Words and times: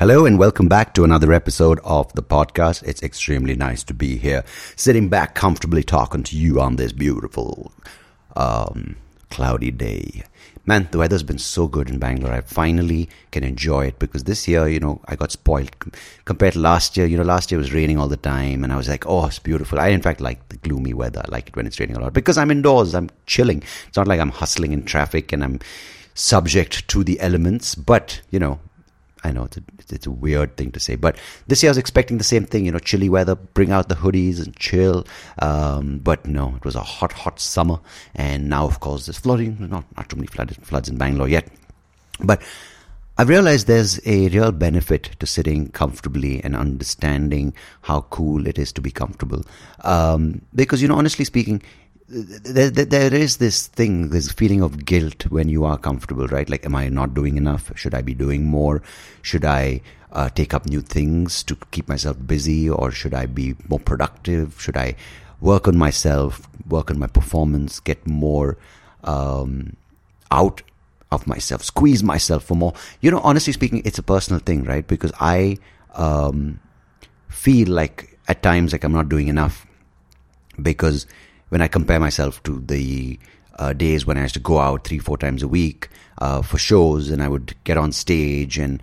Hello 0.00 0.24
and 0.24 0.38
welcome 0.38 0.66
back 0.66 0.94
to 0.94 1.04
another 1.04 1.30
episode 1.30 1.78
of 1.84 2.10
the 2.14 2.22
podcast. 2.22 2.82
It's 2.84 3.02
extremely 3.02 3.54
nice 3.54 3.84
to 3.84 3.92
be 3.92 4.16
here, 4.16 4.44
sitting 4.74 5.10
back 5.10 5.34
comfortably 5.34 5.82
talking 5.82 6.22
to 6.22 6.38
you 6.38 6.58
on 6.58 6.76
this 6.76 6.90
beautiful, 6.90 7.70
um, 8.34 8.96
cloudy 9.28 9.70
day. 9.70 10.22
Man, 10.64 10.88
the 10.90 10.96
weather's 10.96 11.22
been 11.22 11.36
so 11.36 11.68
good 11.68 11.90
in 11.90 11.98
Bangalore. 11.98 12.32
I 12.32 12.40
finally 12.40 13.10
can 13.30 13.44
enjoy 13.44 13.88
it 13.88 13.98
because 13.98 14.24
this 14.24 14.48
year, 14.48 14.66
you 14.68 14.80
know, 14.80 15.02
I 15.04 15.16
got 15.16 15.32
spoiled 15.32 15.76
compared 16.24 16.54
to 16.54 16.60
last 16.60 16.96
year. 16.96 17.04
You 17.04 17.18
know, 17.18 17.22
last 17.22 17.50
year 17.50 17.58
was 17.58 17.74
raining 17.74 17.98
all 17.98 18.08
the 18.08 18.16
time 18.16 18.64
and 18.64 18.72
I 18.72 18.78
was 18.78 18.88
like, 18.88 19.04
oh, 19.06 19.26
it's 19.26 19.38
beautiful. 19.38 19.78
I, 19.78 19.88
in 19.88 20.00
fact, 20.00 20.22
like 20.22 20.48
the 20.48 20.56
gloomy 20.56 20.94
weather. 20.94 21.20
I 21.22 21.30
like 21.30 21.48
it 21.48 21.56
when 21.56 21.66
it's 21.66 21.78
raining 21.78 21.98
a 21.98 22.00
lot 22.00 22.14
because 22.14 22.38
I'm 22.38 22.50
indoors. 22.50 22.94
I'm 22.94 23.10
chilling. 23.26 23.62
It's 23.88 23.98
not 23.98 24.08
like 24.08 24.18
I'm 24.18 24.30
hustling 24.30 24.72
in 24.72 24.86
traffic 24.86 25.30
and 25.30 25.44
I'm 25.44 25.60
subject 26.14 26.88
to 26.88 27.04
the 27.04 27.20
elements, 27.20 27.74
but, 27.74 28.22
you 28.30 28.38
know, 28.38 28.60
I 29.22 29.32
know 29.32 29.44
it's 29.44 29.56
a, 29.56 29.62
it's 29.90 30.06
a 30.06 30.10
weird 30.10 30.56
thing 30.56 30.72
to 30.72 30.80
say, 30.80 30.96
but 30.96 31.16
this 31.46 31.62
year 31.62 31.70
I 31.70 31.72
was 31.72 31.78
expecting 31.78 32.18
the 32.18 32.24
same 32.24 32.44
thing, 32.44 32.64
you 32.64 32.72
know, 32.72 32.78
chilly 32.78 33.08
weather, 33.08 33.34
bring 33.34 33.70
out 33.70 33.88
the 33.88 33.94
hoodies 33.94 34.42
and 34.42 34.56
chill. 34.56 35.06
Um, 35.40 35.98
but 35.98 36.26
no, 36.26 36.54
it 36.56 36.64
was 36.64 36.74
a 36.74 36.82
hot, 36.82 37.12
hot 37.12 37.38
summer. 37.38 37.80
And 38.14 38.48
now, 38.48 38.64
of 38.64 38.80
course, 38.80 39.06
there's 39.06 39.18
flooding. 39.18 39.56
Not, 39.60 39.84
not 39.96 40.08
too 40.08 40.16
many 40.16 40.26
flood, 40.26 40.56
floods 40.62 40.88
in 40.88 40.96
Bangalore 40.96 41.28
yet. 41.28 41.48
But 42.20 42.42
I've 43.18 43.28
realized 43.28 43.66
there's 43.66 44.00
a 44.06 44.28
real 44.30 44.50
benefit 44.50 45.10
to 45.18 45.26
sitting 45.26 45.68
comfortably 45.68 46.42
and 46.42 46.56
understanding 46.56 47.52
how 47.82 48.02
cool 48.02 48.46
it 48.46 48.58
is 48.58 48.72
to 48.72 48.80
be 48.80 48.90
comfortable. 48.90 49.42
Um, 49.84 50.40
because, 50.54 50.80
you 50.80 50.88
know, 50.88 50.96
honestly 50.96 51.26
speaking, 51.26 51.62
there, 52.10 52.70
there 52.70 53.14
is 53.14 53.36
this 53.36 53.68
thing, 53.68 54.10
this 54.10 54.32
feeling 54.32 54.62
of 54.62 54.84
guilt 54.84 55.26
when 55.30 55.48
you 55.48 55.64
are 55.64 55.78
comfortable, 55.78 56.26
right? 56.26 56.50
Like, 56.50 56.66
am 56.66 56.74
I 56.74 56.88
not 56.88 57.14
doing 57.14 57.36
enough? 57.36 57.70
Should 57.76 57.94
I 57.94 58.02
be 58.02 58.14
doing 58.14 58.44
more? 58.44 58.82
Should 59.22 59.44
I 59.44 59.80
uh, 60.12 60.28
take 60.30 60.52
up 60.52 60.66
new 60.66 60.80
things 60.80 61.44
to 61.44 61.56
keep 61.70 61.88
myself 61.88 62.16
busy, 62.26 62.68
or 62.68 62.90
should 62.90 63.14
I 63.14 63.26
be 63.26 63.54
more 63.68 63.78
productive? 63.78 64.60
Should 64.60 64.76
I 64.76 64.96
work 65.40 65.68
on 65.68 65.78
myself, 65.78 66.48
work 66.68 66.90
on 66.90 66.98
my 66.98 67.06
performance, 67.06 67.78
get 67.78 68.04
more 68.06 68.58
um, 69.04 69.76
out 70.32 70.62
of 71.12 71.28
myself, 71.28 71.62
squeeze 71.62 72.02
myself 72.02 72.42
for 72.42 72.56
more? 72.56 72.74
You 73.00 73.12
know, 73.12 73.20
honestly 73.20 73.52
speaking, 73.52 73.82
it's 73.84 73.98
a 73.98 74.02
personal 74.02 74.40
thing, 74.40 74.64
right? 74.64 74.86
Because 74.86 75.12
I 75.20 75.58
um, 75.94 76.58
feel 77.28 77.68
like 77.68 78.18
at 78.26 78.42
times 78.42 78.72
like 78.72 78.82
I'm 78.82 78.92
not 78.92 79.08
doing 79.08 79.28
enough 79.28 79.64
because 80.60 81.06
when 81.50 81.60
I 81.60 81.68
compare 81.68 82.00
myself 82.00 82.42
to 82.44 82.60
the 82.66 83.18
uh, 83.58 83.74
days 83.74 84.06
when 84.06 84.16
I 84.16 84.22
used 84.22 84.34
to 84.34 84.40
go 84.40 84.58
out 84.58 84.84
three, 84.84 84.98
four 84.98 85.18
times 85.18 85.42
a 85.42 85.48
week 85.48 85.88
uh, 86.18 86.40
for 86.42 86.58
shows, 86.58 87.10
and 87.10 87.22
I 87.22 87.28
would 87.28 87.54
get 87.64 87.76
on 87.76 87.92
stage, 87.92 88.58
and 88.58 88.82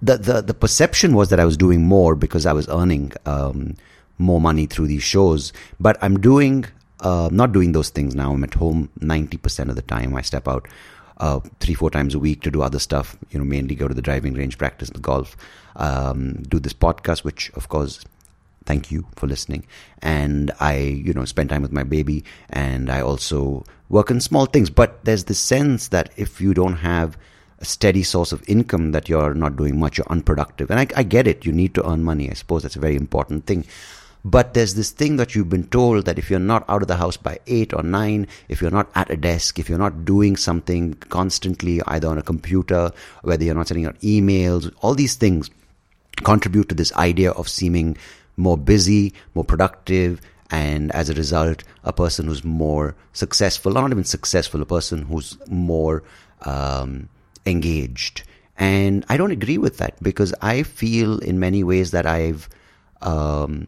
the, 0.00 0.16
the 0.16 0.42
the 0.42 0.54
perception 0.54 1.14
was 1.14 1.28
that 1.30 1.40
I 1.40 1.44
was 1.44 1.56
doing 1.56 1.84
more 1.84 2.14
because 2.14 2.46
I 2.46 2.52
was 2.52 2.68
earning 2.68 3.12
um, 3.26 3.74
more 4.18 4.40
money 4.40 4.66
through 4.66 4.86
these 4.86 5.02
shows. 5.02 5.52
But 5.80 5.98
I'm 6.00 6.20
doing 6.20 6.66
uh, 7.00 7.30
not 7.32 7.52
doing 7.52 7.72
those 7.72 7.90
things 7.90 8.14
now. 8.14 8.32
I'm 8.32 8.44
at 8.44 8.54
home 8.54 8.90
ninety 9.00 9.38
percent 9.38 9.70
of 9.70 9.76
the 9.76 9.82
time. 9.82 10.14
I 10.14 10.22
step 10.22 10.46
out 10.46 10.68
uh, 11.18 11.40
three, 11.60 11.74
four 11.74 11.90
times 11.90 12.14
a 12.14 12.18
week 12.18 12.42
to 12.42 12.50
do 12.50 12.62
other 12.62 12.78
stuff. 12.78 13.16
You 13.30 13.38
know, 13.38 13.44
mainly 13.44 13.74
go 13.74 13.88
to 13.88 13.94
the 13.94 14.02
driving 14.02 14.34
range, 14.34 14.58
practice 14.58 14.90
the 14.90 15.00
golf, 15.00 15.36
um, 15.76 16.42
do 16.42 16.60
this 16.60 16.74
podcast, 16.74 17.24
which 17.24 17.50
of 17.54 17.68
course 17.68 18.04
thank 18.66 18.90
you 18.90 19.06
for 19.14 19.26
listening. 19.26 19.64
And 20.02 20.50
I, 20.60 20.76
you 20.76 21.14
know, 21.14 21.24
spend 21.24 21.48
time 21.48 21.62
with 21.62 21.72
my 21.72 21.84
baby 21.84 22.24
and 22.50 22.90
I 22.90 23.00
also 23.00 23.64
work 23.88 24.10
on 24.10 24.20
small 24.20 24.46
things. 24.46 24.68
But 24.68 25.04
there's 25.04 25.24
this 25.24 25.38
sense 25.38 25.88
that 25.88 26.10
if 26.16 26.40
you 26.40 26.52
don't 26.52 26.76
have 26.76 27.16
a 27.58 27.64
steady 27.64 28.02
source 28.02 28.32
of 28.32 28.46
income, 28.48 28.92
that 28.92 29.08
you're 29.08 29.34
not 29.34 29.56
doing 29.56 29.78
much, 29.78 29.96
you're 29.96 30.06
unproductive. 30.10 30.70
And 30.70 30.80
I, 30.80 30.86
I 30.96 31.02
get 31.02 31.26
it. 31.26 31.46
You 31.46 31.52
need 31.52 31.74
to 31.74 31.88
earn 31.88 32.02
money. 32.02 32.30
I 32.30 32.34
suppose 32.34 32.62
that's 32.62 32.76
a 32.76 32.80
very 32.80 32.96
important 32.96 33.46
thing. 33.46 33.64
But 34.24 34.54
there's 34.54 34.74
this 34.74 34.90
thing 34.90 35.16
that 35.16 35.36
you've 35.36 35.48
been 35.48 35.68
told 35.68 36.04
that 36.06 36.18
if 36.18 36.30
you're 36.30 36.40
not 36.40 36.64
out 36.68 36.82
of 36.82 36.88
the 36.88 36.96
house 36.96 37.16
by 37.16 37.38
eight 37.46 37.72
or 37.72 37.84
nine, 37.84 38.26
if 38.48 38.60
you're 38.60 38.72
not 38.72 38.90
at 38.96 39.08
a 39.08 39.16
desk, 39.16 39.60
if 39.60 39.68
you're 39.68 39.78
not 39.78 40.04
doing 40.04 40.36
something 40.36 40.94
constantly, 40.94 41.80
either 41.86 42.08
on 42.08 42.18
a 42.18 42.22
computer, 42.22 42.90
whether 43.22 43.44
you're 43.44 43.54
not 43.54 43.68
sending 43.68 43.86
out 43.86 44.00
emails, 44.00 44.74
all 44.80 44.96
these 44.96 45.14
things 45.14 45.48
contribute 46.24 46.68
to 46.68 46.74
this 46.74 46.92
idea 46.94 47.30
of 47.32 47.48
seeming 47.48 47.96
more 48.36 48.58
busy, 48.58 49.14
more 49.34 49.44
productive, 49.44 50.20
and 50.50 50.92
as 50.92 51.10
a 51.10 51.14
result, 51.14 51.64
a 51.84 51.92
person 51.92 52.26
who's 52.26 52.44
more 52.44 52.94
successful, 53.12 53.72
not 53.72 53.90
even 53.90 54.04
successful, 54.04 54.62
a 54.62 54.66
person 54.66 55.02
who's 55.02 55.36
more 55.48 56.02
um, 56.42 57.08
engaged. 57.44 58.22
And 58.58 59.04
I 59.08 59.16
don't 59.16 59.32
agree 59.32 59.58
with 59.58 59.78
that 59.78 60.02
because 60.02 60.34
I 60.40 60.62
feel 60.62 61.18
in 61.18 61.38
many 61.38 61.62
ways 61.64 61.90
that 61.90 62.06
I've, 62.06 62.48
um, 63.02 63.66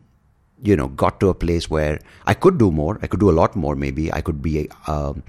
you 0.63 0.77
know, 0.77 0.89
got 0.89 1.21
to 1.21 1.29
a 1.29 1.35
place 1.35 1.69
where 1.69 2.01
I 2.27 2.35
could 2.35 2.59
do 2.59 2.71
more. 2.71 2.99
I 3.03 3.07
could 3.07 3.21
do 3.21 3.31
a 3.31 3.33
lot 3.33 3.55
more, 3.57 3.77
maybe. 3.77 4.13
I 4.13 4.21
could 4.21 4.41
be 4.41 4.71
um, 4.87 5.23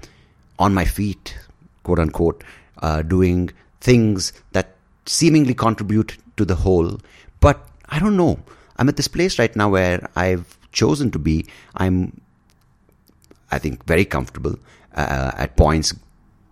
on 0.58 0.72
my 0.72 0.84
feet, 0.84 1.36
quote 1.82 1.98
unquote, 1.98 2.42
uh, 2.78 3.02
doing 3.02 3.50
things 3.80 4.32
that 4.52 4.76
seemingly 5.06 5.54
contribute 5.54 6.16
to 6.36 6.44
the 6.44 6.54
whole. 6.54 6.98
But 7.40 7.66
I 7.88 7.98
don't 7.98 8.16
know. 8.16 8.38
I'm 8.80 8.88
at 8.88 8.96
this 8.96 9.08
place 9.08 9.38
right 9.38 9.54
now 9.54 9.68
where 9.68 10.08
I've 10.16 10.58
chosen 10.72 11.10
to 11.10 11.18
be. 11.18 11.46
I'm, 11.76 12.18
I 13.50 13.58
think, 13.58 13.84
very 13.84 14.06
comfortable. 14.06 14.58
Uh, 14.94 15.32
at 15.36 15.56
points, 15.56 15.94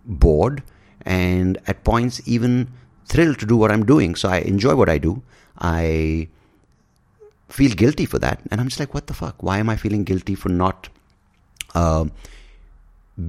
bored, 0.05 0.63
and 1.01 1.57
at 1.67 1.83
points 1.83 2.21
even 2.25 2.69
thrilled 3.07 3.39
to 3.39 3.47
do 3.47 3.57
what 3.57 3.71
I'm 3.71 3.85
doing. 3.85 4.15
So 4.15 4.29
I 4.29 4.37
enjoy 4.37 4.75
what 4.75 4.89
I 4.89 4.99
do. 4.99 5.23
I 5.57 6.27
feel 7.49 7.71
guilty 7.71 8.05
for 8.05 8.19
that, 8.19 8.39
and 8.51 8.61
I'm 8.61 8.67
just 8.67 8.79
like, 8.79 8.93
what 8.93 9.07
the 9.07 9.15
fuck? 9.15 9.41
Why 9.41 9.57
am 9.57 9.69
I 9.69 9.75
feeling 9.75 10.03
guilty 10.03 10.35
for 10.35 10.49
not? 10.49 10.87
Uh, 11.73 12.05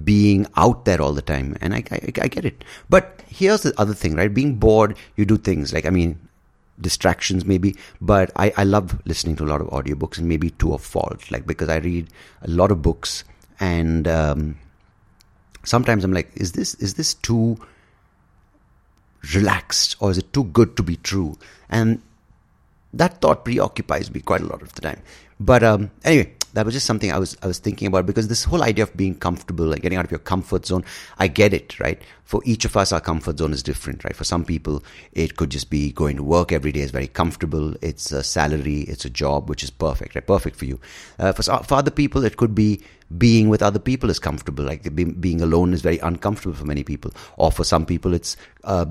being 0.05 0.47
out 0.57 0.85
there 0.85 1.03
all 1.03 1.13
the 1.13 1.21
time 1.21 1.57
and 1.61 1.75
I, 1.75 1.83
I, 1.91 2.13
I, 2.23 2.29
get 2.29 2.45
it 2.45 2.65
but 2.89 3.23
here's 3.27 3.63
the 3.63 3.75
other 3.77 3.93
thing 3.93 4.15
right 4.15 4.33
being 4.33 4.55
bored 4.55 4.97
you 5.17 5.25
do 5.25 5.37
things 5.37 5.73
like 5.73 5.85
i 5.85 5.91
mean 5.91 6.17
distractions 6.81 7.45
maybe 7.45 7.77
but 8.01 8.31
I, 8.37 8.53
I 8.57 8.65
love 8.65 9.01
listening 9.07 9.37
to 9.37 9.45
a 9.45 9.49
lot 9.49 9.61
of 9.61 9.69
audiobooks 9.69 10.19
and 10.19 10.29
maybe 10.29 10.51
to 10.51 10.75
a 10.75 10.79
fault 10.79 11.31
like 11.31 11.47
because 11.47 11.69
i 11.69 11.77
read 11.77 12.09
a 12.43 12.49
lot 12.49 12.71
of 12.71 12.83
books 12.83 13.25
and 13.59 14.09
um, 14.09 14.59
sometimes 15.65 16.05
i'm 16.05 16.13
like 16.13 16.31
is 16.35 16.53
this 16.53 16.75
is 16.77 16.95
this 16.95 17.15
too 17.15 17.59
relaxed 19.35 19.97
or 20.01 20.11
is 20.11 20.19
it 20.19 20.33
too 20.33 20.45
good 20.45 20.77
to 20.77 20.83
be 20.83 20.97
true? 20.97 21.39
And 21.69 22.03
that 22.93 23.21
thought 23.21 23.45
preoccupies 23.45 24.13
me 24.13 24.21
quite 24.21 24.41
a 24.41 24.47
lot 24.47 24.63
of 24.63 24.73
the 24.75 24.81
time. 24.81 25.03
But 25.39 25.63
um, 25.63 25.91
anyway 26.05 26.35
that 26.55 26.65
was 26.65 26.75
just 26.75 26.87
something 26.87 27.13
I 27.13 27.19
was 27.19 27.37
I 27.43 27.47
was 27.47 27.59
thinking 27.59 27.87
about 27.87 28.07
because 28.07 28.29
this 28.29 28.45
whole 28.45 28.63
idea 28.63 28.85
of 28.85 28.97
being 28.97 29.15
comfortable, 29.15 29.67
like 29.67 29.83
getting 29.83 29.99
out 29.99 30.05
of 30.05 30.11
your 30.11 30.21
comfort 30.21 30.67
zone, 30.67 30.85
I 31.19 31.29
get 31.29 31.53
it, 31.53 31.79
right? 31.81 32.01
For 32.25 32.41
each 32.45 32.65
of 32.65 32.77
us, 32.77 32.93
our 32.93 33.01
comfort 33.01 33.39
zone 33.39 33.53
is 33.53 33.63
different, 33.63 34.05
right? 34.05 34.15
For 34.15 34.25
some 34.25 34.45
people, 34.45 34.85
it 35.13 35.37
could 35.37 35.51
just 35.51 35.71
be 35.71 35.93
going 35.93 36.17
to 36.17 36.23
work 36.23 36.53
every 36.53 36.73
day 36.73 36.81
is 36.81 36.91
very 36.91 37.09
comfortable. 37.09 37.75
It's 37.83 38.13
a 38.13 38.23
salary, 38.23 38.81
it's 38.83 39.05
a 39.05 39.11
job, 39.11 39.49
which 39.49 39.63
is 39.63 39.71
perfect, 39.71 40.15
right? 40.15 40.27
Perfect 40.27 40.57
for 40.57 40.65
you. 40.65 40.81
Uh, 41.19 41.33
for 41.33 41.43
for 41.43 41.75
other 41.75 41.91
people, 41.91 42.25
it 42.25 42.37
could 42.37 42.55
be 42.55 42.81
being 43.19 43.49
with 43.49 43.63
other 43.63 43.81
people 43.81 44.11
is 44.11 44.19
comfortable. 44.19 44.65
Like 44.65 44.95
being 44.95 45.41
alone 45.41 45.73
is 45.73 45.83
very 45.83 45.99
uncomfortable 45.99 46.55
for 46.55 46.65
many 46.65 46.85
people. 46.85 47.13
Or 47.37 47.51
for 47.51 47.65
some 47.65 47.87
people, 47.87 48.15
it's 48.15 48.37
uh, 48.65 48.87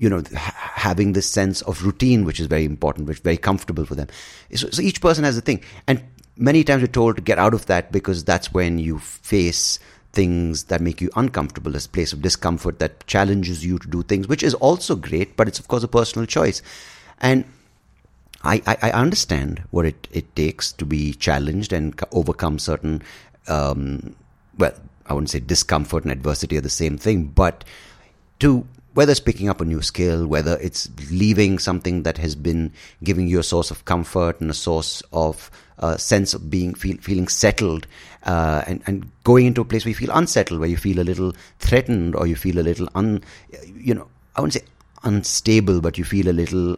you 0.00 0.08
know, 0.08 0.22
having 0.32 1.12
this 1.12 1.30
sense 1.30 1.60
of 1.62 1.84
routine, 1.84 2.24
which 2.24 2.40
is 2.40 2.46
very 2.46 2.64
important, 2.64 3.06
which 3.06 3.18
is 3.18 3.22
very 3.22 3.36
comfortable 3.36 3.84
for 3.84 3.94
them. 3.94 4.08
So, 4.54 4.70
so, 4.70 4.80
each 4.80 5.00
person 5.02 5.24
has 5.24 5.36
a 5.36 5.42
thing. 5.42 5.62
And 5.86 6.02
many 6.40 6.64
times 6.64 6.80
you're 6.80 6.88
told 6.88 7.16
to 7.16 7.22
get 7.22 7.38
out 7.38 7.54
of 7.54 7.66
that 7.66 7.92
because 7.92 8.24
that's 8.24 8.52
when 8.52 8.78
you 8.78 8.98
face 8.98 9.78
things 10.12 10.64
that 10.64 10.80
make 10.80 11.00
you 11.00 11.10
uncomfortable, 11.14 11.70
this 11.70 11.86
place 11.86 12.12
of 12.12 12.22
discomfort 12.22 12.80
that 12.80 13.06
challenges 13.06 13.64
you 13.64 13.78
to 13.78 13.86
do 13.86 14.02
things, 14.02 14.26
which 14.26 14.42
is 14.42 14.54
also 14.54 14.96
great, 14.96 15.36
but 15.36 15.46
it's 15.46 15.60
of 15.60 15.68
course 15.68 15.84
a 15.84 15.88
personal 15.88 16.26
choice. 16.26 16.62
And 17.20 17.44
I, 18.42 18.62
I, 18.66 18.76
I 18.84 18.90
understand 18.92 19.62
what 19.70 19.84
it, 19.84 20.08
it 20.10 20.34
takes 20.34 20.72
to 20.72 20.86
be 20.86 21.12
challenged 21.12 21.72
and 21.72 22.00
overcome 22.10 22.58
certain, 22.58 23.02
um, 23.46 24.16
well, 24.58 24.72
I 25.06 25.12
wouldn't 25.12 25.30
say 25.30 25.40
discomfort 25.40 26.04
and 26.04 26.12
adversity 26.12 26.56
are 26.56 26.62
the 26.62 26.70
same 26.70 26.96
thing, 26.96 27.26
but 27.26 27.64
to 28.40 28.66
whether 28.94 29.12
it's 29.12 29.20
picking 29.20 29.48
up 29.48 29.60
a 29.60 29.64
new 29.64 29.82
skill, 29.82 30.26
whether 30.26 30.58
it's 30.58 30.88
leaving 31.10 31.58
something 31.58 32.02
that 32.02 32.18
has 32.18 32.34
been 32.34 32.72
giving 33.04 33.28
you 33.28 33.38
a 33.38 33.44
source 33.44 33.70
of 33.70 33.84
comfort 33.84 34.40
and 34.40 34.50
a 34.50 34.54
source 34.54 35.02
of 35.12 35.50
uh, 35.80 35.96
sense 35.96 36.34
of 36.34 36.50
being 36.50 36.74
feel, 36.74 36.96
feeling 36.98 37.28
settled, 37.28 37.86
uh, 38.24 38.62
and 38.66 38.82
and 38.86 39.10
going 39.24 39.46
into 39.46 39.60
a 39.60 39.64
place 39.64 39.84
where 39.84 39.90
you 39.90 39.94
feel 39.94 40.10
unsettled, 40.12 40.60
where 40.60 40.68
you 40.68 40.76
feel 40.76 41.00
a 41.00 41.04
little 41.04 41.32
threatened, 41.58 42.14
or 42.14 42.26
you 42.26 42.36
feel 42.36 42.58
a 42.58 42.62
little 42.62 42.88
un, 42.94 43.22
you 43.74 43.94
know, 43.94 44.06
I 44.36 44.40
wouldn't 44.40 44.54
say 44.54 44.64
unstable, 45.02 45.80
but 45.80 45.98
you 45.98 46.04
feel 46.04 46.28
a 46.28 46.36
little. 46.36 46.76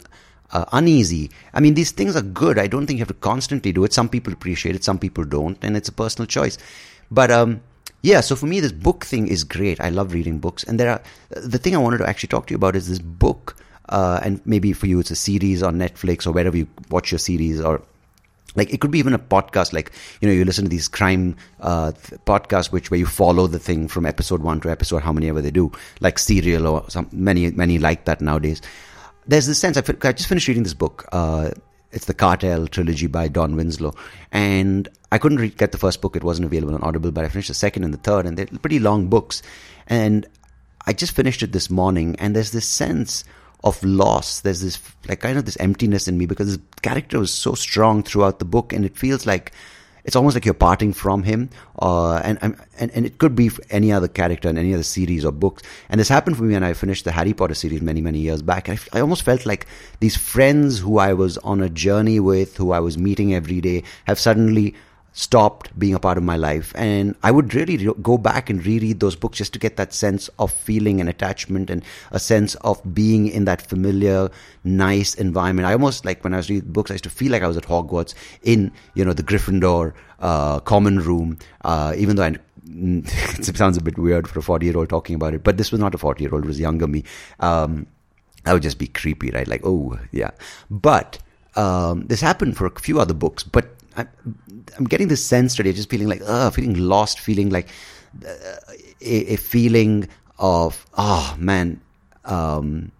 Uh, 0.54 0.66
uneasy. 0.72 1.30
I 1.54 1.60
mean, 1.60 1.72
these 1.72 1.92
things 1.92 2.14
are 2.14 2.20
good. 2.20 2.58
I 2.58 2.66
don't 2.66 2.86
think 2.86 2.98
you 2.98 3.00
have 3.00 3.08
to 3.08 3.14
constantly 3.14 3.72
do 3.72 3.84
it. 3.84 3.94
Some 3.94 4.10
people 4.10 4.34
appreciate 4.34 4.76
it, 4.76 4.84
some 4.84 4.98
people 4.98 5.24
don't, 5.24 5.56
and 5.64 5.78
it's 5.78 5.88
a 5.88 5.92
personal 5.92 6.26
choice. 6.26 6.58
But 7.10 7.30
um, 7.30 7.62
yeah, 8.02 8.20
so 8.20 8.36
for 8.36 8.44
me, 8.44 8.60
this 8.60 8.70
book 8.70 9.06
thing 9.06 9.28
is 9.28 9.44
great. 9.44 9.80
I 9.80 9.88
love 9.88 10.12
reading 10.12 10.40
books. 10.40 10.62
And 10.62 10.78
there 10.78 10.90
are, 10.90 11.02
the 11.30 11.56
thing 11.56 11.74
I 11.74 11.78
wanted 11.78 11.98
to 11.98 12.06
actually 12.06 12.28
talk 12.28 12.48
to 12.48 12.50
you 12.50 12.56
about 12.56 12.76
is 12.76 12.86
this 12.86 12.98
book 12.98 13.56
uh, 13.88 14.20
and 14.22 14.40
maybe 14.46 14.72
for 14.72 14.86
you 14.86 15.00
it's 15.00 15.10
a 15.10 15.16
series 15.16 15.62
on 15.62 15.76
Netflix 15.76 16.26
or 16.26 16.32
wherever 16.32 16.56
you 16.56 16.66
watch 16.90 17.12
your 17.12 17.18
series 17.18 17.60
or 17.60 17.82
like 18.54 18.72
it 18.72 18.80
could 18.80 18.90
be 18.90 18.98
even 18.98 19.14
a 19.14 19.18
podcast 19.18 19.72
like 19.72 19.92
you 20.20 20.28
know 20.28 20.34
you 20.34 20.44
listen 20.44 20.64
to 20.64 20.70
these 20.70 20.88
crime 20.88 21.36
uh, 21.60 21.92
podcasts 22.26 22.72
which 22.72 22.90
where 22.90 22.98
you 22.98 23.06
follow 23.06 23.46
the 23.46 23.58
thing 23.58 23.88
from 23.88 24.06
episode 24.06 24.42
one 24.42 24.60
to 24.60 24.70
episode 24.70 25.02
how 25.02 25.12
many 25.12 25.28
ever 25.28 25.40
they 25.40 25.50
do 25.50 25.70
like 26.00 26.18
serial 26.18 26.66
or 26.66 26.88
some 26.90 27.08
many 27.12 27.50
many 27.50 27.78
like 27.78 28.04
that 28.04 28.20
nowadays. 28.20 28.60
There's 29.26 29.46
this 29.46 29.58
sense 29.58 29.76
i, 29.76 29.82
I 30.02 30.12
just 30.12 30.28
finished 30.28 30.48
reading 30.48 30.64
this 30.64 30.74
book 30.74 31.08
uh, 31.12 31.50
it's 31.92 32.06
the 32.06 32.14
cartel 32.14 32.66
trilogy 32.66 33.06
by 33.06 33.28
don 33.28 33.54
winslow 33.56 33.94
and 34.32 34.88
i 35.12 35.18
couldn't 35.18 35.38
read, 35.38 35.56
get 35.56 35.72
the 35.72 35.78
first 35.78 36.00
book 36.00 36.16
it 36.16 36.24
wasn't 36.24 36.44
available 36.44 36.74
on 36.74 36.82
audible 36.82 37.12
but 37.12 37.24
i 37.24 37.28
finished 37.28 37.48
the 37.48 37.54
second 37.54 37.84
and 37.84 37.94
the 37.94 37.98
third 37.98 38.26
and 38.26 38.36
they're 38.36 38.46
pretty 38.46 38.78
long 38.78 39.08
books. 39.08 39.42
And 39.86 40.26
i 40.86 40.92
just 40.92 41.14
finished 41.14 41.42
it 41.42 41.52
this 41.52 41.70
morning 41.70 42.16
and 42.18 42.34
there's 42.34 42.50
this 42.50 42.68
sense 42.68 43.24
of 43.64 43.82
loss. 43.82 44.40
There's 44.40 44.60
this 44.60 44.78
like 45.08 45.20
kind 45.20 45.38
of 45.38 45.44
this 45.44 45.56
emptiness 45.58 46.08
in 46.08 46.18
me 46.18 46.26
because 46.26 46.48
his 46.48 46.58
character 46.82 47.18
was 47.18 47.32
so 47.32 47.54
strong 47.54 48.02
throughout 48.02 48.38
the 48.38 48.44
book, 48.44 48.72
and 48.72 48.84
it 48.84 48.96
feels 48.96 49.26
like 49.26 49.52
it's 50.04 50.16
almost 50.16 50.34
like 50.34 50.44
you're 50.44 50.54
parting 50.54 50.92
from 50.92 51.22
him. 51.22 51.50
Uh, 51.78 52.16
and, 52.16 52.38
and 52.42 52.56
and 52.78 53.06
it 53.06 53.18
could 53.18 53.36
be 53.36 53.50
any 53.70 53.92
other 53.92 54.08
character 54.08 54.48
in 54.48 54.58
any 54.58 54.74
other 54.74 54.82
series 54.82 55.24
or 55.24 55.32
books. 55.32 55.62
And 55.88 56.00
this 56.00 56.08
happened 56.08 56.36
for 56.36 56.42
me 56.42 56.54
when 56.54 56.64
I 56.64 56.72
finished 56.72 57.04
the 57.04 57.12
Harry 57.12 57.34
Potter 57.34 57.54
series 57.54 57.82
many 57.82 58.00
many 58.00 58.18
years 58.18 58.42
back. 58.42 58.68
I, 58.68 58.78
I 58.92 59.00
almost 59.00 59.22
felt 59.22 59.46
like 59.46 59.66
these 60.00 60.16
friends 60.16 60.80
who 60.80 60.98
I 60.98 61.12
was 61.12 61.38
on 61.38 61.60
a 61.62 61.68
journey 61.68 62.20
with, 62.20 62.56
who 62.56 62.72
I 62.72 62.80
was 62.80 62.98
meeting 62.98 63.34
every 63.34 63.60
day, 63.60 63.84
have 64.06 64.18
suddenly 64.18 64.74
stopped 65.12 65.78
being 65.78 65.94
a 65.94 65.98
part 65.98 66.16
of 66.16 66.24
my 66.24 66.36
life. 66.36 66.72
And 66.74 67.14
I 67.22 67.30
would 67.30 67.54
really 67.54 67.76
go 68.02 68.18
back 68.18 68.48
and 68.48 68.64
reread 68.64 69.00
those 69.00 69.14
books 69.14 69.38
just 69.38 69.52
to 69.52 69.58
get 69.58 69.76
that 69.76 69.92
sense 69.92 70.28
of 70.38 70.52
feeling 70.52 71.00
and 71.00 71.08
attachment 71.08 71.70
and 71.70 71.84
a 72.10 72.18
sense 72.18 72.54
of 72.56 72.80
being 72.94 73.28
in 73.28 73.44
that 73.44 73.62
familiar, 73.62 74.30
nice 74.64 75.14
environment. 75.14 75.66
I 75.66 75.72
almost 75.72 76.04
like 76.04 76.24
when 76.24 76.34
I 76.34 76.38
was 76.38 76.48
reading 76.48 76.72
books, 76.72 76.90
I 76.90 76.94
used 76.94 77.04
to 77.04 77.10
feel 77.10 77.32
like 77.32 77.42
I 77.42 77.46
was 77.46 77.56
at 77.56 77.64
Hogwarts 77.64 78.14
in, 78.42 78.72
you 78.94 79.04
know, 79.04 79.12
the 79.12 79.22
Gryffindor 79.22 79.92
uh, 80.20 80.60
common 80.60 80.98
room, 81.00 81.38
uh, 81.62 81.94
even 81.96 82.16
though 82.16 82.24
I 82.24 82.36
it 82.74 83.56
sounds 83.56 83.76
a 83.76 83.82
bit 83.82 83.98
weird 83.98 84.28
for 84.28 84.38
a 84.38 84.42
40 84.42 84.64
year 84.64 84.76
old 84.76 84.88
talking 84.88 85.16
about 85.16 85.34
it, 85.34 85.42
but 85.42 85.58
this 85.58 85.70
was 85.70 85.80
not 85.80 85.94
a 85.94 85.98
40 85.98 86.22
year 86.22 86.34
old, 86.34 86.44
it 86.44 86.48
was 86.48 86.60
younger 86.60 86.86
me. 86.86 87.04
Um, 87.40 87.86
that 88.44 88.52
would 88.52 88.62
just 88.62 88.78
be 88.78 88.86
creepy, 88.86 89.30
right? 89.30 89.46
Like, 89.46 89.62
oh, 89.64 89.98
yeah. 90.10 90.30
But 90.70 91.18
um, 91.54 92.06
this 92.06 92.20
happened 92.20 92.56
for 92.56 92.66
a 92.66 92.80
few 92.80 92.98
other 93.00 93.14
books, 93.14 93.42
but 93.42 93.70
I, 93.96 94.06
I'm 94.76 94.84
getting 94.84 95.08
this 95.08 95.24
sense 95.24 95.54
today, 95.54 95.72
just 95.72 95.90
feeling 95.90 96.08
like, 96.08 96.22
uh, 96.24 96.50
feeling 96.50 96.74
lost, 96.74 97.20
feeling 97.20 97.50
like 97.50 97.68
uh, 98.26 98.30
a, 99.00 99.34
a, 99.34 99.36
feeling 99.36 100.08
of, 100.38 100.86
oh 100.96 101.34
man, 101.38 101.80
um, 102.24 102.92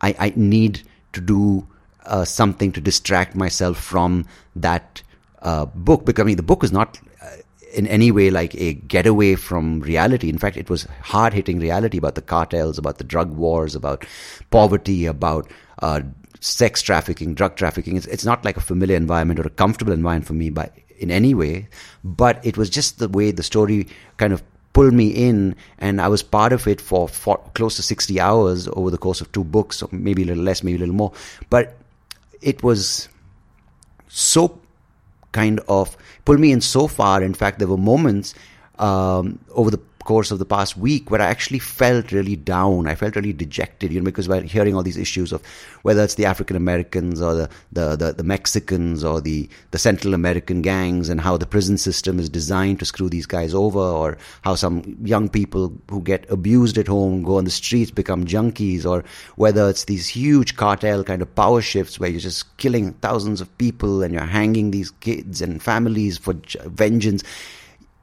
I, 0.00 0.14
I 0.18 0.32
need 0.36 0.82
to 1.12 1.20
do 1.20 1.66
uh, 2.06 2.24
something 2.24 2.72
to 2.72 2.80
distract 2.80 3.34
myself 3.34 3.78
from 3.78 4.26
that 4.56 5.02
uh, 5.42 5.66
book. 5.66 6.04
Because 6.04 6.22
I 6.22 6.26
mean, 6.26 6.36
the 6.36 6.42
book 6.42 6.64
is 6.64 6.72
not 6.72 7.00
uh, 7.22 7.36
in 7.74 7.86
any 7.86 8.10
way 8.10 8.30
like 8.30 8.54
a 8.54 8.74
getaway 8.74 9.34
from 9.34 9.80
reality. 9.80 10.28
In 10.28 10.38
fact, 10.38 10.56
it 10.56 10.70
was 10.70 10.86
hard 11.02 11.32
hitting 11.32 11.58
reality 11.60 11.98
about 11.98 12.14
the 12.14 12.22
cartels, 12.22 12.78
about 12.78 12.98
the 12.98 13.04
drug 13.04 13.36
wars, 13.36 13.74
about 13.74 14.06
poverty, 14.50 15.06
about 15.06 15.50
uh, 15.80 16.00
sex 16.40 16.82
trafficking, 16.82 17.34
drug 17.34 17.56
trafficking. 17.56 17.96
It's, 17.96 18.06
it's 18.06 18.24
not 18.24 18.44
like 18.44 18.56
a 18.56 18.60
familiar 18.60 18.96
environment 18.96 19.38
or 19.38 19.46
a 19.46 19.50
comfortable 19.50 19.92
environment 19.92 20.26
for 20.26 20.34
me 20.34 20.50
by 20.50 20.70
in 20.98 21.10
any 21.10 21.32
way, 21.34 21.66
but 22.04 22.44
it 22.44 22.58
was 22.58 22.68
just 22.68 22.98
the 22.98 23.08
way 23.08 23.30
the 23.30 23.42
story 23.42 23.88
kind 24.18 24.34
of 24.34 24.42
pulled 24.72 24.92
me 24.92 25.08
in 25.08 25.56
and 25.78 26.00
I 26.00 26.08
was 26.08 26.22
part 26.22 26.52
of 26.52 26.66
it 26.66 26.80
for, 26.80 27.08
for 27.08 27.38
close 27.54 27.76
to 27.76 27.82
60 27.82 28.20
hours 28.20 28.68
over 28.68 28.90
the 28.90 28.98
course 28.98 29.20
of 29.20 29.32
two 29.32 29.44
books, 29.44 29.82
or 29.82 29.88
maybe 29.92 30.22
a 30.22 30.26
little 30.26 30.44
less, 30.44 30.62
maybe 30.62 30.76
a 30.76 30.80
little 30.80 30.94
more. 30.94 31.12
But 31.48 31.76
it 32.42 32.62
was 32.62 33.08
so 34.08 34.60
kind 35.32 35.60
of 35.68 35.96
pulled 36.24 36.40
me 36.40 36.52
in 36.52 36.60
so 36.60 36.86
far. 36.86 37.22
In 37.22 37.34
fact, 37.34 37.58
there 37.58 37.68
were 37.68 37.78
moments 37.78 38.34
um, 38.78 39.38
over 39.50 39.70
the 39.70 39.80
course 40.04 40.30
of 40.30 40.38
the 40.38 40.44
past 40.44 40.76
week 40.76 41.10
where 41.10 41.20
I 41.20 41.26
actually 41.26 41.58
felt 41.58 42.12
really 42.12 42.36
down. 42.36 42.86
I 42.86 42.94
felt 42.94 43.16
really 43.16 43.32
dejected, 43.32 43.92
you 43.92 44.00
know, 44.00 44.04
because 44.04 44.28
by 44.28 44.40
hearing 44.40 44.74
all 44.74 44.82
these 44.82 44.96
issues 44.96 45.32
of 45.32 45.42
whether 45.82 46.02
it's 46.02 46.14
the 46.14 46.24
African 46.24 46.56
Americans 46.56 47.20
or 47.20 47.34
the, 47.34 47.50
the, 47.72 47.96
the, 47.96 48.12
the, 48.12 48.24
Mexicans 48.24 49.04
or 49.04 49.20
the, 49.20 49.48
the 49.70 49.78
Central 49.78 50.14
American 50.14 50.62
gangs 50.62 51.08
and 51.08 51.20
how 51.20 51.36
the 51.36 51.46
prison 51.46 51.78
system 51.78 52.18
is 52.18 52.28
designed 52.28 52.78
to 52.78 52.84
screw 52.84 53.08
these 53.08 53.26
guys 53.26 53.54
over 53.54 53.78
or 53.78 54.18
how 54.42 54.54
some 54.54 54.96
young 55.02 55.28
people 55.28 55.72
who 55.90 56.00
get 56.00 56.28
abused 56.30 56.78
at 56.78 56.86
home 56.86 57.22
go 57.22 57.38
on 57.38 57.44
the 57.44 57.50
streets, 57.50 57.90
become 57.90 58.24
junkies 58.24 58.84
or 58.84 59.04
whether 59.36 59.68
it's 59.68 59.84
these 59.84 60.08
huge 60.08 60.56
cartel 60.56 61.04
kind 61.04 61.22
of 61.22 61.34
power 61.34 61.60
shifts 61.60 62.00
where 62.00 62.10
you're 62.10 62.20
just 62.20 62.56
killing 62.56 62.92
thousands 62.94 63.40
of 63.40 63.58
people 63.58 64.02
and 64.02 64.14
you're 64.14 64.22
hanging 64.24 64.70
these 64.70 64.90
kids 65.00 65.40
and 65.42 65.62
families 65.62 66.18
for 66.18 66.34
vengeance 66.64 67.22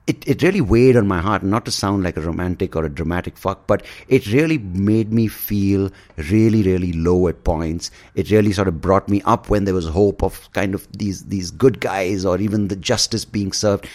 it, 0.08 0.26
it 0.26 0.42
really 0.42 0.62
weighed 0.62 0.96
on 0.96 1.06
my 1.06 1.20
heart, 1.20 1.44
not 1.44 1.66
to 1.66 1.72
sound 1.72 2.04
like 2.04 2.16
a 2.16 2.22
romantic 2.22 2.78
or 2.78 2.86
a 2.86 2.90
dramatic 2.90 3.38
fuck, 3.38 3.68
but 3.68 3.86
it 4.08 4.26
really 4.32 4.58
made 4.58 5.12
me 5.12 5.28
feel 5.28 5.92
really, 6.16 6.64
really 6.64 6.94
low 6.94 7.28
at 7.28 7.44
points. 7.44 7.92
It 8.16 8.32
really 8.32 8.54
sort 8.54 8.70
of 8.70 8.80
brought 8.80 9.10
me 9.10 9.22
up 9.24 9.50
when 9.50 9.66
there 9.66 9.74
was 9.74 9.88
hope 9.88 10.24
of 10.24 10.50
kind 10.54 10.74
of 10.74 10.90
these, 10.94 11.26
these 11.26 11.52
good 11.52 11.82
guys 11.82 12.24
or 12.26 12.40
even 12.40 12.70
the 12.70 12.78
justice 12.78 13.26
being 13.26 13.52
served. 13.52 13.86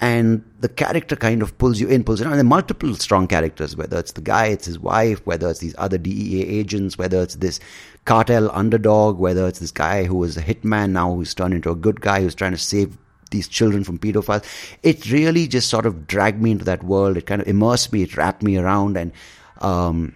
And 0.00 0.42
the 0.60 0.68
character 0.68 1.16
kind 1.16 1.42
of 1.42 1.58
pulls 1.58 1.80
you 1.80 1.88
in, 1.88 2.02
pulls 2.02 2.20
you 2.20 2.24
in. 2.24 2.32
And 2.32 2.38
there 2.38 2.46
are 2.46 2.48
multiple 2.48 2.94
strong 2.94 3.26
characters, 3.26 3.76
whether 3.76 3.98
it's 3.98 4.12
the 4.12 4.20
guy, 4.22 4.46
it's 4.46 4.66
his 4.66 4.78
wife, 4.78 5.20
whether 5.26 5.50
it's 5.50 5.60
these 5.60 5.74
other 5.76 5.98
DEA 5.98 6.44
agents, 6.44 6.96
whether 6.96 7.20
it's 7.20 7.34
this 7.34 7.60
cartel 8.06 8.50
underdog, 8.52 9.18
whether 9.18 9.46
it's 9.46 9.58
this 9.58 9.72
guy 9.72 10.04
who 10.04 10.14
was 10.14 10.38
a 10.38 10.42
hitman 10.42 10.92
now 10.92 11.14
who's 11.14 11.34
turned 11.34 11.52
into 11.52 11.70
a 11.70 11.76
good 11.76 12.00
guy 12.00 12.22
who's 12.22 12.34
trying 12.34 12.52
to 12.52 12.58
save 12.58 12.96
these 13.30 13.48
children 13.48 13.84
from 13.84 13.98
pedophiles. 13.98 14.44
It 14.82 15.10
really 15.10 15.46
just 15.46 15.68
sort 15.68 15.86
of 15.86 16.06
dragged 16.06 16.40
me 16.40 16.50
into 16.52 16.64
that 16.64 16.82
world. 16.82 17.16
It 17.16 17.26
kind 17.26 17.40
of 17.40 17.48
immersed 17.48 17.92
me. 17.92 18.02
It 18.02 18.16
wrapped 18.16 18.42
me 18.42 18.56
around, 18.56 18.96
and 18.96 19.12
um, 19.60 20.14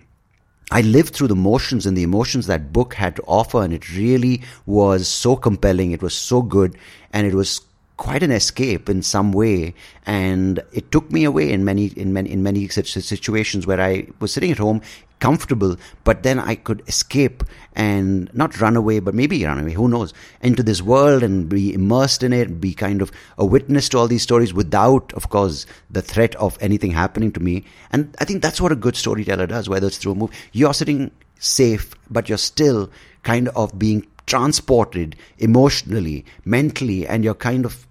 I 0.71 0.81
lived 0.81 1.15
through 1.15 1.29
the 1.29 1.37
motions 1.37 1.87
and 1.87 1.97
the 1.97 2.03
emotions 2.03 2.47
that 2.47 2.73
book 2.73 2.95
had 2.95 3.17
to 3.17 3.23
offer, 3.23 3.63
and 3.63 3.73
it 3.73 3.95
really 3.95 4.43
was 4.67 5.09
so 5.09 5.37
compelling. 5.37 5.93
It 5.93 6.03
was 6.03 6.15
so 6.15 6.43
good, 6.43 6.77
and 7.13 7.27
it 7.27 7.35
was 7.35 7.61
quite 8.03 8.25
an 8.25 8.33
escape 8.33 8.89
in 8.89 9.01
some 9.01 9.31
way. 9.31 9.73
And 10.07 10.61
it 10.73 10.91
took 10.91 11.13
me 11.13 11.23
away 11.23 11.53
in 11.53 11.65
many 11.65 11.87
in 12.05 12.13
many 12.13 12.33
in 12.33 12.43
many 12.43 12.67
such 12.67 12.93
situations 12.93 13.65
where 13.65 13.81
I 13.81 14.09
was 14.19 14.33
sitting 14.33 14.51
at 14.51 14.59
home 14.59 14.83
comfortable 15.21 15.77
but 16.03 16.25
then 16.25 16.41
I 16.41 16.57
could 16.57 16.83
escape 16.89 17.45
and 17.77 18.29
not 18.35 18.61
run 18.61 18.75
away 18.75 18.99
but 18.99 19.15
maybe 19.15 19.45
run 19.45 19.61
away 19.61 19.73
who 19.73 19.87
knows 19.89 20.13
into 20.41 20.65
this 20.65 20.83
world 20.83 21.23
and 21.23 21.49
be 21.49 21.73
immersed 21.73 22.25
in 22.25 22.33
it 22.33 22.61
be 22.61 22.75
kind 22.75 23.01
of 23.03 23.13
a 23.39 23.47
witness 23.47 23.89
to 23.91 23.99
all 23.99 24.09
these 24.09 24.25
stories 24.25 24.53
without 24.53 25.13
of 25.13 25.29
course 25.29 25.65
the 25.89 26.03
threat 26.03 26.35
of 26.47 26.59
anything 26.61 26.91
happening 26.91 27.31
to 27.31 27.39
me. 27.39 27.65
And 27.93 28.17
I 28.19 28.25
think 28.25 28.43
that's 28.43 28.61
what 28.61 28.73
a 28.73 28.83
good 28.89 28.97
storyteller 28.97 29.47
does 29.47 29.69
whether 29.69 29.87
it's 29.87 29.99
through 29.99 30.13
a 30.13 30.17
movie. 30.17 30.35
You're 30.51 30.75
sitting 30.75 31.13
safe 31.39 31.95
but 32.11 32.29
you're 32.29 32.47
still 32.51 32.91
kind 33.23 33.47
of 33.51 33.79
being 33.79 34.05
transported 34.27 35.15
emotionally 35.39 36.25
mentally 36.45 37.07
and 37.07 37.23
you're 37.23 37.43
kind 37.51 37.65
of 37.65 37.87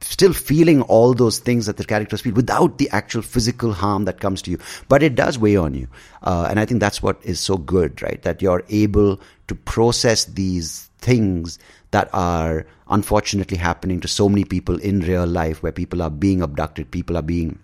still 0.00 0.32
feeling 0.32 0.82
all 0.82 1.14
those 1.14 1.38
things 1.38 1.66
that 1.66 1.76
the 1.76 1.84
characters 1.84 2.22
feel 2.22 2.34
without 2.34 2.78
the 2.78 2.88
actual 2.90 3.22
physical 3.22 3.72
harm 3.72 4.04
that 4.04 4.20
comes 4.20 4.42
to 4.42 4.50
you. 4.50 4.58
But 4.88 5.02
it 5.02 5.14
does 5.14 5.38
weigh 5.38 5.56
on 5.56 5.74
you. 5.74 5.88
Uh, 6.22 6.46
and 6.48 6.58
I 6.58 6.64
think 6.64 6.80
that's 6.80 7.02
what 7.02 7.18
is 7.22 7.40
so 7.40 7.56
good, 7.56 8.02
right? 8.02 8.20
That 8.22 8.40
you're 8.40 8.64
able 8.68 9.20
to 9.48 9.54
process 9.54 10.24
these 10.24 10.88
things 10.98 11.58
that 11.90 12.08
are 12.12 12.66
unfortunately 12.88 13.56
happening 13.56 14.00
to 14.00 14.08
so 14.08 14.28
many 14.28 14.44
people 14.44 14.78
in 14.80 15.00
real 15.00 15.26
life 15.26 15.62
where 15.62 15.72
people 15.72 16.02
are 16.02 16.10
being 16.10 16.42
abducted, 16.42 16.90
people 16.90 17.16
are 17.16 17.22
being 17.22 17.58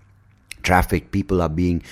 trafficked, 0.62 1.12
people 1.12 1.40
are 1.40 1.48
being 1.48 1.82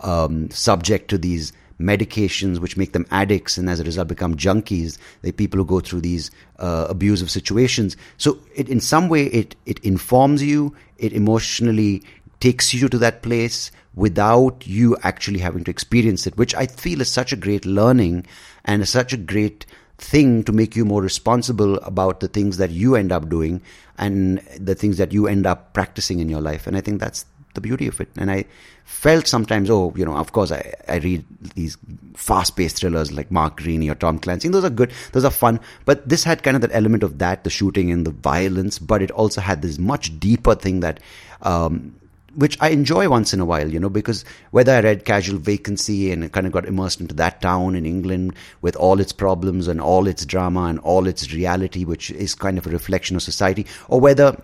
um, 0.00 0.50
subject 0.50 1.08
to 1.10 1.18
these 1.18 1.52
medications 1.82 2.58
which 2.58 2.76
make 2.76 2.92
them 2.92 3.06
addicts 3.10 3.58
and 3.58 3.68
as 3.68 3.80
a 3.80 3.84
result 3.84 4.08
become 4.08 4.36
junkies. 4.36 4.98
The 5.22 5.32
people 5.32 5.58
who 5.58 5.64
go 5.64 5.80
through 5.80 6.02
these 6.02 6.30
uh, 6.58 6.86
abusive 6.88 7.30
situations. 7.30 7.96
So 8.16 8.38
it, 8.54 8.68
in 8.68 8.80
some 8.80 9.08
way, 9.08 9.26
it, 9.26 9.56
it 9.66 9.78
informs 9.80 10.42
you, 10.42 10.74
it 10.98 11.12
emotionally 11.12 12.02
takes 12.40 12.74
you 12.74 12.88
to 12.88 12.98
that 12.98 13.22
place 13.22 13.70
without 13.94 14.66
you 14.66 14.96
actually 15.02 15.38
having 15.38 15.64
to 15.64 15.70
experience 15.70 16.26
it, 16.26 16.36
which 16.36 16.54
I 16.54 16.66
feel 16.66 17.00
is 17.00 17.10
such 17.10 17.32
a 17.32 17.36
great 17.36 17.66
learning 17.66 18.26
and 18.64 18.88
such 18.88 19.12
a 19.12 19.16
great 19.16 19.66
thing 19.98 20.42
to 20.44 20.52
make 20.52 20.74
you 20.74 20.84
more 20.84 21.00
responsible 21.00 21.76
about 21.78 22.20
the 22.20 22.28
things 22.28 22.56
that 22.56 22.70
you 22.70 22.96
end 22.96 23.12
up 23.12 23.28
doing 23.28 23.62
and 23.98 24.38
the 24.58 24.74
things 24.74 24.98
that 24.98 25.12
you 25.12 25.28
end 25.28 25.46
up 25.46 25.72
practicing 25.74 26.18
in 26.18 26.28
your 26.28 26.40
life. 26.40 26.66
And 26.66 26.76
I 26.76 26.80
think 26.80 27.00
that's 27.00 27.24
the 27.54 27.60
beauty 27.60 27.86
of 27.86 28.00
it. 28.00 28.08
And 28.16 28.30
I 28.30 28.44
felt 28.84 29.26
sometimes, 29.26 29.70
oh, 29.70 29.92
you 29.96 30.04
know, 30.04 30.16
of 30.16 30.32
course, 30.32 30.52
I, 30.52 30.72
I 30.88 30.96
read 30.96 31.24
these 31.54 31.76
fast 32.14 32.56
paced 32.56 32.78
thrillers 32.78 33.12
like 33.12 33.30
Mark 33.30 33.60
Greaney 33.60 33.90
or 33.90 33.94
Tom 33.94 34.18
Clancy. 34.18 34.48
Those 34.48 34.64
are 34.64 34.70
good, 34.70 34.92
those 35.12 35.24
are 35.24 35.30
fun. 35.30 35.60
But 35.84 36.08
this 36.08 36.24
had 36.24 36.42
kind 36.42 36.56
of 36.56 36.60
that 36.62 36.74
element 36.74 37.02
of 37.02 37.18
that, 37.18 37.44
the 37.44 37.50
shooting 37.50 37.90
and 37.90 38.06
the 38.06 38.10
violence, 38.10 38.78
but 38.78 39.02
it 39.02 39.10
also 39.10 39.40
had 39.40 39.62
this 39.62 39.78
much 39.78 40.18
deeper 40.18 40.54
thing 40.54 40.80
that 40.80 41.00
um, 41.42 41.94
which 42.34 42.56
I 42.60 42.70
enjoy 42.70 43.08
once 43.08 43.34
in 43.34 43.40
a 43.40 43.44
while, 43.44 43.68
you 43.68 43.78
know, 43.78 43.90
because 43.90 44.24
whether 44.52 44.72
I 44.72 44.80
read 44.80 45.04
Casual 45.04 45.38
Vacancy 45.38 46.10
and 46.10 46.32
kind 46.32 46.46
of 46.46 46.52
got 46.52 46.64
immersed 46.64 47.00
into 47.00 47.14
that 47.16 47.42
town 47.42 47.74
in 47.74 47.84
England 47.84 48.34
with 48.62 48.74
all 48.76 49.00
its 49.00 49.12
problems 49.12 49.68
and 49.68 49.80
all 49.80 50.06
its 50.06 50.24
drama 50.24 50.64
and 50.64 50.78
all 50.80 51.06
its 51.06 51.32
reality, 51.32 51.84
which 51.84 52.10
is 52.12 52.34
kind 52.34 52.58
of 52.58 52.66
a 52.66 52.70
reflection 52.70 53.16
of 53.16 53.22
society, 53.22 53.66
or 53.88 54.00
whether 54.00 54.40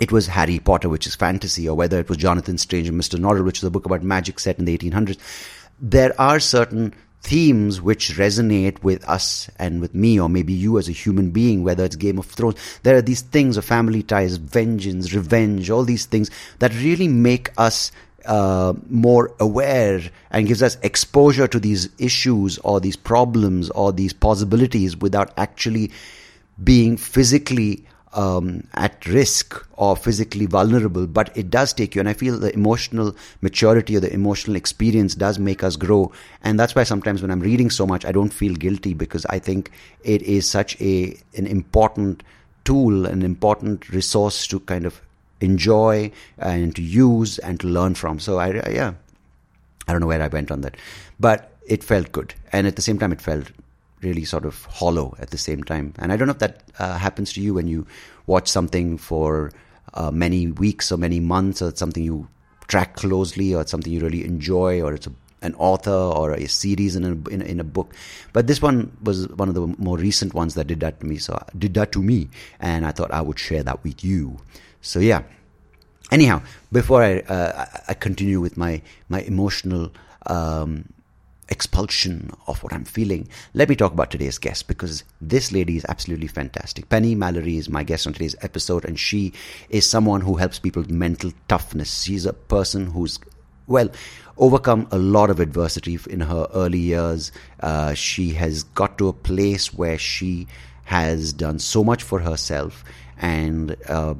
it 0.00 0.10
was 0.10 0.26
Harry 0.26 0.58
Potter, 0.58 0.88
which 0.88 1.06
is 1.06 1.14
fantasy, 1.14 1.68
or 1.68 1.76
whether 1.76 2.00
it 2.00 2.08
was 2.08 2.18
Jonathan 2.18 2.58
Strange 2.58 2.88
and 2.88 3.00
Mr. 3.00 3.18
Norrell, 3.18 3.44
which 3.44 3.58
is 3.58 3.64
a 3.64 3.70
book 3.70 3.86
about 3.86 4.02
magic 4.02 4.40
set 4.40 4.58
in 4.58 4.64
the 4.64 4.76
1800s. 4.76 5.18
There 5.80 6.18
are 6.20 6.40
certain 6.40 6.94
themes 7.22 7.80
which 7.80 8.10
resonate 8.16 8.82
with 8.82 9.02
us 9.08 9.48
and 9.58 9.80
with 9.80 9.94
me, 9.94 10.20
or 10.20 10.28
maybe 10.28 10.52
you 10.52 10.78
as 10.78 10.88
a 10.88 10.92
human 10.92 11.30
being, 11.30 11.62
whether 11.64 11.84
it's 11.84 11.96
Game 11.96 12.18
of 12.18 12.26
Thrones. 12.26 12.56
There 12.82 12.96
are 12.96 13.02
these 13.02 13.22
things 13.22 13.56
of 13.56 13.64
family 13.64 14.02
ties, 14.02 14.36
vengeance, 14.36 15.14
revenge, 15.14 15.70
all 15.70 15.84
these 15.84 16.06
things 16.06 16.30
that 16.58 16.74
really 16.74 17.08
make 17.08 17.50
us 17.56 17.90
uh, 18.26 18.74
more 18.88 19.34
aware 19.40 20.00
and 20.30 20.46
gives 20.46 20.62
us 20.62 20.76
exposure 20.82 21.48
to 21.48 21.60
these 21.60 21.88
issues 21.98 22.58
or 22.58 22.80
these 22.80 22.96
problems 22.96 23.70
or 23.70 23.92
these 23.92 24.12
possibilities 24.12 24.96
without 24.96 25.32
actually 25.36 25.90
being 26.62 26.96
physically 26.96 27.84
um, 28.14 28.66
at 28.74 29.04
risk 29.06 29.64
or 29.76 29.96
physically 29.96 30.46
vulnerable, 30.46 31.06
but 31.06 31.36
it 31.36 31.50
does 31.50 31.72
take 31.72 31.94
you. 31.94 32.00
And 32.00 32.08
I 32.08 32.12
feel 32.12 32.38
the 32.38 32.54
emotional 32.54 33.14
maturity 33.42 33.96
or 33.96 34.00
the 34.00 34.12
emotional 34.12 34.56
experience 34.56 35.14
does 35.14 35.38
make 35.38 35.62
us 35.62 35.76
grow. 35.76 36.12
And 36.42 36.58
that's 36.58 36.74
why 36.74 36.84
sometimes 36.84 37.22
when 37.22 37.30
I'm 37.30 37.40
reading 37.40 37.70
so 37.70 37.86
much, 37.86 38.04
I 38.04 38.12
don't 38.12 38.32
feel 38.32 38.54
guilty 38.54 38.94
because 38.94 39.26
I 39.26 39.38
think 39.38 39.70
it 40.02 40.22
is 40.22 40.48
such 40.48 40.80
a 40.80 41.16
an 41.36 41.46
important 41.46 42.22
tool, 42.64 43.04
an 43.06 43.22
important 43.22 43.90
resource 43.90 44.46
to 44.46 44.60
kind 44.60 44.86
of 44.86 45.00
enjoy 45.40 46.10
and 46.38 46.74
to 46.76 46.82
use 46.82 47.38
and 47.40 47.60
to 47.60 47.66
learn 47.66 47.94
from. 47.94 48.18
So 48.18 48.38
I, 48.38 48.52
yeah, 48.70 48.94
I 49.86 49.92
don't 49.92 50.00
know 50.00 50.06
where 50.06 50.22
I 50.22 50.28
went 50.28 50.50
on 50.50 50.62
that, 50.62 50.76
but 51.20 51.52
it 51.66 51.84
felt 51.84 52.12
good. 52.12 52.34
And 52.52 52.66
at 52.66 52.76
the 52.76 52.82
same 52.82 52.98
time, 52.98 53.12
it 53.12 53.20
felt 53.20 53.50
really 54.04 54.24
sort 54.24 54.44
of 54.44 54.64
hollow 54.66 55.16
at 55.18 55.30
the 55.30 55.38
same 55.38 55.64
time. 55.64 55.94
And 55.98 56.12
I 56.12 56.16
don't 56.16 56.28
know 56.28 56.32
if 56.32 56.38
that 56.38 56.62
uh, 56.78 56.98
happens 56.98 57.32
to 57.32 57.40
you 57.40 57.54
when 57.54 57.66
you 57.66 57.86
watch 58.26 58.48
something 58.48 58.98
for 58.98 59.50
uh, 59.94 60.10
many 60.10 60.48
weeks 60.48 60.92
or 60.92 60.98
many 60.98 61.20
months, 61.20 61.62
or 61.62 61.68
it's 61.68 61.80
something 61.80 62.04
you 62.04 62.28
track 62.68 62.96
closely, 62.96 63.54
or 63.54 63.62
it's 63.62 63.70
something 63.70 63.92
you 63.92 64.00
really 64.00 64.24
enjoy, 64.24 64.82
or 64.82 64.94
it's 64.94 65.06
a, 65.06 65.12
an 65.42 65.54
author 65.56 65.90
or 65.90 66.32
a 66.32 66.46
series 66.46 66.96
in 66.96 67.04
a, 67.04 67.28
in, 67.30 67.42
in 67.42 67.60
a 67.60 67.64
book. 67.64 67.94
But 68.32 68.46
this 68.46 68.62
one 68.62 68.96
was 69.02 69.28
one 69.28 69.48
of 69.48 69.54
the 69.54 69.66
more 69.78 69.96
recent 69.96 70.34
ones 70.34 70.54
that 70.54 70.66
did 70.66 70.80
that 70.80 71.00
to 71.00 71.06
me. 71.06 71.18
So 71.18 71.38
did 71.58 71.74
that 71.74 71.92
to 71.92 72.02
me, 72.02 72.28
and 72.60 72.86
I 72.86 72.92
thought 72.92 73.10
I 73.10 73.20
would 73.20 73.38
share 73.38 73.62
that 73.62 73.82
with 73.84 74.04
you. 74.04 74.38
So 74.80 75.00
yeah. 75.00 75.22
Anyhow, 76.12 76.42
before 76.70 77.02
I 77.02 77.20
uh, 77.20 77.64
I 77.88 77.94
continue 77.94 78.38
with 78.38 78.56
my 78.56 78.82
my 79.08 79.22
emotional 79.22 79.90
um, 80.26 80.92
expulsion 81.48 82.30
of 82.46 82.62
what 82.62 82.72
I'm 82.72 82.84
feeling, 82.84 83.28
let 83.52 83.68
me 83.68 83.76
talk 83.76 83.92
about 83.92 84.10
today's 84.10 84.38
guest 84.38 84.68
because 84.68 85.04
this 85.20 85.52
lady 85.52 85.76
is 85.76 85.86
absolutely 85.88 86.28
fantastic. 86.28 86.88
Penny 86.88 87.14
Mallory 87.14 87.56
is 87.56 87.68
my 87.68 87.82
guest 87.82 88.06
on 88.06 88.12
today's 88.12 88.36
episode, 88.42 88.84
and 88.84 88.98
she 88.98 89.32
is 89.68 89.88
someone 89.88 90.20
who 90.20 90.36
helps 90.36 90.58
people 90.58 90.82
with 90.82 90.90
mental 90.90 91.32
toughness. 91.48 92.02
She's 92.02 92.26
a 92.26 92.32
person 92.32 92.86
who's, 92.86 93.18
well, 93.66 93.90
overcome 94.36 94.88
a 94.90 94.98
lot 94.98 95.30
of 95.30 95.40
adversity 95.40 95.98
in 96.10 96.20
her 96.20 96.46
early 96.54 96.78
years. 96.78 97.32
Uh, 97.60 97.94
she 97.94 98.30
has 98.30 98.62
got 98.62 98.98
to 98.98 99.08
a 99.08 99.12
place 99.12 99.72
where 99.72 99.98
she 99.98 100.46
has 100.84 101.32
done 101.32 101.58
so 101.58 101.82
much 101.82 102.02
for 102.02 102.20
herself 102.20 102.84
and 103.16 103.76
uh, 103.88 104.14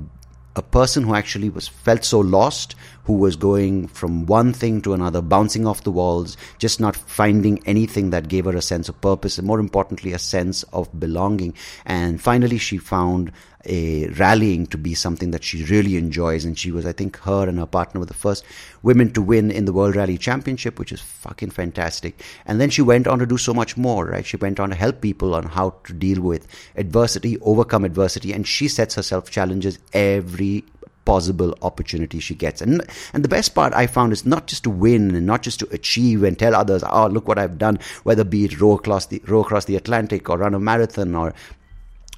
a 0.56 0.62
person 0.62 1.02
who 1.02 1.14
actually 1.14 1.50
was 1.50 1.68
felt 1.68 2.04
so 2.04 2.20
lost 2.20 2.74
who 3.04 3.14
was 3.14 3.36
going 3.36 3.86
from 3.88 4.26
one 4.26 4.52
thing 4.52 4.80
to 4.82 4.94
another 4.94 5.20
bouncing 5.20 5.66
off 5.66 5.84
the 5.84 5.90
walls 5.90 6.36
just 6.58 6.80
not 6.80 6.96
finding 6.96 7.60
anything 7.66 8.10
that 8.10 8.28
gave 8.28 8.44
her 8.46 8.56
a 8.56 8.62
sense 8.62 8.88
of 8.88 9.00
purpose 9.00 9.38
and 9.38 9.46
more 9.46 9.60
importantly 9.60 10.12
a 10.12 10.18
sense 10.18 10.62
of 10.64 10.88
belonging. 10.98 11.54
And 11.84 12.20
finally 12.20 12.58
she 12.58 12.78
found 12.78 13.32
a 13.66 14.08
rallying 14.08 14.66
to 14.66 14.76
be 14.76 14.94
something 14.94 15.30
that 15.30 15.42
she 15.42 15.64
really 15.64 15.96
enjoys. 15.96 16.44
And 16.44 16.58
she 16.58 16.70
was 16.70 16.86
i 16.86 16.92
think 16.92 17.16
her 17.18 17.48
and 17.48 17.58
her 17.58 17.66
partner 17.66 18.00
were 18.00 18.06
the 18.06 18.14
first 18.14 18.44
women 18.82 19.12
to 19.12 19.22
win 19.22 19.50
in 19.50 19.64
the 19.64 19.72
world 19.72 19.96
rally 19.96 20.18
championship 20.18 20.78
which 20.78 20.92
is 20.92 21.00
fucking 21.00 21.50
fantastic. 21.50 22.22
And 22.46 22.60
then 22.60 22.70
she 22.70 22.82
went 22.82 23.06
on 23.06 23.18
to 23.18 23.26
do 23.26 23.38
so 23.38 23.54
much 23.54 23.76
more 23.76 24.06
right? 24.06 24.24
She 24.24 24.36
went 24.36 24.60
on 24.60 24.70
to 24.70 24.76
help 24.76 25.00
people 25.00 25.34
on 25.34 25.44
how 25.44 25.74
to 25.84 25.92
deal 25.92 26.20
with 26.20 26.46
adversity 26.76 27.38
overcome 27.40 27.84
adversity. 27.84 28.32
And 28.32 28.46
she 28.46 28.68
sets 28.68 28.94
herself 28.94 29.30
challenges 29.30 29.78
every 29.92 30.64
possible 31.04 31.56
opportunity 31.62 32.20
she 32.20 32.34
gets. 32.34 32.60
And 32.60 32.82
and 33.12 33.24
the 33.24 33.28
best 33.28 33.54
part 33.54 33.72
I 33.74 33.86
found 33.86 34.12
is 34.12 34.24
not 34.24 34.46
just 34.46 34.64
to 34.64 34.70
win 34.70 35.14
and 35.14 35.26
not 35.26 35.42
just 35.42 35.60
to 35.60 35.68
achieve 35.70 36.22
and 36.22 36.38
tell 36.38 36.54
others, 36.54 36.84
oh 36.88 37.06
look 37.06 37.28
what 37.28 37.38
I've 37.38 37.58
done, 37.58 37.78
whether 38.04 38.24
be 38.24 38.44
it 38.44 38.60
row 38.60 38.72
across 38.72 39.06
the 39.06 39.22
row 39.26 39.40
across 39.40 39.66
the 39.66 39.76
Atlantic 39.76 40.28
or 40.28 40.38
run 40.38 40.54
a 40.54 40.60
marathon 40.60 41.14
or 41.14 41.34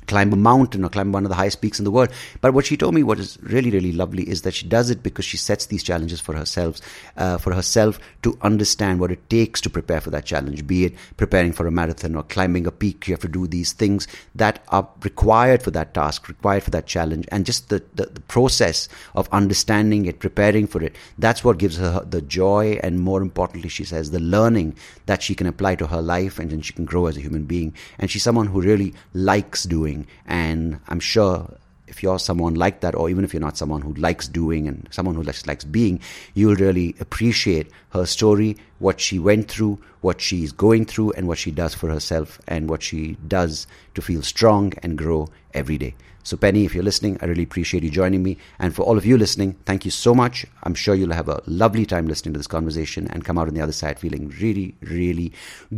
climb 0.07 0.33
a 0.33 0.37
mountain 0.37 0.85
or 0.85 0.89
climb 0.89 1.13
one 1.13 1.25
of 1.25 1.29
the 1.29 1.35
highest 1.35 1.61
peaks 1.61 1.79
in 1.79 1.85
the 1.85 1.91
world. 1.91 2.11
But 2.41 2.55
what 2.55 2.67
she 2.67 2.77
told 2.77 2.95
me, 2.95 3.03
what 3.03 3.19
is 3.19 3.39
really, 3.43 3.71
really 3.71 3.93
lovely, 3.93 4.29
is 4.29 4.43
that 4.43 4.55
she 4.55 4.67
does 4.67 4.91
it 4.91 5.03
because 5.03 5.25
she 5.25 5.37
sets 5.37 5.67
these 5.67 5.83
challenges 5.83 6.21
for 6.21 6.35
herself, 6.35 6.81
uh, 7.17 7.39
for 7.39 7.53
herself 7.53 7.99
to 8.23 8.39
understand 8.43 9.01
what 9.01 9.11
it 9.11 9.29
takes 9.31 9.61
to 9.63 9.71
prepare 9.71 10.01
for 10.01 10.11
that 10.11 10.25
challenge. 10.25 10.67
Be 10.67 10.85
it 10.85 10.95
preparing 11.17 11.53
for 11.53 11.67
a 11.67 11.71
marathon 11.71 12.17
or 12.17 12.23
climbing 12.25 12.67
a 12.67 12.71
peak, 12.71 13.09
you 13.09 13.15
have 13.15 13.21
to 13.23 13.29
do 13.29 13.47
these 13.47 13.73
things 13.73 14.07
that 14.35 14.65
are 14.69 14.89
required 15.03 15.63
for 15.63 15.71
that 15.73 15.95
task, 15.95 16.29
required 16.29 16.63
for 16.63 16.71
that 16.71 16.87
challenge, 16.87 17.27
and 17.33 17.47
just 17.47 17.69
the, 17.69 17.83
the, 17.95 18.07
the 18.07 18.21
process 18.23 18.89
of 19.15 19.29
understanding 19.33 20.07
it, 20.07 20.21
preparing 20.21 20.67
for 20.67 20.83
it. 20.83 20.95
That's 21.19 21.45
what 21.45 21.59
gives 21.59 21.77
her 21.79 22.05
the 22.09 22.23
joy, 22.23 22.79
and 22.83 23.01
more 23.01 23.23
importantly, 23.23 23.69
she 23.69 23.85
says 23.85 24.11
the 24.11 24.21
learning 24.21 24.77
that 25.07 25.23
she 25.23 25.35
can 25.35 25.47
apply 25.47 25.77
to 25.77 25.87
her 25.87 26.03
life, 26.03 26.39
and 26.39 26.51
then 26.51 26.61
she 26.61 26.73
can 26.73 26.85
grow 26.85 27.07
as 27.07 27.17
a 27.17 27.21
human 27.21 27.45
being. 27.45 27.75
And 27.99 28.11
she's 28.11 28.23
someone 28.23 28.47
who 28.47 28.61
really 28.61 28.95
likes 29.15 29.65
doing 29.65 29.96
doing. 29.97 30.07
And 30.27 30.81
I'm 30.89 31.01
sure 31.01 31.57
if 31.87 32.03
you're 32.03 32.19
someone 32.19 32.55
like 32.55 32.81
that, 32.81 32.95
or 32.95 33.09
even 33.09 33.25
if 33.25 33.33
you're 33.33 33.41
not 33.41 33.57
someone 33.57 33.81
who 33.81 33.95
likes 33.95 34.27
doing 34.29 34.67
and 34.67 34.89
someone 34.91 35.15
who 35.15 35.23
just 35.23 35.47
likes 35.47 35.65
being, 35.65 36.01
you'll 36.35 36.57
really 36.57 36.97
appreciate 37.01 37.71
her 37.91 38.05
story, 38.07 38.57
what 38.81 39.01
she 39.01 39.19
went 39.19 39.49
through, 39.49 39.79
what 40.01 40.21
she's 40.21 40.53
going 40.53 40.85
through, 40.85 41.13
and 41.13 41.29
what 41.29 41.39
she 41.39 41.51
does 41.53 41.75
for 41.75 41.89
herself, 41.89 42.41
and 42.49 42.69
what 42.69 42.83
she 42.83 43.17
does 43.29 43.67
to 43.95 44.03
feel 44.03 44.23
strong 44.23 44.73
and 44.83 44.99
grow 44.99 45.29
every 45.55 45.79
day. 45.79 45.95
So, 46.25 46.37
Penny, 46.37 46.65
if 46.65 46.75
you're 46.75 46.83
listening, 46.83 47.19
I 47.23 47.27
really 47.27 47.45
appreciate 47.45 47.85
you 47.85 47.91
joining 47.91 48.21
me. 48.21 48.37
And 48.59 48.75
for 48.75 48.83
all 48.83 48.99
of 48.99 49.07
you 49.07 49.17
listening, 49.17 49.53
thank 49.65 49.85
you 49.85 49.93
so 49.93 50.13
much. 50.13 50.45
I'm 50.65 50.75
sure 50.75 50.97
you'll 50.97 51.13
have 51.13 51.29
a 51.29 51.41
lovely 51.47 51.87
time 51.87 52.09
listening 52.09 52.33
to 52.33 52.39
this 52.39 52.49
conversation 52.49 53.07
and 53.13 53.25
come 53.25 53.39
out 53.39 53.47
on 53.47 53.55
the 53.55 53.61
other 53.61 53.71
side 53.71 54.01
feeling 54.01 54.35
really, 54.41 54.75
really 54.81 55.33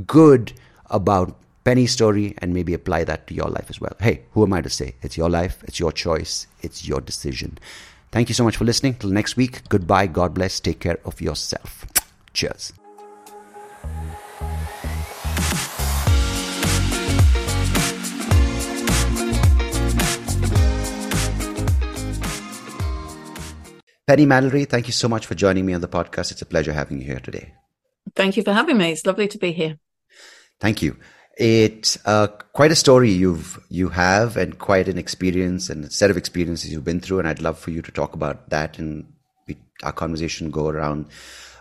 good 0.06 0.54
about 0.86 1.36
Penny's 1.68 1.92
story 1.92 2.34
and 2.38 2.54
maybe 2.54 2.72
apply 2.72 3.04
that 3.04 3.26
to 3.26 3.34
your 3.34 3.50
life 3.50 3.66
as 3.68 3.78
well. 3.78 3.92
Hey, 4.00 4.22
who 4.32 4.42
am 4.42 4.54
I 4.54 4.62
to 4.62 4.70
say? 4.70 4.94
It's 5.02 5.18
your 5.18 5.28
life, 5.28 5.62
it's 5.64 5.78
your 5.78 5.92
choice, 5.92 6.46
it's 6.62 6.88
your 6.88 7.02
decision. 7.02 7.58
Thank 8.10 8.30
you 8.30 8.34
so 8.34 8.42
much 8.42 8.56
for 8.56 8.64
listening. 8.64 8.94
Till 8.94 9.10
next 9.10 9.36
week, 9.36 9.68
goodbye, 9.68 10.06
God 10.06 10.32
bless, 10.32 10.60
take 10.60 10.80
care 10.80 10.98
of 11.04 11.20
yourself. 11.20 11.84
Cheers. 12.32 12.72
Penny 24.06 24.24
Mallory, 24.24 24.64
thank 24.64 24.86
you 24.86 24.94
so 24.94 25.06
much 25.06 25.26
for 25.26 25.34
joining 25.34 25.66
me 25.66 25.74
on 25.74 25.82
the 25.82 25.88
podcast. 25.88 26.32
It's 26.32 26.40
a 26.40 26.46
pleasure 26.46 26.72
having 26.72 26.98
you 26.98 27.04
here 27.04 27.20
today. 27.20 27.52
Thank 28.16 28.38
you 28.38 28.42
for 28.42 28.54
having 28.54 28.78
me. 28.78 28.92
It's 28.92 29.04
lovely 29.04 29.28
to 29.28 29.36
be 29.36 29.52
here. 29.52 29.76
Thank 30.60 30.80
you. 30.80 30.96
It's 31.38 31.96
uh, 32.04 32.26
quite 32.52 32.72
a 32.72 32.76
story 32.76 33.12
you've 33.12 33.64
you 33.68 33.90
have, 33.90 34.36
and 34.36 34.58
quite 34.58 34.88
an 34.88 34.98
experience 34.98 35.70
and 35.70 35.84
a 35.84 35.90
set 35.90 36.10
of 36.10 36.16
experiences 36.16 36.72
you've 36.72 36.84
been 36.84 37.00
through. 37.00 37.20
And 37.20 37.28
I'd 37.28 37.40
love 37.40 37.56
for 37.56 37.70
you 37.70 37.80
to 37.80 37.92
talk 37.92 38.12
about 38.12 38.50
that, 38.50 38.76
and 38.78 39.06
we, 39.46 39.56
our 39.84 39.92
conversation 39.92 40.50
go 40.50 40.68
around 40.68 41.06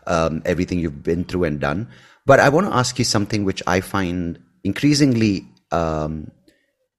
um, 0.07 0.41
everything 0.45 0.79
you've 0.79 1.03
been 1.03 1.25
through 1.25 1.43
and 1.43 1.59
done. 1.59 1.89
But 2.25 2.39
I 2.39 2.49
want 2.49 2.65
to 2.67 2.75
ask 2.75 2.97
you 2.97 3.05
something 3.05 3.45
which 3.45 3.61
I 3.67 3.81
find 3.81 4.39
increasingly 4.63 5.45
um, 5.71 6.31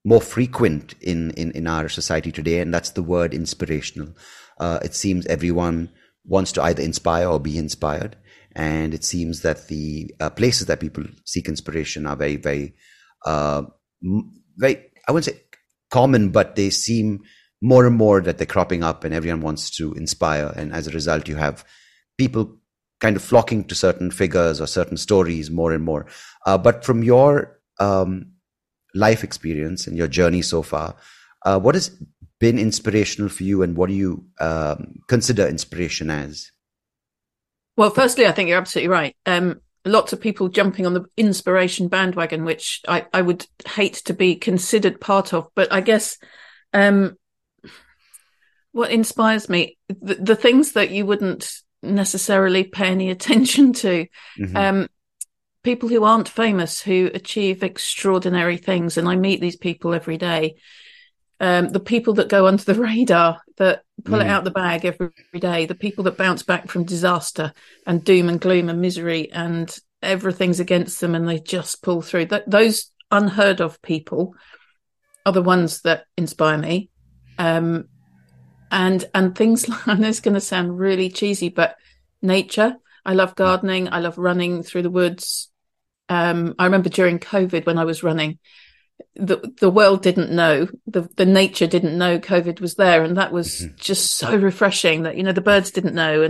more 0.05 0.21
frequent 0.21 0.95
in, 1.01 1.33
in 1.33 1.51
in 1.51 1.67
our 1.67 1.89
society 1.89 2.31
today, 2.31 2.61
and 2.61 2.73
that's 2.73 2.91
the 2.91 3.03
word 3.03 3.35
inspirational. 3.35 4.15
Uh, 4.61 4.79
it 4.85 4.95
seems 4.95 5.27
everyone 5.27 5.91
wants 6.25 6.53
to 6.53 6.63
either 6.63 6.83
inspire 6.83 7.27
or 7.27 7.41
be 7.41 7.59
inspired 7.59 8.17
and 8.59 8.93
it 8.93 9.05
seems 9.05 9.43
that 9.43 9.69
the 9.69 10.13
uh, 10.19 10.31
places 10.31 10.67
that 10.67 10.81
people 10.81 11.05
seek 11.25 11.49
inspiration 11.49 12.07
are 12.07 12.17
very, 12.17 12.35
very, 12.35 12.75
uh, 13.25 13.63
very, 14.57 14.85
I 15.07 15.13
wouldn't 15.13 15.33
say 15.33 15.41
common, 15.91 16.31
but 16.31 16.57
they 16.57 16.71
seem 16.71 17.23
more 17.63 17.87
and 17.87 17.95
more 17.95 18.21
that 18.21 18.37
they're 18.37 18.47
cropping 18.47 18.83
up 18.83 19.05
and 19.05 19.15
everyone 19.15 19.43
wants 19.43 19.71
to 19.77 19.93
inspire. 19.95 20.53
And 20.57 20.73
as 20.73 20.89
a 20.89 20.91
result, 20.91 21.29
you 21.29 21.37
have 21.37 21.65
people 22.19 22.57
kind 23.01 23.15
of 23.15 23.23
flocking 23.23 23.63
to 23.63 23.77
certain 23.77 24.11
figures 24.11 24.61
or 24.61 24.67
certain 24.67 24.97
stories 24.97 25.53
more 25.53 25.73
and 25.73 25.85
more. 25.85 26.07
Uh, 26.45 26.59
but 26.59 26.85
from 26.85 27.05
your 27.05 27.61
um, 27.79 28.33
life 28.93 29.23
experience 29.23 29.87
and 29.87 29.97
your 29.97 30.09
journey 30.09 30.43
so 30.43 30.63
far, 30.63 30.97
uh, 31.47 31.61
what 31.61 31.77
has 31.77 31.91
been 32.41 32.59
inspirational 32.59 33.29
for 33.29 33.45
you, 33.45 33.63
and 33.63 33.77
what 33.77 33.89
do 33.89 33.95
you 33.95 34.25
um, 34.41 34.99
consider 35.07 35.47
inspiration 35.47 36.11
as? 36.11 36.51
Well, 37.79 37.91
firstly, 37.91 38.27
I 38.27 38.33
think 38.33 38.49
you're 38.49 38.59
absolutely 38.59 38.89
right. 38.89 39.17
Um, 39.25 39.61
lots 39.85 40.13
of 40.13 40.21
people 40.21 40.49
jumping 40.49 40.85
on 40.85 40.95
the 40.95 41.05
inspiration 41.17 41.87
bandwagon, 41.87 42.45
which 42.45 42.81
I, 42.89 43.07
I 43.15 43.23
would 43.23 43.47
hate 43.69 44.03
to 44.07 44.15
be 44.15 44.35
considered 44.35 45.01
part 45.01 45.33
of. 45.33 45.47
But 45.55 45.73
I 45.73 45.81
guess 45.81 46.19
um, 46.73 47.17
what 48.73 48.91
inspires 48.91 49.49
me, 49.49 49.79
the, 49.89 50.17
the, 50.17 50.35
things 50.35 50.73
that 50.73 50.91
you 50.91 51.07
wouldn't 51.07 51.53
necessarily 51.81 52.65
pay 52.65 52.89
any 52.89 53.11
attention 53.13 53.73
to, 53.75 54.07
mm-hmm. 54.37 54.57
um, 54.57 54.89
people 55.63 55.89
who 55.89 56.03
aren't 56.03 56.29
famous, 56.29 56.81
who 56.81 57.13
achieve 57.15 57.63
extraordinary 57.63 58.57
things. 58.57 58.97
And 58.97 59.09
I 59.09 59.15
meet 59.15 59.41
these 59.41 59.57
people 59.57 59.95
every 59.95 60.17
day 60.17 60.57
um, 61.41 61.69
the 61.69 61.81
people 61.81 62.15
that 62.15 62.29
go 62.29 62.47
under 62.47 62.63
the 62.63 62.75
radar, 62.81 63.41
that 63.57 63.83
pull 64.05 64.19
mm. 64.19 64.23
it 64.23 64.29
out 64.29 64.45
the 64.45 64.51
bag 64.51 64.85
every 64.85 65.11
day, 65.39 65.67
the 65.67 65.75
people 65.75 66.05
that 66.05 66.17
bounce 66.17 66.43
back 66.43 66.69
from 66.69 66.85
disaster 66.85 67.53
and 67.87 68.05
doom 68.05 68.29
and 68.29 68.41
gloom 68.41 68.69
and 68.69 68.81
misery 68.81 69.31
and 69.33 69.77
everything's 70.03 70.61
against 70.61 71.01
them 71.01 71.15
and 71.15 71.29
they 71.29 71.39
just 71.39 71.83
pull 71.83 72.03
through. 72.03 72.27
Th- 72.27 72.43
those 72.47 72.91
unheard 73.11 73.61
of 73.61 73.81
people 73.83 74.35
are 75.27 75.33
the 75.33 75.43
ones 75.43 75.83
that 75.83 76.05
inspire 76.17 76.59
me. 76.59 76.91
Um, 77.39 77.89
and 78.71 79.05
and 79.15 79.35
things 79.37 79.69
like 79.69 79.87
and 79.87 80.05
it's 80.05 80.21
going 80.21 80.35
to 80.35 80.41
sound 80.41 80.79
really 80.79 81.11
cheesy, 81.11 81.49
but 81.49 81.77
nature. 82.23 82.77
I 83.05 83.15
love 83.15 83.37
gardening. 83.37 83.91
I 83.91 84.01
love 84.01 84.19
running 84.19 84.63
through 84.63 84.83
the 84.83 84.91
woods. 84.91 85.51
Um, 86.11 86.55
I 86.59 86.65
remember 86.65 86.91
during 86.91 87.19
COVID 87.19 87.65
when 87.65 87.79
I 87.79 87.85
was 87.85 88.03
running, 88.03 88.39
the 89.19 89.53
the 89.61 89.71
world 89.71 90.03
didn't 90.03 90.31
know 90.31 90.69
the 90.87 91.09
the 91.17 91.27
nature 91.27 91.67
didn't 91.67 91.99
know 91.99 92.19
covid 92.19 92.61
was 92.61 92.77
there. 92.77 93.03
And 93.03 93.17
that 93.17 93.33
was 93.33 93.63
mm-hmm. 93.63 93.75
just 93.77 94.13
so 94.13 94.37
refreshing 94.37 95.03
that 95.03 95.17
you 95.17 95.25
know 95.25 95.33
the 95.33 95.41
birds 95.41 95.73
didn't 95.73 95.95
know 95.95 96.23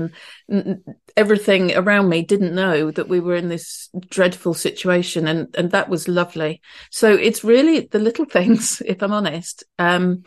and 0.48 0.82
everything 1.16 1.76
around 1.76 2.08
me 2.08 2.22
didn't 2.22 2.54
know 2.54 2.90
that 2.90 3.08
we 3.08 3.20
were 3.20 3.36
in 3.36 3.48
this 3.48 3.90
dreadful 4.08 4.54
situation. 4.54 5.28
And 5.28 5.54
and 5.56 5.70
that 5.72 5.90
was 5.90 6.08
lovely. 6.08 6.62
So 6.90 7.12
it's 7.12 7.44
really 7.44 7.80
the 7.80 7.98
little 7.98 8.24
things 8.38 8.82
if 8.84 9.02
i'm 9.02 9.12
honest 9.12 9.64
um, 9.78 10.24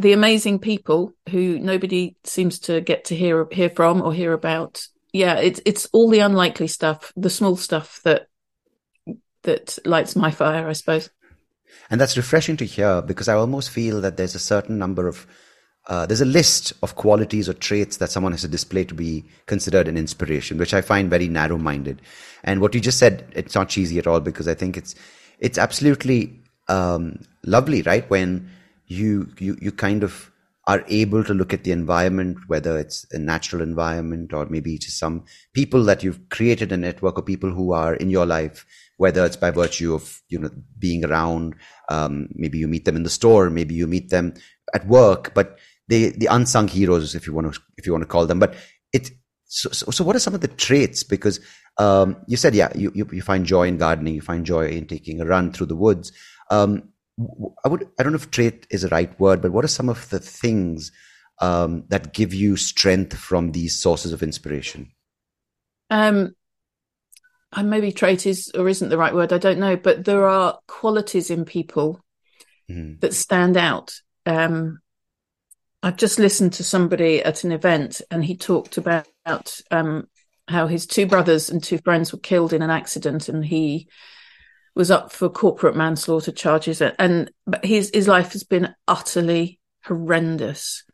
the 0.00 0.12
amazing 0.12 0.58
people 0.58 1.12
who 1.30 1.58
nobody 1.58 2.16
seems 2.24 2.58
to 2.60 2.80
get 2.80 3.06
to 3.06 3.16
hear 3.16 3.46
hear 3.50 3.70
from 3.70 4.02
or 4.02 4.12
hear 4.12 4.32
about. 4.32 4.86
Yeah 5.12 5.36
it's 5.36 5.60
it's 5.64 5.86
all 5.92 6.10
the 6.10 6.18
unlikely 6.20 6.66
stuff 6.66 7.12
the 7.16 7.30
small 7.30 7.56
stuff 7.56 8.00
that 8.04 8.26
that 9.44 9.78
lights 9.84 10.16
my 10.16 10.30
fire 10.30 10.66
i 10.66 10.72
suppose 10.72 11.10
and 11.90 12.00
that's 12.00 12.16
refreshing 12.16 12.56
to 12.58 12.64
hear 12.64 13.02
because 13.02 13.28
I 13.28 13.34
almost 13.34 13.70
feel 13.70 14.00
that 14.00 14.16
there's 14.16 14.34
a 14.34 14.40
certain 14.40 14.78
number 14.78 15.06
of, 15.06 15.26
uh, 15.86 16.06
there's 16.06 16.20
a 16.20 16.26
list 16.26 16.72
of 16.82 16.96
qualities 16.96 17.48
or 17.48 17.54
traits 17.54 17.98
that 17.98 18.10
someone 18.10 18.32
has 18.32 18.42
to 18.42 18.48
display 18.48 18.84
to 18.84 18.94
be 18.94 19.24
considered 19.46 19.88
an 19.88 19.96
inspiration, 19.96 20.58
which 20.58 20.74
I 20.74 20.80
find 20.80 21.10
very 21.10 21.28
narrow 21.28 21.58
minded. 21.58 22.00
And 22.42 22.60
what 22.60 22.74
you 22.74 22.80
just 22.80 22.98
said, 22.98 23.26
it's 23.34 23.54
not 23.54 23.68
cheesy 23.68 23.98
at 23.98 24.06
all 24.06 24.20
because 24.20 24.48
I 24.48 24.54
think 24.54 24.76
it's, 24.76 24.94
it's 25.38 25.58
absolutely 25.58 26.40
um, 26.68 27.20
lovely, 27.44 27.82
right? 27.82 28.08
When 28.08 28.50
you, 28.86 29.28
you, 29.38 29.56
you 29.60 29.72
kind 29.72 30.02
of 30.02 30.30
are 30.66 30.84
able 30.88 31.22
to 31.24 31.34
look 31.34 31.52
at 31.52 31.64
the 31.64 31.72
environment, 31.72 32.38
whether 32.46 32.78
it's 32.78 33.06
a 33.12 33.18
natural 33.18 33.60
environment 33.60 34.32
or 34.32 34.46
maybe 34.46 34.78
just 34.78 34.98
some 34.98 35.24
people 35.52 35.84
that 35.84 36.02
you've 36.02 36.28
created 36.30 36.72
a 36.72 36.76
network 36.76 37.18
of 37.18 37.26
people 37.26 37.50
who 37.50 37.72
are 37.72 37.94
in 37.94 38.08
your 38.08 38.24
life 38.24 38.64
whether 38.96 39.24
it's 39.24 39.36
by 39.36 39.50
virtue 39.50 39.94
of 39.94 40.20
you 40.28 40.38
know 40.38 40.50
being 40.78 41.04
around 41.04 41.54
um, 41.90 42.28
maybe 42.34 42.58
you 42.58 42.68
meet 42.68 42.84
them 42.84 42.96
in 42.96 43.02
the 43.02 43.10
store 43.10 43.50
maybe 43.50 43.74
you 43.74 43.86
meet 43.86 44.10
them 44.10 44.34
at 44.74 44.86
work 44.86 45.32
but 45.34 45.58
they 45.88 46.10
the 46.10 46.26
unsung 46.26 46.68
heroes 46.68 47.14
if 47.14 47.26
you 47.26 47.32
want 47.32 47.52
to 47.52 47.60
if 47.76 47.86
you 47.86 47.92
want 47.92 48.02
to 48.02 48.08
call 48.08 48.26
them. 48.26 48.38
But 48.38 48.54
it 48.92 49.10
so, 49.44 49.70
so, 49.70 49.90
so 49.90 50.04
what 50.04 50.16
are 50.16 50.20
some 50.20 50.34
of 50.34 50.40
the 50.40 50.48
traits? 50.48 51.02
Because 51.02 51.40
um, 51.78 52.16
you 52.26 52.36
said 52.36 52.54
yeah 52.54 52.72
you, 52.74 52.92
you, 52.94 53.08
you 53.12 53.22
find 53.22 53.44
joy 53.44 53.66
in 53.68 53.78
gardening 53.78 54.14
you 54.14 54.20
find 54.20 54.46
joy 54.46 54.68
in 54.68 54.86
taking 54.86 55.20
a 55.20 55.26
run 55.26 55.52
through 55.52 55.66
the 55.66 55.76
woods. 55.76 56.12
Um, 56.50 56.90
I 57.64 57.68
would 57.68 57.88
I 57.98 58.02
don't 58.02 58.12
know 58.12 58.16
if 58.16 58.30
trait 58.30 58.66
is 58.70 58.84
a 58.84 58.88
right 58.88 59.18
word 59.20 59.40
but 59.40 59.52
what 59.52 59.64
are 59.64 59.68
some 59.68 59.88
of 59.88 60.08
the 60.10 60.18
things 60.18 60.90
um, 61.40 61.84
that 61.88 62.14
give 62.14 62.32
you 62.32 62.56
strength 62.56 63.16
from 63.16 63.52
these 63.52 63.78
sources 63.78 64.12
of 64.12 64.22
inspiration? 64.22 64.90
Um 65.90 66.34
and 67.54 67.70
maybe 67.70 67.92
trait 67.92 68.26
is 68.26 68.50
or 68.54 68.68
isn't 68.68 68.88
the 68.88 68.98
right 68.98 69.14
word, 69.14 69.32
I 69.32 69.38
don't 69.38 69.58
know, 69.58 69.76
but 69.76 70.04
there 70.04 70.26
are 70.26 70.58
qualities 70.66 71.30
in 71.30 71.44
people 71.44 72.04
mm. 72.70 73.00
that 73.00 73.14
stand 73.14 73.56
out. 73.56 73.94
Um, 74.26 74.80
I've 75.82 75.96
just 75.96 76.18
listened 76.18 76.54
to 76.54 76.64
somebody 76.64 77.22
at 77.22 77.44
an 77.44 77.52
event 77.52 78.00
and 78.10 78.24
he 78.24 78.36
talked 78.36 78.78
about 78.78 79.60
um, 79.70 80.08
how 80.48 80.66
his 80.66 80.86
two 80.86 81.06
brothers 81.06 81.50
and 81.50 81.62
two 81.62 81.78
friends 81.78 82.12
were 82.12 82.18
killed 82.18 82.52
in 82.52 82.62
an 82.62 82.70
accident 82.70 83.28
and 83.28 83.44
he 83.44 83.88
was 84.74 84.90
up 84.90 85.12
for 85.12 85.28
corporate 85.28 85.76
manslaughter 85.76 86.32
charges 86.32 86.82
and 86.82 87.30
his 87.62 87.90
his 87.94 88.08
life 88.08 88.32
has 88.32 88.42
been 88.42 88.74
utterly 88.88 89.60
horrendous 89.84 90.84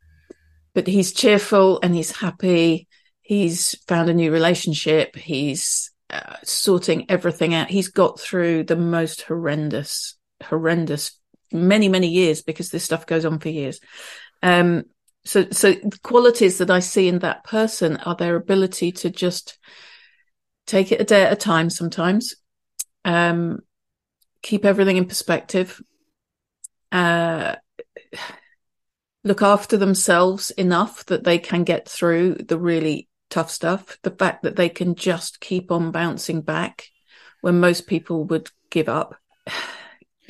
but 0.74 0.86
he's 0.86 1.12
cheerful 1.12 1.80
and 1.82 1.94
he's 1.94 2.18
happy 2.18 2.86
he's 3.22 3.74
found 3.86 4.10
a 4.10 4.14
new 4.14 4.30
relationship 4.30 5.16
he's 5.16 5.89
sorting 6.44 7.10
everything 7.10 7.54
out. 7.54 7.70
He's 7.70 7.88
got 7.88 8.18
through 8.18 8.64
the 8.64 8.76
most 8.76 9.22
horrendous, 9.22 10.16
horrendous 10.42 11.18
many, 11.52 11.88
many 11.88 12.08
years 12.08 12.42
because 12.42 12.70
this 12.70 12.84
stuff 12.84 13.06
goes 13.06 13.24
on 13.24 13.38
for 13.38 13.48
years. 13.48 13.80
Um, 14.42 14.84
so, 15.24 15.46
so 15.50 15.74
qualities 16.02 16.58
that 16.58 16.70
I 16.70 16.80
see 16.80 17.08
in 17.08 17.18
that 17.20 17.44
person 17.44 17.96
are 17.98 18.14
their 18.14 18.36
ability 18.36 18.92
to 18.92 19.10
just 19.10 19.58
take 20.66 20.92
it 20.92 21.00
a 21.00 21.04
day 21.04 21.24
at 21.24 21.32
a 21.32 21.36
time 21.36 21.68
sometimes, 21.68 22.36
um, 23.04 23.60
keep 24.42 24.64
everything 24.64 24.96
in 24.96 25.06
perspective, 25.06 25.82
uh, 26.92 27.56
look 29.24 29.42
after 29.42 29.76
themselves 29.76 30.50
enough 30.52 31.04
that 31.06 31.24
they 31.24 31.38
can 31.38 31.64
get 31.64 31.88
through 31.88 32.34
the 32.34 32.58
really 32.58 33.08
tough 33.30 33.50
stuff. 33.50 33.98
The 34.02 34.10
fact 34.10 34.42
that 34.42 34.56
they 34.56 34.68
can 34.68 34.94
just 34.94 35.40
keep 35.40 35.70
on 35.70 35.90
bouncing 35.90 36.42
back 36.42 36.88
when 37.40 37.60
most 37.60 37.86
people 37.86 38.24
would 38.24 38.50
give 38.70 38.88
up. 38.88 39.16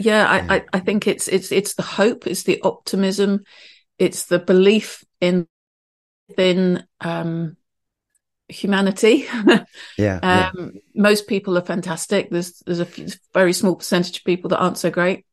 Yeah, 0.03 0.27
I, 0.27 0.55
I, 0.55 0.65
I 0.73 0.81
think 0.81 1.07
it's 1.07 1.29
it's 1.29 1.53
it's 1.53 1.75
the 1.75 1.83
hope, 1.83 2.27
it's 2.27 2.45
the 2.45 2.59
optimism, 2.63 3.45
it's 3.99 4.25
the 4.25 4.39
belief 4.39 5.05
in 5.21 5.47
in 6.39 6.87
um, 7.03 7.59
humanity. 8.49 9.27
yeah, 9.99 10.21
um, 10.23 10.73
yeah, 10.75 10.81
Most 10.95 11.29
people 11.29 11.59
are 11.59 11.63
fantastic. 11.63 12.31
There's 12.31 12.61
there's 12.61 12.81
a 12.81 12.89
very 13.35 13.53
small 13.53 13.77
percentage 13.77 14.19
of 14.19 14.25
people 14.25 14.49
that 14.49 14.59
aren't 14.59 14.79
so 14.79 14.91
great. 14.91 15.27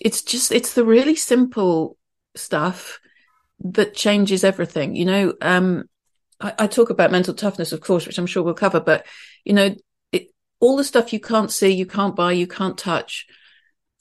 It's 0.00 0.22
just 0.22 0.52
it's 0.52 0.74
the 0.74 0.84
really 0.84 1.16
simple 1.16 1.96
stuff 2.34 3.00
that 3.60 3.94
changes 3.94 4.44
everything. 4.44 4.96
You 4.96 5.04
know, 5.04 5.34
um, 5.40 5.88
I, 6.42 6.54
I, 6.58 6.66
talk 6.66 6.90
about 6.90 7.12
mental 7.12 7.34
toughness, 7.34 7.72
of 7.72 7.80
course, 7.80 8.06
which 8.06 8.18
I'm 8.18 8.26
sure 8.26 8.42
we'll 8.42 8.54
cover, 8.54 8.80
but 8.80 9.06
you 9.44 9.52
know, 9.52 9.74
it, 10.10 10.28
all 10.60 10.76
the 10.76 10.84
stuff 10.84 11.12
you 11.12 11.20
can't 11.20 11.50
see, 11.50 11.70
you 11.70 11.86
can't 11.86 12.16
buy, 12.16 12.32
you 12.32 12.46
can't 12.46 12.76
touch 12.76 13.26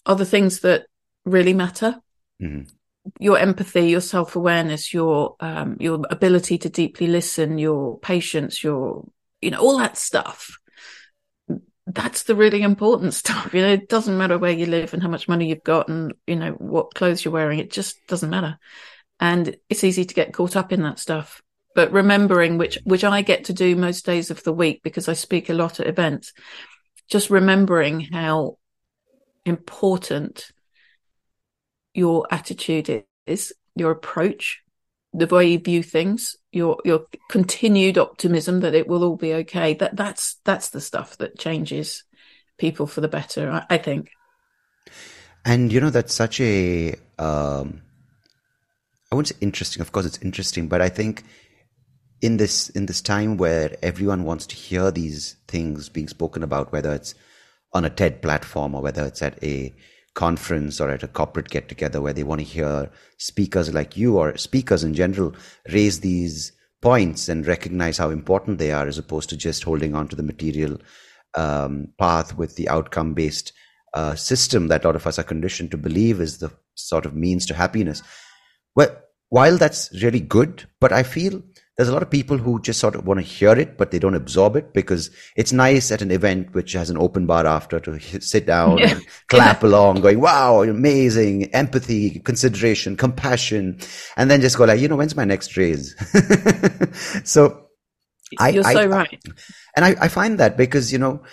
are 0.06 0.16
the 0.16 0.26
things 0.26 0.62
that 0.62 0.86
really 1.24 1.54
matter. 1.54 2.00
Mm-hmm. 2.42 2.64
Your 3.20 3.38
empathy, 3.38 3.90
your 3.90 4.02
self 4.02 4.36
awareness, 4.36 4.94
your 4.94 5.36
um, 5.40 5.78
your 5.80 6.02
ability 6.10 6.58
to 6.60 6.70
deeply 6.70 7.08
listen, 7.08 7.58
your 7.58 8.00
patience, 8.00 8.64
your 8.64 9.08
you 9.42 9.52
know 9.52 9.60
all 9.60 9.78
that 9.78 9.98
stuff. 9.98 10.58
That's 11.88 12.24
the 12.24 12.36
really 12.36 12.62
important 12.62 13.14
stuff. 13.16 13.54
You 13.54 13.62
know, 13.62 13.74
it 13.74 13.90
doesn't 13.90 14.18
matter 14.18 14.38
where 14.38 14.52
you 14.52 14.68
live 14.68 14.94
and 14.94 15.02
how 15.02 15.10
much 15.10 15.28
money 15.28 15.50
you've 15.50 15.64
got 15.64 15.90
and 15.90 16.14
you 16.28 16.36
know 16.36 16.52
what 16.52 16.94
clothes 16.94 17.26
you're 17.26 17.34
wearing. 17.34 17.60
It 17.60 17.72
just 17.72 17.96
doesn't 18.08 18.30
matter, 18.30 18.60
and 19.20 19.56
it's 19.68 19.84
easy 19.84 20.06
to 20.06 20.14
get 20.14 20.34
caught 20.34 20.56
up 20.56 20.72
in 20.72 20.84
that 20.84 21.00
stuff 21.00 21.42
but 21.76 21.92
remembering 21.92 22.58
which 22.58 22.78
which 22.84 23.04
I 23.04 23.22
get 23.22 23.46
to 23.46 23.54
do 23.54 23.76
most 23.76 24.06
days 24.06 24.32
of 24.32 24.44
the 24.44 24.54
week 24.54 24.82
because 24.84 25.08
I 25.08 25.14
speak 25.14 25.50
a 25.50 25.54
lot 25.54 25.80
at 25.80 25.88
events 25.88 26.34
just 27.10 27.30
remembering 27.30 28.02
how 28.02 28.58
important 29.46 30.52
your 31.94 32.28
attitude 32.32 33.04
is 33.26 33.54
your 33.76 33.92
approach 33.92 34.62
the 35.14 35.28
way 35.28 35.48
you 35.48 35.60
view 35.60 35.84
things 35.84 36.36
your 36.52 36.78
your 36.86 37.06
continued 37.30 37.98
optimism 37.98 38.62
that 38.62 38.76
it 38.76 38.88
will 38.88 39.04
all 39.04 39.18
be 39.18 39.34
okay 39.34 39.74
that 39.74 39.96
that's 39.96 40.38
that's 40.46 40.70
the 40.70 40.82
stuff 40.82 41.18
that 41.18 41.38
changes 41.38 42.04
people 42.58 42.88
for 42.88 43.02
the 43.02 43.08
better 43.08 43.52
I, 43.52 43.66
I 43.72 43.78
think 43.78 44.10
and 45.44 45.72
you 45.72 45.82
know 45.82 45.90
that's 45.90 46.14
such 46.14 46.40
a 46.40 46.96
um 47.18 47.82
I 49.12 49.16
wouldn't 49.16 49.28
say 49.28 49.36
interesting. 49.42 49.82
Of 49.82 49.92
course, 49.92 50.06
it's 50.06 50.20
interesting, 50.20 50.68
but 50.68 50.82
I 50.82 50.90
think 50.90 51.24
in 52.22 52.38
this 52.38 52.70
in 52.70 52.86
this 52.86 53.02
time 53.02 53.38
where 53.38 53.76
everyone 53.82 54.24
wants 54.24 54.46
to 54.48 54.56
hear 54.56 54.92
these 54.92 55.36
things 55.48 55.90
being 55.90 56.08
spoken 56.08 56.44
about, 56.44 56.72
whether 56.72 56.94
it's 56.94 57.16
on 57.74 57.86
a 57.86 57.90
TED 57.90 58.22
platform 58.22 58.76
or 58.76 58.82
whether 58.82 59.06
it's 59.06 59.22
at 59.22 59.42
a 59.44 59.74
conference 60.14 60.82
or 60.82 60.90
at 60.90 61.04
a 61.04 61.08
corporate 61.08 61.50
get 61.50 61.70
together 61.70 62.02
where 62.02 62.14
they 62.14 62.24
want 62.24 62.40
to 62.40 62.46
hear 62.46 62.92
speakers 63.18 63.74
like 63.74 63.96
you 63.96 64.18
or 64.18 64.36
speakers 64.38 64.84
in 64.84 64.94
general 64.94 65.34
raise 65.72 66.02
these 66.02 66.52
points 66.82 67.30
and 67.30 67.48
recognize 67.48 67.98
how 67.98 68.10
important 68.10 68.58
they 68.58 68.72
are 68.72 68.88
as 68.88 68.98
opposed 68.98 69.30
to 69.30 69.38
just 69.38 69.64
holding 69.64 69.96
on 69.96 70.08
to 70.08 70.16
the 70.16 70.24
material 70.24 70.78
um, 71.36 71.88
path 71.98 72.38
with 72.38 72.56
the 72.58 72.68
outcome 72.68 73.14
based 73.14 73.54
uh, 73.94 74.16
system 74.16 74.68
that 74.68 74.84
a 74.84 74.88
lot 74.88 74.96
of 74.96 75.08
us 75.08 75.18
are 75.18 75.24
conditioned 75.24 75.72
to 75.72 75.78
believe 75.78 76.20
is 76.20 76.40
the 76.40 76.52
sort 76.76 77.06
of 77.06 77.16
means 77.16 77.46
to 77.46 77.54
happiness. 77.54 78.02
Well, 78.76 78.96
while 79.30 79.58
that's 79.58 79.92
really 80.02 80.20
good, 80.20 80.66
but 80.80 80.92
I 80.92 81.04
feel 81.04 81.42
there's 81.82 81.90
a 81.90 81.94
lot 81.94 82.04
of 82.04 82.12
people 82.12 82.38
who 82.38 82.62
just 82.62 82.80
sort 82.80 82.94
of 82.94 83.08
want 83.08 83.20
to 83.20 83.26
hear 83.26 83.58
it, 83.58 83.76
but 83.76 83.90
they 83.90 83.98
don't 83.98 84.14
absorb 84.14 84.56
it 84.56 84.72
because 84.72 85.10
it's 85.36 85.52
nice 85.52 85.92
at 85.92 86.04
an 86.04 86.12
event 86.12 86.54
which 86.54 86.74
has 86.74 86.92
an 86.92 86.98
open 87.00 87.26
bar 87.26 87.48
after 87.48 87.80
to 87.80 88.00
sit 88.22 88.46
down 88.46 88.78
yeah. 88.78 88.92
and 88.92 89.06
clap 89.30 89.64
yeah. 89.64 89.68
along, 89.68 90.00
going, 90.02 90.22
wow, 90.22 90.62
amazing, 90.62 91.46
empathy, 91.56 92.20
consideration, 92.20 92.96
compassion, 92.96 93.80
and 94.16 94.30
then 94.30 94.42
just 94.42 94.60
go 94.60 94.66
like, 94.66 94.80
you 94.80 94.88
know, 94.88 94.96
when's 94.96 95.16
my 95.16 95.26
next 95.26 95.58
raise? 95.58 95.96
so 97.24 97.66
I, 98.38 98.50
You're 98.50 98.68
I, 98.68 98.74
so 98.74 98.86
right. 98.86 99.20
and 99.76 99.84
I, 99.84 99.96
I 100.02 100.08
find 100.08 100.40
that 100.40 100.58
because, 100.58 100.94
you 100.94 101.00
know, 101.00 101.24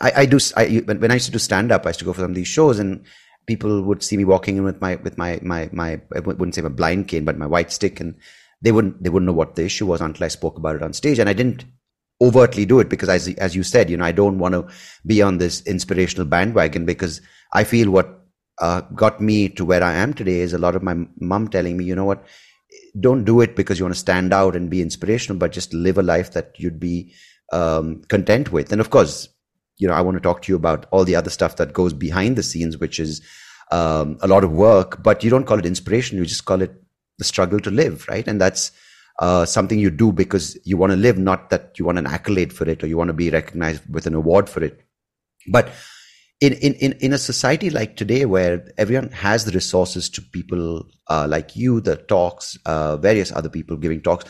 I, 0.00 0.12
I 0.16 0.24
do, 0.24 0.38
I, 0.56 0.82
when 0.86 1.10
I 1.10 1.14
used 1.14 1.26
to 1.26 1.32
do 1.32 1.38
stand 1.38 1.70
up, 1.72 1.84
I 1.84 1.90
used 1.90 1.98
to 1.98 2.06
go 2.06 2.14
for 2.14 2.22
some 2.22 2.30
of 2.30 2.34
these 2.34 2.48
shows 2.48 2.78
and 2.78 3.04
people 3.44 3.82
would 3.82 4.02
see 4.02 4.16
me 4.16 4.24
walking 4.24 4.56
in 4.56 4.64
with 4.64 4.80
my, 4.80 4.96
with 4.96 5.18
my, 5.18 5.40
my, 5.42 5.68
my, 5.74 6.00
I 6.16 6.20
wouldn't 6.20 6.54
say 6.54 6.62
my 6.62 6.70
blind 6.70 7.08
cane, 7.08 7.26
but 7.26 7.36
my 7.36 7.46
white 7.46 7.70
stick 7.70 8.00
and, 8.00 8.14
they 8.64 8.72
wouldn't 8.72 9.02
they 9.02 9.10
wouldn't 9.10 9.26
know 9.26 9.38
what 9.40 9.54
the 9.54 9.64
issue 9.64 9.86
was 9.86 10.00
until 10.00 10.24
I 10.24 10.28
spoke 10.28 10.56
about 10.56 10.76
it 10.76 10.82
on 10.82 10.92
stage, 10.94 11.18
and 11.18 11.28
I 11.28 11.34
didn't 11.34 11.64
overtly 12.20 12.64
do 12.64 12.80
it 12.80 12.88
because 12.88 13.08
as 13.08 13.28
as 13.34 13.54
you 13.54 13.62
said, 13.62 13.90
you 13.90 13.96
know, 13.98 14.04
I 14.04 14.12
don't 14.12 14.38
want 14.38 14.54
to 14.54 14.66
be 15.06 15.20
on 15.22 15.38
this 15.38 15.60
inspirational 15.66 16.26
bandwagon 16.26 16.86
because 16.86 17.20
I 17.52 17.64
feel 17.64 17.90
what 17.90 18.20
uh, 18.60 18.80
got 18.94 19.20
me 19.20 19.48
to 19.50 19.64
where 19.64 19.82
I 19.82 19.94
am 19.94 20.14
today 20.14 20.40
is 20.40 20.54
a 20.54 20.58
lot 20.58 20.76
of 20.76 20.82
my 20.82 20.96
mom 21.20 21.48
telling 21.48 21.76
me, 21.76 21.84
you 21.84 21.94
know 21.94 22.06
what, 22.06 22.24
don't 22.98 23.24
do 23.24 23.40
it 23.42 23.54
because 23.54 23.78
you 23.78 23.84
want 23.84 23.94
to 23.94 24.00
stand 24.00 24.32
out 24.32 24.56
and 24.56 24.70
be 24.70 24.80
inspirational, 24.80 25.38
but 25.38 25.52
just 25.52 25.74
live 25.74 25.98
a 25.98 26.02
life 26.02 26.32
that 26.32 26.54
you'd 26.58 26.80
be 26.80 27.12
um, 27.52 28.02
content 28.08 28.50
with. 28.52 28.72
And 28.72 28.80
of 28.80 28.90
course, 28.90 29.28
you 29.76 29.88
know, 29.88 29.94
I 29.94 30.00
want 30.00 30.16
to 30.16 30.22
talk 30.22 30.42
to 30.42 30.52
you 30.52 30.56
about 30.56 30.86
all 30.90 31.04
the 31.04 31.16
other 31.16 31.30
stuff 31.30 31.56
that 31.56 31.72
goes 31.72 31.92
behind 31.92 32.36
the 32.36 32.42
scenes, 32.42 32.78
which 32.78 32.98
is 33.00 33.20
um, 33.72 34.18
a 34.22 34.28
lot 34.28 34.44
of 34.44 34.52
work, 34.52 35.02
but 35.02 35.24
you 35.24 35.30
don't 35.30 35.46
call 35.46 35.58
it 35.58 35.66
inspiration. 35.66 36.16
You 36.16 36.24
just 36.24 36.44
call 36.44 36.62
it 36.62 36.83
the 37.18 37.24
struggle 37.24 37.60
to 37.60 37.70
live, 37.70 38.06
right? 38.08 38.26
And 38.26 38.40
that's 38.40 38.72
uh, 39.20 39.44
something 39.44 39.78
you 39.78 39.90
do 39.90 40.12
because 40.12 40.58
you 40.64 40.76
want 40.76 40.90
to 40.90 40.96
live, 40.96 41.18
not 41.18 41.50
that 41.50 41.78
you 41.78 41.84
want 41.84 41.98
an 41.98 42.06
accolade 42.06 42.52
for 42.52 42.68
it 42.68 42.82
or 42.82 42.86
you 42.86 42.96
want 42.96 43.08
to 43.08 43.14
be 43.14 43.30
recognized 43.30 43.82
with 43.92 44.06
an 44.06 44.14
award 44.14 44.48
for 44.48 44.62
it. 44.62 44.80
But 45.48 45.70
in, 46.40 46.54
in, 46.54 46.74
in, 46.74 46.92
in 47.00 47.12
a 47.12 47.18
society 47.18 47.70
like 47.70 47.96
today 47.96 48.24
where 48.24 48.66
everyone 48.76 49.10
has 49.10 49.44
the 49.44 49.52
resources 49.52 50.08
to 50.10 50.22
people 50.22 50.84
uh, 51.08 51.26
like 51.28 51.54
you, 51.54 51.80
the 51.80 51.96
talks, 51.96 52.58
uh, 52.66 52.96
various 52.96 53.30
other 53.30 53.48
people 53.48 53.76
giving 53.76 54.02
talks, 54.02 54.24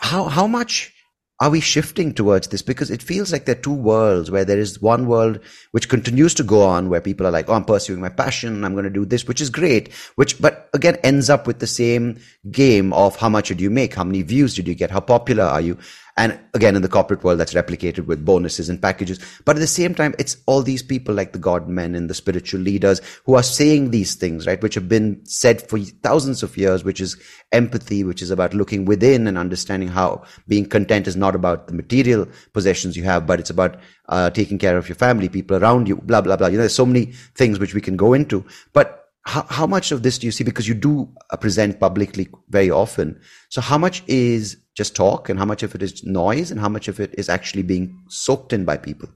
how, 0.00 0.24
how 0.24 0.46
much 0.46 0.92
are 1.40 1.48
we 1.48 1.60
shifting 1.60 2.12
towards 2.12 2.48
this? 2.48 2.60
Because 2.60 2.90
it 2.90 3.02
feels 3.02 3.32
like 3.32 3.46
there 3.46 3.56
are 3.56 3.60
two 3.60 3.72
worlds 3.72 4.30
where 4.30 4.44
there 4.44 4.58
is 4.58 4.82
one 4.82 5.06
world 5.06 5.40
which 5.70 5.88
continues 5.88 6.34
to 6.34 6.42
go 6.42 6.62
on 6.62 6.90
where 6.90 7.00
people 7.00 7.26
are 7.26 7.30
like, 7.30 7.48
Oh, 7.48 7.54
I'm 7.54 7.64
pursuing 7.64 8.00
my 8.00 8.10
passion. 8.10 8.62
I'm 8.62 8.74
going 8.74 8.84
to 8.84 8.90
do 8.90 9.06
this, 9.06 9.26
which 9.26 9.40
is 9.40 9.48
great, 9.48 9.90
which, 10.16 10.40
but 10.40 10.68
again, 10.74 10.96
ends 10.96 11.30
up 11.30 11.46
with 11.46 11.58
the 11.58 11.66
same 11.66 12.20
game 12.50 12.92
of 12.92 13.16
how 13.16 13.30
much 13.30 13.48
did 13.48 13.60
you 13.60 13.70
make? 13.70 13.94
How 13.94 14.04
many 14.04 14.20
views 14.20 14.54
did 14.54 14.68
you 14.68 14.74
get? 14.74 14.90
How 14.90 15.00
popular 15.00 15.44
are 15.44 15.62
you? 15.62 15.78
And 16.20 16.38
again, 16.52 16.76
in 16.76 16.82
the 16.82 16.88
corporate 16.88 17.24
world, 17.24 17.40
that's 17.40 17.54
replicated 17.54 18.04
with 18.04 18.26
bonuses 18.26 18.68
and 18.68 18.80
packages. 18.80 19.18
But 19.46 19.56
at 19.56 19.60
the 19.60 19.66
same 19.66 19.94
time, 19.94 20.14
it's 20.18 20.36
all 20.44 20.60
these 20.60 20.82
people 20.82 21.14
like 21.14 21.32
the 21.32 21.38
God 21.38 21.66
men 21.66 21.94
and 21.94 22.10
the 22.10 22.14
spiritual 22.14 22.60
leaders 22.60 23.00
who 23.24 23.36
are 23.36 23.42
saying 23.42 23.90
these 23.90 24.16
things, 24.16 24.46
right? 24.46 24.62
Which 24.62 24.74
have 24.74 24.86
been 24.86 25.24
said 25.24 25.66
for 25.66 25.78
thousands 25.78 26.42
of 26.42 26.58
years, 26.58 26.84
which 26.84 27.00
is 27.00 27.16
empathy, 27.52 28.04
which 28.04 28.20
is 28.20 28.30
about 28.30 28.52
looking 28.52 28.84
within 28.84 29.26
and 29.26 29.38
understanding 29.38 29.88
how 29.88 30.22
being 30.46 30.66
content 30.66 31.08
is 31.08 31.16
not 31.16 31.34
about 31.34 31.68
the 31.68 31.72
material 31.72 32.28
possessions 32.52 32.98
you 32.98 33.04
have, 33.04 33.26
but 33.26 33.40
it's 33.40 33.48
about 33.48 33.78
uh, 34.10 34.28
taking 34.28 34.58
care 34.58 34.76
of 34.76 34.90
your 34.90 34.96
family, 34.96 35.30
people 35.30 35.56
around 35.56 35.88
you, 35.88 35.96
blah, 35.96 36.20
blah, 36.20 36.36
blah. 36.36 36.48
You 36.48 36.58
know, 36.58 36.64
there's 36.64 36.74
so 36.74 36.84
many 36.84 37.06
things 37.34 37.58
which 37.58 37.72
we 37.72 37.80
can 37.80 37.96
go 37.96 38.12
into. 38.12 38.44
But 38.74 39.06
how, 39.22 39.46
how 39.48 39.66
much 39.66 39.90
of 39.90 40.02
this 40.02 40.18
do 40.18 40.26
you 40.26 40.32
see? 40.32 40.44
Because 40.44 40.68
you 40.68 40.74
do 40.74 41.10
uh, 41.30 41.38
present 41.38 41.80
publicly 41.80 42.28
very 42.50 42.70
often. 42.70 43.18
So 43.48 43.62
how 43.62 43.78
much 43.78 44.02
is 44.06 44.58
just 44.80 44.96
talk 44.96 45.28
and 45.28 45.38
how 45.38 45.44
much 45.44 45.62
of 45.62 45.74
it 45.74 45.82
is 45.82 46.02
noise 46.04 46.50
and 46.50 46.58
how 46.58 46.68
much 46.70 46.88
of 46.88 47.00
it 47.00 47.14
is 47.18 47.28
actually 47.28 47.62
being 47.62 48.02
soaked 48.08 48.54
in 48.54 48.64
by 48.64 48.78
people? 48.78 49.10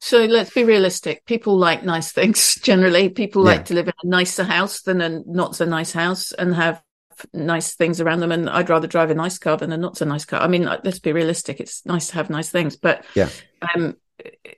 So 0.00 0.24
let's 0.24 0.52
be 0.52 0.64
realistic. 0.64 1.24
People 1.26 1.56
like 1.56 1.84
nice 1.84 2.10
things 2.10 2.54
generally. 2.62 3.08
People 3.08 3.44
like 3.44 3.66
to 3.66 3.74
live 3.74 3.86
in 3.86 3.94
a 4.02 4.06
nicer 4.08 4.42
house 4.42 4.82
than 4.82 5.00
a 5.00 5.22
not 5.26 5.54
so 5.54 5.64
nice 5.64 5.92
house 5.92 6.32
and 6.32 6.54
have 6.56 6.82
nice 7.32 7.76
things 7.76 8.00
around 8.00 8.18
them. 8.18 8.32
And 8.32 8.50
I'd 8.50 8.68
rather 8.68 8.88
drive 8.88 9.10
a 9.10 9.14
nice 9.14 9.38
car 9.38 9.56
than 9.56 9.70
a 9.70 9.76
not 9.76 9.96
so 9.96 10.06
nice 10.06 10.24
car. 10.24 10.40
I 10.40 10.48
mean, 10.48 10.64
let's 10.64 10.98
be 10.98 11.12
realistic. 11.12 11.60
It's 11.60 11.86
nice 11.86 12.08
to 12.08 12.14
have 12.14 12.30
nice 12.30 12.50
things, 12.50 12.76
but 12.76 13.04
yeah. 13.14 13.28
Um, 13.74 13.96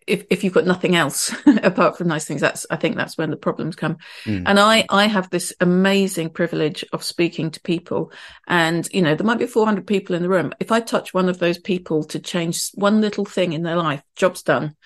if 0.07 0.25
if 0.31 0.45
you've 0.45 0.53
got 0.53 0.67
nothing 0.67 0.97
else 0.97 1.35
apart 1.63 1.97
from 1.97 2.09
nice 2.09 2.25
things, 2.25 2.41
that's 2.41 2.67
I 2.71 2.77
think 2.77 2.97
that's 2.97 3.17
when 3.17 3.31
the 3.31 3.37
problems 3.37 3.77
come. 3.77 3.99
Mm. 4.25 4.45
And 4.47 4.61
I 4.61 4.85
I 4.89 5.07
have 5.07 5.31
this 5.31 5.53
amazing 5.61 6.31
privilege 6.31 6.85
of 6.93 7.05
speaking 7.05 7.51
to 7.53 7.61
people, 7.61 8.13
and 8.47 8.89
you 8.93 9.03
know 9.03 9.15
there 9.15 9.27
might 9.27 9.39
be 9.39 9.47
400 9.47 9.87
people 9.87 10.17
in 10.17 10.23
the 10.23 10.29
room. 10.29 10.53
If 10.61 10.73
I 10.73 10.81
touch 10.81 11.15
one 11.15 11.29
of 11.29 11.39
those 11.39 11.59
people 11.59 12.05
to 12.05 12.19
change 12.19 12.71
one 12.75 13.01
little 13.01 13.25
thing 13.25 13.53
in 13.53 13.63
their 13.63 13.77
life, 13.77 14.03
job's 14.17 14.43
done. 14.43 14.77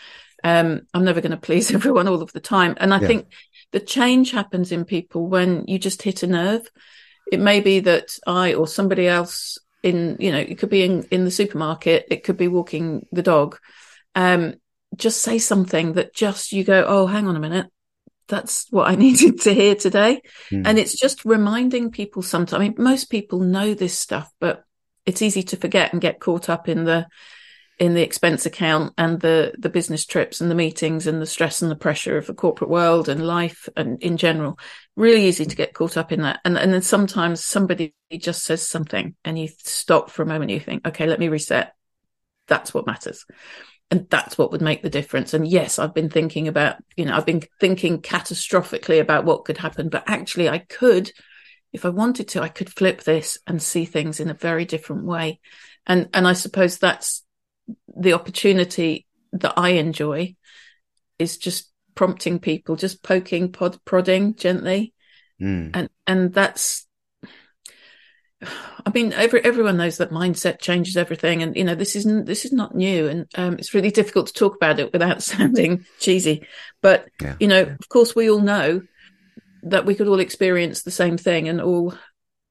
Um, 0.44 0.82
I'm 0.94 1.04
never 1.04 1.20
going 1.20 1.32
to 1.32 1.36
please 1.36 1.70
everyone 1.74 2.08
all 2.08 2.22
of 2.22 2.32
the 2.32 2.40
time, 2.40 2.76
and 2.78 2.92
I 2.92 3.00
yeah. 3.00 3.06
think 3.06 3.26
the 3.72 3.80
change 3.80 4.30
happens 4.30 4.72
in 4.72 4.84
people 4.84 5.28
when 5.28 5.64
you 5.66 5.78
just 5.78 6.02
hit 6.02 6.22
a 6.22 6.26
nerve. 6.26 6.70
It 7.32 7.40
may 7.40 7.60
be 7.60 7.80
that 7.80 8.16
I 8.26 8.54
or 8.54 8.68
somebody 8.68 9.08
else 9.08 9.58
in 9.82 10.16
you 10.18 10.32
know 10.32 10.38
it 10.38 10.58
could 10.58 10.70
be 10.70 10.84
in 10.84 11.04
in 11.10 11.24
the 11.24 11.30
supermarket, 11.30 12.06
it 12.10 12.24
could 12.24 12.36
be 12.36 12.48
walking 12.48 13.06
the 13.12 13.22
dog. 13.22 13.58
Um, 14.14 14.54
just 14.94 15.22
say 15.22 15.38
something 15.38 15.94
that 15.94 16.14
just 16.14 16.52
you 16.52 16.64
go, 16.64 16.84
oh, 16.86 17.06
hang 17.06 17.26
on 17.26 17.36
a 17.36 17.40
minute. 17.40 17.66
That's 18.28 18.66
what 18.70 18.88
I 18.88 18.94
needed 18.96 19.40
to 19.42 19.54
hear 19.54 19.74
today. 19.74 20.22
Mm. 20.50 20.66
And 20.66 20.78
it's 20.78 20.98
just 20.98 21.24
reminding 21.24 21.90
people 21.90 22.22
sometimes. 22.22 22.54
I 22.54 22.58
mean, 22.58 22.74
most 22.78 23.06
people 23.06 23.40
know 23.40 23.74
this 23.74 23.98
stuff, 23.98 24.30
but 24.40 24.64
it's 25.04 25.22
easy 25.22 25.42
to 25.44 25.56
forget 25.56 25.92
and 25.92 26.02
get 26.02 26.20
caught 26.20 26.48
up 26.48 26.68
in 26.68 26.84
the 26.84 27.06
in 27.78 27.92
the 27.92 28.02
expense 28.02 28.46
account 28.46 28.94
and 28.96 29.20
the 29.20 29.52
the 29.58 29.68
business 29.68 30.06
trips 30.06 30.40
and 30.40 30.50
the 30.50 30.54
meetings 30.54 31.06
and 31.06 31.20
the 31.20 31.26
stress 31.26 31.60
and 31.60 31.70
the 31.70 31.76
pressure 31.76 32.16
of 32.16 32.26
the 32.26 32.34
corporate 32.34 32.70
world 32.70 33.08
and 33.08 33.26
life 33.26 33.68
and 33.76 34.02
in 34.02 34.16
general 34.16 34.58
really 34.96 35.26
easy 35.26 35.44
to 35.44 35.56
get 35.56 35.74
caught 35.74 35.96
up 35.96 36.10
in 36.10 36.22
that 36.22 36.40
and 36.44 36.56
and 36.56 36.72
then 36.72 36.82
sometimes 36.82 37.44
somebody 37.44 37.94
just 38.16 38.44
says 38.44 38.66
something 38.66 39.14
and 39.24 39.38
you 39.38 39.48
stop 39.58 40.10
for 40.10 40.22
a 40.22 40.26
moment 40.26 40.50
you 40.50 40.60
think 40.60 40.86
okay 40.86 41.06
let 41.06 41.20
me 41.20 41.28
reset 41.28 41.74
that's 42.48 42.72
what 42.72 42.86
matters 42.86 43.26
and 43.90 44.08
that's 44.10 44.36
what 44.36 44.50
would 44.50 44.62
make 44.62 44.82
the 44.82 44.90
difference. 44.90 45.34
And 45.34 45.46
yes 45.46 45.78
i've 45.78 45.94
been 45.94 46.10
thinking 46.10 46.48
about 46.48 46.76
you 46.96 47.04
know 47.04 47.16
i've 47.16 47.26
been 47.26 47.42
thinking 47.60 48.02
catastrophically 48.02 49.00
about 49.00 49.24
what 49.24 49.44
could 49.44 49.58
happen 49.58 49.88
but 49.88 50.04
actually 50.06 50.48
i 50.48 50.58
could 50.58 51.10
if 51.72 51.84
i 51.84 51.88
wanted 51.88 52.28
to 52.28 52.42
i 52.42 52.48
could 52.48 52.72
flip 52.72 53.02
this 53.02 53.38
and 53.46 53.62
see 53.62 53.84
things 53.84 54.20
in 54.20 54.30
a 54.30 54.34
very 54.34 54.64
different 54.64 55.04
way. 55.04 55.40
And 55.86 56.08
and 56.14 56.26
i 56.26 56.32
suppose 56.32 56.78
that's 56.78 57.24
the 57.96 58.12
opportunity 58.12 59.06
that 59.32 59.54
i 59.56 59.70
enjoy 59.70 60.36
is 61.18 61.36
just 61.36 61.70
prompting 61.94 62.38
people 62.38 62.76
just 62.76 63.02
poking 63.02 63.52
pod, 63.52 63.78
prodding 63.84 64.34
gently. 64.34 64.92
Mm. 65.40 65.70
and 65.74 65.90
and 66.06 66.32
that's 66.32 66.85
I 68.42 68.90
mean, 68.92 69.12
every, 69.14 69.42
everyone 69.44 69.78
knows 69.78 69.96
that 69.96 70.10
mindset 70.10 70.60
changes 70.60 70.96
everything, 70.96 71.42
and 71.42 71.56
you 71.56 71.64
know 71.64 71.74
this 71.74 71.96
isn't 71.96 72.26
this 72.26 72.44
is 72.44 72.52
not 72.52 72.74
new, 72.74 73.08
and 73.08 73.26
um, 73.34 73.54
it's 73.54 73.74
really 73.74 73.90
difficult 73.90 74.26
to 74.28 74.32
talk 74.32 74.56
about 74.56 74.78
it 74.78 74.92
without 74.92 75.22
sounding 75.22 75.84
cheesy. 75.98 76.46
But 76.82 77.08
yeah. 77.20 77.36
you 77.40 77.48
know, 77.48 77.62
of 77.62 77.88
course, 77.88 78.14
we 78.14 78.30
all 78.30 78.40
know 78.40 78.82
that 79.62 79.86
we 79.86 79.94
could 79.94 80.08
all 80.08 80.20
experience 80.20 80.82
the 80.82 80.90
same 80.90 81.16
thing 81.16 81.48
and 81.48 81.60
all 81.60 81.94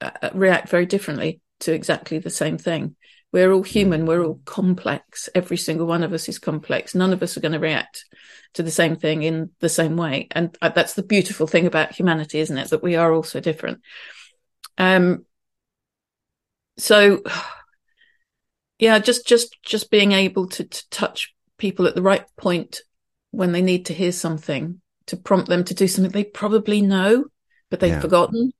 uh, 0.01 0.11
uh 0.21 0.29
react 0.33 0.69
very 0.69 0.85
differently 0.85 1.39
to 1.61 1.73
exactly 1.73 2.17
the 2.19 2.29
same 2.29 2.57
thing. 2.57 2.95
We're 3.31 3.51
all 3.51 3.63
human. 3.63 4.03
Mm. 4.03 4.07
We're 4.07 4.25
all 4.25 4.41
complex. 4.45 5.29
Every 5.35 5.57
single 5.57 5.85
one 5.85 6.03
of 6.03 6.13
us 6.13 6.27
is 6.27 6.39
complex. 6.39 6.95
None 6.95 7.13
of 7.13 7.21
us 7.21 7.37
are 7.37 7.41
going 7.41 7.51
to 7.51 7.59
react 7.59 8.05
to 8.53 8.63
the 8.63 8.71
same 8.71 8.95
thing 8.95 9.23
in 9.23 9.51
the 9.59 9.69
same 9.69 9.97
way, 9.97 10.29
and 10.31 10.57
uh, 10.61 10.69
that's 10.69 10.95
the 10.95 11.03
beautiful 11.03 11.45
thing 11.45 11.67
about 11.67 11.93
humanity, 11.93 12.39
isn't 12.39 12.57
it? 12.57 12.69
That 12.71 12.83
we 12.83 12.95
are 12.95 13.13
all 13.13 13.23
so 13.23 13.39
different. 13.39 13.81
Um, 14.77 15.25
so 16.77 17.21
yeah 18.79 18.99
just 18.99 19.25
just 19.25 19.55
just 19.63 19.89
being 19.89 20.11
able 20.11 20.47
to, 20.47 20.63
to 20.63 20.89
touch 20.89 21.33
people 21.57 21.87
at 21.87 21.95
the 21.95 22.01
right 22.01 22.25
point 22.37 22.81
when 23.31 23.51
they 23.51 23.61
need 23.61 23.85
to 23.85 23.93
hear 23.93 24.11
something 24.11 24.81
to 25.07 25.17
prompt 25.17 25.47
them 25.47 25.63
to 25.63 25.73
do 25.73 25.87
something 25.87 26.11
they 26.11 26.23
probably 26.23 26.81
know 26.81 27.25
but 27.69 27.79
they've 27.79 27.91
yeah. 27.91 27.99
forgotten 27.99 28.51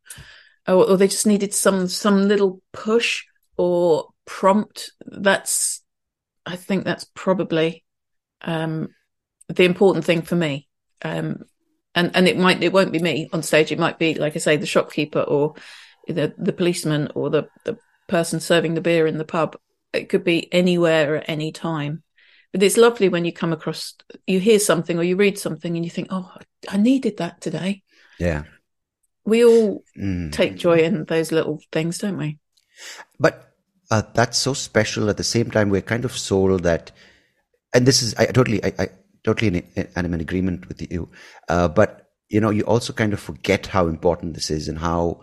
or, 0.68 0.90
or, 0.90 0.98
they 0.98 1.08
just 1.08 1.28
needed 1.28 1.54
some 1.54 1.88
some 1.88 2.28
little 2.28 2.62
push 2.72 3.24
or 3.58 4.10
prompt 4.26 4.92
that's 5.06 5.84
i 6.46 6.56
think 6.56 6.84
that's 6.84 7.06
probably 7.14 7.84
um 8.42 8.88
the 9.50 9.64
important 9.64 10.06
thing 10.06 10.22
for 10.22 10.36
me 10.36 10.68
um 11.04 11.44
and 11.96 12.12
and 12.14 12.28
it 12.28 12.38
might 12.38 12.62
it 12.62 12.74
won't 12.74 12.92
be 12.92 13.00
me 13.00 13.30
on 13.34 13.42
stage. 13.42 13.72
It 13.72 13.80
might 13.80 13.98
be 13.98 14.14
like 14.16 14.36
I 14.36 14.40
say, 14.40 14.58
the 14.58 14.66
shopkeeper 14.66 15.22
or 15.22 15.56
the 16.08 16.34
the 16.38 16.54
policeman 16.54 17.10
or 17.16 17.30
the 17.30 17.48
the 17.64 17.78
person 18.08 18.40
serving 18.40 18.74
the 18.74 18.82
beer 18.82 19.08
in 19.08 19.18
the 19.18 19.26
pub. 19.26 19.58
It 19.94 20.10
could 20.10 20.24
be 20.24 20.52
anywhere 20.54 21.18
at 21.18 21.30
any 21.30 21.52
time. 21.52 22.04
But 22.52 22.64
it's 22.64 22.78
lovely 22.78 23.10
when 23.10 23.26
you 23.26 23.34
come 23.34 23.52
across, 23.52 23.96
you 24.26 24.40
hear 24.40 24.60
something 24.60 24.98
or 24.98 25.04
you 25.04 25.18
read 25.18 25.38
something 25.38 25.76
and 25.76 25.84
you 25.84 25.92
think, 25.92 26.08
oh, 26.10 26.32
I 26.70 26.78
needed 26.78 27.18
that 27.18 27.42
today. 27.42 27.84
Yeah. 28.18 28.44
We 29.26 29.44
all 29.44 29.84
mm. 29.98 30.32
take 30.32 30.56
joy 30.56 30.78
in 30.80 31.06
those 31.06 31.32
little 31.32 31.60
things, 31.72 31.98
don't 31.98 32.18
we? 32.18 32.38
But 33.20 33.52
uh, 33.92 34.04
that's 34.14 34.38
so 34.38 34.54
special. 34.54 35.10
At 35.10 35.18
the 35.18 35.24
same 35.24 35.52
time, 35.52 35.70
we're 35.70 35.82
kind 35.82 36.06
of 36.06 36.18
sold 36.18 36.64
that, 36.64 36.92
and 37.74 37.86
this 37.86 38.02
is 38.02 38.16
I 38.16 38.26
totally, 38.28 38.64
I, 38.64 38.74
I 38.80 38.88
totally 39.24 39.66
in, 39.76 39.88
I'm 39.96 40.14
in 40.14 40.22
agreement 40.22 40.68
with 40.68 40.90
you. 40.92 41.10
Uh, 41.50 41.68
but 41.68 42.10
you 42.30 42.40
know, 42.40 42.50
you 42.50 42.64
also 42.64 42.94
kind 42.94 43.14
of 43.14 43.20
forget 43.20 43.68
how 43.68 43.88
important 43.88 44.34
this 44.34 44.50
is 44.50 44.68
and 44.68 44.80
how 44.80 45.22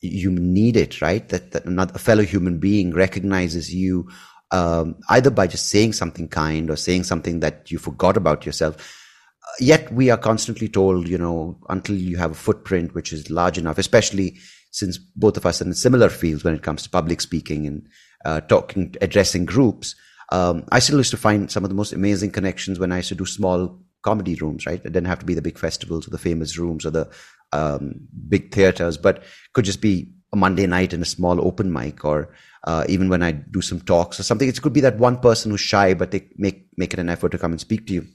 you 0.00 0.30
need 0.30 0.76
it, 0.76 1.00
right? 1.02 1.28
That, 1.28 1.52
that 1.52 1.64
another, 1.64 1.92
a 1.94 1.98
fellow 1.98 2.22
human 2.22 2.58
being 2.58 2.94
recognizes 2.94 3.74
you, 3.74 4.08
um, 4.50 4.96
either 5.08 5.30
by 5.30 5.46
just 5.46 5.68
saying 5.68 5.92
something 5.94 6.28
kind 6.28 6.70
or 6.70 6.76
saying 6.76 7.04
something 7.04 7.40
that 7.40 7.70
you 7.70 7.78
forgot 7.78 8.16
about 8.16 8.46
yourself. 8.46 8.76
Uh, 8.76 9.52
yet 9.60 9.92
we 9.92 10.10
are 10.10 10.18
constantly 10.18 10.68
told, 10.68 11.08
you 11.08 11.18
know, 11.18 11.58
until 11.68 11.96
you 11.96 12.16
have 12.16 12.30
a 12.30 12.34
footprint 12.34 12.94
which 12.94 13.12
is 13.12 13.30
large 13.30 13.58
enough, 13.58 13.78
especially 13.78 14.38
since 14.70 14.98
both 14.98 15.36
of 15.36 15.46
us 15.46 15.60
are 15.60 15.64
in 15.64 15.74
similar 15.74 16.08
fields 16.08 16.44
when 16.44 16.54
it 16.54 16.62
comes 16.62 16.82
to 16.82 16.90
public 16.90 17.20
speaking 17.20 17.66
and 17.66 17.88
uh, 18.24 18.40
talking, 18.42 18.94
addressing 19.00 19.44
groups. 19.44 19.96
Um, 20.30 20.64
I 20.70 20.78
still 20.78 20.98
used 20.98 21.10
to 21.10 21.16
find 21.16 21.50
some 21.50 21.64
of 21.64 21.70
the 21.70 21.76
most 21.76 21.92
amazing 21.92 22.32
connections 22.32 22.78
when 22.78 22.92
I 22.92 22.98
used 22.98 23.08
to 23.08 23.14
do 23.14 23.24
small 23.24 23.80
comedy 24.02 24.34
rooms, 24.36 24.66
right? 24.66 24.80
It 24.84 24.92
didn't 24.92 25.06
have 25.06 25.18
to 25.20 25.26
be 25.26 25.34
the 25.34 25.42
big 25.42 25.58
festivals 25.58 26.06
or 26.06 26.10
the 26.10 26.18
famous 26.18 26.58
rooms 26.58 26.84
or 26.86 26.90
the 26.90 27.10
um, 27.52 28.08
big 28.28 28.52
theaters, 28.52 28.96
but 28.96 29.22
could 29.52 29.64
just 29.64 29.80
be 29.80 30.12
a 30.32 30.36
Monday 30.36 30.66
night 30.66 30.92
in 30.92 31.02
a 31.02 31.06
small 31.06 31.40
open 31.46 31.72
mic, 31.72 32.04
or 32.04 32.34
uh, 32.64 32.84
even 32.88 33.08
when 33.08 33.22
I 33.22 33.32
do 33.32 33.60
some 33.60 33.80
talks 33.80 34.20
or 34.20 34.22
something. 34.22 34.48
It 34.48 34.60
could 34.60 34.72
be 34.72 34.82
that 34.82 34.98
one 34.98 35.18
person 35.18 35.50
who's 35.50 35.60
shy, 35.60 35.94
but 35.94 36.10
they 36.10 36.28
make 36.36 36.66
make 36.76 36.92
it 36.92 37.00
an 37.00 37.08
effort 37.08 37.30
to 37.30 37.38
come 37.38 37.52
and 37.52 37.60
speak 37.60 37.86
to 37.86 37.94
you. 37.94 38.06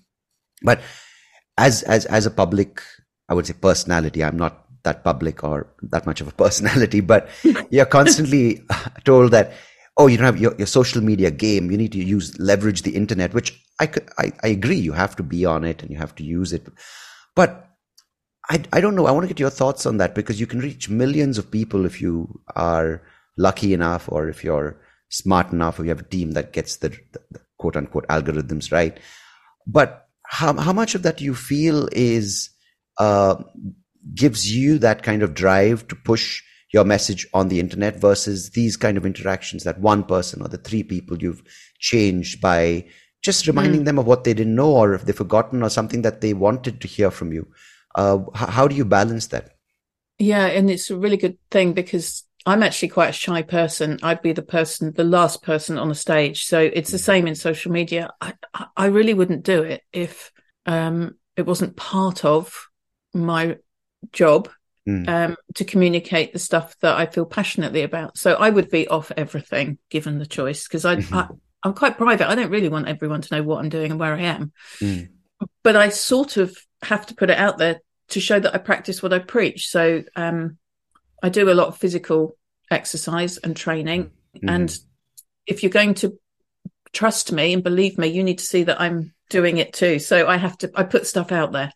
But 0.62 0.82
as 1.58 1.84
as 1.84 2.06
as 2.06 2.26
a 2.26 2.32
public, 2.32 2.82
I 3.30 3.34
would 3.34 3.48
say 3.48 3.54
personality. 3.54 4.24
I'm 4.24 4.38
not 4.38 4.66
that 4.84 5.04
public 5.04 5.44
or 5.44 5.74
that 5.82 6.06
much 6.06 6.22
of 6.22 6.28
a 6.28 6.32
personality, 6.44 7.00
but 7.00 7.30
you're 7.70 7.86
constantly 7.86 8.62
told 9.04 9.32
that 9.32 9.54
oh, 9.96 10.08
you 10.08 10.18
don't 10.18 10.26
have 10.26 10.42
your, 10.42 10.56
your 10.58 10.66
social 10.66 11.04
media 11.04 11.30
game. 11.30 11.70
You 11.70 11.78
need 11.78 11.92
to 11.92 12.04
use 12.04 12.38
leverage 12.40 12.82
the 12.82 12.96
internet, 12.96 13.32
which 13.34 13.64
I, 13.80 13.86
could, 13.88 14.10
I 14.18 14.32
I 14.44 14.48
agree. 14.48 14.78
You 14.78 14.94
have 14.94 15.16
to 15.18 15.24
be 15.24 15.46
on 15.46 15.64
it 15.64 15.82
and 15.82 15.92
you 15.92 15.98
have 15.98 16.16
to 16.16 16.24
use 16.24 16.54
it, 16.54 16.68
but 17.36 17.73
I, 18.50 18.64
I 18.74 18.82
don't 18.82 18.96
know. 18.96 19.06
I 19.06 19.12
want 19.12 19.24
to 19.24 19.28
get 19.28 19.40
your 19.40 19.50
thoughts 19.50 19.86
on 19.86 19.98
that 19.98 20.16
because 20.16 20.40
you 20.40 20.48
can 20.48 20.60
reach 20.60 20.90
millions 20.90 21.38
of 21.38 21.50
people 21.50 21.86
if 21.86 22.02
you 22.02 22.42
are 22.56 23.02
lucky 23.38 23.74
enough 23.74 24.10
or 24.12 24.28
if 24.30 24.44
you're 24.44 24.80
smart 25.10 25.52
enough 25.52 25.80
or 25.80 25.84
you 25.84 25.90
have 25.90 26.02
a 26.02 26.04
team 26.04 26.32
that 26.32 26.54
gets 26.54 26.78
the, 26.78 26.90
the, 26.90 27.22
the 27.32 27.40
quote 27.58 27.78
unquote 27.78 28.08
algorithms 28.08 28.72
right. 28.72 29.00
But 29.66 30.08
how, 30.28 30.54
how 30.54 30.74
much 30.74 30.96
of 30.96 31.04
that 31.04 31.18
do 31.18 31.24
you 31.24 31.36
feel 31.36 31.88
is, 31.92 32.50
uh, 33.00 33.42
gives 34.14 34.54
you 34.54 34.78
that 34.80 35.04
kind 35.04 35.24
of 35.24 35.34
drive 35.34 35.88
to 35.88 35.96
push 35.96 36.44
your 36.74 36.84
message 36.84 37.26
on 37.34 37.48
the 37.48 37.60
internet 37.60 37.96
versus 37.96 38.50
these 38.50 38.76
kind 38.76 38.98
of 38.98 39.06
interactions 39.06 39.64
that 39.64 39.80
one 39.80 40.04
person 40.04 40.42
or 40.42 40.48
the 40.50 40.58
three 40.58 40.84
people 40.84 41.22
you've 41.22 41.44
changed 41.80 42.42
by 42.42 42.84
just 43.22 43.48
reminding 43.48 43.82
mm. 43.82 43.86
them 43.86 44.00
of 44.00 44.06
what 44.06 44.24
they 44.26 44.34
didn't 44.34 44.56
know 44.56 44.72
or 44.72 44.94
if 44.94 45.06
they've 45.06 45.16
forgotten 45.16 45.64
or 45.64 45.70
something 45.70 46.02
that 46.02 46.20
they 46.20 46.34
wanted 46.34 46.82
to 46.82 46.88
hear 46.88 47.10
from 47.10 47.32
you 47.32 47.48
uh, 47.96 48.20
how 48.34 48.68
do 48.68 48.76
you 48.76 48.86
balance 48.86 49.28
that? 49.28 49.52
Yeah, 50.20 50.46
and 50.46 50.70
it's 50.70 50.90
a 50.90 50.98
really 50.98 51.18
good 51.18 51.38
thing 51.50 51.74
because 51.74 52.24
I'm 52.46 52.64
actually 52.64 52.90
quite 52.90 53.10
a 53.10 53.14
shy 53.14 53.42
person. 53.42 54.00
I'd 54.04 54.22
be 54.22 54.34
the 54.34 54.42
person, 54.42 54.94
the 54.94 55.04
last 55.04 55.44
person 55.44 55.78
on 55.78 55.90
the 55.90 55.96
stage. 55.96 56.46
So 56.46 56.60
it's 56.60 56.92
the 56.92 56.98
mm. 56.98 57.04
same 57.04 57.28
in 57.28 57.36
social 57.36 57.72
media. 57.72 58.12
I, 58.20 58.34
I 58.76 58.86
really 58.88 59.14
wouldn't 59.14 59.44
do 59.44 59.64
it 59.64 59.82
if 59.94 60.32
um, 60.66 61.16
it 61.36 61.46
wasn't 61.46 61.78
part 61.78 62.26
of 62.26 62.68
my 63.14 63.58
job 64.12 64.50
mm. 64.88 65.08
um, 65.08 65.38
to 65.56 65.66
communicate 65.66 66.34
the 66.34 66.40
stuff 66.40 66.76
that 66.82 66.98
I 66.98 67.06
feel 67.06 67.26
passionately 67.26 67.84
about. 67.84 68.18
So 68.18 68.34
I 68.34 68.50
would 68.50 68.70
be 68.70 68.88
off 68.88 69.12
everything 69.16 69.78
given 69.90 70.20
the 70.20 70.26
choice 70.26 70.68
because 70.68 70.84
mm-hmm. 70.84 71.16
I, 71.16 71.28
I'm 71.64 71.74
quite 71.74 71.98
private. 71.98 72.28
I 72.28 72.36
don't 72.36 72.52
really 72.52 72.70
want 72.70 72.88
everyone 72.88 73.22
to 73.22 73.36
know 73.36 73.44
what 73.44 73.60
I'm 73.60 73.70
doing 73.70 73.92
and 73.92 74.00
where 74.00 74.14
I 74.14 74.22
am. 74.22 74.52
Mm. 74.80 75.10
But 75.64 75.76
I 75.76 75.90
sort 75.90 76.38
of 76.38 76.58
have 76.84 77.06
to 77.08 77.16
put 77.16 77.30
it 77.30 77.38
out 77.38 77.58
there 77.58 77.82
to 78.10 78.20
show 78.20 78.40
that 78.40 78.54
I 78.54 78.58
practice 78.58 79.02
what 79.02 79.14
I 79.14 79.20
preach. 79.20 79.70
So 79.70 80.04
um, 80.16 80.58
I 81.22 81.30
do 81.30 81.50
a 81.50 81.54
lot 81.54 81.68
of 81.68 81.78
physical 81.78 82.38
exercise 82.70 83.38
and 83.38 83.56
training. 83.56 84.12
Mm-hmm. 84.36 84.50
And 84.50 84.78
if 85.48 85.64
you're 85.64 85.72
going 85.72 85.96
to 85.96 86.20
trust 86.92 87.32
me 87.32 87.54
and 87.54 87.64
believe 87.64 87.98
me, 87.98 88.08
you 88.08 88.24
need 88.24 88.40
to 88.40 88.46
see 88.46 88.64
that 88.64 88.80
I'm 88.80 89.14
doing 89.30 89.58
it 89.58 89.74
too. 89.74 90.00
So 90.00 90.28
I 90.28 90.38
have 90.38 90.58
to, 90.60 90.72
I 90.76 90.84
put 90.84 91.08
stuff 91.08 91.32
out 91.32 91.52
there. 91.52 91.72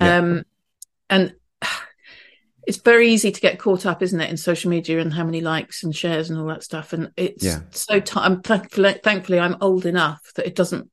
Yeah. 0.00 0.18
Um, 0.18 0.44
and 1.08 1.34
it's 2.66 2.78
very 2.78 3.08
easy 3.10 3.32
to 3.32 3.40
get 3.40 3.58
caught 3.58 3.86
up, 3.86 4.02
isn't 4.02 4.20
it, 4.20 4.30
in 4.30 4.36
social 4.36 4.70
media 4.70 5.00
and 5.00 5.12
how 5.12 5.24
many 5.24 5.40
likes 5.40 5.84
and 5.84 5.94
shares 5.94 6.30
and 6.30 6.38
all 6.38 6.46
that 6.46 6.62
stuff. 6.62 6.92
And 6.92 7.10
it's 7.16 7.44
yeah. 7.44 7.60
so, 7.70 8.00
t- 8.00 8.12
I'm 8.16 8.42
thankfully, 8.42 8.94
thankfully, 9.02 9.40
I'm 9.40 9.56
old 9.60 9.86
enough 9.86 10.20
that 10.36 10.46
it 10.46 10.54
doesn't 10.54 10.90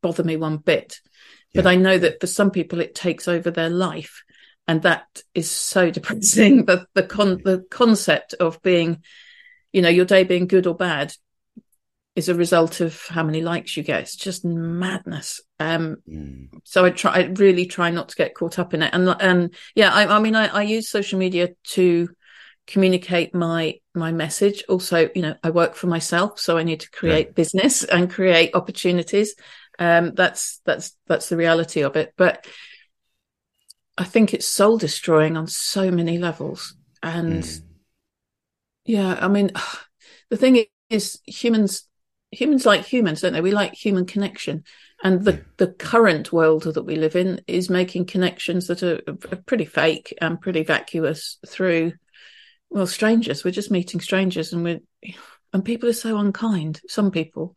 bother 0.00 0.24
me 0.24 0.36
one 0.36 0.56
bit. 0.56 1.00
But 1.54 1.66
I 1.66 1.76
know 1.76 1.96
that 1.96 2.20
for 2.20 2.26
some 2.26 2.50
people 2.50 2.80
it 2.80 2.94
takes 2.94 3.28
over 3.28 3.50
their 3.50 3.70
life. 3.70 4.24
And 4.66 4.82
that 4.82 5.22
is 5.34 5.50
so 5.50 5.90
depressing. 5.92 6.64
The 6.64 6.86
the 6.94 7.02
con 7.02 7.40
the 7.44 7.64
concept 7.70 8.34
of 8.34 8.60
being, 8.62 9.02
you 9.72 9.82
know, 9.82 9.88
your 9.88 10.04
day 10.04 10.24
being 10.24 10.46
good 10.46 10.66
or 10.66 10.74
bad 10.74 11.14
is 12.16 12.28
a 12.28 12.34
result 12.34 12.80
of 12.80 13.00
how 13.08 13.24
many 13.24 13.42
likes 13.42 13.76
you 13.76 13.82
get. 13.82 14.02
It's 14.02 14.16
just 14.16 14.44
madness. 14.44 15.40
Um, 15.58 15.96
mm. 16.08 16.48
so 16.62 16.84
I 16.84 16.90
try, 16.90 17.12
I 17.12 17.22
really 17.24 17.66
try 17.66 17.90
not 17.90 18.10
to 18.10 18.16
get 18.16 18.34
caught 18.34 18.58
up 18.58 18.72
in 18.72 18.82
it. 18.82 18.94
And, 18.94 19.08
and 19.20 19.54
yeah, 19.74 19.92
I, 19.92 20.16
I 20.16 20.18
mean, 20.20 20.36
I, 20.36 20.46
I, 20.46 20.62
use 20.62 20.88
social 20.88 21.18
media 21.18 21.50
to 21.70 22.08
communicate 22.68 23.34
my, 23.34 23.80
my 23.94 24.12
message. 24.12 24.62
Also, 24.68 25.08
you 25.14 25.22
know, 25.22 25.34
I 25.42 25.50
work 25.50 25.74
for 25.74 25.88
myself, 25.88 26.38
so 26.38 26.56
I 26.56 26.62
need 26.62 26.80
to 26.80 26.90
create 26.90 27.34
business 27.34 27.82
and 27.82 28.10
create 28.10 28.54
opportunities. 28.54 29.34
Um, 29.78 30.14
that's 30.14 30.60
that's 30.64 30.96
that's 31.06 31.28
the 31.28 31.36
reality 31.36 31.82
of 31.82 31.96
it. 31.96 32.12
But 32.16 32.46
I 33.96 34.04
think 34.04 34.34
it's 34.34 34.46
soul 34.46 34.78
destroying 34.78 35.36
on 35.36 35.46
so 35.46 35.90
many 35.90 36.18
levels. 36.18 36.76
And 37.02 37.42
mm. 37.42 37.60
yeah, 38.84 39.18
I 39.20 39.28
mean, 39.28 39.50
the 40.30 40.36
thing 40.36 40.64
is, 40.90 41.20
humans 41.26 41.88
humans 42.34 42.66
like 42.66 42.84
humans, 42.84 43.20
don't 43.20 43.32
they? 43.32 43.40
We 43.40 43.52
like 43.52 43.74
human 43.74 44.06
connection. 44.06 44.64
And 45.02 45.24
the, 45.24 45.44
the 45.56 45.68
current 45.68 46.32
world 46.32 46.64
that 46.64 46.82
we 46.82 46.96
live 46.96 47.16
in 47.16 47.40
is 47.46 47.70
making 47.70 48.06
connections 48.06 48.66
that 48.66 48.82
are, 48.82 49.00
are 49.06 49.36
pretty 49.46 49.64
fake 49.64 50.14
and 50.20 50.40
pretty 50.40 50.62
vacuous 50.62 51.38
through, 51.46 51.92
well, 52.70 52.86
strangers. 52.86 53.44
We're 53.44 53.50
just 53.50 53.70
meeting 53.70 54.00
strangers 54.00 54.52
and 54.52 54.64
we're, 54.64 54.80
and 55.52 55.64
people 55.64 55.88
are 55.88 55.94
so 55.94 56.18
unkind. 56.18 56.80
Some 56.88 57.10
people, 57.10 57.56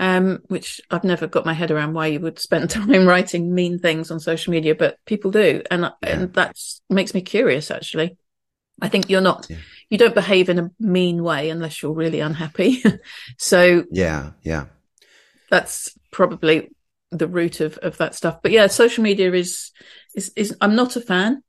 um, 0.00 0.40
which 0.48 0.80
I've 0.90 1.04
never 1.04 1.26
got 1.26 1.44
my 1.44 1.52
head 1.52 1.70
around 1.70 1.92
why 1.92 2.06
you 2.06 2.20
would 2.20 2.38
spend 2.38 2.70
time 2.70 3.06
writing 3.06 3.54
mean 3.54 3.78
things 3.78 4.10
on 4.10 4.18
social 4.18 4.50
media, 4.50 4.74
but 4.74 4.96
people 5.04 5.30
do, 5.30 5.62
and 5.70 5.82
yeah. 5.82 5.92
and 6.02 6.32
that 6.34 6.56
makes 6.88 7.14
me 7.14 7.20
curious. 7.20 7.70
Actually, 7.70 8.16
I 8.80 8.88
think 8.88 9.10
you're 9.10 9.20
not, 9.20 9.46
yeah. 9.50 9.58
you 9.90 9.98
don't 9.98 10.14
behave 10.14 10.48
in 10.48 10.58
a 10.58 10.70
mean 10.80 11.22
way 11.22 11.50
unless 11.50 11.82
you're 11.82 11.92
really 11.92 12.20
unhappy. 12.20 12.82
so 13.38 13.84
yeah, 13.90 14.30
yeah, 14.42 14.66
that's 15.50 15.96
probably 16.10 16.70
the 17.10 17.28
root 17.28 17.60
of 17.60 17.76
of 17.78 17.98
that 17.98 18.14
stuff. 18.14 18.40
But 18.42 18.52
yeah, 18.52 18.68
social 18.68 19.04
media 19.04 19.30
is 19.32 19.70
is 20.16 20.32
is 20.34 20.56
I'm 20.62 20.76
not 20.76 20.96
a 20.96 21.02
fan, 21.02 21.42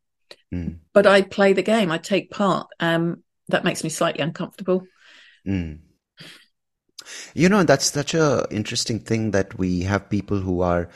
mm. 0.54 0.78
but 0.92 1.08
I 1.08 1.22
play 1.22 1.54
the 1.54 1.64
game. 1.64 1.90
I 1.90 1.98
take 1.98 2.30
part. 2.30 2.68
Um, 2.82 3.24
that 3.48 3.64
makes 3.64 3.82
me 3.82 3.90
slightly 3.90 4.22
uncomfortable. 4.22 4.84
Mm. 5.48 5.80
You 7.34 7.50
know, 7.50 7.64
that's 7.64 7.92
such 7.92 8.14
a 8.14 8.46
interesting 8.52 9.00
thing 9.00 9.32
that 9.32 9.58
we 9.58 9.82
have 9.82 10.10
people 10.10 10.40
who 10.40 10.62
are 10.62 10.90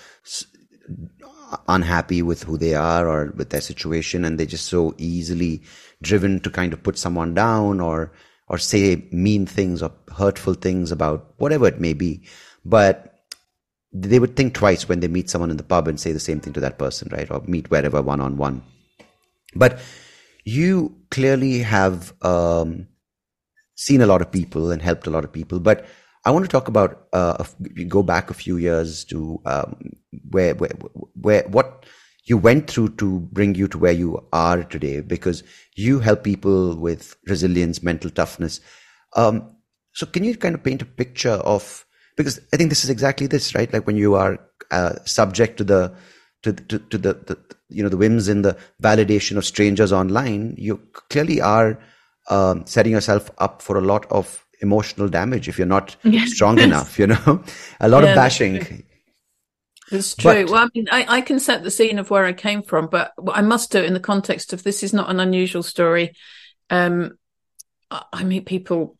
unhappy 1.68 2.22
with 2.22 2.44
who 2.44 2.58
they 2.58 2.74
are 2.74 3.08
or 3.08 3.34
with 3.36 3.50
their 3.50 3.62
situation 3.62 4.26
and 4.26 4.40
they're 4.40 4.46
just 4.46 4.68
so 4.68 4.94
easily 4.98 5.62
driven 6.02 6.40
to 6.42 6.50
kind 6.50 6.74
of 6.74 6.84
put 6.84 6.98
someone 6.98 7.34
down 7.34 7.80
or 7.80 8.12
or 8.48 8.58
say 8.58 9.08
mean 9.12 9.46
things 9.46 9.82
or 9.82 9.92
hurtful 10.16 10.54
things 10.54 10.92
about 10.92 11.34
whatever 11.38 11.68
it 11.68 11.80
may 11.80 11.94
be. 11.94 12.24
But 12.64 13.24
they 13.92 14.20
would 14.20 14.36
think 14.36 14.54
twice 14.54 14.88
when 14.88 15.00
they 15.00 15.08
meet 15.08 15.30
someone 15.30 15.50
in 15.50 15.58
the 15.58 15.64
pub 15.64 15.88
and 15.88 16.00
say 16.00 16.12
the 16.12 16.20
same 16.20 16.40
thing 16.40 16.54
to 16.54 16.60
that 16.60 16.78
person 16.78 17.10
right? 17.12 17.30
Or 17.32 17.42
meet 17.48 17.72
wherever 17.72 18.02
one 18.02 18.22
on 18.22 18.38
one 18.38 18.62
but 19.56 19.80
you 20.44 20.96
clearly 21.10 21.60
have 21.60 22.14
um, 22.24 22.88
seen 23.76 24.02
a 24.02 24.08
lot 24.08 24.22
of 24.22 24.32
people 24.32 24.72
and 24.72 24.82
helped 24.82 25.08
a 25.08 25.10
lot 25.10 25.24
of 25.24 25.32
people. 25.32 25.60
But 25.60 25.86
I 26.26 26.32
want 26.32 26.44
to 26.44 26.50
talk 26.50 26.68
about 26.68 27.08
uh, 27.14 27.44
go 27.88 28.02
back 28.02 28.30
a 28.30 28.34
few 28.34 28.58
years 28.58 29.06
to 29.06 29.40
um, 29.46 29.92
where, 30.32 30.56
where, 30.56 30.72
where, 31.14 31.44
what 31.50 31.86
you 32.24 32.38
went 32.38 32.68
through 32.68 32.90
to 32.96 33.20
bring 33.20 33.54
you 33.54 33.68
to 33.68 33.78
where 33.78 33.92
you 33.92 34.26
are 34.34 34.64
today 34.64 35.02
because 35.02 35.44
you 35.76 36.00
help 36.00 36.24
people 36.24 36.76
with 36.76 37.16
resilience, 37.28 37.84
mental 37.84 38.10
toughness. 38.10 38.60
Um, 39.16 39.56
so 39.94 40.08
can 40.08 40.24
you 40.24 40.36
kind 40.36 40.56
of 40.56 40.64
paint 40.64 40.82
a 40.82 40.86
picture 40.86 41.30
of, 41.30 41.86
because 42.18 42.40
I 42.52 42.58
think 42.58 42.70
this 42.70 42.84
is 42.84 42.90
exactly 42.90 43.28
this, 43.28 43.54
right? 43.54 43.72
Like 43.72 43.86
when 43.86 43.98
you 43.98 44.16
are 44.16 44.40
uh, 44.72 44.96
subject 45.06 45.58
to 45.58 45.64
the, 45.64 45.96
to, 46.42 46.54
to, 46.54 46.80
to 46.80 46.98
the, 46.98 47.14
the, 47.14 47.38
you 47.70 47.84
know, 47.84 47.90
the 47.90 47.98
whims 47.98 48.28
and 48.28 48.44
the 48.44 48.58
validation 48.82 49.38
of 49.38 49.46
strangers 49.46 49.94
online, 49.94 50.56
you 50.58 50.78
clearly 51.10 51.40
are 51.40 51.80
um, 52.30 52.66
setting 52.66 52.92
yourself 52.92 53.30
up 53.38 53.62
for 53.62 53.78
a 53.78 53.82
lot 53.82 54.06
of 54.12 54.46
emotional 54.62 55.08
damage 55.08 55.48
if 55.48 55.58
you're 55.58 55.68
not 55.68 55.96
yes. 56.04 56.32
strong 56.32 56.60
enough, 56.60 56.98
you 56.98 57.08
know, 57.08 57.44
a 57.80 57.90
lot 57.90 58.04
yeah, 58.04 58.10
of 58.10 58.16
bashing. 58.16 58.84
It's 59.92 60.16
true. 60.16 60.46
But, 60.46 60.52
well, 60.52 60.64
I 60.64 60.68
mean, 60.74 60.88
I, 60.92 61.06
I, 61.18 61.22
can 61.22 61.40
set 61.40 61.64
the 61.64 61.70
scene 61.70 62.00
of 62.00 62.10
where 62.10 62.26
I 62.26 62.34
came 62.34 62.64
from, 62.64 62.88
but 62.88 63.14
I 63.32 63.42
must 63.42 63.72
do 63.72 63.80
it 63.80 63.86
in 63.86 63.94
the 63.94 64.00
context 64.00 64.52
of 64.52 64.64
this 64.64 64.82
is 64.82 64.94
not 64.94 65.12
an 65.12 65.20
unusual 65.20 65.62
story. 65.62 66.14
Um, 66.70 67.18
I, 67.92 68.04
I 68.12 68.24
meet 68.24 68.46
people. 68.46 68.98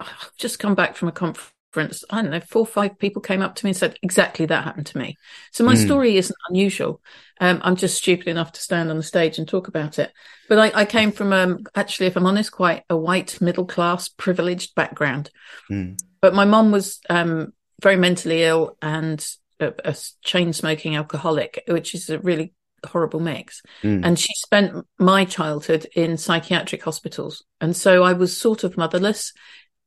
I've 0.00 0.36
just 0.36 0.58
come 0.58 0.74
back 0.74 0.96
from 0.96 1.08
a 1.08 1.12
conference. 1.12 1.52
I 1.76 2.22
don't 2.22 2.30
know, 2.30 2.40
four 2.40 2.62
or 2.62 2.66
five 2.66 2.98
people 2.98 3.20
came 3.20 3.42
up 3.42 3.54
to 3.56 3.64
me 3.66 3.70
and 3.70 3.76
said 3.76 3.98
exactly 4.02 4.46
that 4.46 4.64
happened 4.64 4.86
to 4.86 4.98
me. 4.98 5.16
So 5.52 5.62
my 5.62 5.74
mm. 5.74 5.84
story 5.84 6.16
isn't 6.16 6.36
unusual. 6.48 7.02
Um, 7.38 7.60
I'm 7.62 7.76
just 7.76 7.98
stupid 7.98 8.28
enough 8.28 8.52
to 8.52 8.60
stand 8.60 8.90
on 8.90 8.96
the 8.96 9.02
stage 9.02 9.38
and 9.38 9.46
talk 9.46 9.68
about 9.68 9.98
it. 9.98 10.10
But 10.48 10.58
I, 10.58 10.80
I 10.80 10.84
came 10.86 11.12
from, 11.12 11.32
um, 11.32 11.64
actually, 11.74 12.06
if 12.06 12.16
I'm 12.16 12.26
honest, 12.26 12.50
quite 12.50 12.84
a 12.88 12.96
white 12.96 13.40
middle 13.40 13.66
class 13.66 14.08
privileged 14.08 14.74
background. 14.74 15.30
Mm. 15.70 15.98
But 16.22 16.34
my 16.34 16.46
mom 16.46 16.72
was 16.72 17.00
um, 17.10 17.52
very 17.82 17.96
mentally 17.96 18.44
ill 18.44 18.78
and 18.80 19.24
a, 19.60 19.74
a 19.84 19.94
chain 20.22 20.52
smoking 20.52 20.96
alcoholic, 20.96 21.62
which 21.68 21.94
is 21.94 22.08
a 22.08 22.18
really 22.18 22.54
horrible 22.86 23.20
mix. 23.20 23.62
Mm. 23.82 24.04
And 24.04 24.18
she 24.18 24.32
spent 24.34 24.86
my 24.98 25.24
childhood 25.24 25.86
in 25.94 26.16
psychiatric 26.16 26.82
hospitals. 26.82 27.44
And 27.60 27.76
so 27.76 28.02
I 28.02 28.14
was 28.14 28.36
sort 28.36 28.64
of 28.64 28.78
motherless. 28.78 29.32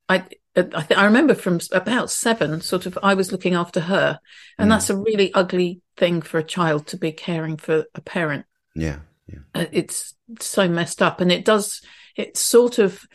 I, 0.07 0.25
I, 0.59 0.81
th- 0.81 0.99
I 0.99 1.05
remember 1.05 1.35
from 1.35 1.59
about 1.71 2.09
seven, 2.09 2.61
sort 2.61 2.85
of, 2.85 2.97
I 3.01 3.13
was 3.13 3.31
looking 3.31 3.55
after 3.55 3.81
her. 3.81 4.19
And 4.57 4.67
mm. 4.67 4.73
that's 4.73 4.89
a 4.89 4.97
really 4.97 5.33
ugly 5.33 5.81
thing 5.97 6.21
for 6.21 6.37
a 6.37 6.43
child 6.43 6.87
to 6.87 6.97
be 6.97 7.11
caring 7.11 7.57
for 7.57 7.85
a 7.95 8.01
parent. 8.01 8.45
Yeah. 8.75 8.99
yeah. 9.27 9.39
Uh, 9.53 9.65
it's 9.71 10.15
so 10.39 10.67
messed 10.67 11.01
up. 11.01 11.21
And 11.21 11.31
it 11.31 11.45
does, 11.45 11.81
it 12.15 12.37
sort 12.37 12.79
of 12.79 13.05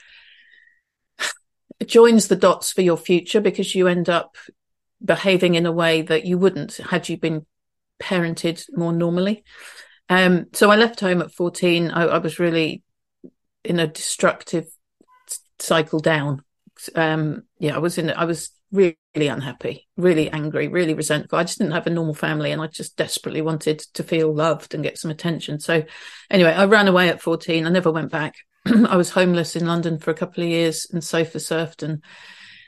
joins 1.86 2.28
the 2.28 2.36
dots 2.36 2.72
for 2.72 2.82
your 2.82 2.96
future 2.96 3.40
because 3.40 3.74
you 3.74 3.88
end 3.88 4.08
up 4.08 4.36
behaving 5.04 5.54
in 5.54 5.66
a 5.66 5.72
way 5.72 6.02
that 6.02 6.24
you 6.24 6.38
wouldn't 6.38 6.76
had 6.76 7.08
you 7.08 7.16
been 7.16 7.44
parented 8.00 8.64
more 8.76 8.92
normally. 8.92 9.44
Um, 10.08 10.46
so 10.52 10.70
I 10.70 10.76
left 10.76 11.00
home 11.00 11.22
at 11.22 11.32
14. 11.32 11.90
I, 11.90 12.04
I 12.04 12.18
was 12.18 12.38
really 12.38 12.82
in 13.64 13.78
a 13.80 13.86
destructive 13.86 14.66
cycle 15.58 16.00
down. 16.00 16.42
Um, 16.94 17.42
yeah, 17.58 17.74
I 17.74 17.78
was 17.78 17.98
in, 17.98 18.10
I 18.10 18.24
was 18.24 18.50
really 18.72 18.96
unhappy, 19.14 19.88
really 19.96 20.30
angry, 20.30 20.68
really 20.68 20.94
resentful. 20.94 21.38
I 21.38 21.44
just 21.44 21.58
didn't 21.58 21.72
have 21.72 21.86
a 21.86 21.90
normal 21.90 22.14
family 22.14 22.50
and 22.50 22.60
I 22.60 22.66
just 22.66 22.96
desperately 22.96 23.40
wanted 23.40 23.78
to 23.94 24.02
feel 24.02 24.34
loved 24.34 24.74
and 24.74 24.82
get 24.82 24.98
some 24.98 25.10
attention. 25.10 25.60
So 25.60 25.84
anyway, 26.30 26.52
I 26.52 26.64
ran 26.64 26.88
away 26.88 27.08
at 27.08 27.22
14. 27.22 27.66
I 27.66 27.70
never 27.70 27.92
went 27.92 28.10
back. 28.10 28.34
I 28.66 28.96
was 28.96 29.10
homeless 29.10 29.56
in 29.56 29.66
London 29.66 29.98
for 29.98 30.10
a 30.10 30.14
couple 30.14 30.42
of 30.42 30.50
years 30.50 30.86
and 30.92 31.02
sofa 31.04 31.38
surfed 31.38 31.82
and 31.82 32.02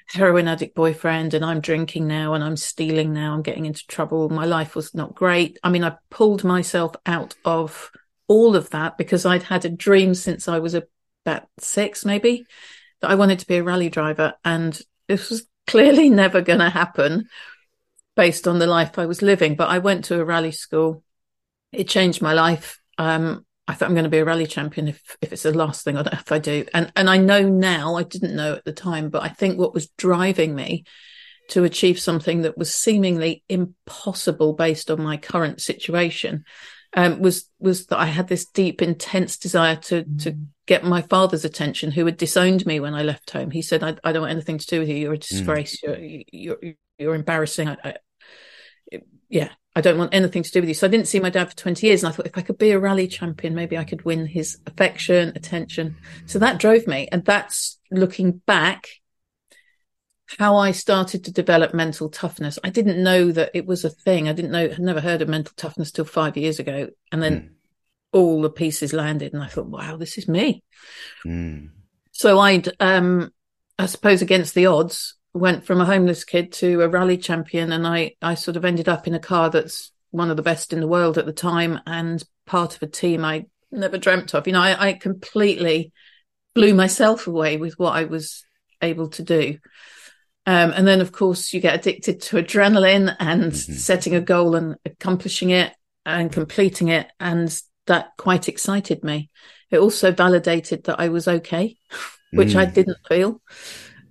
heroin 0.08 0.46
addict 0.46 0.76
boyfriend 0.76 1.34
and 1.34 1.44
I'm 1.44 1.60
drinking 1.60 2.06
now 2.06 2.34
and 2.34 2.44
I'm 2.44 2.56
stealing 2.56 3.12
now. 3.12 3.34
I'm 3.34 3.42
getting 3.42 3.66
into 3.66 3.86
trouble. 3.88 4.28
My 4.28 4.44
life 4.44 4.76
was 4.76 4.94
not 4.94 5.14
great. 5.14 5.58
I 5.64 5.70
mean, 5.70 5.82
I 5.82 5.96
pulled 6.10 6.44
myself 6.44 6.94
out 7.04 7.34
of 7.44 7.90
all 8.28 8.54
of 8.54 8.70
that 8.70 8.96
because 8.96 9.26
I'd 9.26 9.42
had 9.42 9.64
a 9.64 9.70
dream 9.70 10.14
since 10.14 10.46
I 10.48 10.60
was 10.60 10.74
about 10.74 11.48
six, 11.58 12.04
maybe, 12.04 12.44
I 13.06 13.14
wanted 13.14 13.38
to 13.40 13.46
be 13.46 13.56
a 13.56 13.62
rally 13.62 13.88
driver. 13.88 14.34
And 14.44 14.78
this 15.08 15.30
was 15.30 15.46
clearly 15.66 16.10
never 16.22 16.40
going 16.40 16.60
to 16.60 16.70
happen 16.70 17.28
based 18.14 18.48
on 18.48 18.58
the 18.58 18.66
life 18.66 18.98
I 18.98 19.06
was 19.06 19.22
living. 19.22 19.56
But 19.56 19.68
I 19.68 19.78
went 19.78 20.06
to 20.06 20.20
a 20.20 20.24
rally 20.24 20.52
school. 20.52 21.02
It 21.72 21.88
changed 21.88 22.22
my 22.22 22.32
life. 22.32 22.80
Um, 22.98 23.44
I 23.68 23.74
thought 23.74 23.88
I'm 23.88 23.94
going 23.94 24.04
to 24.04 24.10
be 24.10 24.18
a 24.18 24.24
rally 24.24 24.46
champion 24.46 24.88
if 24.88 25.16
if 25.20 25.32
it's 25.32 25.42
the 25.42 25.52
last 25.52 25.84
thing 25.84 25.96
I 25.96 26.02
if 26.12 26.30
I 26.30 26.38
do. 26.38 26.64
And 26.72 26.92
and 26.94 27.10
I 27.10 27.18
know 27.18 27.48
now, 27.48 27.96
I 27.96 28.04
didn't 28.04 28.36
know 28.36 28.54
at 28.54 28.64
the 28.64 28.72
time, 28.72 29.10
but 29.10 29.22
I 29.22 29.28
think 29.28 29.58
what 29.58 29.74
was 29.74 29.88
driving 29.98 30.54
me 30.54 30.84
to 31.48 31.64
achieve 31.64 31.98
something 31.98 32.42
that 32.42 32.58
was 32.58 32.74
seemingly 32.74 33.42
impossible 33.48 34.52
based 34.52 34.90
on 34.90 35.02
my 35.02 35.16
current 35.16 35.60
situation 35.60 36.44
um, 36.94 37.20
was 37.20 37.48
was 37.58 37.86
that 37.86 37.98
I 37.98 38.06
had 38.06 38.28
this 38.28 38.46
deep, 38.46 38.82
intense 38.82 39.36
desire 39.36 39.76
to 39.76 40.04
to 40.04 40.32
mm. 40.32 40.46
Get 40.66 40.84
my 40.84 41.02
father's 41.02 41.44
attention, 41.44 41.92
who 41.92 42.04
had 42.06 42.16
disowned 42.16 42.66
me 42.66 42.80
when 42.80 42.94
I 42.94 43.02
left 43.02 43.30
home. 43.30 43.50
He 43.50 43.62
said, 43.62 43.82
"I, 43.82 43.96
I 44.04 44.12
don't 44.12 44.22
want 44.22 44.32
anything 44.32 44.58
to 44.58 44.66
do 44.66 44.80
with 44.80 44.88
you. 44.88 44.96
You're 44.96 45.14
a 45.14 45.18
mm. 45.18 45.28
disgrace. 45.28 45.80
Mm. 45.82 46.24
You're, 46.32 46.58
you're 46.62 46.74
you're 46.98 47.14
embarrassing." 47.14 47.68
I, 47.68 47.76
I, 47.84 47.94
yeah, 49.28 49.50
I 49.76 49.82
don't 49.82 49.98
want 49.98 50.14
anything 50.14 50.42
to 50.42 50.50
do 50.50 50.60
with 50.60 50.68
you. 50.68 50.74
So 50.74 50.86
I 50.86 50.90
didn't 50.90 51.08
see 51.08 51.20
my 51.20 51.28
dad 51.28 51.50
for 51.50 51.56
20 51.56 51.86
years. 51.86 52.02
And 52.02 52.10
I 52.10 52.16
thought 52.16 52.26
if 52.26 52.38
I 52.38 52.40
could 52.40 52.56
be 52.56 52.70
a 52.70 52.78
rally 52.78 53.06
champion, 53.06 53.54
maybe 53.54 53.76
I 53.76 53.84
could 53.84 54.06
win 54.06 54.26
his 54.26 54.58
affection, 54.66 55.32
attention. 55.36 55.96
So 56.24 56.38
that 56.38 56.58
drove 56.58 56.86
me. 56.86 57.08
And 57.12 57.24
that's 57.24 57.78
looking 57.90 58.40
back 58.46 58.88
how 60.38 60.56
I 60.56 60.72
started 60.72 61.24
to 61.24 61.32
develop 61.32 61.74
mental 61.74 62.08
toughness. 62.08 62.58
I 62.64 62.70
didn't 62.70 63.02
know 63.02 63.30
that 63.32 63.50
it 63.52 63.66
was 63.66 63.84
a 63.84 63.90
thing. 63.90 64.28
I 64.28 64.32
didn't 64.32 64.50
know, 64.50 64.68
had 64.68 64.78
never 64.78 65.00
heard 65.00 65.20
of 65.20 65.28
mental 65.28 65.52
toughness 65.56 65.92
till 65.92 66.06
five 66.06 66.38
years 66.38 66.58
ago. 66.58 66.88
And 67.12 67.22
then 67.22 67.36
mm. 67.36 67.48
All 68.16 68.42
the 68.42 68.50
pieces 68.50 68.92
landed 68.92 69.32
and 69.34 69.42
I 69.42 69.46
thought, 69.46 69.66
wow, 69.66 69.96
this 69.96 70.18
is 70.18 70.26
me. 70.26 70.64
Mm. 71.24 71.70
So 72.12 72.38
I'd, 72.38 72.68
um, 72.80 73.30
I 73.78 73.86
suppose 73.86 74.22
against 74.22 74.54
the 74.54 74.66
odds, 74.66 75.14
went 75.34 75.66
from 75.66 75.82
a 75.82 75.84
homeless 75.84 76.24
kid 76.24 76.50
to 76.50 76.80
a 76.80 76.88
rally 76.88 77.18
champion 77.18 77.70
and 77.70 77.86
I, 77.86 78.14
I 78.22 78.34
sort 78.34 78.56
of 78.56 78.64
ended 78.64 78.88
up 78.88 79.06
in 79.06 79.14
a 79.14 79.18
car 79.18 79.50
that's 79.50 79.92
one 80.10 80.30
of 80.30 80.36
the 80.38 80.42
best 80.42 80.72
in 80.72 80.80
the 80.80 80.88
world 80.88 81.18
at 81.18 81.26
the 81.26 81.32
time 81.32 81.78
and 81.86 82.24
part 82.46 82.74
of 82.74 82.82
a 82.82 82.86
team 82.86 83.22
I 83.22 83.44
never 83.70 83.98
dreamt 83.98 84.34
of. 84.34 84.46
You 84.46 84.54
know, 84.54 84.62
I, 84.62 84.88
I 84.88 84.92
completely 84.94 85.92
blew 86.54 86.72
myself 86.72 87.26
away 87.26 87.58
with 87.58 87.78
what 87.78 87.92
I 87.92 88.04
was 88.04 88.44
able 88.80 89.08
to 89.10 89.22
do. 89.22 89.58
Um, 90.46 90.72
and 90.74 90.86
then, 90.86 91.00
of 91.00 91.12
course, 91.12 91.52
you 91.52 91.60
get 91.60 91.74
addicted 91.74 92.22
to 92.22 92.36
adrenaline 92.36 93.14
and 93.18 93.52
mm-hmm. 93.52 93.72
setting 93.74 94.14
a 94.14 94.20
goal 94.20 94.54
and 94.54 94.76
accomplishing 94.86 95.50
it 95.50 95.74
and 96.06 96.32
completing 96.32 96.88
it. 96.88 97.10
And 97.18 97.54
that 97.86 98.10
quite 98.16 98.48
excited 98.48 99.02
me. 99.02 99.30
It 99.70 99.78
also 99.78 100.12
validated 100.12 100.84
that 100.84 101.00
I 101.00 101.08
was 101.08 101.26
okay, 101.26 101.76
which 102.32 102.50
mm. 102.50 102.56
I 102.56 102.64
didn't 102.66 102.98
feel. 103.08 103.40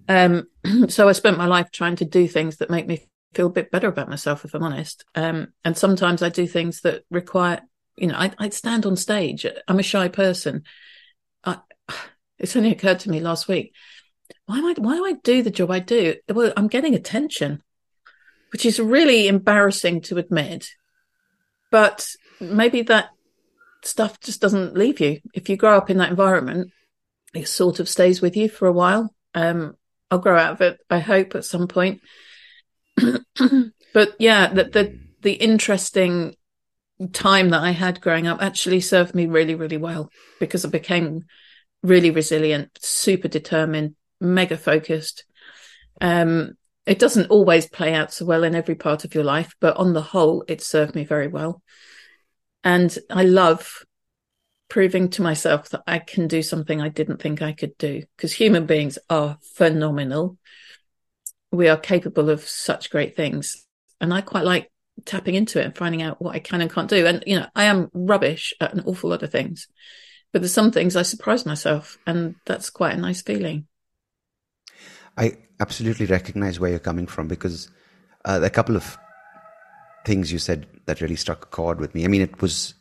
Um, 0.08 0.48
so 0.90 1.08
I 1.08 1.14
spent 1.14 1.38
my 1.38 1.46
life 1.46 1.72
trying 1.72 1.98
to 1.98 2.06
do 2.06 2.28
things 2.28 2.58
that 2.58 2.70
make 2.70 2.88
me 2.88 3.08
feel 3.34 3.48
a 3.48 3.52
bit 3.52 3.72
better 3.72 3.88
about 3.88 4.10
myself, 4.10 4.46
if 4.46 4.54
I'm 4.54 4.64
honest. 4.64 5.04
Um, 5.14 5.50
and 5.64 5.78
sometimes 5.78 6.22
I 6.22 6.30
do 6.30 6.48
things 6.48 6.82
that 6.82 7.04
require, 7.12 7.62
you 7.98 8.08
know, 8.08 8.16
I, 8.16 8.34
would 8.40 8.54
stand 8.54 8.86
on 8.86 8.96
stage. 8.96 9.46
I'm 9.68 9.80
a 9.80 9.84
shy 9.84 10.08
person. 10.08 10.64
I, 11.44 11.58
it's 12.40 12.56
only 12.56 12.72
occurred 12.72 13.00
to 13.00 13.10
me 13.10 13.20
last 13.20 13.48
week. 13.48 13.74
Why 14.46 14.58
am 14.58 14.66
I, 14.66 14.74
why 14.78 14.96
do 14.96 15.06
I 15.06 15.14
do 15.24 15.44
the 15.44 15.52
job 15.52 15.72
I 15.72 15.80
do? 15.80 16.16
Well, 16.30 16.54
I'm 16.58 16.68
getting 16.68 16.96
attention, 16.96 17.62
which 18.52 18.66
is 18.66 18.80
really 18.80 19.28
embarrassing 19.28 20.02
to 20.02 20.18
admit. 20.18 20.70
But 21.72 22.08
maybe 22.40 22.84
that 22.84 23.10
stuff 23.86 24.20
just 24.20 24.42
doesn't 24.42 24.76
leave 24.76 25.00
you. 25.00 25.20
If 25.34 25.50
you 25.50 25.58
grow 25.58 25.78
up 25.78 25.90
in 25.90 25.98
that 25.98 26.10
environment, 26.10 26.72
it 27.34 27.48
sort 27.48 27.80
of 27.80 27.90
stays 27.90 28.22
with 28.22 28.36
you 28.36 28.50
for 28.50 28.68
a 28.68 28.74
while. 28.74 29.14
Um, 29.34 29.76
I'll 30.10 30.20
grow 30.20 30.38
out 30.38 30.54
of 30.54 30.62
it. 30.62 30.80
I 30.90 31.00
hope 31.00 31.36
at 31.36 31.46
some 31.46 31.68
point. 31.68 32.02
but 32.96 34.16
yeah, 34.20 34.54
the, 34.54 34.64
the 34.64 35.00
the 35.22 35.34
interesting 35.34 36.36
time 37.12 37.50
that 37.50 37.62
I 37.62 37.72
had 37.72 38.00
growing 38.00 38.28
up 38.28 38.42
actually 38.42 38.80
served 38.80 39.16
me 39.16 39.26
really, 39.26 39.56
really 39.56 39.78
well 39.78 40.10
because 40.40 40.64
I 40.64 40.70
became 40.70 41.26
really 41.84 42.12
resilient, 42.12 42.78
super 42.82 43.28
determined, 43.28 43.96
mega 44.22 44.58
focused. 44.58 45.26
Um, 46.00 46.54
it 46.86 47.00
doesn't 47.00 47.32
always 47.32 47.68
play 47.68 47.94
out 47.94 48.14
so 48.14 48.26
well 48.26 48.44
in 48.44 48.56
every 48.56 48.76
part 48.76 49.04
of 49.04 49.16
your 49.16 49.24
life, 49.24 49.56
but 49.60 49.76
on 49.78 49.94
the 49.94 50.02
whole, 50.02 50.44
it 50.48 50.62
served 50.62 50.96
me 50.96 51.04
very 51.04 51.28
well. 51.28 51.62
And 52.66 52.98
I 53.12 53.24
love 53.24 53.86
proving 54.70 55.10
to 55.12 55.22
myself 55.22 55.70
that 55.70 55.84
I 55.86 56.00
can 56.00 56.28
do 56.28 56.42
something 56.42 56.82
I 56.82 56.90
didn't 56.90 57.22
think 57.22 57.42
I 57.42 57.54
could 57.54 57.78
do 57.78 58.04
because 58.18 58.34
human 58.34 58.66
beings 58.66 58.98
are 59.08 59.38
phenomenal. 59.54 60.40
We 61.52 61.70
are 61.70 61.78
capable 61.78 62.32
of 62.32 62.42
such 62.42 62.90
great 62.90 63.16
things. 63.16 63.66
And 64.02 64.12
I 64.12 64.22
quite 64.22 64.44
like 64.44 64.72
tapping 65.06 65.36
into 65.36 65.60
it 65.60 65.66
and 65.66 65.78
finding 65.78 66.02
out 66.02 66.20
what 66.22 66.36
I 66.36 66.40
can 66.40 66.62
and 66.62 66.74
can't 66.74 66.90
do. 66.90 67.06
And, 67.06 67.24
you 67.28 67.40
know, 67.40 67.46
I 67.56 67.66
am 67.66 67.92
rubbish 67.94 68.54
at 68.60 68.74
an 68.74 68.84
awful 68.86 69.12
lot 69.12 69.22
of 69.22 69.32
things, 69.32 69.68
but 70.34 70.42
there's 70.42 70.54
some 70.54 70.72
things 70.72 70.96
I 70.96 71.04
surprise 71.04 71.46
myself. 71.46 72.00
And 72.08 72.36
that's 72.46 72.72
quite 72.72 72.96
a 72.96 73.00
nice 73.00 73.22
feeling. 73.22 73.68
I 75.18 75.38
absolutely 75.60 76.08
recognize 76.08 76.60
where 76.60 76.72
you're 76.72 76.80
coming 76.80 77.06
from 77.06 77.28
because 77.28 77.70
uh, 78.26 78.40
a 78.42 78.50
couple 78.50 78.76
of 78.76 78.98
things 80.06 80.32
you 80.32 80.40
said 80.40 80.68
that 80.86 81.02
really 81.02 81.16
struck 81.16 81.44
a 81.44 81.48
chord 81.48 81.80
with 81.80 81.94
me. 81.96 82.06
I 82.06 82.08
mean, 82.08 82.22
it 82.22 82.42
was 82.42 82.76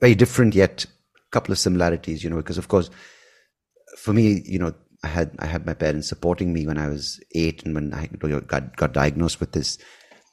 very 0.00 0.14
different, 0.14 0.54
yet 0.54 0.84
a 0.84 1.30
couple 1.30 1.52
of 1.52 1.58
similarities. 1.58 2.22
You 2.22 2.30
know, 2.30 2.36
because 2.36 2.58
of 2.58 2.68
course, 2.68 2.90
for 3.96 4.12
me, 4.12 4.42
you 4.44 4.58
know, 4.58 4.74
I 5.02 5.08
had 5.08 5.36
I 5.38 5.46
had 5.46 5.66
my 5.66 5.74
parents 5.74 6.08
supporting 6.08 6.52
me 6.52 6.66
when 6.66 6.78
I 6.78 6.88
was 6.88 7.20
eight, 7.34 7.64
and 7.64 7.74
when 7.74 7.94
I 7.94 8.06
got 8.06 8.76
got 8.76 8.92
diagnosed 8.92 9.40
with 9.40 9.52
this 9.52 9.78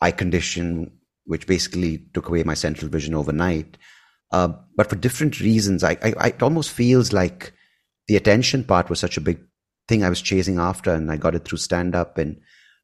eye 0.01 0.11
condition, 0.11 0.91
which 1.25 1.47
basically 1.47 1.99
took 2.13 2.27
away 2.27 2.43
my 2.43 2.55
central 2.55 2.89
vision 2.89 3.13
overnight. 3.13 3.77
Uh, 4.31 4.49
but 4.77 4.89
for 4.89 4.95
different 4.95 5.41
reasons, 5.41 5.83
I, 5.83 5.97
I, 6.01 6.13
I, 6.17 6.27
it 6.27 6.41
almost 6.41 6.71
feels 6.71 7.11
like 7.11 7.51
the 8.07 8.15
attention 8.15 8.63
part 8.63 8.89
was 8.89 8.99
such 8.99 9.17
a 9.17 9.21
big 9.21 9.39
thing 9.89 10.03
I 10.03 10.09
was 10.09 10.21
chasing 10.21 10.57
after, 10.57 10.93
and 10.93 11.11
I 11.11 11.17
got 11.17 11.35
it 11.35 11.45
through 11.45 11.57
stand 11.57 11.95
up, 11.95 12.17
and 12.17 12.39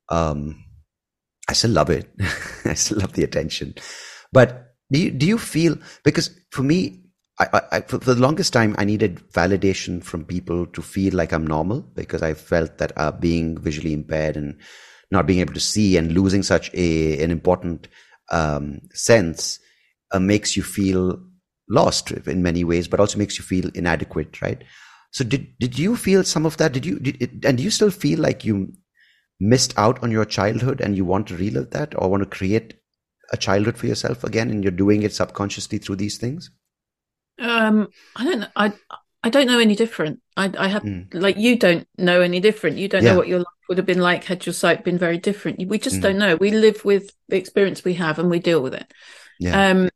um, 0.09 0.63
I 1.48 1.54
still 1.54 1.72
love 1.72 1.89
it. 1.89 2.10
I 2.66 2.74
still 2.74 3.00
love 3.00 3.14
the 3.14 3.24
attention. 3.24 3.76
But 4.32 4.76
do 4.91 5.00
you, 5.00 5.12
do 5.12 5.26
you 5.26 5.38
feel 5.38 5.78
because 6.04 6.30
for 6.52 6.64
me, 6.64 7.04
I, 7.39 7.62
I, 7.72 7.82
for, 7.82 8.00
the 8.00 8.16
longest 8.16 8.52
time, 8.52 8.76
I 8.80 8.86
needed 8.86 9.22
validation 9.32 10.04
from 10.04 10.26
people 10.26 10.66
to 10.68 10.82
feel 10.82 11.14
like 11.14 11.32
I'm 11.32 11.45
normal 11.45 11.82
because 11.82 12.24
I 12.24 12.34
felt 12.34 12.80
that 12.80 12.93
uh, 12.98 13.12
being 13.12 13.60
visually 13.60 13.93
impaired 13.93 14.38
and 14.38 14.60
not 15.12 15.28
being 15.28 15.39
able 15.39 15.54
to 15.54 15.60
see 15.60 15.98
and 15.98 16.14
losing 16.14 16.41
such 16.41 16.74
a 16.74 17.24
an 17.24 17.32
important 17.32 17.88
um, 18.32 18.82
sense 18.91 19.60
uh, 20.12 20.20
makes 20.20 20.58
you 20.58 20.64
feel 20.64 21.22
lost 21.70 22.12
in 22.12 22.41
many 22.41 22.64
ways, 22.64 22.88
but 22.88 23.00
also 23.00 23.20
makes 23.20 23.38
you 23.38 23.43
feel 23.43 23.70
inadequate, 23.76 24.41
right? 24.41 24.64
So 25.12 25.24
did 25.24 25.48
did 25.60 25.78
you 25.78 25.95
feel 25.95 26.24
some 26.24 26.45
of 26.45 26.58
that? 26.58 26.74
Did 26.74 26.86
you 26.86 27.00
did 27.00 27.45
and 27.45 27.58
do 27.58 27.64
you 27.64 27.72
still 27.72 27.91
feel 27.91 28.20
like 28.20 28.43
you 28.43 28.74
missed 29.40 29.78
out 29.78 30.02
on 30.04 30.12
your 30.12 30.26
childhood 30.26 30.82
and 30.82 30.96
you 30.96 31.06
want 31.06 31.28
to 31.28 31.38
relive 31.38 31.70
that 31.72 31.94
or 31.98 32.10
want 32.10 32.24
to 32.24 32.30
create 32.30 32.74
a 33.32 33.38
childhood 33.38 33.78
for 33.78 33.88
yourself 33.88 34.24
again 34.24 34.50
and 34.50 34.64
you're 34.64 34.72
doing 34.72 35.04
it 35.04 35.14
subconsciously 35.14 35.78
through 35.78 35.96
these 35.96 36.18
things? 36.18 36.52
Um, 37.40 37.90
I 38.16 38.24
don't 38.24 38.40
know. 38.40 38.48
I 38.56 38.74
I 39.24 39.30
don't 39.30 39.48
know 39.48 39.60
any 39.60 39.76
different. 39.76 40.22
I 40.36 40.52
I 40.58 40.68
have 40.70 40.84
mm. 40.84 41.08
like 41.14 41.38
you 41.38 41.58
don't 41.58 41.88
know 41.98 42.22
any 42.22 42.40
different. 42.40 42.78
You 42.78 42.88
don't 42.88 43.04
yeah. 43.04 43.12
know 43.12 43.18
what 43.18 43.28
your 43.28 43.40
life 43.40 43.48
would 43.70 43.78
have 43.78 43.88
been 43.88 44.02
like 44.02 44.24
had 44.24 44.46
your 44.46 44.54
sight 44.54 44.84
been 44.84 44.98
very 44.98 45.18
different. 45.18 45.68
We 45.68 45.78
just 45.78 45.98
mm. 45.98 46.02
don't 46.02 46.18
know. 46.18 46.36
We 46.36 46.52
live 46.52 46.84
with 46.86 47.12
the 47.28 47.38
experience 47.38 47.84
we 47.84 47.96
have 47.96 48.18
and 48.20 48.30
we 48.30 48.40
deal 48.40 48.62
with 48.62 48.74
it. 48.74 48.92
Yeah. 49.40 49.70
Um, 49.70 49.90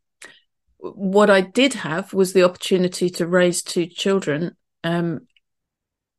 what 0.77 1.29
I 1.29 1.41
did 1.41 1.73
have 1.73 2.13
was 2.13 2.33
the 2.33 2.43
opportunity 2.43 3.09
to 3.11 3.27
raise 3.27 3.61
two 3.61 3.85
children. 3.85 4.55
Um, 4.83 5.27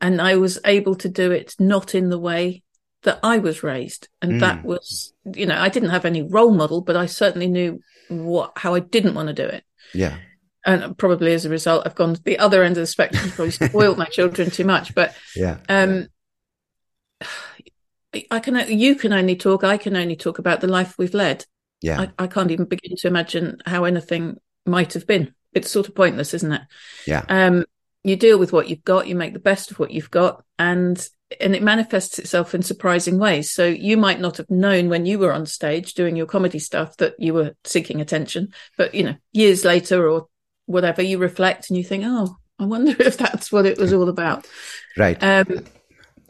and 0.00 0.20
I 0.20 0.36
was 0.36 0.58
able 0.64 0.94
to 0.96 1.08
do 1.08 1.30
it 1.30 1.54
not 1.58 1.94
in 1.94 2.08
the 2.10 2.18
way 2.18 2.62
that 3.02 3.18
I 3.22 3.38
was 3.38 3.62
raised. 3.62 4.08
And 4.20 4.32
mm. 4.32 4.40
that 4.40 4.64
was, 4.64 5.12
you 5.34 5.46
know, 5.46 5.58
I 5.58 5.68
didn't 5.68 5.90
have 5.90 6.04
any 6.04 6.22
role 6.22 6.52
model, 6.52 6.80
but 6.80 6.96
I 6.96 7.06
certainly 7.06 7.48
knew 7.48 7.80
what, 8.08 8.52
how 8.56 8.74
I 8.74 8.80
didn't 8.80 9.14
want 9.14 9.28
to 9.28 9.34
do 9.34 9.44
it. 9.44 9.64
Yeah. 9.92 10.16
And 10.64 10.96
probably 10.96 11.34
as 11.34 11.44
a 11.44 11.50
result, 11.50 11.82
I've 11.84 11.96
gone 11.96 12.14
to 12.14 12.22
the 12.22 12.38
other 12.38 12.62
end 12.62 12.76
of 12.76 12.82
the 12.82 12.86
spectrum, 12.86 13.30
probably 13.30 13.50
spoiled 13.50 13.98
my 13.98 14.06
children 14.06 14.50
too 14.50 14.64
much. 14.64 14.94
But, 14.94 15.14
yeah. 15.36 15.58
Um, 15.68 16.08
I 18.30 18.40
can, 18.40 18.78
you 18.78 18.94
can 18.94 19.12
only 19.12 19.36
talk, 19.36 19.64
I 19.64 19.78
can 19.78 19.96
only 19.96 20.16
talk 20.16 20.38
about 20.38 20.60
the 20.60 20.68
life 20.68 20.96
we've 20.98 21.14
led. 21.14 21.44
Yeah. 21.80 22.02
I, 22.02 22.24
I 22.24 22.26
can't 22.28 22.52
even 22.52 22.66
begin 22.66 22.96
to 22.96 23.08
imagine 23.08 23.58
how 23.66 23.84
anything 23.84 24.36
might 24.64 24.92
have 24.92 25.06
been. 25.06 25.34
It's 25.52 25.70
sort 25.70 25.88
of 25.88 25.94
pointless, 25.94 26.34
isn't 26.34 26.52
it? 26.52 26.62
Yeah. 27.06 27.24
Um, 27.28 27.64
you 28.04 28.16
deal 28.16 28.38
with 28.38 28.52
what 28.52 28.68
you've 28.68 28.84
got, 28.84 29.06
you 29.06 29.14
make 29.14 29.32
the 29.32 29.38
best 29.38 29.70
of 29.70 29.78
what 29.78 29.90
you've 29.90 30.10
got, 30.10 30.44
and 30.58 31.04
and 31.40 31.54
it 31.54 31.62
manifests 31.62 32.18
itself 32.18 32.54
in 32.54 32.62
surprising 32.62 33.18
ways. 33.18 33.50
So 33.50 33.66
you 33.66 33.96
might 33.96 34.20
not 34.20 34.36
have 34.36 34.50
known 34.50 34.88
when 34.88 35.06
you 35.06 35.18
were 35.18 35.32
on 35.32 35.46
stage 35.46 35.94
doing 35.94 36.16
your 36.16 36.26
comedy 36.26 36.58
stuff 36.58 36.96
that 36.98 37.14
you 37.18 37.34
were 37.34 37.54
seeking 37.64 38.00
attention, 38.00 38.52
but 38.76 38.94
you 38.94 39.04
know, 39.04 39.16
years 39.32 39.64
later 39.64 40.08
or 40.08 40.28
whatever, 40.66 41.02
you 41.02 41.18
reflect 41.18 41.70
and 41.70 41.76
you 41.76 41.84
think, 41.84 42.04
oh, 42.06 42.36
I 42.58 42.64
wonder 42.64 42.94
if 42.98 43.16
that's 43.16 43.50
what 43.50 43.66
it 43.66 43.78
was 43.78 43.92
all 43.92 44.08
about. 44.08 44.46
Right. 44.96 45.22
Um, 45.22 45.64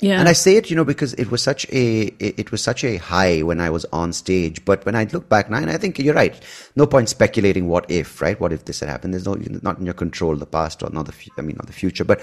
yeah. 0.02 0.18
And 0.18 0.28
I 0.28 0.32
say 0.32 0.56
it, 0.56 0.68
you 0.68 0.74
know, 0.74 0.84
because 0.84 1.14
it 1.14 1.30
was 1.30 1.40
such 1.42 1.64
a 1.70 2.06
it 2.18 2.50
was 2.50 2.60
such 2.60 2.82
a 2.82 2.96
high 2.96 3.42
when 3.42 3.60
I 3.60 3.70
was 3.70 3.84
on 3.92 4.12
stage. 4.12 4.64
But 4.64 4.84
when 4.84 4.96
I 4.96 5.04
look 5.04 5.28
back 5.28 5.48
now, 5.48 5.58
and 5.58 5.70
I 5.70 5.76
think 5.76 5.96
you're 6.00 6.12
right. 6.12 6.34
No 6.74 6.88
point 6.88 7.08
speculating 7.08 7.68
what 7.68 7.88
if, 7.88 8.20
right? 8.20 8.38
What 8.40 8.52
if 8.52 8.64
this 8.64 8.80
had 8.80 8.88
happened? 8.88 9.14
There's 9.14 9.26
no 9.26 9.34
not 9.62 9.78
in 9.78 9.84
your 9.84 9.94
control 9.94 10.34
the 10.34 10.44
past 10.44 10.82
or 10.82 10.90
not 10.90 11.06
the 11.06 11.14
I 11.38 11.42
mean 11.42 11.54
not 11.54 11.66
the 11.66 11.72
future. 11.72 12.04
But 12.04 12.20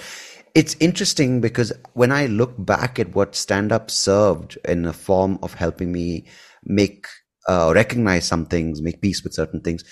it's 0.56 0.76
interesting 0.80 1.42
because 1.42 1.74
when 1.94 2.12
I 2.12 2.28
look 2.28 2.54
back 2.58 3.00
at 3.00 3.16
what 3.16 3.36
stand 3.36 3.72
up 3.72 3.92
served 3.92 4.58
in 4.66 4.86
a 4.86 4.94
form 4.94 5.40
of 5.44 5.54
helping 5.54 5.92
me 5.92 6.26
make 6.64 7.08
uh, 7.48 7.72
recognize 7.74 8.26
some 8.26 8.46
things, 8.46 8.82
make 8.82 9.02
peace 9.02 9.24
with 9.24 9.34
certain 9.34 9.62
things, 9.62 9.84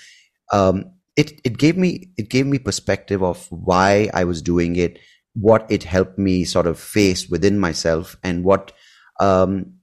um, 0.52 0.92
it 1.16 1.40
it 1.44 1.58
gave 1.58 1.76
me 1.76 2.10
it 2.16 2.30
gave 2.30 2.46
me 2.46 2.58
perspective 2.58 3.22
of 3.22 3.46
why 3.50 4.10
I 4.14 4.24
was 4.24 4.40
doing 4.42 4.76
it 4.76 4.98
what 5.34 5.66
it 5.70 5.84
helped 5.84 6.18
me 6.18 6.44
sort 6.44 6.66
of 6.66 6.78
face 6.78 7.28
within 7.28 7.58
myself 7.58 8.16
and 8.22 8.44
what 8.44 8.72
um, 9.20 9.74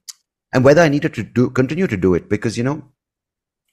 and 0.52 0.64
whether 0.64 0.82
I 0.82 0.88
needed 0.88 1.14
to 1.14 1.22
do 1.22 1.50
continue 1.50 1.86
to 1.86 1.96
do 1.96 2.14
it. 2.14 2.28
Because 2.28 2.56
you 2.56 2.64
know 2.64 2.84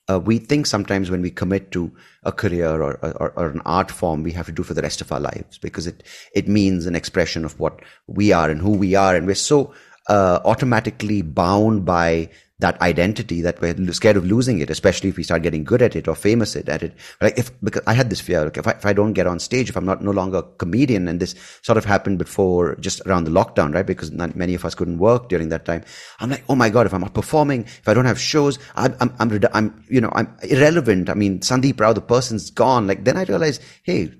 uh, 0.09 0.19
we 0.19 0.37
think 0.37 0.65
sometimes 0.65 1.09
when 1.09 1.21
we 1.21 1.31
commit 1.31 1.71
to 1.71 1.91
a 2.23 2.31
career 2.31 2.81
or, 2.81 2.95
or, 3.05 3.31
or, 3.31 3.49
an 3.49 3.61
art 3.65 3.89
form, 3.89 4.23
we 4.23 4.31
have 4.31 4.45
to 4.47 4.51
do 4.51 4.63
for 4.63 4.73
the 4.73 4.81
rest 4.81 5.01
of 5.01 5.11
our 5.11 5.19
lives 5.19 5.57
because 5.57 5.87
it 5.87 6.03
it 6.35 6.47
means 6.47 6.85
an 6.85 6.95
expression 6.95 7.45
of 7.45 7.59
what 7.59 7.79
we 8.07 8.31
are 8.31 8.49
and 8.49 8.61
who 8.61 8.71
we 8.71 8.95
are, 8.95 9.15
and 9.15 9.25
we're 9.25 9.35
so 9.35 9.73
uh, 10.09 10.39
automatically 10.43 11.21
bound 11.21 11.85
by 11.85 12.29
that 12.63 12.81
identity 12.81 13.41
that 13.41 13.59
we're 13.59 13.75
scared 13.91 14.15
of 14.15 14.25
losing 14.25 14.59
it, 14.59 14.69
especially 14.69 15.09
if 15.09 15.17
we 15.17 15.23
start 15.23 15.43
getting 15.43 15.65
good 15.65 15.81
at 15.81 15.97
it 15.97 16.07
or 16.07 16.15
famous 16.15 16.55
at 16.55 16.81
it. 16.81 16.93
Like 17.19 17.37
if, 17.37 17.51
because 17.61 17.83
I 17.85 17.93
had 17.93 18.09
this 18.09 18.21
fear, 18.21 18.45
like 18.45 18.55
if 18.55 18.65
I, 18.65 18.71
if 18.71 18.85
I 18.85 18.93
don't 18.93 19.11
get 19.11 19.27
on 19.27 19.37
stage, 19.39 19.69
if 19.69 19.75
I'm 19.75 19.83
not 19.83 20.01
no 20.01 20.11
longer 20.11 20.37
a 20.37 20.43
comedian, 20.43 21.09
and 21.09 21.19
this 21.19 21.35
sort 21.61 21.77
of 21.77 21.83
happened 21.83 22.19
before 22.19 22.75
just 22.77 23.01
around 23.05 23.25
the 23.25 23.31
lockdown, 23.31 23.75
right? 23.75 23.85
Because 23.85 24.11
not 24.11 24.37
many 24.37 24.55
of 24.55 24.63
us 24.63 24.75
couldn't 24.75 24.97
work 24.97 25.27
during 25.27 25.49
that 25.49 25.65
time. 25.65 25.83
I'm 26.21 26.29
like, 26.29 26.45
oh 26.47 26.55
my 26.55 26.69
God, 26.69 26.85
if 26.85 26.93
I'm 26.93 27.01
not 27.01 27.13
performing, 27.13 27.65
if 27.65 27.85
I 27.85 27.93
don't 27.93 28.05
have 28.05 28.19
shows, 28.19 28.57
I'm, 28.75 28.95
I'm, 29.01 29.13
I'm, 29.19 29.41
I'm 29.53 29.83
you 29.89 29.99
know, 29.99 30.11
I'm 30.13 30.33
irrelevant. 30.43 31.09
I 31.09 31.15
mean, 31.15 31.39
Sandeep 31.41 31.81
Rao, 31.81 31.91
the 31.91 31.99
person's 31.99 32.49
gone. 32.49 32.87
Like 32.87 33.03
then 33.03 33.17
I 33.17 33.23
realized, 33.23 33.61
hey, 33.83 34.13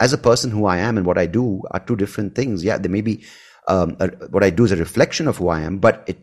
as 0.00 0.14
a 0.14 0.18
person 0.18 0.50
who 0.50 0.64
I 0.64 0.78
am 0.78 0.96
and 0.96 1.04
what 1.04 1.18
I 1.18 1.26
do 1.26 1.62
are 1.70 1.80
two 1.80 1.96
different 1.96 2.34
things. 2.34 2.64
Yeah, 2.64 2.78
there 2.78 2.90
may 2.90 3.02
be, 3.02 3.24
um, 3.68 3.98
a, 4.00 4.08
what 4.30 4.42
I 4.42 4.48
do 4.48 4.64
is 4.64 4.72
a 4.72 4.76
reflection 4.76 5.28
of 5.28 5.36
who 5.36 5.48
I 5.48 5.60
am, 5.60 5.78
but 5.78 6.04
it 6.06 6.18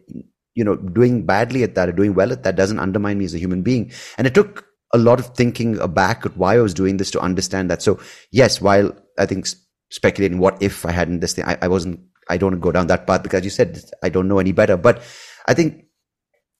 you 0.56 0.64
know, 0.64 0.76
doing 0.76 1.26
badly 1.26 1.64
at 1.64 1.76
that 1.76 1.90
or 1.90 1.92
doing 1.92 2.14
well 2.14 2.32
at 2.32 2.44
that 2.44 2.56
doesn't 2.56 2.80
undermine 2.80 3.18
me 3.18 3.26
as 3.26 3.34
a 3.34 3.40
human 3.40 3.62
being. 3.62 3.92
And 4.18 4.28
it 4.28 4.34
took 4.34 4.66
a 4.94 4.98
lot 4.98 5.20
of 5.20 5.28
thinking 5.36 5.76
back 5.94 6.26
at 6.26 6.38
why 6.38 6.56
I 6.56 6.62
was 6.62 6.74
doing 6.74 6.98
this 6.98 7.12
to 7.12 7.20
understand 7.20 7.70
that. 7.72 7.82
So 7.82 8.00
yes, 8.32 8.62
while 8.62 8.92
I 9.18 9.26
think 9.26 9.48
speculating 9.90 10.40
what 10.40 10.62
if 10.62 10.86
I 10.86 10.92
hadn't 10.92 11.20
this 11.20 11.34
thing, 11.34 11.46
I, 11.46 11.58
I 11.64 11.68
wasn't, 11.68 12.00
I 12.30 12.38
don't 12.38 12.60
go 12.60 12.72
down 12.72 12.88
that 12.88 13.08
path 13.08 13.24
because 13.24 13.44
you 13.44 13.50
said 13.50 13.84
I 14.04 14.10
don't 14.10 14.28
know 14.28 14.40
any 14.40 14.52
better. 14.52 14.78
But 14.78 15.02
I 15.48 15.54
think 15.54 15.86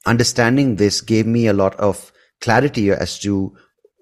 understanding 0.06 0.76
this 0.76 1.02
gave 1.02 1.28
me 1.28 1.48
a 1.48 1.54
lot 1.54 1.76
of 1.80 2.12
clarity 2.42 2.92
as 2.92 3.20
to 3.20 3.56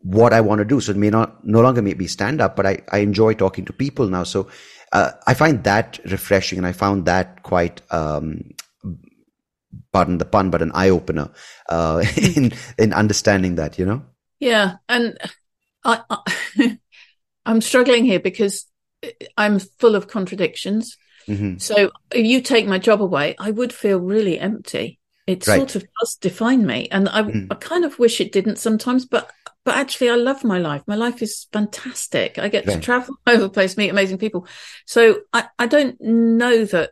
what 0.03 0.33
I 0.33 0.41
want 0.41 0.59
to 0.59 0.65
do. 0.65 0.79
So 0.79 0.91
it 0.91 0.97
may 0.97 1.09
not, 1.09 1.45
no 1.45 1.61
longer 1.61 1.81
may 1.81 1.93
be 1.93 2.07
stand 2.07 2.41
up, 2.41 2.55
but 2.55 2.65
I, 2.65 2.79
I 2.91 2.99
enjoy 2.99 3.33
talking 3.33 3.65
to 3.65 3.73
people 3.73 4.07
now. 4.07 4.23
So, 4.23 4.47
uh, 4.93 5.11
I 5.27 5.35
find 5.35 5.63
that 5.63 5.99
refreshing 6.09 6.57
and 6.57 6.67
I 6.67 6.71
found 6.71 7.05
that 7.05 7.43
quite, 7.43 7.81
um, 7.91 8.41
pardon 9.91 10.17
the 10.17 10.25
pun, 10.25 10.49
but 10.49 10.61
an 10.61 10.71
eye 10.73 10.89
opener 10.89 11.29
uh, 11.69 12.03
in 12.17 12.53
in 12.77 12.93
understanding 12.93 13.55
that. 13.55 13.79
You 13.79 13.85
know. 13.85 14.05
Yeah, 14.39 14.77
and 14.89 15.17
I, 15.83 16.01
I 16.09 16.77
I'm 17.45 17.61
struggling 17.61 18.05
here 18.05 18.19
because 18.19 18.65
I'm 19.37 19.59
full 19.59 19.95
of 19.95 20.07
contradictions. 20.07 20.97
Mm-hmm. 21.27 21.57
So 21.57 21.91
if 22.11 22.25
you 22.25 22.41
take 22.41 22.67
my 22.67 22.79
job 22.79 23.01
away, 23.01 23.35
I 23.39 23.51
would 23.51 23.73
feel 23.73 23.99
really 23.99 24.39
empty. 24.39 24.99
It 25.27 25.45
right. 25.47 25.57
sort 25.57 25.75
of 25.75 25.85
does 25.99 26.15
define 26.15 26.65
me, 26.65 26.87
and 26.91 27.07
I, 27.07 27.21
mm-hmm. 27.21 27.51
I 27.51 27.55
kind 27.55 27.85
of 27.85 27.99
wish 27.99 28.19
it 28.19 28.31
didn't 28.31 28.57
sometimes. 28.57 29.05
But 29.05 29.31
but 29.63 29.75
actually, 29.75 30.09
I 30.09 30.15
love 30.15 30.43
my 30.43 30.57
life. 30.57 30.81
My 30.87 30.95
life 30.95 31.21
is 31.21 31.47
fantastic. 31.53 32.39
I 32.39 32.49
get 32.49 32.65
right. 32.65 32.75
to 32.75 32.79
travel 32.79 33.15
over 33.27 33.43
the 33.43 33.49
place, 33.49 33.77
meet 33.77 33.89
amazing 33.89 34.17
people. 34.17 34.47
So 34.85 35.21
I 35.31 35.47
I 35.59 35.67
don't 35.67 35.99
know 36.01 36.65
that 36.65 36.91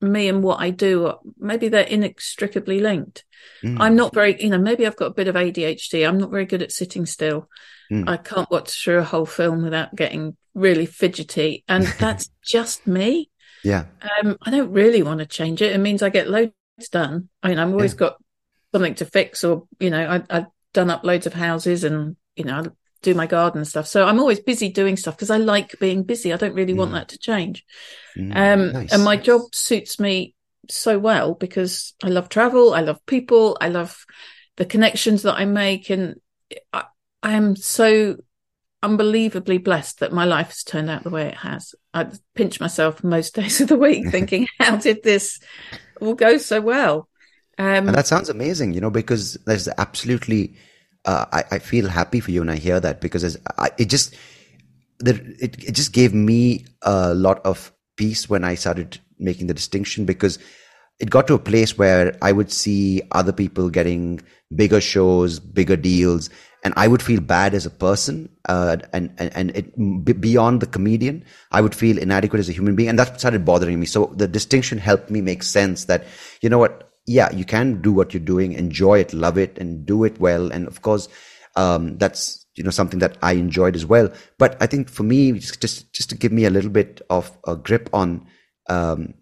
me 0.00 0.28
and 0.28 0.42
what 0.42 0.60
I 0.60 0.70
do, 0.70 1.14
maybe 1.38 1.68
they're 1.68 1.82
inextricably 1.82 2.80
linked. 2.80 3.24
Mm. 3.62 3.76
I'm 3.80 3.96
not 3.96 4.14
very, 4.14 4.40
you 4.42 4.50
know, 4.50 4.58
maybe 4.58 4.86
I've 4.86 4.96
got 4.96 5.06
a 5.06 5.14
bit 5.14 5.28
of 5.28 5.34
ADHD. 5.34 6.06
I'm 6.06 6.18
not 6.18 6.30
very 6.30 6.46
good 6.46 6.62
at 6.62 6.72
sitting 6.72 7.06
still. 7.06 7.48
Mm. 7.90 8.08
I 8.08 8.16
can't 8.16 8.50
watch 8.50 8.82
through 8.82 8.98
a 8.98 9.04
whole 9.04 9.26
film 9.26 9.62
without 9.62 9.94
getting 9.94 10.36
really 10.54 10.86
fidgety. 10.86 11.64
And 11.68 11.84
that's 11.98 12.30
just 12.44 12.86
me. 12.86 13.30
Yeah. 13.62 13.86
Um, 14.22 14.38
I 14.42 14.50
don't 14.50 14.72
really 14.72 15.02
want 15.02 15.20
to 15.20 15.26
change 15.26 15.60
it. 15.60 15.72
It 15.72 15.78
means 15.78 16.02
I 16.02 16.08
get 16.08 16.30
loads 16.30 16.52
done. 16.90 17.28
I 17.42 17.48
mean, 17.48 17.58
I've 17.58 17.72
always 17.72 17.92
yeah. 17.92 17.98
got 17.98 18.16
something 18.72 18.94
to 18.96 19.04
fix 19.04 19.44
or, 19.44 19.64
you 19.78 19.90
know, 19.90 20.08
I, 20.08 20.38
I've 20.38 20.46
done 20.72 20.90
up 20.90 21.04
loads 21.04 21.26
of 21.26 21.34
houses 21.34 21.84
and, 21.84 22.16
you 22.36 22.44
know, 22.44 22.64
do 23.02 23.14
my 23.14 23.26
garden 23.26 23.64
stuff. 23.64 23.86
So 23.86 24.06
I'm 24.06 24.18
always 24.18 24.40
busy 24.40 24.68
doing 24.70 24.96
stuff 24.96 25.16
because 25.16 25.30
I 25.30 25.38
like 25.38 25.78
being 25.80 26.02
busy. 26.02 26.32
I 26.32 26.36
don't 26.36 26.54
really 26.54 26.74
mm. 26.74 26.78
want 26.78 26.92
that 26.92 27.08
to 27.08 27.18
change. 27.18 27.64
Mm, 28.16 28.36
um, 28.36 28.72
nice. 28.72 28.92
And 28.92 29.04
my 29.04 29.16
job 29.16 29.54
suits 29.54 29.98
me 29.98 30.34
so 30.68 30.98
well 30.98 31.34
because 31.34 31.94
I 32.02 32.08
love 32.08 32.28
travel. 32.28 32.74
I 32.74 32.80
love 32.80 33.04
people. 33.06 33.56
I 33.60 33.68
love 33.68 34.04
the 34.56 34.64
connections 34.64 35.22
that 35.22 35.34
I 35.34 35.44
make, 35.44 35.90
and 35.90 36.16
I, 36.72 36.84
I 37.22 37.32
am 37.32 37.56
so 37.56 38.16
unbelievably 38.82 39.58
blessed 39.58 40.00
that 40.00 40.12
my 40.12 40.24
life 40.24 40.48
has 40.48 40.62
turned 40.62 40.90
out 40.90 41.02
the 41.02 41.10
way 41.10 41.28
it 41.28 41.36
has. 41.36 41.74
I 41.92 42.06
pinch 42.34 42.60
myself 42.60 43.04
most 43.04 43.34
days 43.36 43.60
of 43.60 43.68
the 43.68 43.76
week 43.76 44.08
thinking, 44.10 44.46
how 44.58 44.76
did 44.76 45.02
this 45.02 45.40
all 46.00 46.14
go 46.14 46.38
so 46.38 46.60
well? 46.60 47.08
Um, 47.58 47.88
and 47.88 47.94
that 47.94 48.06
sounds 48.06 48.30
amazing, 48.30 48.72
you 48.72 48.80
know, 48.80 48.90
because 48.90 49.34
there's 49.44 49.68
absolutely, 49.76 50.56
uh, 51.04 51.26
I, 51.32 51.44
I, 51.52 51.58
feel 51.58 51.88
happy 51.88 52.20
for 52.20 52.30
you 52.30 52.40
when 52.40 52.50
I 52.50 52.56
hear 52.56 52.78
that 52.80 53.00
because 53.00 53.36
I, 53.58 53.70
it 53.78 53.86
just, 53.86 54.14
it, 55.04 55.64
it 55.64 55.72
just 55.72 55.92
gave 55.92 56.12
me 56.12 56.66
a 56.82 57.14
lot 57.14 57.44
of 57.44 57.72
peace 57.96 58.28
when 58.28 58.44
I 58.44 58.54
started 58.54 58.98
making 59.18 59.46
the 59.46 59.54
distinction 59.54 60.04
because 60.04 60.38
it 60.98 61.08
got 61.08 61.26
to 61.28 61.34
a 61.34 61.38
place 61.38 61.78
where 61.78 62.16
I 62.20 62.32
would 62.32 62.52
see 62.52 63.02
other 63.12 63.32
people 63.32 63.70
getting 63.70 64.20
bigger 64.54 64.80
shows, 64.80 65.40
bigger 65.40 65.76
deals, 65.76 66.28
and 66.62 66.74
I 66.76 66.88
would 66.88 67.02
feel 67.02 67.20
bad 67.20 67.54
as 67.54 67.64
a 67.64 67.70
person, 67.70 68.28
uh, 68.46 68.76
and 68.92 69.10
and, 69.16 69.34
and 69.34 69.50
it, 69.56 70.20
beyond 70.20 70.60
the 70.60 70.66
comedian, 70.66 71.24
I 71.50 71.62
would 71.62 71.74
feel 71.74 71.96
inadequate 71.96 72.40
as 72.40 72.50
a 72.50 72.52
human 72.52 72.76
being, 72.76 72.90
and 72.90 72.98
that 72.98 73.18
started 73.18 73.46
bothering 73.46 73.80
me. 73.80 73.86
So 73.86 74.12
the 74.14 74.28
distinction 74.28 74.76
helped 74.76 75.10
me 75.10 75.22
make 75.22 75.42
sense 75.42 75.86
that 75.86 76.04
you 76.42 76.50
know 76.50 76.58
what, 76.58 76.89
yeah, 77.10 77.32
you 77.32 77.44
can 77.44 77.82
do 77.82 77.92
what 77.92 78.14
you're 78.14 78.20
doing, 78.22 78.52
enjoy 78.52 79.00
it, 79.00 79.12
love 79.12 79.36
it, 79.36 79.58
and 79.58 79.84
do 79.84 80.04
it 80.04 80.20
well, 80.20 80.52
and 80.52 80.68
of 80.68 80.82
course, 80.82 81.08
um, 81.56 81.98
that's 81.98 82.46
you 82.54 82.62
know 82.62 82.70
something 82.70 83.00
that 83.00 83.18
I 83.22 83.32
enjoyed 83.32 83.74
as 83.74 83.84
well. 83.84 84.12
But 84.38 84.56
I 84.60 84.66
think 84.66 84.88
for 84.88 85.02
me, 85.02 85.32
just 85.32 85.60
just, 85.60 85.92
just 85.92 86.10
to 86.10 86.16
give 86.16 86.30
me 86.30 86.44
a 86.44 86.50
little 86.50 86.70
bit 86.70 87.02
of 87.10 87.30
a 87.46 87.56
grip 87.56 87.90
on. 87.92 88.26
Um, 88.68 89.14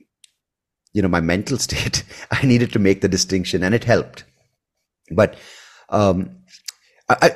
you 0.95 1.03
know 1.03 1.09
my 1.09 1.21
mental 1.21 1.59
state 1.67 2.03
i 2.31 2.45
needed 2.45 2.73
to 2.73 2.79
make 2.79 3.03
the 3.03 3.09
distinction 3.09 3.63
and 3.63 3.75
it 3.75 3.85
helped 3.85 4.25
but 5.11 5.37
um, 5.91 6.39
I, 7.09 7.33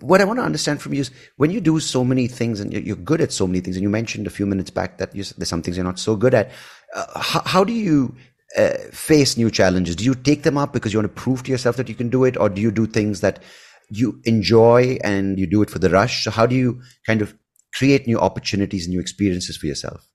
what 0.00 0.20
I 0.20 0.24
want 0.24 0.38
to 0.38 0.44
understand 0.44 0.80
from 0.80 0.94
you 0.94 1.00
is 1.00 1.10
when 1.36 1.50
you 1.50 1.60
do 1.60 1.80
so 1.80 2.04
many 2.04 2.28
things 2.28 2.60
and 2.60 2.72
you're 2.72 2.96
good 2.96 3.20
at 3.20 3.32
so 3.32 3.46
many 3.46 3.60
things, 3.60 3.76
and 3.76 3.82
you 3.82 3.88
mentioned 3.88 4.26
a 4.26 4.30
few 4.30 4.46
minutes 4.46 4.70
back 4.70 4.98
that 4.98 5.14
you, 5.14 5.24
there's 5.36 5.48
some 5.48 5.62
things 5.62 5.76
you're 5.76 5.84
not 5.84 5.98
so 5.98 6.16
good 6.16 6.34
at. 6.34 6.50
Uh, 6.94 7.20
how, 7.20 7.42
how, 7.44 7.64
do 7.64 7.72
you 7.72 8.14
uh, 8.56 8.74
face 8.92 9.36
new 9.36 9.50
challenges? 9.50 9.96
Do 9.96 10.04
you 10.04 10.14
take 10.14 10.42
them 10.42 10.56
up 10.56 10.72
because 10.72 10.92
you 10.92 10.98
want 10.98 11.14
to 11.14 11.22
prove 11.22 11.42
to 11.44 11.50
yourself 11.50 11.76
that 11.76 11.88
you 11.88 11.94
can 11.94 12.08
do 12.08 12.24
it, 12.24 12.36
or 12.36 12.48
do 12.48 12.60
you 12.60 12.70
do 12.70 12.86
things 12.86 13.20
that 13.20 13.42
you 13.90 14.20
enjoy 14.24 14.98
and 15.02 15.38
you 15.38 15.46
do 15.46 15.62
it 15.62 15.70
for 15.70 15.78
the 15.78 15.90
rush? 15.90 16.24
So 16.24 16.30
how 16.30 16.46
do 16.46 16.54
you 16.54 16.80
kind 17.06 17.22
of 17.22 17.34
create 17.74 18.06
new 18.06 18.18
opportunities, 18.18 18.86
and 18.86 18.94
new 18.94 19.00
experiences 19.00 19.56
for 19.56 19.66
yourself? 19.66 20.06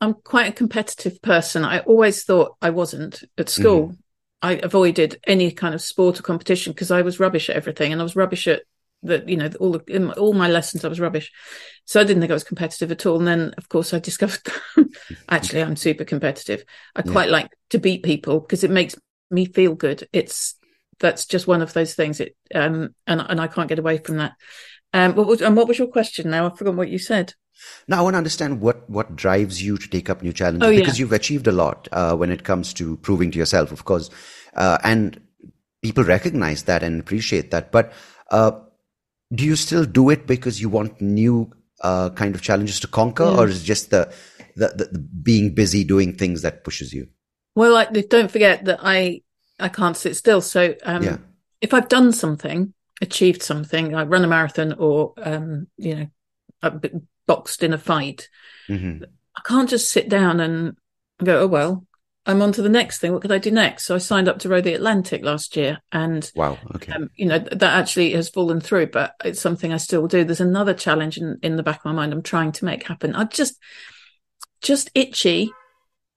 I'm 0.00 0.14
quite 0.14 0.48
a 0.48 0.52
competitive 0.52 1.22
person. 1.22 1.64
I 1.64 1.78
always 1.80 2.24
thought 2.24 2.56
I 2.60 2.70
wasn't 2.70 3.22
at 3.38 3.48
school. 3.48 3.88
Mm-hmm. 3.88 3.94
I 4.44 4.52
avoided 4.54 5.20
any 5.28 5.52
kind 5.52 5.72
of 5.72 5.80
sport 5.80 6.18
or 6.18 6.22
competition 6.24 6.72
because 6.72 6.90
I 6.90 7.02
was 7.02 7.20
rubbish 7.20 7.48
at 7.48 7.56
everything, 7.56 7.92
and 7.92 8.00
I 8.00 8.04
was 8.04 8.16
rubbish 8.16 8.48
at 8.48 8.62
the 9.02 9.24
you 9.26 9.36
know 9.36 9.50
all 9.60 9.72
the, 9.72 10.14
all 10.16 10.32
my 10.32 10.48
lessons 10.48 10.84
I 10.84 10.88
was 10.88 11.00
rubbish, 11.00 11.30
so 11.84 12.00
I 12.00 12.04
didn't 12.04 12.20
think 12.20 12.30
I 12.30 12.34
was 12.34 12.44
competitive 12.44 12.90
at 12.92 13.06
all. 13.06 13.18
And 13.18 13.26
then 13.26 13.54
of 13.58 13.68
course 13.68 13.92
I 13.92 13.98
discovered 13.98 14.42
actually 15.28 15.62
I'm 15.62 15.76
super 15.76 16.04
competitive. 16.04 16.64
I 16.94 17.02
yeah. 17.04 17.12
quite 17.12 17.28
like 17.28 17.50
to 17.70 17.78
beat 17.78 18.02
people 18.02 18.40
because 18.40 18.64
it 18.64 18.70
makes 18.70 18.94
me 19.30 19.46
feel 19.46 19.74
good. 19.74 20.08
It's 20.12 20.54
that's 21.00 21.26
just 21.26 21.46
one 21.46 21.62
of 21.62 21.72
those 21.72 21.94
things. 21.94 22.20
It 22.20 22.36
um 22.54 22.94
and 23.06 23.20
and 23.20 23.40
I 23.40 23.46
can't 23.46 23.68
get 23.68 23.78
away 23.78 23.98
from 23.98 24.18
that. 24.18 24.32
Um, 24.94 25.14
what 25.14 25.26
was, 25.26 25.40
and 25.40 25.56
what 25.56 25.68
was 25.68 25.78
your 25.78 25.88
question 25.88 26.30
now? 26.30 26.46
I 26.46 26.54
forgot 26.54 26.74
what 26.74 26.90
you 26.90 26.98
said. 26.98 27.34
Now 27.88 28.00
I 28.00 28.02
want 28.02 28.14
to 28.14 28.18
understand 28.18 28.60
what 28.60 28.88
what 28.90 29.16
drives 29.16 29.62
you 29.62 29.78
to 29.78 29.88
take 29.88 30.10
up 30.10 30.22
new 30.22 30.32
challenges 30.32 30.68
oh, 30.68 30.74
because 30.74 30.98
you've 30.98 31.12
achieved 31.12 31.46
a 31.46 31.52
lot 31.52 31.88
uh, 31.92 32.14
when 32.16 32.30
it 32.30 32.44
comes 32.44 32.74
to 32.74 32.96
proving 32.98 33.30
to 33.30 33.38
yourself, 33.38 33.72
of 33.72 33.84
course, 33.84 34.10
uh, 34.54 34.78
and 34.82 35.20
people 35.82 36.04
recognize 36.04 36.64
that 36.64 36.82
and 36.82 37.00
appreciate 37.00 37.50
that. 37.50 37.72
But 37.72 37.92
uh, 38.30 38.52
do 39.34 39.44
you 39.44 39.56
still 39.56 39.84
do 39.84 40.10
it 40.10 40.26
because 40.26 40.60
you 40.60 40.68
want 40.68 41.00
new 41.00 41.50
uh, 41.80 42.10
kind 42.10 42.34
of 42.34 42.42
challenges 42.42 42.80
to 42.80 42.86
conquer, 42.86 43.24
yeah. 43.24 43.36
or 43.38 43.48
is 43.48 43.62
it 43.62 43.64
just 43.64 43.90
the, 43.90 44.12
the, 44.56 44.68
the, 44.68 44.84
the 44.92 44.98
being 44.98 45.54
busy 45.54 45.84
doing 45.84 46.14
things 46.14 46.42
that 46.42 46.64
pushes 46.64 46.92
you? 46.92 47.08
Well, 47.54 47.72
like, 47.72 48.08
don't 48.08 48.30
forget 48.30 48.64
that 48.64 48.80
I 48.82 49.22
I 49.60 49.68
can't 49.68 49.96
sit 49.96 50.16
still. 50.16 50.40
So 50.40 50.74
um, 50.84 51.02
yeah. 51.02 51.16
if 51.60 51.74
I've 51.74 51.88
done 51.88 52.12
something, 52.12 52.72
achieved 53.00 53.42
something, 53.42 53.94
I 53.94 54.04
run 54.04 54.24
a 54.24 54.28
marathon 54.28 54.74
or 54.74 55.14
um, 55.18 55.68
you 55.76 56.10
know 56.62 56.80
boxed 57.26 57.62
in 57.62 57.72
a 57.72 57.78
fight. 57.78 58.28
Mm-hmm. 58.68 59.04
I 59.36 59.40
can't 59.46 59.68
just 59.68 59.90
sit 59.90 60.08
down 60.08 60.40
and 60.40 60.76
go, 61.22 61.40
oh, 61.40 61.46
well, 61.46 61.86
I'm 62.24 62.40
on 62.40 62.52
to 62.52 62.62
the 62.62 62.68
next 62.68 62.98
thing. 62.98 63.12
What 63.12 63.22
could 63.22 63.32
I 63.32 63.38
do 63.38 63.50
next? 63.50 63.84
So 63.84 63.96
I 63.96 63.98
signed 63.98 64.28
up 64.28 64.38
to 64.40 64.48
row 64.48 64.60
the 64.60 64.74
Atlantic 64.74 65.24
last 65.24 65.56
year, 65.56 65.80
and 65.90 66.30
wow, 66.36 66.56
okay, 66.76 66.92
um, 66.92 67.10
you 67.16 67.26
know 67.26 67.38
that 67.38 67.62
actually 67.62 68.12
has 68.12 68.28
fallen 68.28 68.60
through, 68.60 68.88
but 68.88 69.14
it's 69.24 69.40
something 69.40 69.72
I 69.72 69.78
still 69.78 70.06
do. 70.06 70.22
There's 70.22 70.40
another 70.40 70.74
challenge 70.74 71.18
in, 71.18 71.38
in 71.42 71.56
the 71.56 71.64
back 71.64 71.80
of 71.80 71.84
my 71.86 71.92
mind. 71.92 72.12
I'm 72.12 72.22
trying 72.22 72.52
to 72.52 72.64
make 72.64 72.86
happen. 72.86 73.16
I 73.16 73.24
just, 73.24 73.58
just 74.60 74.90
itchy 74.94 75.52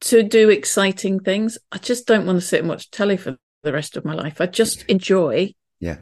to 0.02 0.22
do 0.22 0.50
exciting 0.50 1.20
things. 1.20 1.58
I 1.72 1.80
just 1.80 2.06
don't 2.06 2.28
want 2.28 2.40
to 2.40 2.46
sit 2.46 2.60
and 2.60 2.70
watch 2.70 2.92
telly 2.92 3.18
for 3.18 3.38
the 3.64 3.74
rest 3.74 3.98
of 3.98 4.06
my 4.06 4.14
life. 4.14 4.40
I 4.40 4.46
just 4.46 4.84
enjoy, 4.84 5.56
yeah, 5.80 5.98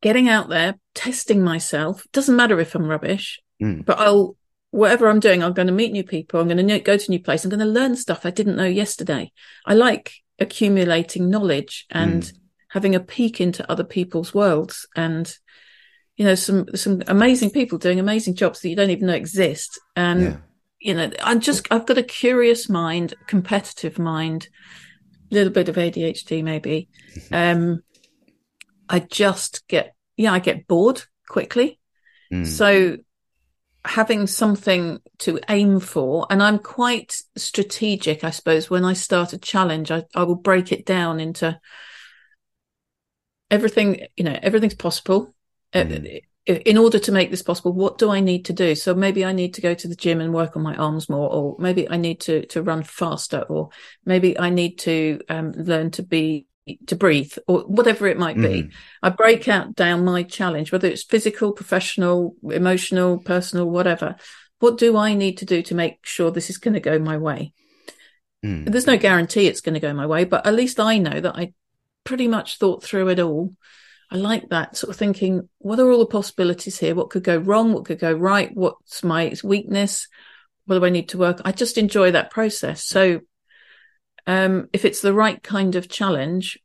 getting 0.00 0.28
out 0.28 0.48
there, 0.48 0.74
testing 0.94 1.44
myself. 1.44 2.06
Doesn't 2.12 2.36
matter 2.36 2.58
if 2.58 2.74
I'm 2.74 2.88
rubbish. 2.88 3.40
Mm. 3.62 3.84
But 3.84 3.98
I'll, 3.98 4.36
whatever 4.70 5.08
I'm 5.08 5.20
doing, 5.20 5.42
I'm 5.42 5.52
going 5.52 5.66
to 5.68 5.72
meet 5.72 5.92
new 5.92 6.04
people. 6.04 6.40
I'm 6.40 6.48
going 6.48 6.66
to 6.66 6.80
go 6.80 6.96
to 6.96 7.06
a 7.06 7.10
new 7.10 7.22
place. 7.22 7.44
I'm 7.44 7.50
going 7.50 7.60
to 7.60 7.66
learn 7.66 7.96
stuff 7.96 8.26
I 8.26 8.30
didn't 8.30 8.56
know 8.56 8.66
yesterday. 8.66 9.32
I 9.64 9.74
like 9.74 10.12
accumulating 10.38 11.30
knowledge 11.30 11.86
and 11.90 12.22
mm. 12.22 12.32
having 12.68 12.94
a 12.94 13.00
peek 13.00 13.40
into 13.40 13.70
other 13.70 13.84
people's 13.84 14.34
worlds 14.34 14.86
and, 14.94 15.34
you 16.16 16.24
know, 16.24 16.34
some, 16.34 16.66
some 16.74 17.02
amazing 17.06 17.50
people 17.50 17.78
doing 17.78 17.98
amazing 17.98 18.34
jobs 18.34 18.60
that 18.60 18.68
you 18.68 18.76
don't 18.76 18.90
even 18.90 19.06
know 19.06 19.14
exist. 19.14 19.80
And, 19.96 20.22
yeah. 20.22 20.36
you 20.80 20.94
know, 20.94 21.10
I'm 21.22 21.40
just, 21.40 21.66
I've 21.70 21.86
got 21.86 21.98
a 21.98 22.02
curious 22.02 22.68
mind, 22.68 23.14
competitive 23.26 23.98
mind, 23.98 24.48
a 25.30 25.34
little 25.34 25.52
bit 25.52 25.68
of 25.68 25.76
ADHD 25.76 26.42
maybe. 26.42 26.88
Um, 27.32 27.82
I 28.88 29.00
just 29.00 29.66
get, 29.68 29.94
yeah, 30.16 30.32
I 30.32 30.38
get 30.38 30.66
bored 30.66 31.02
quickly. 31.26 31.78
Mm. 32.32 32.46
So 32.46 32.96
having 33.88 34.26
something 34.26 35.00
to 35.18 35.40
aim 35.48 35.80
for 35.80 36.26
and 36.28 36.42
i'm 36.42 36.58
quite 36.58 37.16
strategic 37.36 38.22
i 38.22 38.30
suppose. 38.30 38.68
When 38.68 38.84
i 38.84 38.92
start 38.92 39.32
a 39.32 39.38
challenge 39.38 39.90
i, 39.90 40.04
I 40.14 40.24
will 40.24 40.36
break 40.36 40.72
it 40.72 40.84
down 40.84 41.20
into 41.20 41.58
everything 43.50 44.06
you 44.16 44.24
know 44.24 44.38
everything's 44.42 44.74
possible. 44.74 45.34
Mm. 45.74 46.20
in 46.46 46.78
order 46.78 46.98
to 46.98 47.12
make 47.12 47.30
this 47.30 47.42
possible 47.42 47.72
what 47.72 47.98
do 47.98 48.10
i 48.10 48.20
need 48.20 48.44
to 48.46 48.52
do? 48.52 48.74
So 48.74 48.94
maybe 48.94 49.24
i 49.24 49.32
need 49.32 49.54
to 49.54 49.62
go 49.62 49.72
to 49.72 49.88
the 49.88 49.96
gym 49.96 50.20
and 50.20 50.34
work 50.34 50.54
on 50.56 50.62
my 50.62 50.76
arms 50.76 51.08
more 51.08 51.30
or 51.30 51.56
maybe 51.58 51.88
i 51.88 51.96
need 51.96 52.20
to 52.20 52.44
to 52.46 52.62
run 52.62 52.82
faster 52.82 53.40
or 53.48 53.70
maybe 54.04 54.38
i 54.38 54.50
need 54.50 54.78
to 54.80 55.20
um, 55.30 55.52
learn 55.52 55.90
to 55.92 56.02
be 56.02 56.46
to 56.86 56.96
breathe 56.96 57.32
or 57.46 57.60
whatever 57.60 58.06
it 58.06 58.18
might 58.18 58.36
be. 58.36 58.64
Mm. 58.64 58.72
I 59.02 59.10
break 59.10 59.48
out 59.48 59.74
down 59.74 60.04
my 60.04 60.22
challenge, 60.22 60.72
whether 60.72 60.88
it's 60.88 61.04
physical, 61.04 61.52
professional, 61.52 62.34
emotional, 62.42 63.18
personal, 63.18 63.68
whatever. 63.68 64.16
What 64.58 64.78
do 64.78 64.96
I 64.96 65.14
need 65.14 65.38
to 65.38 65.44
do 65.44 65.62
to 65.62 65.74
make 65.74 66.04
sure 66.04 66.30
this 66.30 66.50
is 66.50 66.58
going 66.58 66.74
to 66.74 66.80
go 66.80 66.98
my 66.98 67.16
way? 67.16 67.52
Mm. 68.44 68.70
There's 68.70 68.86
no 68.86 68.96
guarantee 68.96 69.46
it's 69.46 69.60
going 69.60 69.74
to 69.74 69.80
go 69.80 69.92
my 69.92 70.06
way, 70.06 70.24
but 70.24 70.46
at 70.46 70.54
least 70.54 70.80
I 70.80 70.98
know 70.98 71.20
that 71.20 71.36
I 71.36 71.52
pretty 72.04 72.28
much 72.28 72.58
thought 72.58 72.82
through 72.82 73.08
it 73.08 73.20
all. 73.20 73.54
I 74.10 74.16
like 74.16 74.48
that 74.48 74.76
sort 74.76 74.90
of 74.90 74.96
thinking, 74.96 75.48
what 75.58 75.78
are 75.78 75.90
all 75.90 75.98
the 75.98 76.06
possibilities 76.06 76.78
here? 76.78 76.94
What 76.94 77.10
could 77.10 77.24
go 77.24 77.36
wrong? 77.36 77.72
What 77.72 77.84
could 77.84 77.98
go 77.98 78.12
right? 78.12 78.50
What's 78.54 79.04
my 79.04 79.34
weakness? 79.44 80.08
What 80.64 80.78
do 80.78 80.84
I 80.84 80.90
need 80.90 81.10
to 81.10 81.18
work? 81.18 81.40
I 81.44 81.52
just 81.52 81.78
enjoy 81.78 82.12
that 82.12 82.30
process. 82.30 82.84
So 82.86 83.20
um, 84.28 84.68
if 84.74 84.84
it's 84.84 85.00
the 85.00 85.14
right 85.14 85.42
kind 85.42 85.74
of 85.74 85.88
challenge, 85.88 86.58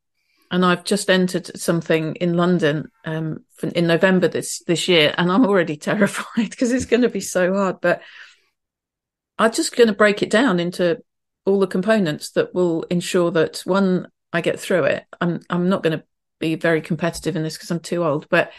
and 0.52 0.66
I've 0.66 0.84
just 0.84 1.10
entered 1.10 1.58
something 1.58 2.16
in 2.16 2.36
London 2.36 2.92
um, 3.06 3.46
in 3.74 3.88
November 3.88 4.28
this 4.28 4.62
this 4.68 4.90
year, 4.90 5.16
and 5.18 5.32
I'm 5.32 5.46
already 5.46 5.78
terrified 5.90 6.50
because 6.50 6.74
it's 6.74 6.86
going 6.86 7.02
to 7.02 7.10
be 7.10 7.22
so 7.22 7.54
hard. 7.54 7.78
But 7.82 8.02
I'm 9.40 9.52
just 9.52 9.76
going 9.76 9.88
to 9.88 9.94
break 9.94 10.22
it 10.22 10.30
down 10.30 10.60
into 10.60 11.02
all 11.46 11.58
the 11.58 11.66
components 11.66 12.32
that 12.32 12.54
will 12.54 12.84
ensure 12.84 13.32
that 13.32 13.62
one, 13.66 14.08
I 14.34 14.42
get 14.42 14.60
through 14.60 14.84
it. 14.84 15.06
I'm 15.22 15.40
I'm 15.50 15.70
not 15.70 15.84
going 15.84 15.98
to 15.98 16.06
be 16.40 16.56
very 16.56 16.82
competitive 16.82 17.38
in 17.38 17.44
this 17.44 17.56
because 17.56 17.72
I'm 17.72 17.80
too 17.80 18.04
old, 18.04 18.28
but 18.28 18.52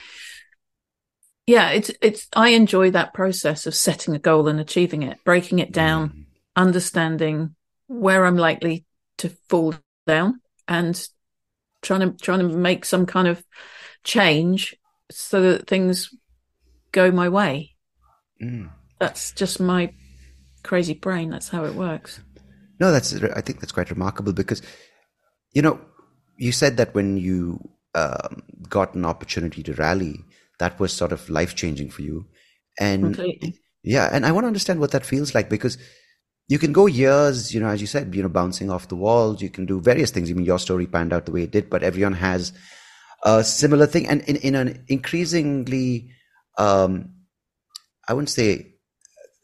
yeah, 1.47 1.73
it's 1.73 1.91
it's 2.01 2.27
I 2.35 2.51
enjoy 2.51 2.91
that 2.93 3.13
process 3.13 3.67
of 3.67 3.75
setting 3.75 4.15
a 4.15 4.19
goal 4.19 4.49
and 4.49 4.59
achieving 4.61 5.03
it, 5.03 5.19
breaking 5.25 5.59
it 5.59 5.73
down, 5.73 6.09
mm. 6.09 6.25
understanding 6.57 7.55
where 7.87 8.25
I'm 8.25 8.39
likely 8.39 8.87
to 9.19 9.29
fall 9.49 9.75
down 10.07 10.41
and 10.69 11.09
trying 11.83 12.01
to 12.01 12.13
trying 12.23 12.41
to 12.41 12.49
make 12.49 12.85
some 12.85 13.07
kind 13.07 13.29
of 13.29 13.45
change 14.03 14.75
so 15.11 15.41
that 15.43 15.67
things 15.67 16.15
go 16.93 17.11
my 17.11 17.29
way. 17.29 17.75
Mm. 18.43 18.71
That's 18.99 19.33
just 19.33 19.61
my 19.61 19.93
crazy 20.63 20.95
brain. 20.95 21.31
That's 21.31 21.49
how 21.49 21.65
it 21.65 21.75
works. 21.75 22.21
No, 22.81 22.91
that's 22.91 23.15
I 23.15 23.41
think 23.41 23.61
that's 23.61 23.73
quite 23.73 23.91
remarkable 23.91 24.33
because 24.33 24.63
you 25.53 25.63
know 25.63 25.81
you 26.37 26.53
said 26.53 26.77
that 26.79 26.95
when 26.95 27.17
you 27.17 27.71
um, 27.95 28.43
got 28.69 28.95
an 28.95 29.05
opportunity 29.05 29.63
to 29.63 29.75
rally, 29.75 30.25
that 30.59 30.81
was 30.81 30.93
sort 30.93 31.13
of 31.13 31.29
life 31.31 31.55
changing 31.55 31.91
for 31.91 32.03
you. 32.03 32.27
And 32.79 33.15
Completely. 33.15 33.61
yeah, 33.83 34.09
and 34.13 34.27
I 34.27 34.33
want 34.33 34.45
to 34.45 34.49
understand 34.49 34.81
what 34.81 34.91
that 34.93 35.07
feels 35.07 35.35
like 35.35 35.49
because 35.49 35.79
you 36.49 36.59
can 36.59 36.73
go 36.73 36.87
years, 36.87 37.55
you 37.55 37.61
know, 37.61 37.69
as 37.69 37.81
you 37.81 37.87
said, 37.87 38.15
you 38.15 38.23
know, 38.23 38.29
bouncing 38.29 38.71
off 38.71 38.89
the 38.89 38.97
walls. 38.97 39.41
You 39.41 39.51
can 39.51 39.67
do 39.67 39.81
various 39.81 40.11
things. 40.11 40.31
I 40.31 40.35
mean, 40.35 40.45
your 40.45 40.59
story 40.59 40.87
panned 40.87 41.13
out 41.13 41.27
the 41.27 41.33
way 41.33 41.43
it 41.45 41.51
did, 41.51 41.71
but 41.71 41.83
everyone 41.83 42.13
has 42.15 42.53
a 43.25 43.43
similar 43.43 43.87
thing. 43.87 44.07
And 44.09 44.21
in, 44.23 44.37
in 44.37 44.55
an 44.55 44.85
increasingly, 44.89 46.11
um, 46.59 47.11
I 48.07 48.13
wouldn't 48.13 48.31
say 48.31 48.75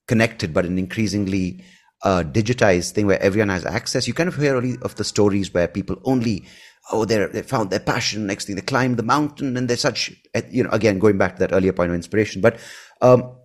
connected, 0.06 0.52
but 0.52 0.66
an 0.66 0.78
increasingly 0.78 1.64
uh, 2.02 2.22
digitized 2.26 2.92
thing 2.92 3.06
where 3.06 3.22
everyone 3.22 3.48
has 3.48 3.64
access, 3.64 4.06
you 4.06 4.14
kind 4.14 4.28
of 4.28 4.36
hear 4.36 4.56
only 4.56 4.76
of 4.82 4.96
the 4.96 5.04
stories 5.04 5.52
where 5.54 5.68
people 5.68 5.96
only 6.04 6.44
oh, 6.92 7.04
they 7.04 7.24
they 7.26 7.42
found 7.42 7.70
their 7.70 7.80
passion. 7.80 8.26
Next 8.26 8.46
thing, 8.46 8.56
they 8.56 8.62
climbed 8.62 8.96
the 8.96 9.02
mountain, 9.02 9.56
and 9.56 9.68
they're 9.68 9.76
such, 9.76 10.12
you 10.50 10.64
know, 10.64 10.70
again 10.70 10.98
going 10.98 11.18
back 11.18 11.36
to 11.36 11.40
that 11.40 11.52
earlier 11.52 11.72
point 11.72 11.90
of 11.90 11.94
inspiration. 11.94 12.40
But 12.40 12.58
um, 13.00 13.36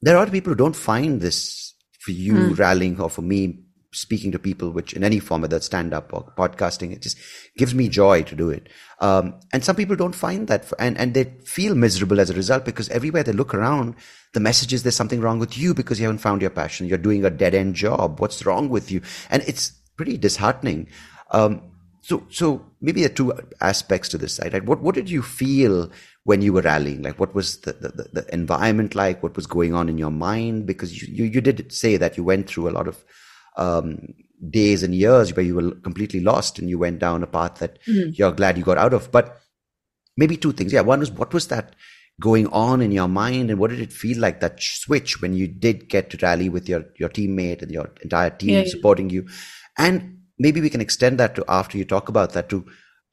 there 0.00 0.16
are 0.16 0.26
people 0.26 0.52
who 0.52 0.56
don't 0.56 0.76
find 0.76 1.20
this 1.20 1.71
for 2.04 2.10
you 2.10 2.34
mm. 2.34 2.58
rallying 2.58 3.00
or 3.00 3.08
for 3.08 3.22
me 3.22 3.64
speaking 3.92 4.32
to 4.32 4.38
people, 4.38 4.70
which 4.70 4.94
in 4.94 5.04
any 5.04 5.18
form, 5.18 5.42
whether 5.42 5.60
stand 5.60 5.92
up 5.92 6.12
or 6.12 6.32
podcasting, 6.36 6.92
it 6.92 7.02
just 7.02 7.18
gives 7.56 7.74
me 7.74 7.88
joy 7.88 8.22
to 8.22 8.34
do 8.34 8.48
it. 8.50 8.68
Um, 9.00 9.38
and 9.52 9.62
some 9.62 9.76
people 9.76 9.96
don't 9.96 10.14
find 10.14 10.48
that, 10.48 10.64
for, 10.64 10.80
and 10.80 10.96
and 10.98 11.14
they 11.14 11.24
feel 11.44 11.74
miserable 11.74 12.20
as 12.20 12.30
a 12.30 12.34
result 12.34 12.64
because 12.64 12.88
everywhere 12.88 13.22
they 13.22 13.32
look 13.32 13.54
around, 13.54 13.94
the 14.32 14.40
message 14.40 14.72
is 14.72 14.82
there's 14.82 14.96
something 14.96 15.20
wrong 15.20 15.38
with 15.38 15.58
you 15.58 15.74
because 15.74 16.00
you 16.00 16.06
haven't 16.06 16.18
found 16.18 16.40
your 16.40 16.50
passion. 16.50 16.86
You're 16.86 16.98
doing 16.98 17.24
a 17.24 17.30
dead 17.30 17.54
end 17.54 17.74
job. 17.74 18.20
What's 18.20 18.44
wrong 18.46 18.68
with 18.68 18.90
you? 18.90 19.02
And 19.30 19.42
it's 19.46 19.70
pretty 19.96 20.16
disheartening. 20.16 20.88
Um, 21.30 21.71
so, 22.02 22.26
so 22.30 22.64
maybe 22.80 23.00
there 23.00 23.10
are 23.10 23.14
two 23.14 23.32
aspects 23.60 24.08
to 24.10 24.18
this 24.18 24.34
side, 24.34 24.52
right? 24.52 24.64
What, 24.64 24.80
what 24.80 24.94
did 24.94 25.08
you 25.08 25.22
feel 25.22 25.90
when 26.24 26.42
you 26.42 26.52
were 26.52 26.62
rallying? 26.62 27.02
Like, 27.02 27.18
what 27.18 27.34
was 27.34 27.58
the, 27.60 27.72
the, 27.72 28.08
the 28.12 28.34
environment 28.34 28.94
like? 28.94 29.22
What 29.22 29.36
was 29.36 29.46
going 29.46 29.72
on 29.72 29.88
in 29.88 29.98
your 29.98 30.10
mind? 30.10 30.66
Because 30.66 31.00
you, 31.00 31.08
you, 31.12 31.30
you 31.30 31.40
did 31.40 31.72
say 31.72 31.96
that 31.96 32.16
you 32.16 32.24
went 32.24 32.48
through 32.48 32.68
a 32.68 32.70
lot 32.72 32.88
of, 32.88 33.04
um, 33.56 34.14
days 34.50 34.82
and 34.82 34.94
years 34.94 35.34
where 35.36 35.44
you 35.44 35.54
were 35.54 35.70
completely 35.70 36.18
lost 36.18 36.58
and 36.58 36.68
you 36.68 36.78
went 36.78 36.98
down 36.98 37.22
a 37.22 37.26
path 37.26 37.56
that 37.56 37.78
mm-hmm. 37.86 38.10
you're 38.14 38.32
glad 38.32 38.58
you 38.58 38.64
got 38.64 38.78
out 38.78 38.92
of. 38.92 39.12
But 39.12 39.38
maybe 40.16 40.36
two 40.36 40.52
things. 40.52 40.72
Yeah. 40.72 40.80
One 40.80 41.00
was 41.00 41.10
what 41.12 41.32
was 41.32 41.46
that 41.48 41.76
going 42.20 42.48
on 42.48 42.82
in 42.82 42.92
your 42.92 43.08
mind 43.08 43.50
and 43.50 43.58
what 43.58 43.70
did 43.70 43.80
it 43.80 43.92
feel 43.92 44.18
like 44.18 44.40
that 44.40 44.60
switch 44.60 45.22
when 45.22 45.34
you 45.34 45.46
did 45.46 45.88
get 45.88 46.10
to 46.10 46.18
rally 46.20 46.48
with 46.48 46.68
your, 46.68 46.84
your 46.98 47.08
teammate 47.08 47.62
and 47.62 47.70
your 47.70 47.90
entire 48.02 48.30
team 48.30 48.50
yeah, 48.50 48.64
supporting 48.66 49.10
yeah. 49.10 49.14
you? 49.14 49.28
And 49.78 50.21
maybe 50.42 50.60
we 50.60 50.70
can 50.70 50.80
extend 50.80 51.18
that 51.18 51.36
to 51.36 51.44
after 51.48 51.78
you 51.78 51.84
talk 51.84 52.08
about 52.08 52.32
that 52.32 52.48
to 52.48 52.66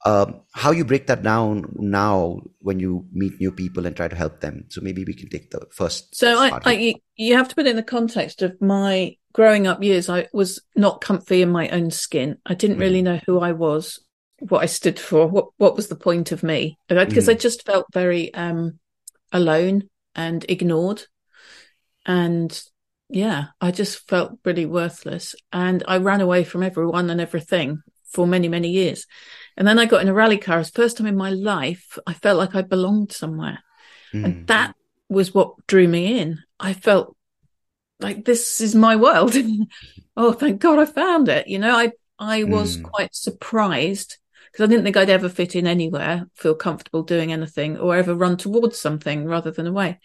um, 0.04 0.40
how 0.52 0.70
you 0.72 0.84
break 0.84 1.06
that 1.06 1.22
down 1.22 1.72
now 1.76 2.40
when 2.60 2.80
you 2.80 3.06
meet 3.12 3.38
new 3.38 3.52
people 3.52 3.86
and 3.86 3.94
try 3.94 4.08
to 4.08 4.16
help 4.16 4.40
them. 4.40 4.64
So 4.68 4.80
maybe 4.80 5.04
we 5.04 5.14
can 5.14 5.28
take 5.28 5.50
the 5.50 5.66
first. 5.70 6.16
So 6.16 6.38
I, 6.38 6.58
I, 6.64 6.94
you 7.16 7.36
have 7.36 7.48
to 7.48 7.54
put 7.54 7.66
it 7.66 7.70
in 7.70 7.76
the 7.76 7.82
context 7.82 8.42
of 8.42 8.60
my 8.60 9.16
growing 9.32 9.66
up 9.66 9.82
years. 9.82 10.08
I 10.08 10.26
was 10.32 10.60
not 10.74 11.02
comfy 11.02 11.42
in 11.42 11.50
my 11.50 11.68
own 11.68 11.90
skin. 11.90 12.38
I 12.46 12.54
didn't 12.54 12.78
mm. 12.78 12.80
really 12.80 13.02
know 13.02 13.20
who 13.26 13.40
I 13.40 13.52
was, 13.52 14.00
what 14.38 14.62
I 14.62 14.66
stood 14.66 14.98
for, 14.98 15.26
what 15.26 15.48
what 15.58 15.76
was 15.76 15.88
the 15.88 15.96
point 15.96 16.32
of 16.32 16.42
me, 16.42 16.78
because 16.88 17.26
mm. 17.26 17.32
I 17.32 17.34
just 17.34 17.66
felt 17.66 17.86
very 17.92 18.32
um, 18.32 18.78
alone 19.32 19.90
and 20.14 20.44
ignored, 20.48 21.02
and 22.06 22.50
yeah, 23.10 23.46
I 23.60 23.70
just 23.70 24.08
felt 24.08 24.38
really 24.44 24.66
worthless. 24.66 25.34
And 25.52 25.82
I 25.86 25.98
ran 25.98 26.20
away 26.20 26.44
from 26.44 26.62
everyone 26.62 27.10
and 27.10 27.20
everything 27.20 27.82
for 28.10 28.26
many, 28.26 28.48
many 28.48 28.70
years. 28.70 29.06
And 29.56 29.66
then 29.66 29.78
I 29.78 29.86
got 29.86 30.02
in 30.02 30.08
a 30.08 30.14
rally 30.14 30.38
car. 30.38 30.60
It's 30.60 30.70
first 30.70 30.96
time 30.96 31.06
in 31.06 31.16
my 31.16 31.30
life 31.30 31.98
I 32.06 32.14
felt 32.14 32.38
like 32.38 32.54
I 32.54 32.62
belonged 32.62 33.12
somewhere. 33.12 33.58
Mm. 34.14 34.24
And 34.24 34.46
that 34.46 34.74
was 35.08 35.34
what 35.34 35.66
drew 35.66 35.86
me 35.86 36.18
in. 36.20 36.38
I 36.58 36.72
felt 36.72 37.16
like 38.00 38.24
this 38.24 38.60
is 38.60 38.74
my 38.74 38.96
world. 38.96 39.34
oh, 40.16 40.32
thank 40.32 40.60
God 40.60 40.78
I 40.78 40.86
found 40.86 41.28
it. 41.28 41.48
You 41.48 41.58
know, 41.58 41.74
I 41.74 41.92
I 42.18 42.44
was 42.44 42.76
mm. 42.76 42.84
quite 42.84 43.14
surprised 43.14 44.18
because 44.50 44.64
I 44.64 44.68
didn't 44.68 44.84
think 44.84 44.96
I'd 44.96 45.10
ever 45.10 45.28
fit 45.28 45.54
in 45.54 45.66
anywhere, 45.66 46.26
feel 46.34 46.54
comfortable 46.54 47.02
doing 47.02 47.32
anything, 47.32 47.78
or 47.78 47.96
ever 47.96 48.14
run 48.14 48.36
towards 48.36 48.78
something 48.78 49.24
rather 49.24 49.50
than 49.50 49.66
away. 49.66 50.00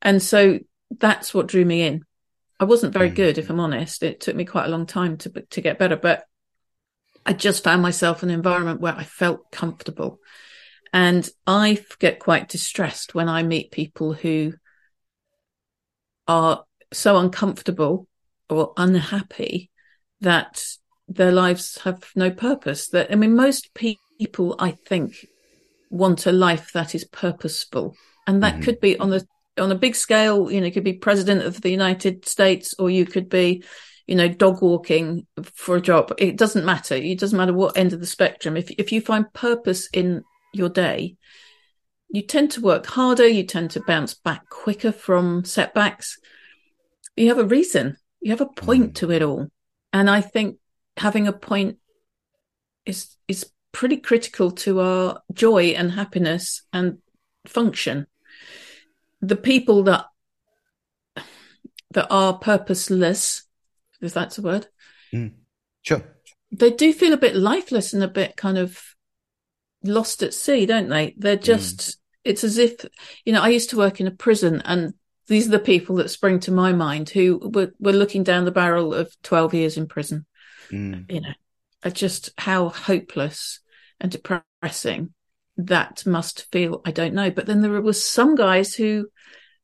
And 0.00 0.22
so 0.22 0.58
that's 0.90 1.34
what 1.34 1.46
drew 1.46 1.64
me 1.64 1.82
in. 1.82 2.04
I 2.58 2.64
wasn't 2.64 2.94
very 2.94 3.10
mm. 3.10 3.14
good, 3.14 3.38
if 3.38 3.50
I'm 3.50 3.60
honest. 3.60 4.02
It 4.02 4.20
took 4.20 4.36
me 4.36 4.44
quite 4.44 4.66
a 4.66 4.70
long 4.70 4.86
time 4.86 5.16
to 5.18 5.30
to 5.30 5.60
get 5.60 5.78
better, 5.78 5.96
but 5.96 6.24
I 7.24 7.32
just 7.32 7.64
found 7.64 7.82
myself 7.82 8.22
in 8.22 8.30
an 8.30 8.34
environment 8.34 8.80
where 8.80 8.94
I 8.94 9.04
felt 9.04 9.50
comfortable. 9.50 10.20
And 10.92 11.28
I 11.46 11.78
get 11.98 12.20
quite 12.20 12.48
distressed 12.48 13.14
when 13.14 13.28
I 13.28 13.42
meet 13.42 13.72
people 13.72 14.12
who 14.12 14.54
are 16.28 16.64
so 16.92 17.18
uncomfortable 17.18 18.06
or 18.48 18.72
unhappy 18.76 19.70
that 20.20 20.64
their 21.08 21.32
lives 21.32 21.78
have 21.78 22.10
no 22.14 22.30
purpose. 22.30 22.88
That 22.88 23.10
I 23.10 23.16
mean, 23.16 23.34
most 23.34 23.74
people, 23.74 24.54
I 24.58 24.70
think, 24.70 25.26
want 25.90 26.26
a 26.26 26.32
life 26.32 26.72
that 26.72 26.94
is 26.94 27.04
purposeful, 27.04 27.96
and 28.26 28.42
that 28.42 28.54
mm-hmm. 28.54 28.62
could 28.62 28.80
be 28.80 28.98
on 28.98 29.10
the 29.10 29.26
on 29.58 29.72
a 29.72 29.76
big 29.76 29.94
scale, 29.94 30.50
you 30.50 30.60
know, 30.60 30.66
you 30.66 30.72
could 30.72 30.84
be 30.84 30.94
president 30.94 31.42
of 31.42 31.60
the 31.60 31.70
United 31.70 32.26
States 32.26 32.74
or 32.78 32.90
you 32.90 33.06
could 33.06 33.28
be, 33.28 33.62
you 34.06 34.14
know, 34.14 34.28
dog 34.28 34.62
walking 34.62 35.26
for 35.54 35.76
a 35.76 35.80
job. 35.80 36.12
It 36.18 36.36
doesn't 36.36 36.64
matter. 36.64 36.94
It 36.94 37.18
doesn't 37.18 37.36
matter 37.36 37.52
what 37.52 37.76
end 37.76 37.92
of 37.92 38.00
the 38.00 38.06
spectrum. 38.06 38.56
If 38.56 38.70
if 38.72 38.92
you 38.92 39.00
find 39.00 39.32
purpose 39.32 39.88
in 39.92 40.22
your 40.52 40.68
day, 40.68 41.16
you 42.08 42.22
tend 42.22 42.52
to 42.52 42.60
work 42.60 42.86
harder, 42.86 43.26
you 43.26 43.44
tend 43.44 43.70
to 43.72 43.82
bounce 43.82 44.14
back 44.14 44.48
quicker 44.48 44.92
from 44.92 45.44
setbacks. 45.44 46.18
You 47.16 47.28
have 47.28 47.38
a 47.38 47.44
reason. 47.44 47.96
You 48.20 48.30
have 48.30 48.40
a 48.40 48.46
point 48.46 48.92
mm. 48.92 48.94
to 48.96 49.10
it 49.10 49.22
all. 49.22 49.48
And 49.92 50.10
I 50.10 50.20
think 50.20 50.58
having 50.96 51.26
a 51.26 51.32
point 51.32 51.78
is 52.84 53.16
is 53.28 53.50
pretty 53.72 53.98
critical 53.98 54.50
to 54.50 54.80
our 54.80 55.20
joy 55.32 55.74
and 55.76 55.92
happiness 55.92 56.62
and 56.72 56.98
function 57.46 58.06
the 59.20 59.36
people 59.36 59.84
that 59.84 60.06
that 61.92 62.06
are 62.10 62.38
purposeless, 62.38 63.44
if 64.00 64.12
that's 64.12 64.38
a 64.38 64.42
word. 64.42 64.66
Mm. 65.14 65.32
Sure. 65.82 66.02
They 66.52 66.70
do 66.70 66.92
feel 66.92 67.12
a 67.12 67.18
bit 67.18 67.34
lifeless 67.34 67.92
and 67.92 68.02
a 68.02 68.08
bit 68.08 68.36
kind 68.36 68.58
of 68.58 68.78
lost 69.82 70.22
at 70.22 70.34
sea, 70.34 70.66
don't 70.66 70.88
they? 70.88 71.14
They're 71.16 71.36
just, 71.36 71.78
mm. 71.78 71.96
it's 72.24 72.44
as 72.44 72.58
if, 72.58 72.84
you 73.24 73.32
know, 73.32 73.40
I 73.40 73.48
used 73.48 73.70
to 73.70 73.78
work 73.78 74.00
in 74.00 74.06
a 74.06 74.12
prison 74.12 74.62
and 74.64 74.94
these 75.28 75.48
are 75.48 75.52
the 75.52 75.58
people 75.58 75.96
that 75.96 76.10
spring 76.10 76.38
to 76.40 76.52
my 76.52 76.72
mind 76.72 77.08
who 77.08 77.50
were, 77.52 77.72
were 77.80 77.92
looking 77.92 78.22
down 78.22 78.44
the 78.44 78.50
barrel 78.50 78.94
of 78.94 79.14
12 79.22 79.54
years 79.54 79.76
in 79.76 79.86
prison. 79.86 80.26
Mm. 80.70 81.10
You 81.10 81.20
know, 81.22 81.90
just 81.90 82.30
how 82.36 82.68
hopeless 82.68 83.60
and 84.00 84.12
depressing 84.12 85.14
that 85.56 86.04
must 86.06 86.50
feel. 86.52 86.82
I 86.84 86.90
don't 86.90 87.14
know. 87.14 87.30
But 87.30 87.46
then 87.46 87.60
there 87.60 87.80
was 87.80 88.04
some 88.04 88.34
guys 88.34 88.74
who 88.74 89.08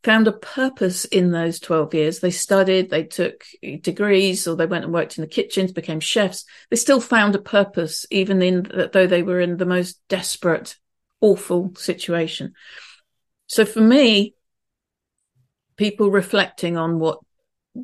found 0.03 0.27
a 0.27 0.33
purpose 0.33 1.05
in 1.05 1.31
those 1.31 1.61
12 1.61 1.95
years. 1.95 2.21
They 2.21 2.31
studied, 2.31 2.91
they 2.91 3.05
took 3.05 3.45
degrees, 3.83 4.49
or 4.49 4.57
they 4.57 4.67
went 4.67 4.85
and 4.85 4.93
worked 4.93 5.17
in 5.17 5.23
the 5.23 5.29
kitchens, 5.29 5.71
became 5.73 6.01
chefs. 6.01 6.45
They 6.71 6.77
still 6.77 7.01
found 7.01 7.35
a 7.35 7.41
purpose, 7.41 8.05
even 8.11 8.43
in 8.43 8.65
that 8.75 8.93
though 8.93 9.07
they 9.07 9.23
were 9.23 9.41
in 9.41 9.59
the 9.59 9.67
most 9.67 10.01
desperate, 10.09 10.77
awful 11.21 11.75
situation. 11.77 12.55
So 13.47 13.65
for 13.65 13.81
me, 13.81 14.35
people 15.77 16.11
reflecting 16.11 16.77
on 16.77 16.99
what 16.99 17.19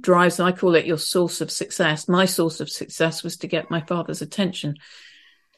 drives, 0.01 0.41
I 0.41 0.53
call 0.53 0.75
it 0.75 0.87
your 0.87 0.99
source 0.99 1.41
of 1.41 1.51
success. 1.51 2.09
My 2.09 2.25
source 2.25 2.61
of 2.61 2.69
success 2.69 3.23
was 3.23 3.37
to 3.39 3.47
get 3.47 3.71
my 3.71 3.81
father's 3.83 4.23
attention. 4.23 4.77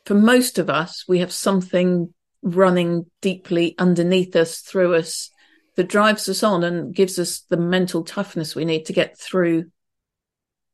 For 0.05 0.15
most 0.15 0.59
of 0.59 0.69
us, 0.69 1.05
we 1.09 1.21
have 1.21 1.33
something 1.33 2.13
running 2.43 3.07
deeply 3.21 3.75
underneath 3.79 4.35
us, 4.37 4.61
through 4.61 4.95
us, 4.95 5.31
that 5.77 5.89
drives 5.89 6.29
us 6.29 6.43
on 6.43 6.65
and 6.65 6.95
gives 6.95 7.19
us 7.19 7.41
the 7.49 7.57
mental 7.57 8.05
toughness 8.05 8.55
we 8.55 8.65
need 8.65 8.87
to 8.87 8.93
get 8.93 9.19
through 9.19 9.71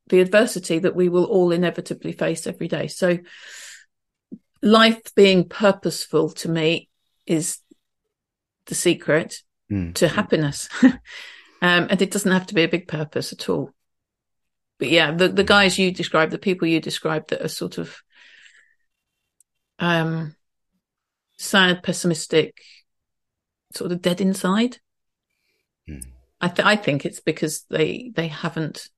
the 0.08 0.20
adversity 0.20 0.78
that 0.78 0.94
we 0.94 1.08
will 1.08 1.24
all 1.24 1.50
inevitably 1.50 2.12
face 2.12 2.46
every 2.46 2.68
day. 2.68 2.86
So, 2.86 3.18
life 4.62 5.14
being 5.14 5.48
purposeful 5.48 6.30
to 6.30 6.48
me 6.48 6.88
is 7.26 7.58
the 8.66 8.74
secret 8.74 9.42
mm. 9.70 9.94
to 9.94 10.08
happiness. 10.08 10.68
um, 10.82 10.98
and 11.62 12.00
it 12.00 12.10
doesn't 12.10 12.32
have 12.32 12.46
to 12.46 12.54
be 12.54 12.62
a 12.62 12.68
big 12.68 12.88
purpose 12.88 13.32
at 13.32 13.48
all. 13.48 13.70
But 14.78 14.90
yeah, 14.90 15.12
the, 15.12 15.28
the 15.28 15.44
guys 15.44 15.78
you 15.78 15.90
described, 15.90 16.32
the 16.32 16.38
people 16.38 16.68
you 16.68 16.80
described 16.80 17.30
that 17.30 17.42
are 17.42 17.48
sort 17.48 17.78
of 17.78 17.96
um, 19.78 20.34
sad, 21.36 21.82
pessimistic, 21.82 22.62
sort 23.72 23.92
of 23.92 24.02
dead 24.02 24.20
inside. 24.20 24.78
Mm. 25.88 26.04
I, 26.40 26.48
th- 26.48 26.66
I 26.66 26.76
think 26.76 27.04
it's 27.04 27.20
because 27.20 27.64
they 27.70 28.12
they 28.14 28.28
haven't 28.28 28.88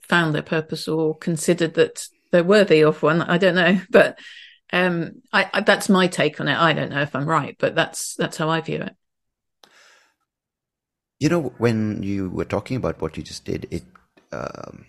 found 0.00 0.34
their 0.34 0.42
purpose 0.42 0.88
or 0.88 1.16
considered 1.16 1.74
that 1.74 2.06
they're 2.30 2.44
worthy 2.44 2.82
of 2.82 3.02
one. 3.02 3.22
I 3.22 3.38
don't 3.38 3.54
know, 3.54 3.80
but 3.90 4.18
Um, 4.72 5.20
I, 5.32 5.50
I, 5.52 5.60
that's 5.60 5.88
my 5.90 6.06
take 6.08 6.40
on 6.40 6.48
it. 6.48 6.56
I 6.56 6.72
don't 6.72 6.90
know 6.90 7.02
if 7.02 7.14
I'm 7.14 7.28
right, 7.28 7.56
but 7.58 7.74
that's 7.74 8.16
that's 8.16 8.38
how 8.38 8.48
I 8.48 8.62
view 8.62 8.80
it. 8.80 8.96
You 11.20 11.28
know, 11.28 11.52
when 11.58 12.02
you 12.02 12.30
were 12.30 12.46
talking 12.46 12.78
about 12.78 13.00
what 13.00 13.16
you 13.16 13.22
just 13.22 13.44
did, 13.44 13.68
it 13.70 13.84
um, 14.32 14.86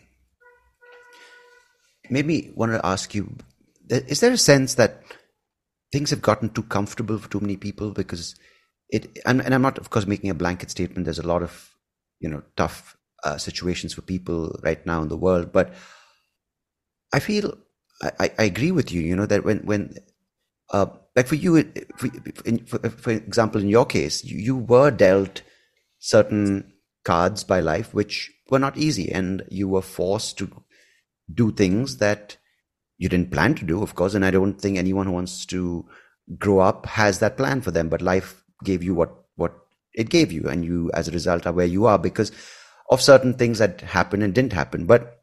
made 2.10 2.26
me 2.26 2.52
want 2.56 2.72
to 2.72 2.86
ask 2.86 3.14
you: 3.14 3.36
Is 3.90 4.22
there 4.22 4.32
a 4.32 4.38
sense 4.38 4.76
that 4.76 5.04
things 5.94 6.10
have 6.10 6.22
gotten 6.22 6.50
too 6.50 6.64
comfortable 6.64 7.18
for 7.18 7.30
too 7.30 7.40
many 7.40 7.56
people? 7.56 7.92
Because 7.92 8.36
it, 8.90 9.20
and, 9.26 9.42
and 9.42 9.54
I'm 9.54 9.62
not, 9.62 9.78
of 9.78 9.92
course, 9.92 10.08
making 10.08 10.32
a 10.32 10.36
blanket 10.36 10.72
statement. 10.72 11.06
There's 11.06 11.20
a 11.20 11.28
lot 11.28 11.44
of, 11.44 11.70
you 12.20 12.30
know, 12.30 12.42
tough 12.58 12.98
uh, 13.24 13.38
situations 13.38 13.94
for 13.94 14.02
people 14.02 14.60
right 14.64 14.84
now 14.86 15.02
in 15.04 15.08
the 15.08 15.16
world, 15.16 15.54
but 15.54 15.74
I 17.14 17.20
feel 17.20 17.54
I, 18.02 18.32
I 18.38 18.44
agree 18.44 18.72
with 18.72 18.92
you. 18.92 19.02
You 19.02 19.16
know 19.16 19.26
that 19.28 19.46
when 19.46 19.60
when 19.60 19.96
uh, 20.72 20.88
like 21.16 21.28
for 21.28 21.36
you, 21.36 21.72
for, 21.96 22.10
for, 22.66 22.90
for, 22.90 23.12
example, 23.12 23.62
in 23.62 23.68
your 23.68 23.86
case, 23.86 24.24
you, 24.24 24.38
you 24.40 24.58
were 24.58 24.92
dealt 24.92 25.44
certain 26.00 26.74
cards 27.06 27.44
by 27.44 27.60
life 27.60 27.94
which 27.94 28.32
were 28.50 28.60
not 28.60 28.78
easy, 28.78 29.12
and 29.12 29.44
you 29.50 29.68
were 29.68 29.82
forced 29.82 30.38
to 30.40 30.50
do 31.34 31.52
things 31.52 31.98
that 31.98 32.38
you 33.04 33.10
didn't 33.10 33.32
plan 33.32 33.54
to 33.56 33.66
do, 33.66 33.84
of 33.84 33.96
course. 33.96 34.14
And 34.14 34.24
I 34.24 34.32
don't 34.32 34.60
think 34.60 34.78
anyone 34.78 35.08
who 35.08 35.12
wants 35.12 35.46
to 35.48 35.86
grow 36.40 36.60
up 36.60 36.86
has 36.86 37.20
that 37.20 37.36
plan 37.36 37.60
for 37.60 37.70
them. 37.70 37.90
But 37.90 38.02
life 38.02 38.46
gave 38.64 38.82
you 38.82 38.96
what 38.96 39.14
what 39.36 39.54
it 39.94 40.10
gave 40.10 40.32
you, 40.32 40.48
and 40.48 40.64
you, 40.64 40.90
as 40.94 41.10
a 41.10 41.12
result, 41.12 41.46
are 41.46 41.52
where 41.52 41.66
you 41.66 41.86
are 41.86 42.00
because 42.00 42.32
of 42.90 43.02
certain 43.02 43.34
things 43.34 43.60
that 43.60 43.82
happened 43.82 44.24
and 44.24 44.34
didn't 44.34 44.54
happen. 44.54 44.86
But 44.86 45.22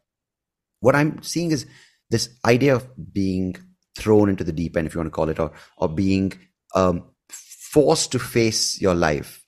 what 0.79 0.95
I'm 0.95 1.23
seeing 1.23 1.49
is 1.49 1.65
this 2.11 2.29
idea 2.45 2.75
of 2.75 2.87
being 3.11 3.55
thrown 3.97 4.29
into 4.29 4.43
the 4.43 4.51
deep 4.51 4.77
end, 4.77 4.85
if 4.85 4.93
you 4.93 4.99
want 4.99 5.07
to 5.07 5.15
call 5.15 5.29
it, 5.29 5.39
or 5.39 5.51
or 5.77 5.89
being 5.89 6.33
um, 6.75 7.03
forced 7.31 8.11
to 8.11 8.19
face 8.19 8.79
your 8.79 8.93
life, 8.93 9.43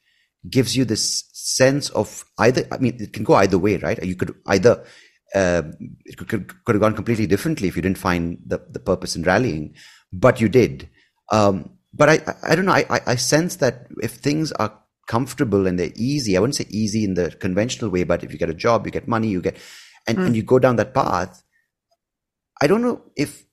gives 0.50 0.76
you 0.76 0.86
this 0.86 1.30
sense 1.34 1.92
of 1.92 2.26
either. 2.40 2.66
I 2.72 2.80
mean, 2.80 2.98
it 3.00 3.14
can 3.14 3.26
go 3.26 3.36
either 3.36 3.60
way, 3.60 3.78
right? 3.78 4.04
You 4.04 4.16
could 4.16 4.34
either 4.48 4.84
uh, 5.34 5.64
it 6.06 6.18
could, 6.18 6.28
could, 6.28 6.64
could 6.66 6.76
have 6.76 6.82
gone 6.82 6.96
completely 6.96 7.28
differently 7.28 7.68
if 7.68 7.76
you 7.76 7.82
didn't 7.82 7.98
find 7.98 8.38
the, 8.46 8.60
the 8.70 8.80
purpose 8.80 9.16
in 9.16 9.24
rallying, 9.24 9.74
but 10.12 10.40
you 10.40 10.50
did. 10.50 10.90
Um, 11.32 11.72
but 11.94 12.10
I, 12.10 12.36
I, 12.44 12.56
don't 12.56 12.66
know. 12.66 12.74
I, 12.74 13.02
I 13.06 13.16
sense 13.16 13.58
that 13.58 13.88
if 14.02 14.12
things 14.12 14.52
are 14.54 14.80
comfortable 15.08 15.68
and 15.68 15.80
they're 15.80 15.92
easy, 15.96 16.36
I 16.36 16.40
wouldn't 16.40 16.56
say 16.56 16.68
easy 16.70 17.04
in 17.04 17.14
the 17.16 17.32
conventional 17.32 17.90
way, 17.90 18.04
but 18.04 18.24
if 18.24 18.32
you 18.32 18.40
get 18.40 18.50
a 18.50 18.54
job, 18.54 18.86
you 18.86 18.92
get 18.92 19.08
money, 19.08 19.28
you 19.28 19.42
get, 19.42 19.58
and, 20.08 20.18
mm. 20.18 20.26
and 20.28 20.36
you 20.36 20.44
go 20.44 20.60
down 20.60 20.76
that 20.78 20.94
path, 20.94 21.44
I 22.62 22.68
don't 22.68 22.82
know 22.82 23.02
if 23.16 23.46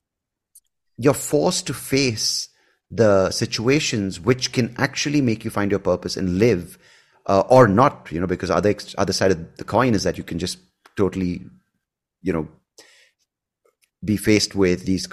you're 0.97 1.13
forced 1.13 1.67
to 1.67 1.73
face 1.73 2.49
the 2.89 3.31
situations 3.31 4.19
which 4.19 4.51
can 4.51 4.75
actually 4.77 5.21
make 5.21 5.43
you 5.45 5.51
find 5.51 5.71
your 5.71 5.79
purpose 5.79 6.17
and 6.17 6.37
live 6.37 6.77
uh, 7.25 7.41
or 7.49 7.67
not, 7.67 8.09
you 8.11 8.19
know, 8.19 8.27
because 8.27 8.51
other, 8.51 8.75
other 8.97 9.13
side 9.13 9.31
of 9.31 9.57
the 9.57 9.63
coin 9.63 9.93
is 9.93 10.03
that 10.03 10.17
you 10.17 10.23
can 10.23 10.37
just 10.37 10.59
totally, 10.97 11.41
you 12.21 12.33
know, 12.33 12.47
be 14.03 14.17
faced 14.17 14.55
with 14.55 14.85
these, 14.85 15.07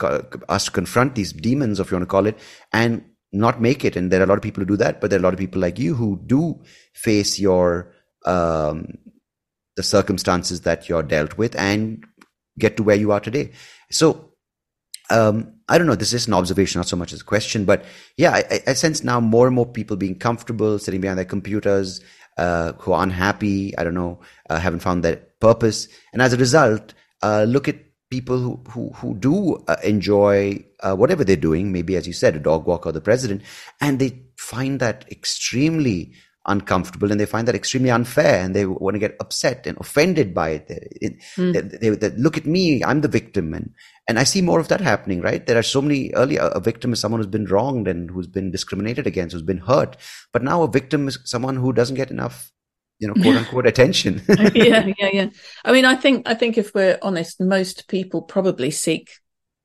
us 0.49 0.65
to 0.65 0.71
confront 0.71 1.15
these 1.15 1.33
demons, 1.33 1.79
if 1.79 1.91
you 1.91 1.97
want 1.97 2.03
to 2.03 2.11
call 2.11 2.27
it, 2.27 2.39
and 2.73 3.05
not 3.33 3.61
make 3.61 3.85
it. 3.85 3.97
And 3.97 4.11
there 4.11 4.21
are 4.21 4.25
a 4.25 4.27
lot 4.27 4.39
of 4.39 4.43
people 4.43 4.63
who 4.63 4.67
do 4.67 4.77
that, 4.79 5.01
but 5.01 5.11
there 5.11 5.19
are 5.19 5.21
a 5.21 5.23
lot 5.23 5.35
of 5.35 5.39
people 5.39 5.61
like 5.61 5.79
you 5.79 5.95
who 5.95 6.21
do 6.25 6.61
face 6.95 7.39
your, 7.39 7.93
um, 8.25 8.95
the 9.77 9.83
circumstances 9.83 10.63
that 10.63 10.89
you're 10.89 11.03
dealt 11.03 11.37
with 11.37 11.55
and 11.57 12.05
get 12.59 12.77
to 12.77 12.83
where 12.83 12.97
you 12.97 13.13
are 13.13 13.21
today. 13.21 13.53
So, 13.91 14.33
um, 15.11 15.55
I 15.69 15.77
don't 15.77 15.87
know. 15.87 15.95
This 15.95 16.13
is 16.13 16.27
an 16.27 16.35
observation, 16.35 16.79
not 16.79 16.89
so 16.89 16.97
much 16.97 17.13
as 17.13 17.21
a 17.21 17.25
question, 17.25 17.65
but 17.65 17.85
yeah, 18.17 18.33
I, 18.33 18.61
I 18.67 18.73
sense 18.73 19.05
now 19.05 19.21
more 19.21 19.47
and 19.47 19.55
more 19.55 19.67
people 19.67 19.97
being 19.97 20.19
comfortable 20.19 20.79
sitting 20.79 21.01
behind 21.01 21.19
their 21.19 21.27
computers, 21.27 22.01
uh, 22.39 22.73
who 22.79 22.93
are 22.93 23.03
unhappy. 23.03 23.77
I 23.77 23.85
don't 23.85 23.95
know, 23.95 24.21
uh, 24.49 24.59
haven't 24.59 24.81
found 24.81 25.05
their 25.05 25.17
purpose, 25.41 25.89
and 26.13 26.23
as 26.23 26.33
a 26.33 26.37
result, 26.37 26.95
uh, 27.23 27.45
look 27.49 27.69
at 27.69 27.77
people 28.11 28.39
who 28.39 28.61
who 28.71 28.91
who 28.95 29.15
do 29.15 29.57
uh, 29.69 29.77
enjoy 29.85 30.65
uh, 30.81 30.95
whatever 30.97 31.25
they're 31.25 31.37
doing. 31.37 31.73
Maybe, 31.73 31.97
as 31.97 32.07
you 32.07 32.13
said, 32.13 32.37
a 32.37 32.41
dog 32.41 32.67
walk 32.67 32.87
or 32.87 32.93
the 32.93 33.01
president, 33.01 33.43
and 33.81 33.99
they 33.99 34.23
find 34.37 34.81
that 34.81 35.05
extremely 35.11 36.15
uncomfortable 36.49 37.11
and 37.11 37.21
they 37.21 37.27
find 37.27 37.47
that 37.47 37.55
extremely 37.55 37.91
unfair 37.91 38.43
and 38.45 38.57
they 38.57 38.67
want 38.67 38.95
to 38.95 38.99
get 38.99 39.17
upset 39.21 39.67
and 39.67 39.79
offended 39.79 40.35
by 40.35 40.51
it. 40.51 40.69
They, 40.69 41.17
mm. 41.37 41.81
they, 41.81 41.91
they, 41.91 42.11
look 42.17 42.37
at 42.37 42.47
me, 42.47 42.83
I'm 42.83 43.03
the 43.03 43.09
victim. 43.09 43.55
And, 43.55 43.73
and 44.09 44.19
I 44.19 44.25
see 44.25 44.43
more 44.43 44.59
of 44.59 44.69
that 44.69 44.81
happening, 44.81 45.21
right? 45.21 45.47
There 45.47 45.59
are 45.59 45.63
so 45.63 45.81
many 45.81 46.13
earlier, 46.15 46.41
a 46.41 46.61
victim 46.61 46.93
is 46.93 47.01
someone 47.01 47.21
who's 47.21 47.27
been 47.27 47.47
wronged 47.47 47.87
and 47.87 48.11
who's 48.11 48.27
been 48.27 48.51
discriminated 48.51 49.07
against, 49.07 49.35
who's 49.35 49.43
been 49.43 49.59
hurt. 49.59 49.97
But 50.33 50.43
now 50.43 50.63
a 50.63 50.71
victim 50.71 51.07
is 51.07 51.19
someone 51.25 51.57
who 51.57 51.73
doesn't 51.73 51.97
get 51.97 52.11
enough 52.11 52.51
you 52.99 53.07
know, 53.07 53.15
quote 53.15 53.37
unquote 53.37 53.67
attention. 53.67 54.23
yeah, 54.55 54.87
yeah, 54.87 54.93
yeah. 55.13 55.31
I 55.65 55.73
mean, 55.73 55.85
I 55.85 55.95
think, 55.95 56.29
I 56.29 56.35
think 56.35 56.59
if 56.59 56.75
we're 56.75 56.99
honest, 57.01 57.41
most 57.41 57.89
people 57.89 58.23
probably 58.23 58.71
seek 58.71 59.11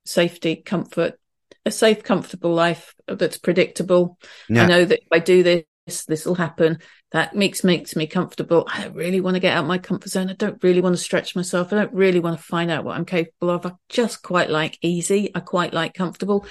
safety, 0.05 0.55
comfort, 0.57 1.19
a 1.65 1.71
safe, 1.71 2.03
comfortable 2.03 2.53
life 2.53 2.93
that's 3.07 3.37
predictable. 3.37 4.17
Yeah. 4.49 4.63
I 4.63 4.67
know 4.67 4.85
that 4.85 4.99
if 4.99 5.07
I 5.11 5.19
do 5.19 5.43
this, 5.43 5.63
this 5.85 6.05
this 6.05 6.25
will 6.25 6.35
happen. 6.35 6.79
That 7.11 7.35
makes 7.35 7.63
makes 7.63 7.95
me 7.95 8.07
comfortable. 8.07 8.67
I 8.71 8.83
don't 8.83 8.95
really 8.95 9.21
want 9.21 9.35
to 9.35 9.39
get 9.39 9.55
out 9.55 9.65
my 9.65 9.77
comfort 9.77 10.09
zone. 10.09 10.29
I 10.29 10.33
don't 10.33 10.61
really 10.63 10.81
want 10.81 10.95
to 10.95 11.01
stretch 11.01 11.35
myself. 11.35 11.71
I 11.71 11.77
don't 11.77 11.93
really 11.93 12.19
want 12.19 12.37
to 12.37 12.43
find 12.43 12.71
out 12.71 12.83
what 12.83 12.95
i'm 12.95 13.05
capable 13.05 13.49
of. 13.49 13.65
I 13.65 13.73
just 13.89 14.21
quite 14.21 14.49
like 14.49 14.77
easy. 14.81 15.31
I 15.35 15.39
quite 15.39 15.73
like 15.73 15.93
comfortable. 15.93 16.45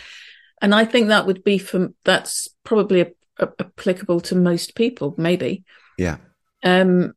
And 0.60 0.74
i 0.74 0.84
think 0.84 1.08
that 1.08 1.26
would 1.26 1.42
be 1.42 1.58
from 1.58 1.94
that's 2.04 2.48
probably 2.64 3.00
a, 3.00 3.06
a, 3.38 3.48
applicable 3.58 4.20
to 4.22 4.34
most 4.34 4.74
people 4.74 5.14
maybe. 5.16 5.64
Yeah. 5.98 6.18
Um 6.62 7.14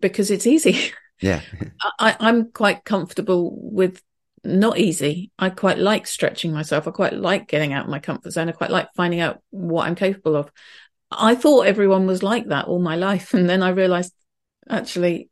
because 0.00 0.30
it's 0.30 0.46
easy. 0.46 0.92
Yeah. 1.20 1.40
I, 1.98 2.16
i'm 2.20 2.50
quite 2.50 2.84
comfortable 2.84 3.56
with 3.56 4.02
not 4.44 4.78
easy. 4.78 5.30
I 5.38 5.48
quite 5.50 5.78
like 5.78 6.06
stretching 6.06 6.52
myself. 6.52 6.86
I 6.86 6.90
quite 6.90 7.14
like 7.14 7.48
getting 7.48 7.72
out 7.72 7.84
of 7.84 7.90
my 7.90 7.98
comfort 7.98 8.30
zone. 8.30 8.48
I 8.48 8.52
quite 8.52 8.70
like 8.70 8.88
finding 8.94 9.20
out 9.20 9.40
what 9.50 9.86
I'm 9.86 9.94
capable 9.94 10.36
of. 10.36 10.52
I 11.10 11.34
thought 11.34 11.66
everyone 11.66 12.06
was 12.06 12.22
like 12.22 12.48
that 12.48 12.66
all 12.66 12.80
my 12.80 12.96
life, 12.96 13.34
and 13.34 13.48
then 13.48 13.62
I 13.62 13.70
realized 13.70 14.12
actually 14.68 15.30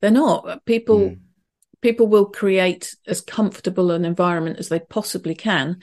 they're 0.00 0.10
not. 0.10 0.64
People 0.64 0.98
mm. 0.98 1.20
people 1.80 2.06
will 2.06 2.26
create 2.26 2.94
as 3.06 3.20
comfortable 3.20 3.90
an 3.90 4.04
environment 4.04 4.58
as 4.58 4.68
they 4.68 4.80
possibly 4.80 5.34
can, 5.34 5.80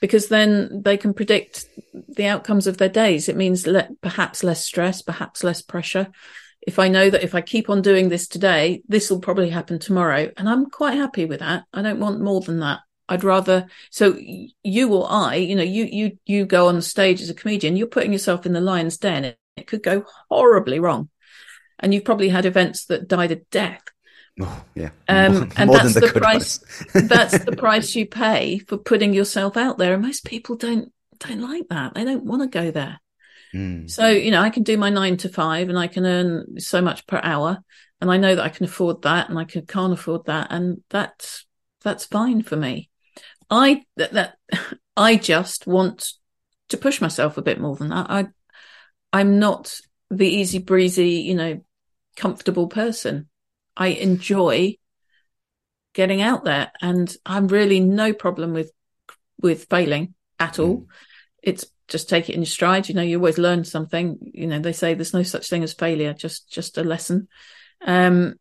because 0.00 0.28
then 0.28 0.82
they 0.82 0.96
can 0.96 1.14
predict 1.14 1.66
the 2.08 2.26
outcomes 2.26 2.66
of 2.66 2.78
their 2.78 2.88
days. 2.88 3.28
It 3.28 3.36
means 3.36 3.66
le- 3.66 3.88
perhaps 4.00 4.42
less 4.42 4.64
stress, 4.64 5.02
perhaps 5.02 5.44
less 5.44 5.62
pressure. 5.62 6.08
If 6.66 6.78
I 6.78 6.88
know 6.88 7.08
that 7.08 7.22
if 7.22 7.34
I 7.34 7.40
keep 7.40 7.70
on 7.70 7.82
doing 7.82 8.08
this 8.08 8.28
today, 8.28 8.82
this 8.88 9.10
will 9.10 9.20
probably 9.20 9.50
happen 9.50 9.78
tomorrow, 9.78 10.30
and 10.36 10.48
I'm 10.48 10.70
quite 10.70 10.96
happy 10.96 11.24
with 11.24 11.40
that. 11.40 11.64
I 11.72 11.82
don't 11.82 12.00
want 12.00 12.20
more 12.20 12.40
than 12.40 12.60
that. 12.60 12.80
I'd 13.08 13.24
rather 13.24 13.66
so 13.90 14.16
you 14.18 14.92
or 14.92 15.06
I, 15.08 15.36
you 15.36 15.56
know, 15.56 15.62
you 15.62 15.84
you 15.84 16.18
you 16.26 16.44
go 16.44 16.68
on 16.68 16.80
stage 16.82 17.22
as 17.22 17.30
a 17.30 17.34
comedian, 17.34 17.76
you're 17.76 17.86
putting 17.86 18.12
yourself 18.12 18.44
in 18.44 18.52
the 18.52 18.60
lion's 18.60 18.98
den. 18.98 19.24
It, 19.24 19.38
it 19.56 19.66
could 19.66 19.82
go 19.82 20.04
horribly 20.28 20.78
wrong, 20.78 21.08
and 21.78 21.94
you've 21.94 22.04
probably 22.04 22.28
had 22.28 22.46
events 22.46 22.84
that 22.86 23.08
died 23.08 23.32
a 23.32 23.36
death. 23.36 23.82
Oh, 24.40 24.64
yeah, 24.74 24.90
um, 25.08 25.32
more, 25.32 25.48
and 25.56 25.66
more 25.66 25.78
that's 25.78 25.94
the, 25.94 26.12
price. 26.14 26.58
that's 26.94 27.44
the 27.44 27.56
price 27.56 27.94
you 27.94 28.06
pay 28.06 28.58
for 28.58 28.76
putting 28.76 29.14
yourself 29.14 29.56
out 29.56 29.78
there, 29.78 29.94
and 29.94 30.02
most 30.02 30.24
people 30.24 30.56
don't 30.56 30.92
don't 31.18 31.40
like 31.40 31.68
that. 31.70 31.94
They 31.94 32.04
don't 32.04 32.24
want 32.24 32.42
to 32.42 32.48
go 32.48 32.70
there. 32.70 33.00
Mm. 33.54 33.90
So 33.90 34.08
you 34.08 34.30
know, 34.30 34.42
I 34.42 34.50
can 34.50 34.62
do 34.62 34.76
my 34.76 34.90
nine 34.90 35.16
to 35.18 35.28
five, 35.28 35.70
and 35.70 35.78
I 35.78 35.86
can 35.86 36.04
earn 36.04 36.60
so 36.60 36.82
much 36.82 37.06
per 37.06 37.20
hour, 37.22 37.58
and 38.00 38.10
I 38.10 38.18
know 38.18 38.34
that 38.34 38.44
I 38.44 38.50
can 38.50 38.66
afford 38.66 39.02
that, 39.02 39.30
and 39.30 39.38
I 39.38 39.44
can, 39.44 39.64
can't 39.64 39.94
afford 39.94 40.26
that, 40.26 40.48
and 40.50 40.82
that's 40.90 41.46
that's 41.82 42.04
fine 42.04 42.42
for 42.42 42.56
me. 42.56 42.90
I 43.50 43.84
that, 43.96 44.12
that 44.12 44.36
I 44.96 45.16
just 45.16 45.66
want 45.66 46.12
to 46.68 46.76
push 46.76 47.00
myself 47.00 47.38
a 47.38 47.42
bit 47.42 47.60
more 47.60 47.76
than 47.76 47.88
that. 47.88 48.10
I 48.10 48.26
I'm 49.12 49.38
not 49.38 49.80
the 50.10 50.28
easy 50.28 50.58
breezy, 50.58 51.20
you 51.20 51.34
know, 51.34 51.64
comfortable 52.16 52.68
person. 52.68 53.28
I 53.76 53.88
enjoy 53.88 54.76
getting 55.94 56.20
out 56.20 56.44
there 56.44 56.70
and 56.80 57.14
I'm 57.24 57.48
really 57.48 57.80
no 57.80 58.12
problem 58.12 58.52
with 58.52 58.70
with 59.40 59.66
failing 59.70 60.14
at 60.38 60.58
all. 60.58 60.78
Mm. 60.78 60.86
It's 61.42 61.66
just 61.86 62.08
take 62.08 62.28
it 62.28 62.34
in 62.34 62.44
stride. 62.44 62.88
You 62.88 62.94
know, 62.94 63.02
you 63.02 63.16
always 63.16 63.38
learn 63.38 63.64
something. 63.64 64.18
You 64.20 64.46
know, 64.46 64.58
they 64.58 64.72
say 64.72 64.94
there's 64.94 65.14
no 65.14 65.22
such 65.22 65.48
thing 65.48 65.62
as 65.62 65.72
failure, 65.72 66.12
just 66.12 66.50
just 66.50 66.78
a 66.78 66.84
lesson. 66.84 67.28
Um 67.86 68.34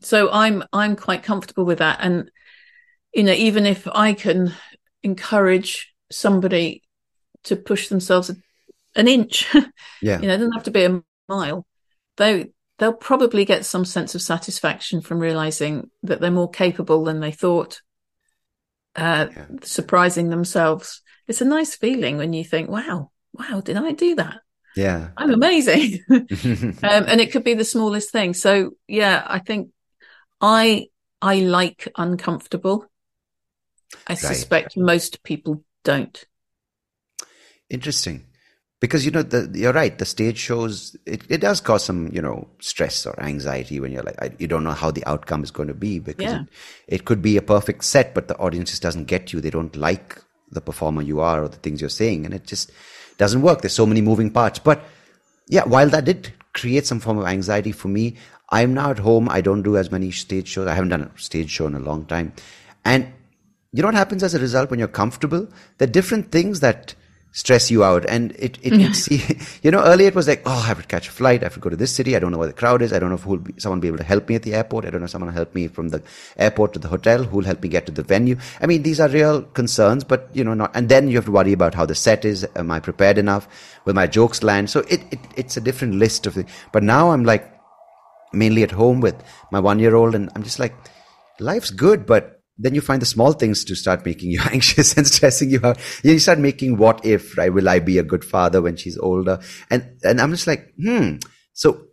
so 0.00 0.30
I'm 0.30 0.62
I'm 0.72 0.96
quite 0.96 1.22
comfortable 1.22 1.64
with 1.64 1.78
that. 1.78 1.98
And 2.00 2.30
you 3.14 3.22
know, 3.22 3.32
even 3.32 3.66
if 3.66 3.86
I 3.86 4.14
can 4.14 4.54
encourage 5.02 5.92
somebody 6.10 6.82
to 7.44 7.56
push 7.56 7.88
themselves 7.88 8.30
an 8.94 9.08
inch, 9.08 9.52
yeah, 10.02 10.20
you 10.20 10.28
know, 10.28 10.34
it 10.34 10.38
doesn't 10.38 10.52
have 10.52 10.64
to 10.64 10.70
be 10.70 10.84
a 10.84 11.02
mile. 11.28 11.66
They 12.16 12.50
they'll 12.78 12.92
probably 12.92 13.44
get 13.44 13.64
some 13.64 13.84
sense 13.84 14.14
of 14.14 14.22
satisfaction 14.22 15.00
from 15.00 15.18
realizing 15.18 15.90
that 16.02 16.20
they're 16.20 16.30
more 16.30 16.50
capable 16.50 17.04
than 17.04 17.20
they 17.20 17.30
thought, 17.30 17.80
uh, 18.96 19.28
yeah. 19.30 19.46
surprising 19.62 20.28
themselves. 20.28 21.02
it's 21.28 21.40
a 21.40 21.44
nice 21.44 21.76
feeling 21.76 22.16
when 22.16 22.32
you 22.32 22.44
think, 22.44 22.68
wow, 22.68 23.10
wow, 23.32 23.60
did 23.60 23.76
I 23.76 23.92
do 23.92 24.16
that? 24.16 24.40
Yeah. 24.76 25.10
I'm 25.16 25.30
amazing. 25.30 26.00
um, 26.10 26.24
and 26.82 27.20
it 27.20 27.32
could 27.32 27.44
be 27.44 27.54
the 27.54 27.64
smallest 27.64 28.10
thing. 28.10 28.34
So 28.34 28.72
yeah, 28.88 29.24
I 29.24 29.38
think 29.38 29.70
I, 30.40 30.88
I 31.22 31.40
like 31.40 31.88
uncomfortable. 31.96 32.86
I 34.06 34.12
right. 34.12 34.18
suspect 34.18 34.76
most 34.76 35.22
people 35.22 35.62
don't. 35.84 36.24
Interesting. 37.70 38.26
Because 38.80 39.06
you 39.06 39.10
know 39.12 39.22
the, 39.22 39.50
you're 39.58 39.72
right. 39.72 39.96
The 39.96 40.04
stage 40.04 40.36
shows 40.36 40.94
it, 41.06 41.22
it 41.30 41.40
does 41.40 41.60
cause 41.60 41.84
some 41.84 42.12
you 42.12 42.20
know 42.20 42.48
stress 42.60 43.06
or 43.06 43.18
anxiety 43.18 43.80
when 43.80 43.92
you're 43.92 44.02
like 44.02 44.20
I, 44.20 44.32
you 44.38 44.46
don't 44.46 44.64
know 44.64 44.72
how 44.72 44.90
the 44.90 45.06
outcome 45.06 45.42
is 45.42 45.50
going 45.50 45.68
to 45.68 45.74
be 45.74 46.00
because 46.00 46.22
yeah. 46.22 46.42
it, 46.42 46.48
it 46.96 47.04
could 47.06 47.22
be 47.22 47.38
a 47.38 47.42
perfect 47.42 47.84
set, 47.84 48.14
but 48.14 48.28
the 48.28 48.36
audience 48.36 48.70
just 48.70 48.82
doesn't 48.82 49.04
get 49.04 49.32
you. 49.32 49.40
They 49.40 49.48
don't 49.48 49.74
like 49.74 50.20
the 50.50 50.60
performer 50.60 51.00
you 51.00 51.20
are 51.20 51.44
or 51.44 51.48
the 51.48 51.56
things 51.56 51.80
you're 51.80 51.88
saying, 51.88 52.26
and 52.26 52.34
it 52.34 52.46
just 52.46 52.72
doesn't 53.16 53.40
work. 53.40 53.62
There's 53.62 53.72
so 53.72 53.86
many 53.86 54.02
moving 54.02 54.30
parts. 54.30 54.58
But 54.58 54.84
yeah, 55.48 55.64
while 55.64 55.88
that 55.88 56.04
did 56.04 56.32
create 56.52 56.86
some 56.86 57.00
form 57.00 57.18
of 57.18 57.26
anxiety 57.26 57.72
for 57.72 57.88
me, 57.88 58.16
I'm 58.50 58.74
now 58.74 58.90
at 58.90 58.98
home. 58.98 59.28
I 59.30 59.40
don't 59.40 59.62
do 59.62 59.76
as 59.76 59.90
many 59.90 60.10
stage 60.10 60.48
shows. 60.48 60.66
I 60.66 60.74
haven't 60.74 60.90
done 60.90 61.10
a 61.14 61.18
stage 61.18 61.50
show 61.50 61.66
in 61.66 61.74
a 61.74 61.80
long 61.80 62.04
time. 62.04 62.32
And 62.84 63.12
you 63.74 63.82
know 63.82 63.88
what 63.88 63.94
happens 63.94 64.22
as 64.22 64.34
a 64.34 64.38
result 64.38 64.70
when 64.70 64.78
you're 64.78 64.88
comfortable? 64.88 65.48
There 65.78 65.88
are 65.88 65.90
different 65.90 66.30
things 66.30 66.60
that 66.60 66.94
stress 67.32 67.68
you 67.68 67.82
out. 67.82 68.06
And 68.06 68.30
it, 68.38 68.56
it, 68.62 68.94
see, 68.94 69.20
you 69.62 69.72
know, 69.72 69.82
earlier 69.82 70.06
it 70.06 70.14
was 70.14 70.28
like, 70.28 70.42
oh, 70.46 70.52
I 70.52 70.66
have 70.66 70.80
to 70.80 70.86
catch 70.86 71.08
a 71.08 71.10
flight. 71.10 71.42
I 71.42 71.46
have 71.46 71.54
to 71.54 71.60
go 71.60 71.68
to 71.68 71.74
this 71.74 71.92
city. 71.92 72.14
I 72.14 72.20
don't 72.20 72.30
know 72.30 72.38
where 72.38 72.46
the 72.46 72.54
crowd 72.54 72.82
is. 72.82 72.92
I 72.92 73.00
don't 73.00 73.08
know 73.08 73.16
if 73.16 73.22
who'll 73.22 73.38
be, 73.38 73.52
someone 73.58 73.78
will 73.78 73.82
be 73.82 73.88
able 73.88 73.98
to 73.98 74.04
help 74.04 74.28
me 74.28 74.36
at 74.36 74.44
the 74.44 74.54
airport. 74.54 74.84
I 74.84 74.90
don't 74.90 75.00
know 75.00 75.06
if 75.06 75.10
someone 75.10 75.30
will 75.30 75.34
help 75.34 75.52
me 75.56 75.66
from 75.66 75.88
the 75.88 76.00
airport 76.36 76.72
to 76.74 76.78
the 76.78 76.86
hotel. 76.86 77.24
Who'll 77.24 77.42
help 77.42 77.60
me 77.60 77.68
get 77.68 77.86
to 77.86 77.92
the 77.92 78.04
venue? 78.04 78.36
I 78.60 78.66
mean, 78.66 78.84
these 78.84 79.00
are 79.00 79.08
real 79.08 79.42
concerns, 79.42 80.04
but 80.04 80.28
you 80.32 80.44
know, 80.44 80.54
not, 80.54 80.70
and 80.76 80.88
then 80.88 81.08
you 81.08 81.16
have 81.16 81.24
to 81.24 81.32
worry 81.32 81.52
about 81.52 81.74
how 81.74 81.84
the 81.84 81.96
set 81.96 82.24
is. 82.24 82.46
Am 82.54 82.70
I 82.70 82.78
prepared 82.78 83.18
enough? 83.18 83.48
Will 83.84 83.94
my 83.94 84.06
jokes 84.06 84.44
land? 84.44 84.70
So 84.70 84.80
it, 84.88 85.02
it 85.10 85.18
it's 85.36 85.56
a 85.56 85.60
different 85.60 85.96
list 85.96 86.28
of 86.28 86.34
things. 86.34 86.50
But 86.70 86.84
now 86.84 87.10
I'm 87.10 87.24
like 87.24 87.52
mainly 88.32 88.62
at 88.62 88.70
home 88.70 89.00
with 89.00 89.20
my 89.50 89.58
one 89.58 89.80
year 89.80 89.96
old 89.96 90.14
and 90.14 90.30
I'm 90.36 90.44
just 90.44 90.60
like, 90.60 90.74
life's 91.40 91.70
good, 91.70 92.06
but 92.06 92.43
then 92.56 92.74
you 92.74 92.80
find 92.80 93.02
the 93.02 93.06
small 93.06 93.32
things 93.32 93.64
to 93.64 93.74
start 93.74 94.04
making 94.04 94.30
you 94.30 94.40
anxious 94.52 94.96
and 94.96 95.06
stressing 95.06 95.50
you 95.50 95.60
out. 95.62 95.78
You 96.02 96.18
start 96.18 96.38
making 96.38 96.76
what 96.76 97.04
if, 97.04 97.36
right? 97.36 97.52
Will 97.52 97.68
I 97.68 97.78
be 97.78 97.98
a 97.98 98.02
good 98.02 98.24
father 98.24 98.62
when 98.62 98.76
she's 98.76 98.98
older? 98.98 99.40
And, 99.70 99.98
and 100.02 100.20
I'm 100.20 100.30
just 100.30 100.46
like, 100.46 100.72
hmm. 100.80 101.16
So 101.52 101.86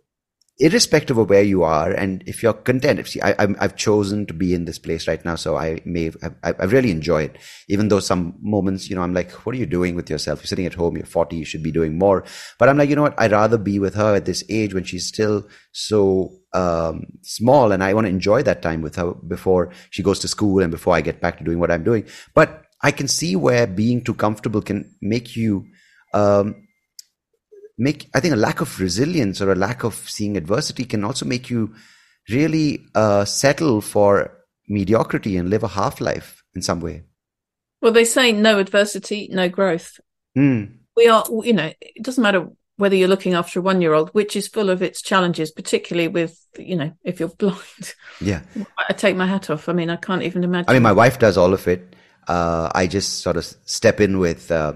irrespective 0.59 1.18
of 1.18 1.30
where 1.30 1.41
you 1.41 1.64
are, 1.64 1.91
and 1.91 2.24
if 2.28 2.43
you're 2.43 2.53
content, 2.53 3.05
see, 3.07 3.22
I, 3.22 3.36
have 3.59 3.76
chosen 3.76 4.28
to 4.28 4.34
be 4.34 4.53
in 4.53 4.66
this 4.66 4.78
place 4.78 5.07
right 5.07 5.24
now, 5.26 5.36
so 5.36 5.57
I 5.57 5.82
may, 5.86 6.12
I, 6.43 6.53
I 6.59 6.66
really 6.66 6.91
enjoy 6.91 7.24
it. 7.24 7.38
Even 7.68 7.88
though 7.88 7.99
some 7.99 8.36
moments, 8.41 8.89
you 8.89 8.95
know, 8.95 9.01
I'm 9.01 9.14
like, 9.14 9.32
what 9.45 9.55
are 9.55 9.57
you 9.57 9.66
doing 9.66 9.95
with 9.95 10.09
yourself? 10.09 10.39
You're 10.39 10.47
sitting 10.47 10.68
at 10.68 10.76
home, 10.76 10.97
you're 10.97 11.05
40, 11.05 11.36
you 11.36 11.45
should 11.45 11.64
be 11.64 11.72
doing 11.72 11.97
more. 11.97 12.24
But 12.59 12.70
I'm 12.70 12.78
like, 12.78 12.89
you 12.89 12.95
know 12.95 13.01
what? 13.01 13.20
I'd 13.20 13.32
rather 13.32 13.57
be 13.57 13.80
with 13.80 13.95
her 13.95 14.16
at 14.16 14.26
this 14.26 14.43
age 14.49 14.74
when 14.74 14.84
she's 14.84 15.07
still 15.07 15.47
so 15.72 16.41
um, 16.54 17.06
small, 17.22 17.72
and 17.72 17.84
I 17.84 17.93
want 17.93 18.06
to 18.06 18.10
enjoy 18.10 18.43
that 18.43 18.62
time 18.62 18.82
with 18.82 18.95
her 18.95 19.14
before 19.14 19.72
she 19.89 20.04
goes 20.04 20.20
to 20.20 20.28
school 20.28 20.62
and 20.62 20.72
before 20.72 20.95
I 20.95 21.02
get 21.02 21.22
back 21.22 21.38
to 21.38 21.43
doing 21.43 21.60
what 21.60 21.72
I'm 21.72 21.84
doing. 21.84 22.06
But 22.34 22.66
I 22.82 22.91
can 22.91 23.08
see 23.08 23.36
where 23.36 23.68
being 23.68 24.04
too 24.04 24.14
comfortable 24.14 24.62
can 24.62 24.95
make 25.02 25.36
you 25.36 25.66
um, 26.14 26.68
make 27.82 28.10
i 28.14 28.20
think 28.20 28.34
a 28.34 28.38
lack 28.38 28.62
of 28.62 28.80
resilience 28.80 29.41
or 29.41 29.52
a 29.52 29.56
lack 29.56 29.84
of 29.84 29.95
seeing 29.95 30.38
adversity 30.38 30.86
can 30.86 31.04
also 31.04 31.26
make 31.26 31.49
you 31.49 31.74
really 32.30 32.80
uh, 32.95 33.26
settle 33.26 33.82
for 33.82 34.32
mediocrity 34.68 35.36
and 35.36 35.49
live 35.49 35.64
a 35.64 35.68
half 35.68 35.99
life 35.99 36.43
in 36.54 36.62
some 36.62 36.80
way 36.80 37.04
well 37.82 37.91
they 37.91 38.06
say 38.06 38.32
no 38.32 38.60
adversity 38.60 39.28
no 39.32 39.49
growth 39.49 39.99
mm. 40.38 40.72
we 40.95 41.08
are 41.08 41.26
you 41.43 41.54
know 41.54 41.72
it 41.82 42.04
doesn't 42.04 42.22
matter 42.22 42.47
whether 42.78 42.96
you're 42.96 43.08
looking 43.08 43.34
after 43.34 43.60
a 43.60 43.62
one 43.62 43.82
year 43.82 43.94
old 43.94 44.10
which 44.10 44.36
is 44.36 44.48
full 44.48 44.70
of 44.70 44.82
its 44.82 45.02
challenges 45.02 45.52
particularly 45.52 46.08
with 46.08 46.46
you 46.58 46.76
know 46.76 46.92
if 47.04 47.20
you're 47.20 47.30
blind 47.40 47.94
yeah 48.20 48.42
i 48.90 48.94
take 48.94 49.16
my 49.16 49.28
hat 49.28 49.50
off 49.50 49.70
i 49.70 49.74
mean 49.74 49.90
i 49.90 49.96
can't 49.96 50.24
even 50.24 50.44
imagine 50.44 50.70
i 50.70 50.74
mean 50.74 50.84
my 50.84 50.92
wife 50.92 51.20
does 51.20 51.38
all 51.38 51.54
of 51.54 51.68
it 51.68 51.96
uh, 52.28 52.70
i 52.74 52.88
just 52.88 53.20
sort 53.20 53.38
of 53.38 53.46
step 53.66 54.00
in 54.00 54.20
with 54.20 54.52
uh, 54.52 54.74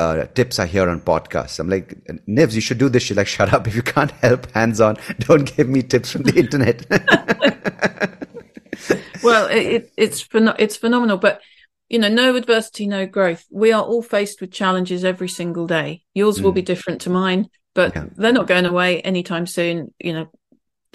uh, 0.00 0.26
tips 0.34 0.58
I 0.58 0.66
hear 0.66 0.88
on 0.88 1.02
podcasts. 1.02 1.60
I'm 1.60 1.68
like, 1.68 1.88
Nivs, 2.26 2.54
you 2.54 2.62
should 2.62 2.78
do 2.78 2.88
this. 2.88 3.02
She's 3.02 3.18
like, 3.18 3.26
shut 3.26 3.52
up. 3.52 3.66
If 3.66 3.76
you 3.76 3.82
can't 3.82 4.10
help 4.12 4.50
hands 4.52 4.80
on, 4.80 4.96
don't 5.20 5.54
give 5.54 5.68
me 5.68 5.82
tips 5.82 6.10
from 6.10 6.22
the 6.22 6.38
internet. 6.38 6.86
well, 9.22 9.46
it, 9.48 9.92
it's, 9.98 10.26
it's 10.32 10.76
phenomenal, 10.76 11.18
but 11.18 11.42
you 11.90 11.98
know, 11.98 12.08
no 12.08 12.36
adversity, 12.36 12.86
no 12.86 13.04
growth. 13.04 13.44
We 13.50 13.72
are 13.72 13.82
all 13.82 14.00
faced 14.00 14.40
with 14.40 14.52
challenges 14.52 15.04
every 15.04 15.28
single 15.28 15.66
day. 15.66 16.04
Yours 16.14 16.38
mm. 16.38 16.42
will 16.44 16.52
be 16.52 16.62
mm. 16.62 16.66
different 16.66 17.02
to 17.02 17.10
mine, 17.10 17.50
but 17.74 17.94
yeah. 17.94 18.06
they're 18.16 18.32
not 18.32 18.46
going 18.46 18.64
away 18.64 19.00
anytime 19.02 19.46
soon. 19.46 19.92
You 19.98 20.12
know, 20.12 20.30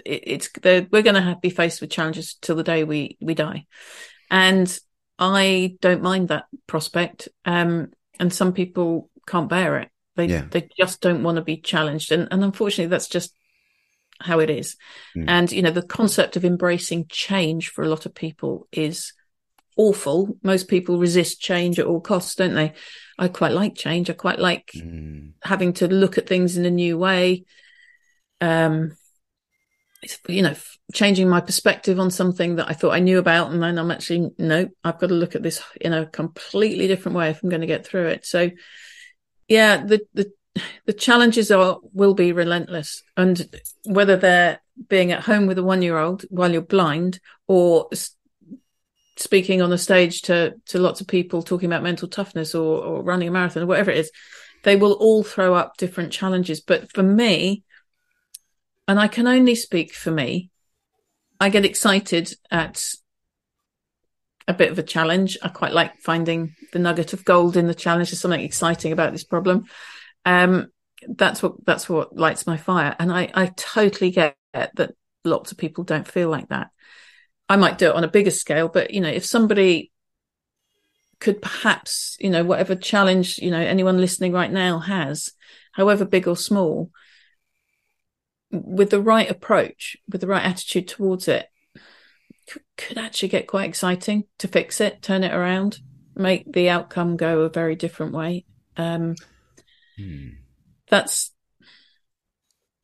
it, 0.06 0.24
it's, 0.26 0.50
we're 0.64 1.02
going 1.02 1.16
to 1.16 1.38
be 1.42 1.50
faced 1.50 1.82
with 1.82 1.92
challenges 1.92 2.36
till 2.42 2.56
the 2.56 2.64
day 2.64 2.86
we, 2.86 3.18
we 3.22 3.36
die. 3.36 3.66
And 4.32 4.80
I 5.20 5.76
don't 5.82 6.02
mind 6.02 6.30
that 6.30 6.46
prospect. 6.66 7.28
Um, 7.44 7.92
and 8.18 8.34
some 8.34 8.54
people 8.54 9.10
can't 9.28 9.50
bear 9.50 9.80
it. 9.80 9.90
They 10.16 10.28
yeah. 10.28 10.46
they 10.50 10.70
just 10.78 11.02
don't 11.02 11.24
want 11.24 11.36
to 11.36 11.42
be 11.42 11.58
challenged, 11.58 12.14
and 12.14 12.30
and 12.32 12.42
unfortunately, 12.42 12.90
that's 12.90 13.10
just 13.10 13.34
how 14.22 14.40
it 14.40 14.50
is. 14.50 14.78
Mm. 15.14 15.26
And 15.28 15.52
you 15.52 15.62
know, 15.62 15.72
the 15.72 15.82
concept 15.82 16.38
of 16.38 16.46
embracing 16.46 17.08
change 17.10 17.68
for 17.68 17.84
a 17.84 17.90
lot 17.90 18.06
of 18.06 18.16
people 18.16 18.66
is 18.72 19.12
awful. 19.76 20.38
Most 20.44 20.68
people 20.68 20.98
resist 20.98 21.42
change 21.42 21.80
at 21.80 21.86
all 21.86 22.02
costs, 22.02 22.36
don't 22.36 22.56
they? 22.56 22.74
I 23.18 23.28
quite 23.28 23.52
like 23.52 23.76
change. 23.76 24.10
I 24.10 24.14
quite 24.14 24.40
like 24.40 24.72
mm. 24.76 25.32
having 25.44 25.74
to 25.74 25.88
look 25.88 26.18
at 26.18 26.28
things 26.28 26.58
in 26.58 26.66
a 26.66 26.72
new 26.72 26.98
way. 26.98 27.46
Um, 28.42 28.98
you 30.28 30.42
know, 30.42 30.56
changing 30.94 31.28
my 31.28 31.42
perspective 31.42 32.00
on 32.00 32.12
something 32.12 32.58
that 32.58 32.70
I 32.70 32.74
thought 32.74 32.94
I 32.94 33.00
knew 33.00 33.18
about, 33.18 33.52
and 33.52 33.62
then 33.62 33.78
I'm 33.78 33.92
actually 33.92 34.32
no, 34.38 34.70
I've 34.84 35.00
got 35.00 35.08
to 35.08 35.14
look 35.16 35.36
at 35.36 35.44
this 35.44 35.62
in 35.80 35.94
a 35.94 36.06
completely 36.06 36.88
different 36.88 37.18
way 37.18 37.30
if 37.30 37.42
I'm 37.42 37.50
going 37.50 37.62
to 37.62 37.68
get 37.68 37.86
through 37.86 38.08
it. 38.08 38.26
So, 38.26 38.52
yeah, 39.48 39.84
the 39.84 40.02
the 40.14 40.32
the 40.86 40.94
challenges 40.94 41.52
are 41.52 41.80
will 41.94 42.14
be 42.14 42.32
relentless, 42.32 43.04
and 43.18 43.48
whether 43.86 44.18
they're 44.18 44.60
being 44.90 45.12
at 45.12 45.24
home 45.24 45.48
with 45.48 45.58
a 45.58 45.64
one 45.64 45.82
year 45.82 45.98
old 45.98 46.24
while 46.30 46.52
you're 46.52 46.62
blind, 46.62 47.20
or 47.48 47.90
speaking 49.18 49.62
on 49.62 49.70
the 49.70 49.78
stage 49.78 50.24
to 50.24 50.56
to 50.68 50.80
lots 50.80 51.02
of 51.02 51.08
people 51.08 51.42
talking 51.42 51.68
about 51.68 51.84
mental 51.84 52.08
toughness 52.08 52.54
or, 52.56 52.84
or 52.84 53.04
running 53.04 53.28
a 53.28 53.32
marathon 53.32 53.64
or 53.64 53.68
whatever 53.68 53.92
it 53.92 53.98
is, 53.98 54.12
they 54.64 54.76
will 54.76 54.94
all 54.94 55.24
throw 55.24 55.54
up 55.54 55.78
different 55.78 56.12
challenges. 56.12 56.62
But 56.62 56.92
for 56.92 57.04
me, 57.04 57.64
and 58.88 59.00
I 59.00 59.08
can 59.08 59.28
only 59.28 59.56
speak 59.56 59.94
for 59.94 60.12
me. 60.12 60.50
I 61.40 61.50
get 61.50 61.66
excited 61.66 62.34
at 62.50 62.84
a 64.48 64.54
bit 64.54 64.72
of 64.72 64.80
a 64.80 64.84
challenge. 64.84 65.38
I 65.42 65.50
quite 65.50 65.74
like 65.74 66.00
finding 66.02 66.56
the 66.72 66.80
nugget 66.80 67.14
of 67.14 67.26
gold 67.26 67.58
in 67.58 67.68
the 67.68 67.74
challenge. 67.76 68.10
There's 68.10 68.22
something 68.22 68.40
exciting 68.40 68.92
about 68.92 69.12
this 69.12 69.24
problem. 69.24 69.66
Um, 70.24 70.68
that's 71.08 71.44
what 71.44 71.66
that's 71.66 71.88
what 71.90 72.16
lights 72.16 72.48
my 72.48 72.58
fire, 72.58 72.96
and 73.00 73.12
I 73.12 73.32
I 73.34 73.48
totally 73.48 74.12
get 74.12 74.36
that 74.54 74.92
lots 75.24 75.52
of 75.52 75.58
people 75.58 75.84
don't 75.84 76.08
feel 76.08 76.30
like 76.30 76.50
that. 76.50 76.72
I 77.48 77.56
might 77.56 77.78
do 77.78 77.88
it 77.90 77.96
on 77.96 78.04
a 78.04 78.10
bigger 78.10 78.32
scale, 78.32 78.68
but 78.68 78.92
you 78.92 79.02
know, 79.02 79.10
if 79.10 79.26
somebody 79.26 79.92
could 81.20 81.42
perhaps, 81.42 82.18
you 82.20 82.30
know, 82.30 82.44
whatever 82.44 82.76
challenge 82.76 83.38
you 83.38 83.52
know 83.52 83.60
anyone 83.60 84.00
listening 84.00 84.34
right 84.34 84.52
now 84.52 84.80
has, 84.80 85.32
however 85.72 86.06
big 86.06 86.28
or 86.28 86.38
small, 86.38 86.92
with 88.52 88.90
the 88.90 89.02
right 89.02 89.30
approach, 89.30 89.98
with 90.10 90.22
the 90.22 90.28
right 90.28 90.44
attitude 90.44 90.88
towards 90.88 91.28
it, 91.28 91.48
could 92.78 92.98
actually 92.98 93.30
get 93.30 93.48
quite 93.48 93.70
exciting 93.70 94.26
to 94.38 94.48
fix 94.48 94.80
it, 94.82 95.02
turn 95.02 95.24
it 95.24 95.34
around, 95.34 95.80
make 96.16 96.52
the 96.52 96.70
outcome 96.70 97.18
go 97.18 97.42
a 97.42 97.50
very 97.50 97.76
different 97.76 98.14
way. 98.14 98.46
Um, 98.78 99.16
hmm. 99.98 100.30
That's 100.90 101.32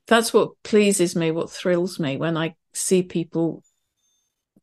that's 0.07 0.33
what 0.33 0.61
pleases 0.63 1.15
me, 1.15 1.31
what 1.31 1.51
thrills 1.51 1.99
me 1.99 2.17
when 2.17 2.35
I 2.35 2.55
see 2.73 3.03
people, 3.03 3.63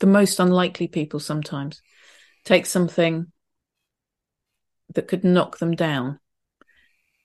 the 0.00 0.06
most 0.06 0.38
unlikely 0.38 0.88
people 0.88 1.20
sometimes, 1.20 1.82
take 2.44 2.66
something 2.66 3.26
that 4.94 5.08
could 5.08 5.24
knock 5.24 5.58
them 5.58 5.74
down 5.74 6.18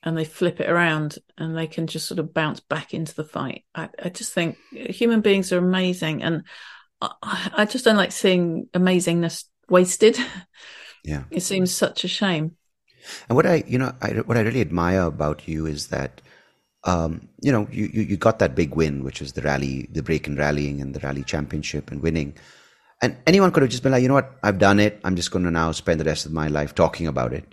and 0.04 0.18
they 0.18 0.26
flip 0.26 0.60
it 0.60 0.70
around 0.70 1.18
and 1.38 1.58
they 1.58 1.68
can 1.68 1.88
just 1.88 2.08
sort 2.08 2.20
of 2.20 2.34
bounce 2.34 2.60
back 2.60 2.94
into 2.94 3.16
the 3.16 3.24
fight. 3.24 3.64
I, 3.74 3.90
I 4.04 4.10
just 4.10 4.34
think 4.34 4.58
human 4.72 5.22
beings 5.22 5.52
are 5.54 5.58
amazing, 5.58 6.24
and 6.24 6.44
I, 7.02 7.52
I, 7.58 7.66
just 7.66 7.86
don't 7.86 7.96
like 7.96 8.12
seeing 8.12 8.68
amazingness 8.74 9.46
wasted. 9.70 10.18
Yeah, 11.06 11.24
it 11.30 11.42
seems 11.42 11.74
such 11.74 12.06
a 12.06 12.08
shame. 12.08 12.56
And 13.28 13.36
what 13.36 13.46
I, 13.46 13.66
you 13.68 13.78
know, 13.78 13.92
I, 14.02 14.12
what 14.22 14.38
I 14.38 14.40
really 14.40 14.62
admire 14.62 15.02
about 15.02 15.50
you 15.50 15.66
is 15.66 15.88
that, 15.88 16.22
um, 16.86 17.28
you 17.42 17.52
know, 17.52 17.68
you, 17.70 17.90
you 17.92 18.04
you 18.04 18.16
got 18.16 18.40
that 18.40 18.56
big 18.56 18.74
win, 18.74 19.04
which 19.04 19.20
was 19.20 19.34
the 19.34 19.42
rally, 19.42 19.90
the 19.92 20.02
break 20.02 20.28
in 20.28 20.38
rallying, 20.38 20.80
and 20.80 20.94
the 20.94 21.02
rally 21.02 21.26
championship 21.26 21.92
and 21.92 22.02
winning. 22.02 22.38
And 23.04 23.18
anyone 23.28 23.52
could 23.52 23.64
have 23.64 23.70
just 23.70 23.84
been 23.84 23.92
like, 23.92 24.02
you 24.02 24.08
know 24.08 24.14
what, 24.14 24.32
I've 24.44 24.58
done 24.58 24.80
it. 24.80 25.02
I'm 25.04 25.18
just 25.18 25.30
going 25.30 25.44
to 25.44 25.52
now 25.52 25.74
spend 25.74 26.00
the 26.00 26.06
rest 26.06 26.26
of 26.26 26.32
my 26.32 26.48
life 26.48 26.74
talking 26.74 27.06
about 27.06 27.34
it. 27.34 27.44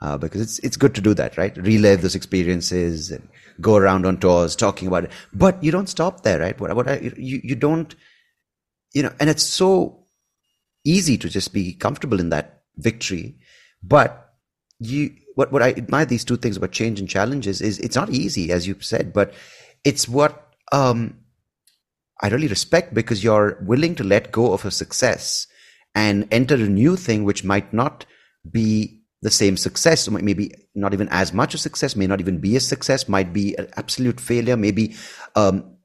Uh, 0.00 0.16
because 0.16 0.40
it's 0.40 0.58
it's 0.60 0.78
good 0.78 0.94
to 0.94 1.02
do 1.02 1.12
that, 1.12 1.36
right? 1.36 1.54
Relive 1.58 2.00
those 2.00 2.14
experiences 2.14 3.10
and 3.10 3.28
go 3.60 3.76
around 3.76 4.06
on 4.06 4.16
tours 4.16 4.56
talking 4.56 4.88
about 4.88 5.04
it. 5.04 5.10
But 5.34 5.62
you 5.62 5.70
don't 5.70 5.90
stop 5.90 6.22
there, 6.22 6.38
right? 6.40 6.58
What, 6.58 6.74
what 6.74 6.88
I, 6.88 7.12
you 7.18 7.38
you 7.44 7.54
don't, 7.54 7.94
you 8.94 9.02
know, 9.02 9.12
and 9.20 9.28
it's 9.28 9.42
so 9.42 10.06
easy 10.86 11.18
to 11.18 11.28
just 11.28 11.52
be 11.52 11.74
comfortable 11.74 12.18
in 12.18 12.30
that 12.30 12.62
victory, 12.78 13.36
but 13.82 14.32
you 14.78 15.10
what 15.34 15.52
what 15.52 15.62
I 15.62 15.72
admire 15.72 16.06
these 16.06 16.24
two 16.24 16.38
things 16.38 16.56
about 16.56 16.72
change 16.72 16.98
and 16.98 17.06
challenges 17.06 17.60
is 17.60 17.78
it's 17.80 17.96
not 17.96 18.08
easy, 18.08 18.50
as 18.52 18.66
you 18.66 18.76
said, 18.80 19.12
but 19.12 19.34
it's 19.84 20.08
what 20.08 20.54
um, 20.72 21.18
I 22.22 22.28
really 22.28 22.48
respect 22.48 22.94
because 22.94 23.24
you're 23.24 23.58
willing 23.62 23.94
to 23.96 24.04
let 24.04 24.32
go 24.32 24.52
of 24.52 24.64
a 24.64 24.70
success 24.70 25.46
and 25.94 26.28
enter 26.30 26.54
a 26.54 26.68
new 26.68 26.96
thing 26.96 27.24
which 27.24 27.44
might 27.44 27.72
not 27.72 28.04
be 28.50 29.02
the 29.22 29.30
same 29.30 29.56
success, 29.56 30.08
maybe 30.08 30.52
not 30.74 30.94
even 30.94 31.08
as 31.10 31.32
much 31.32 31.54
a 31.54 31.58
success, 31.58 31.96
may 31.96 32.06
not 32.06 32.20
even 32.20 32.38
be 32.38 32.56
a 32.56 32.60
success, 32.60 33.08
might 33.08 33.32
be 33.32 33.54
an 33.58 33.68
absolute 33.76 34.18
failure, 34.20 34.56
maybe 34.56 34.94
um, 35.36 35.76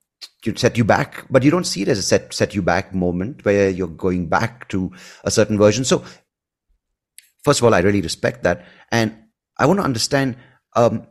set 0.55 0.77
you 0.77 0.85
back, 0.85 1.25
but 1.29 1.43
you 1.43 1.51
don't 1.51 1.65
see 1.65 1.81
it 1.81 1.87
as 1.87 1.97
a 1.97 2.03
set 2.03 2.33
set 2.33 2.55
you 2.55 2.61
back 2.61 2.93
moment 2.93 3.43
where 3.43 3.69
you're 3.69 3.87
going 3.87 4.29
back 4.29 4.69
to 4.69 4.91
a 5.23 5.31
certain 5.31 5.57
version. 5.57 5.83
So, 5.83 6.03
first 7.43 7.59
of 7.59 7.65
all, 7.65 7.73
I 7.73 7.79
really 7.79 8.01
respect 8.01 8.43
that, 8.43 8.65
and 8.91 9.17
I 9.57 9.65
want 9.65 9.79
to 9.79 9.85
understand. 9.85 10.37
Um, 10.75 11.07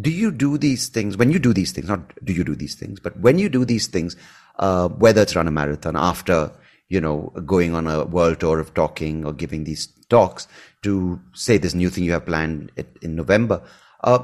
do 0.00 0.10
you 0.10 0.30
do 0.30 0.58
these 0.58 0.88
things 0.88 1.16
when 1.16 1.30
you 1.30 1.38
do 1.38 1.52
these 1.52 1.72
things? 1.72 1.88
Not 1.88 2.12
do 2.24 2.32
you 2.32 2.44
do 2.44 2.54
these 2.54 2.74
things, 2.74 3.00
but 3.00 3.18
when 3.18 3.38
you 3.38 3.48
do 3.48 3.64
these 3.64 3.86
things, 3.86 4.16
uh, 4.58 4.88
whether 4.88 5.22
it's 5.22 5.36
run 5.36 5.48
a 5.48 5.50
marathon 5.50 5.96
after 5.96 6.52
you 6.88 7.00
know 7.00 7.32
going 7.44 7.74
on 7.74 7.86
a 7.86 8.04
world 8.04 8.40
tour 8.40 8.58
of 8.58 8.74
talking 8.74 9.24
or 9.24 9.32
giving 9.32 9.64
these 9.64 9.86
talks 10.08 10.48
to 10.82 11.20
say 11.34 11.58
this 11.58 11.74
new 11.74 11.90
thing 11.90 12.04
you 12.04 12.12
have 12.12 12.26
planned 12.26 12.70
in 13.02 13.16
November, 13.16 13.62
uh, 14.04 14.22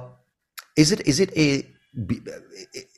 is 0.77 0.93
it 0.93 1.07
is 1.07 1.20
it 1.20 1.37
a 1.37 1.66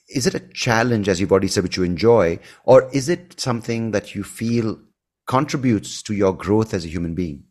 is 0.09 0.26
it 0.26 0.35
a 0.35 0.41
challenge 0.41 1.09
as 1.09 1.20
you've 1.20 1.33
already 1.33 1.49
said 1.49 1.62
which 1.62 1.76
you 1.76 1.85
enjoy, 1.85 2.39
or 2.64 2.91
is 2.93 3.09
it 3.09 3.41
something 3.41 3.93
that 3.93 4.14
you 4.14 4.24
feel 4.24 4.79
contributes 5.26 6.03
to 6.03 6.14
your 6.14 6.33
growth 6.33 6.74
as 6.74 6.85
a 6.85 6.89
human 6.89 7.14
being? 7.14 7.45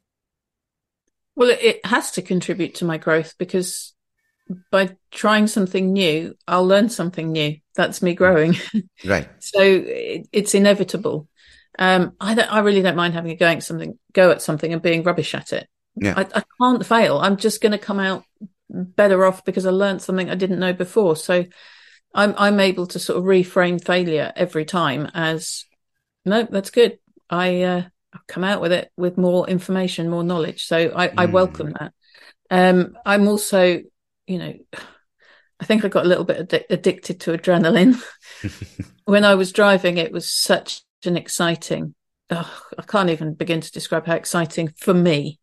Well, 1.36 1.50
it 1.50 1.86
has 1.86 2.12
to 2.12 2.24
contribute 2.24 2.74
to 2.76 2.86
my 2.86 2.98
growth 2.98 3.36
because 3.38 3.94
by 4.72 4.96
trying 5.12 5.48
something 5.48 5.94
new, 5.94 6.36
I'll 6.48 6.66
learn 6.66 6.90
something 6.90 7.32
new. 7.32 7.58
That's 7.76 8.02
me 8.02 8.14
growing. 8.14 8.56
Right. 9.06 9.30
so 9.40 9.62
it, 9.62 10.28
it's 10.32 10.56
inevitable. 10.56 11.28
Um, 11.78 12.14
I 12.20 12.36
I 12.36 12.60
really 12.60 12.82
don't 12.82 12.96
mind 12.96 13.14
having 13.14 13.32
a 13.32 13.36
go 13.36 13.48
at 13.48 13.64
something, 13.64 13.98
go 14.14 14.32
at 14.32 14.42
something 14.42 14.74
and 14.74 14.82
being 14.82 15.04
rubbish 15.04 15.36
at 15.36 15.54
it. 15.54 15.68
Yeah. 15.96 16.14
I, 16.18 16.22
I 16.22 16.44
can't 16.60 16.86
fail. 16.86 17.20
I'm 17.20 17.38
just 17.38 17.62
going 17.62 17.72
to 17.72 17.78
come 17.78 18.00
out 18.00 18.24
better 18.70 19.26
off 19.26 19.46
because 19.46 19.66
I 19.66 19.72
learned 19.72 20.02
something 20.02 20.30
I 20.30 20.36
didn't 20.36 20.60
know 20.60 20.74
before. 20.74 21.16
So 21.16 21.46
I'm, 22.14 22.34
I'm 22.38 22.60
able 22.60 22.88
to 22.88 23.00
sort 23.00 23.20
of 23.20 23.26
reframe 23.26 23.84
failure 23.84 24.32
every 24.36 24.66
time 24.66 25.10
as, 25.14 25.66
no, 26.26 26.44
that's 26.44 26.72
good. 26.72 27.00
I, 27.30 27.62
uh, 27.62 27.84
come 28.28 28.44
out 28.44 28.62
with 28.62 28.72
it 28.72 28.92
with 28.98 29.18
more 29.18 29.48
information, 29.48 30.10
more 30.10 30.24
knowledge. 30.24 30.66
So 30.66 30.92
I, 30.96 31.08
mm. 31.10 31.14
I 31.18 31.26
welcome 31.26 31.74
that. 31.80 31.94
Um, 32.50 32.98
I'm 33.06 33.28
also 33.28 33.82
you 34.28 34.38
know, 34.38 34.54
I 35.60 35.66
think 35.66 35.84
I 35.84 35.88
got 35.88 36.06
a 36.06 36.10
little 36.10 36.26
bit 36.26 36.48
addi- 36.48 36.66
addicted 36.70 37.22
to 37.22 37.32
adrenaline. 37.36 38.02
when 39.06 39.26
I 39.26 39.36
was 39.36 39.52
driving, 39.52 39.98
it 39.98 40.12
was 40.12 40.30
such 40.30 40.82
an 41.06 41.18
exciting, 41.18 41.96
oh, 42.30 42.62
I 42.78 42.84
can't 42.84 43.10
even 43.10 43.34
begin 43.34 43.62
to 43.62 43.72
describe 43.72 44.06
how 44.06 44.16
exciting 44.16 44.74
for 44.78 44.94
me. 44.94 45.40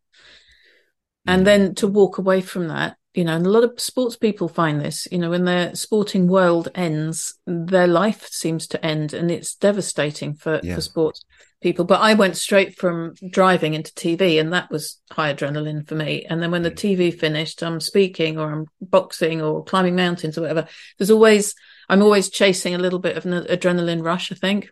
And 1.25 1.41
mm. 1.41 1.45
then 1.45 1.75
to 1.75 1.87
walk 1.87 2.17
away 2.17 2.41
from 2.41 2.69
that, 2.69 2.97
you 3.15 3.23
know, 3.23 3.35
and 3.35 3.45
a 3.45 3.49
lot 3.49 3.63
of 3.63 3.79
sports 3.79 4.17
people 4.17 4.49
find 4.49 4.81
this, 4.81 5.07
you 5.09 5.17
know, 5.17 5.29
when 5.29 5.45
their 5.45 5.73
sporting 5.73 6.27
world 6.27 6.67
ends, 6.75 7.33
their 7.47 7.87
life 7.87 8.27
seems 8.27 8.67
to 8.67 8.85
end 8.85 9.13
and 9.13 9.31
it's 9.31 9.55
devastating 9.55 10.33
for, 10.33 10.59
yeah. 10.61 10.75
for 10.75 10.81
sports 10.81 11.23
people. 11.61 11.85
But 11.85 12.01
I 12.01 12.13
went 12.13 12.35
straight 12.35 12.77
from 12.77 13.13
driving 13.29 13.73
into 13.73 13.93
TV, 13.93 14.39
and 14.39 14.51
that 14.51 14.69
was 14.69 14.99
high 15.11 15.33
adrenaline 15.33 15.87
for 15.87 15.95
me. 15.95 16.25
And 16.29 16.43
then 16.43 16.51
when 16.51 16.63
the 16.63 16.71
TV 16.71 17.17
finished, 17.17 17.63
I'm 17.63 17.79
speaking 17.79 18.37
or 18.37 18.51
I'm 18.51 18.65
boxing 18.81 19.41
or 19.41 19.63
climbing 19.63 19.95
mountains 19.95 20.37
or 20.37 20.41
whatever. 20.41 20.67
There's 20.97 21.11
always, 21.11 21.55
I'm 21.87 22.01
always 22.01 22.29
chasing 22.29 22.75
a 22.75 22.79
little 22.79 22.99
bit 22.99 23.15
of 23.15 23.25
an 23.25 23.45
adrenaline 23.45 24.03
rush, 24.03 24.31
I 24.31 24.35
think. 24.35 24.69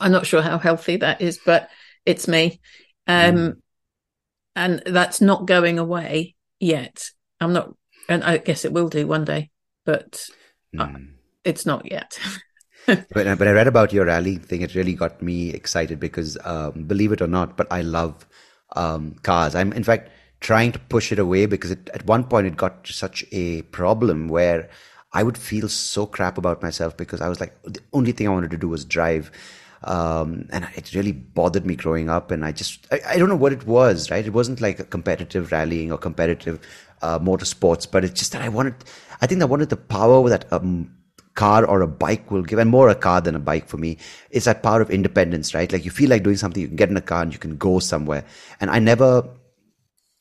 I'm 0.00 0.10
not 0.12 0.26
sure 0.26 0.42
how 0.42 0.58
healthy 0.58 0.96
that 0.96 1.20
is, 1.20 1.38
but 1.44 1.68
it's 2.06 2.26
me. 2.26 2.60
Um, 3.06 3.36
mm. 3.36 3.56
And 4.56 4.82
that's 4.86 5.20
not 5.20 5.46
going 5.46 5.78
away 5.78 6.34
yet. 6.58 7.10
I'm 7.40 7.52
not, 7.52 7.74
and 8.08 8.24
I 8.24 8.38
guess 8.38 8.64
it 8.64 8.72
will 8.72 8.88
do 8.88 9.06
one 9.06 9.24
day, 9.24 9.50
but 9.84 10.28
mm. 10.74 11.08
it's 11.44 11.66
not 11.66 11.90
yet. 11.90 12.18
but, 12.86 13.08
but 13.12 13.48
I 13.48 13.52
read 13.52 13.66
about 13.66 13.92
your 13.92 14.06
rally 14.06 14.36
thing. 14.36 14.62
It 14.62 14.74
really 14.74 14.94
got 14.94 15.20
me 15.22 15.50
excited 15.50 16.00
because, 16.00 16.38
um, 16.44 16.84
believe 16.84 17.12
it 17.12 17.20
or 17.20 17.26
not, 17.26 17.56
but 17.56 17.66
I 17.70 17.82
love 17.82 18.26
um, 18.74 19.16
cars. 19.22 19.54
I'm, 19.54 19.72
in 19.72 19.84
fact, 19.84 20.10
trying 20.40 20.72
to 20.72 20.78
push 20.78 21.12
it 21.12 21.18
away 21.18 21.46
because 21.46 21.70
it, 21.70 21.90
at 21.94 22.06
one 22.06 22.24
point 22.24 22.46
it 22.46 22.56
got 22.56 22.84
to 22.84 22.92
such 22.92 23.24
a 23.32 23.62
problem 23.62 24.28
where 24.28 24.68
I 25.12 25.22
would 25.22 25.38
feel 25.38 25.68
so 25.68 26.06
crap 26.06 26.38
about 26.38 26.62
myself 26.62 26.96
because 26.96 27.20
I 27.20 27.28
was 27.28 27.40
like, 27.40 27.60
the 27.62 27.80
only 27.92 28.12
thing 28.12 28.28
I 28.28 28.32
wanted 28.32 28.50
to 28.50 28.58
do 28.58 28.68
was 28.68 28.84
drive. 28.84 29.30
Um, 29.82 30.48
and 30.50 30.66
it 30.74 30.94
really 30.94 31.12
bothered 31.12 31.66
me 31.66 31.76
growing 31.76 32.08
up. 32.08 32.30
And 32.30 32.44
I 32.44 32.52
just, 32.52 32.86
I, 32.90 33.00
I, 33.08 33.18
don't 33.18 33.28
know 33.28 33.36
what 33.36 33.52
it 33.52 33.66
was, 33.66 34.10
right? 34.10 34.26
It 34.26 34.32
wasn't 34.32 34.60
like 34.60 34.80
a 34.80 34.84
competitive 34.84 35.52
rallying 35.52 35.92
or 35.92 35.98
competitive 35.98 36.58
uh, 37.02 37.18
motorsports, 37.18 37.88
but 37.90 38.04
it's 38.04 38.18
just 38.18 38.32
that 38.32 38.42
I 38.42 38.48
wanted, 38.48 38.74
I 39.20 39.26
think 39.26 39.42
I 39.42 39.44
wanted 39.44 39.68
the 39.68 39.76
power 39.76 40.28
that 40.28 40.50
um, 40.52 40.90
car 41.36 41.64
or 41.64 41.82
a 41.82 41.86
bike 41.86 42.30
will 42.30 42.42
give, 42.42 42.58
and 42.58 42.70
more 42.70 42.88
a 42.88 42.94
car 42.94 43.20
than 43.20 43.36
a 43.36 43.38
bike 43.38 43.68
for 43.68 43.76
me, 43.76 43.98
is 44.30 44.44
that 44.44 44.62
power 44.62 44.80
of 44.80 44.90
independence, 44.90 45.54
right? 45.54 45.70
Like 45.70 45.84
you 45.84 45.90
feel 45.90 46.10
like 46.10 46.24
doing 46.24 46.36
something, 46.36 46.60
you 46.60 46.68
can 46.68 46.76
get 46.76 46.90
in 46.90 46.96
a 46.96 47.02
car 47.02 47.22
and 47.22 47.32
you 47.32 47.38
can 47.38 47.56
go 47.56 47.78
somewhere. 47.78 48.24
And 48.60 48.70
I 48.70 48.80
never 48.80 49.28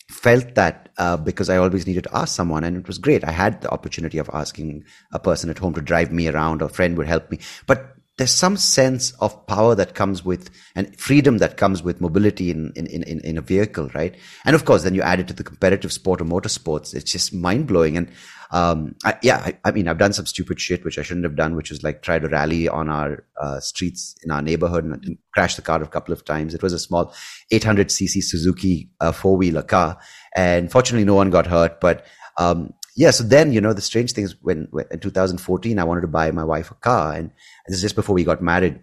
felt 0.10 0.54
that 0.56 0.90
uh, 0.98 1.18
because 1.18 1.50
I 1.50 1.58
always 1.58 1.88
needed 1.88 2.04
to 2.04 2.16
ask 2.16 2.36
someone, 2.36 2.64
and 2.64 2.78
it 2.78 2.88
was 2.88 3.00
great. 3.00 3.24
I 3.24 3.32
had 3.32 3.62
the 3.62 3.70
opportunity 3.70 4.18
of 4.18 4.30
asking 4.34 4.84
a 5.12 5.20
person 5.20 5.50
at 5.50 5.58
home 5.58 5.74
to 5.74 5.82
drive 5.82 6.12
me 6.12 6.28
around, 6.28 6.62
or 6.62 6.66
a 6.66 6.70
friend 6.70 6.98
would 6.98 7.08
help 7.08 7.32
me. 7.32 7.40
But 7.66 7.95
there's 8.18 8.32
some 8.32 8.56
sense 8.56 9.12
of 9.20 9.46
power 9.46 9.76
that 9.76 9.94
comes 9.94 10.24
with 10.24 10.50
and 10.74 10.98
freedom 10.98 11.40
that 11.40 11.58
comes 11.58 11.84
with 11.84 12.00
mobility 12.00 12.50
in, 12.50 12.72
in, 12.76 12.88
in, 12.88 13.20
in 13.22 13.38
a 13.38 13.42
vehicle, 13.42 13.90
right? 13.94 14.16
And 14.46 14.56
of 14.56 14.64
course, 14.64 14.84
then 14.84 14.96
you 14.96 15.02
add 15.02 15.20
it 15.20 15.28
to 15.28 15.34
the 15.34 15.44
competitive 15.44 15.92
sport 15.92 16.22
or 16.22 16.26
motorsports. 16.26 16.94
It's 16.94 17.12
just 17.12 17.34
mind 17.34 17.68
blowing. 17.68 17.98
And, 17.98 18.10
um, 18.52 18.96
I, 19.04 19.18
yeah, 19.22 19.38
I, 19.38 19.58
I, 19.66 19.72
mean, 19.72 19.90
I've 19.90 19.98
done 19.98 20.14
some 20.14 20.26
stupid 20.26 20.62
shit, 20.62 20.86
which 20.86 20.98
I 20.98 21.02
shouldn't 21.02 21.26
have 21.26 21.36
done, 21.36 21.58
which 21.58 21.72
was 21.72 21.84
like 21.84 22.04
try 22.04 22.18
to 22.18 22.30
rally 22.30 22.70
on 22.70 22.90
our, 22.90 23.26
uh, 23.42 23.60
streets 23.60 24.16
in 24.24 24.32
our 24.32 24.42
neighborhood 24.42 24.86
and 24.86 25.18
crash 25.34 25.58
the 25.58 25.62
car 25.62 25.84
a 25.84 25.88
couple 25.88 26.14
of 26.14 26.24
times. 26.24 26.54
It 26.54 26.64
was 26.64 26.72
a 26.72 26.80
small 26.80 27.14
800cc 27.52 28.24
Suzuki, 28.24 28.90
uh, 29.02 29.12
four 29.12 29.36
wheeler 29.36 29.64
car. 29.64 29.98
And 30.38 30.72
fortunately, 30.72 31.06
no 31.06 31.16
one 31.16 31.32
got 31.32 31.48
hurt, 31.48 31.82
but, 31.82 32.06
um, 32.38 32.74
yeah, 32.96 33.12
so 33.12 33.24
then, 33.24 33.52
you 33.52 33.60
know, 33.60 33.74
the 33.74 33.82
strange 33.82 34.14
thing 34.14 34.24
is 34.24 34.42
when, 34.42 34.68
when, 34.72 34.86
in 34.90 35.00
2014, 35.00 35.80
I 35.80 35.84
wanted 35.84 36.02
to 36.02 36.08
buy 36.08 36.32
my 36.32 36.46
wife 36.46 36.72
a 36.72 36.76
car 36.76 37.14
and 37.14 37.32
this 37.68 37.76
is 37.76 37.82
just 37.82 37.96
before 37.96 38.16
we 38.16 38.24
got 38.24 38.42
married. 38.42 38.80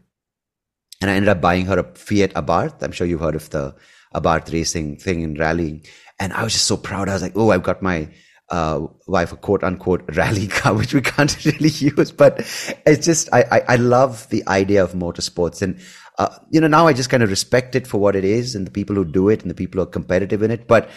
And 1.01 1.11
I 1.11 1.15
ended 1.15 1.31
up 1.31 1.41
buying 1.41 1.67
her 1.67 1.79
a 1.79 1.85
Fiat 1.95 2.35
Abarth. 2.35 2.83
I'm 2.83 2.93
sure 2.93 3.07
you've 3.07 3.21
heard 3.21 3.35
of 3.35 3.49
the 3.51 3.75
Abarth 4.15 4.53
racing 4.53 4.99
thing 4.99 5.23
in 5.23 5.35
rallying. 5.35 5.85
And 6.21 6.33
I 6.35 6.45
was 6.45 6.53
just 6.53 6.67
so 6.67 6.77
proud. 6.77 7.09
I 7.09 7.15
was 7.15 7.23
like, 7.23 7.33
oh, 7.35 7.51
I've 7.51 7.63
got 7.63 7.83
my 7.83 8.09
uh, 8.51 8.87
wife 9.07 9.33
a 9.33 9.37
quote 9.37 9.65
unquote 9.65 10.05
rally 10.15 10.47
car, 10.47 10.75
which 10.75 10.93
we 10.93 11.01
can't 11.01 11.45
really 11.45 11.71
use. 11.71 12.13
But 12.13 12.41
it's 12.87 13.05
just, 13.05 13.31
I, 13.33 13.45
I, 13.51 13.61
I 13.69 13.77
love 13.77 14.29
the 14.29 14.47
idea 14.47 14.85
of 14.85 14.93
motorsports. 14.93 15.63
And, 15.63 15.81
uh, 16.19 16.37
you 16.51 16.61
know, 16.61 16.69
now 16.69 16.87
I 16.87 16.93
just 16.93 17.09
kind 17.09 17.23
of 17.23 17.31
respect 17.31 17.75
it 17.75 17.87
for 17.87 17.99
what 17.99 18.15
it 18.15 18.25
is 18.25 18.55
and 18.55 18.67
the 18.67 18.71
people 18.71 18.95
who 18.95 19.07
do 19.07 19.31
it 19.31 19.41
and 19.41 19.51
the 19.51 19.55
people 19.55 19.79
who 19.79 19.85
are 19.85 19.91
competitive 19.91 20.43
in 20.43 20.51
it. 20.51 20.69
But 20.69 20.91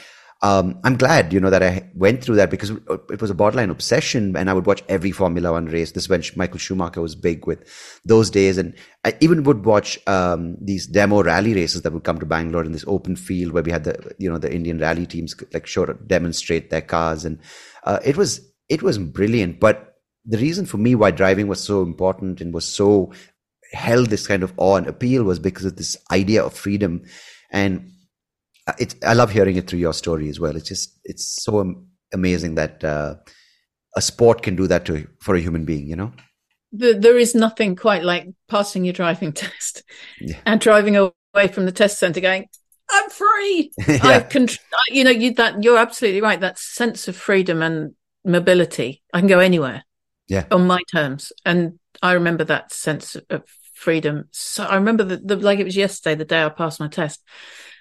um, 0.45 0.79
I'm 0.83 0.95
glad, 0.95 1.33
you 1.33 1.39
know, 1.39 1.49
that 1.49 1.63
I 1.63 1.89
went 1.95 2.23
through 2.23 2.35
that 2.35 2.51
because 2.51 2.69
it 2.69 3.19
was 3.19 3.31
a 3.31 3.33
borderline 3.33 3.71
obsession 3.71 4.35
and 4.37 4.47
I 4.47 4.53
would 4.53 4.67
watch 4.67 4.83
every 4.87 5.09
Formula 5.09 5.53
One 5.53 5.65
race. 5.65 5.93
This 5.93 6.07
when 6.07 6.21
Michael 6.35 6.59
Schumacher 6.59 7.01
was 7.01 7.15
big 7.15 7.47
with 7.47 7.67
those 8.05 8.29
days. 8.29 8.59
And 8.59 8.75
I 9.03 9.17
even 9.21 9.41
would 9.45 9.65
watch, 9.65 9.97
um, 10.05 10.55
these 10.61 10.85
demo 10.85 11.23
rally 11.23 11.55
races 11.55 11.81
that 11.81 11.93
would 11.93 12.03
come 12.03 12.19
to 12.19 12.27
Bangalore 12.27 12.63
in 12.63 12.73
this 12.73 12.85
open 12.87 13.15
field 13.15 13.53
where 13.53 13.63
we 13.63 13.71
had 13.71 13.85
the, 13.85 14.13
you 14.19 14.29
know, 14.29 14.37
the 14.37 14.53
Indian 14.53 14.77
rally 14.77 15.07
teams 15.07 15.35
like 15.51 15.65
show, 15.65 15.87
demonstrate 15.87 16.69
their 16.69 16.81
cars. 16.81 17.25
And, 17.25 17.39
uh, 17.83 17.97
it 18.05 18.15
was, 18.15 18.39
it 18.69 18.83
was 18.83 18.99
brilliant. 18.99 19.59
But 19.59 19.95
the 20.25 20.37
reason 20.37 20.67
for 20.67 20.77
me 20.77 20.93
why 20.93 21.09
driving 21.09 21.47
was 21.47 21.63
so 21.63 21.81
important 21.81 22.39
and 22.39 22.53
was 22.53 22.65
so 22.65 23.11
held 23.71 24.11
this 24.11 24.27
kind 24.27 24.43
of 24.43 24.53
awe 24.57 24.75
and 24.75 24.85
appeal 24.85 25.23
was 25.23 25.39
because 25.39 25.65
of 25.65 25.77
this 25.77 25.97
idea 26.11 26.45
of 26.45 26.53
freedom. 26.53 27.01
And 27.49 27.93
it's 28.79 28.95
I 29.05 29.13
love 29.13 29.31
hearing 29.31 29.55
it 29.57 29.67
through 29.67 29.79
your 29.79 29.93
story 29.93 30.29
as 30.29 30.39
well. 30.39 30.55
It's 30.55 30.67
just 30.67 30.99
it's 31.03 31.43
so 31.43 31.75
amazing 32.13 32.55
that 32.55 32.83
uh, 32.83 33.15
a 33.95 34.01
sport 34.01 34.41
can 34.41 34.55
do 34.55 34.67
that 34.67 34.85
to 34.85 35.07
for 35.19 35.35
a 35.35 35.41
human 35.41 35.65
being. 35.65 35.87
You 35.87 35.95
know, 35.95 36.13
the, 36.71 36.93
there 36.93 37.17
is 37.17 37.35
nothing 37.35 37.75
quite 37.75 38.03
like 38.03 38.27
passing 38.47 38.83
your 38.85 38.93
driving 38.93 39.33
test 39.33 39.83
yeah. 40.19 40.37
and 40.45 40.59
driving 40.59 40.97
away 40.97 41.47
from 41.51 41.65
the 41.65 41.71
test 41.71 41.99
center 41.99 42.19
going, 42.19 42.47
I'm 42.89 43.09
free. 43.09 43.71
Yeah. 43.87 43.99
I've 44.03 44.29
con- 44.29 44.47
you 44.89 45.03
know, 45.03 45.11
you 45.11 45.33
that 45.35 45.63
you're 45.63 45.77
absolutely 45.77 46.21
right. 46.21 46.39
That 46.39 46.59
sense 46.59 47.07
of 47.07 47.15
freedom 47.15 47.61
and 47.61 47.95
mobility. 48.23 49.03
I 49.13 49.19
can 49.19 49.27
go 49.27 49.39
anywhere. 49.39 49.83
Yeah. 50.27 50.45
On 50.49 50.65
my 50.65 50.81
terms. 50.91 51.31
And 51.45 51.79
I 52.01 52.13
remember 52.13 52.43
that 52.45 52.73
sense 52.73 53.15
of 53.29 53.43
freedom. 53.73 54.25
So 54.31 54.63
I 54.63 54.75
remember 54.75 55.03
the, 55.03 55.17
the 55.17 55.35
like 55.35 55.59
it 55.59 55.65
was 55.65 55.77
yesterday, 55.77 56.15
the 56.15 56.25
day 56.25 56.43
I 56.43 56.49
passed 56.49 56.79
my 56.79 56.87
test. 56.87 57.21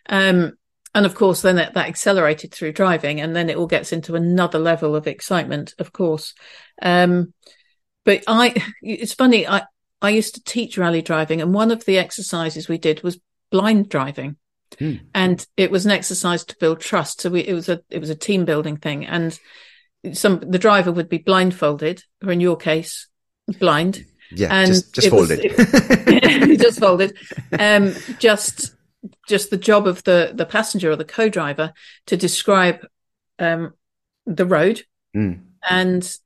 Um, 0.09 0.53
and 0.95 1.05
of 1.07 1.15
course, 1.15 1.43
then 1.43 1.57
that, 1.57 1.75
that 1.75 1.89
accelerated 1.89 2.53
through 2.53 2.73
driving, 2.73 3.21
and 3.21 3.35
then 3.35 3.51
it 3.51 3.57
all 3.57 3.67
gets 3.67 3.93
into 3.93 4.15
another 4.15 4.59
level 4.59 4.95
of 4.95 5.07
excitement, 5.07 5.75
of 5.79 5.93
course. 5.93 6.35
Um, 6.81 7.35
but 8.05 8.23
I, 8.27 8.55
it's 8.83 9.15
funny, 9.15 9.47
I, 9.47 9.63
I 10.01 10.11
used 10.11 10.35
to 10.35 10.45
teach 10.45 10.79
rally 10.79 11.03
driving, 11.03 11.41
and 11.41 11.53
one 11.55 11.71
of 11.71 11.85
the 11.85 11.99
exercises 11.99 12.69
we 12.69 12.79
did 12.79 13.03
was 13.03 13.19
blind 13.51 13.89
driving. 13.89 14.37
Hmm. 14.79 14.95
And 15.15 15.47
it 15.57 15.71
was 15.71 15.85
an 15.85 15.93
exercise 15.93 16.45
to 16.47 16.57
build 16.59 16.81
trust. 16.81 17.21
So 17.21 17.31
we, 17.31 17.41
it 17.41 17.55
was 17.55 17.69
a, 17.69 17.81
it 17.91 18.01
was 18.01 18.11
a 18.11 18.17
team 18.17 18.45
building 18.45 18.77
thing. 18.77 19.07
And 19.07 19.39
some, 20.13 20.41
the 20.41 20.59
driver 20.59 20.91
would 20.91 21.09
be 21.09 21.19
blindfolded, 21.19 22.03
or 22.25 22.33
in 22.33 22.41
your 22.41 22.57
case, 22.57 23.09
blind. 23.61 24.05
Yeah, 24.33 24.49
And 24.51 24.69
just 24.69 24.95
just 24.95 25.07
it 25.07 25.13
was- 25.13 25.31
it. 25.31 26.59
just 26.61 26.81
folded. 26.81 27.17
Um, 27.59 27.95
just, 28.19 28.75
just 29.29 29.51
the 29.51 29.57
job 29.57 29.87
of 29.87 30.03
the 30.05 30.33
the 30.35 30.47
passenger 30.47 30.91
or 30.91 30.97
the 30.97 31.05
co-driver 31.05 31.73
to 32.07 32.17
describe 32.17 32.87
um, 33.39 33.75
the 34.27 34.47
road, 34.47 34.83
Mm. 35.15 35.43
and 35.69 36.17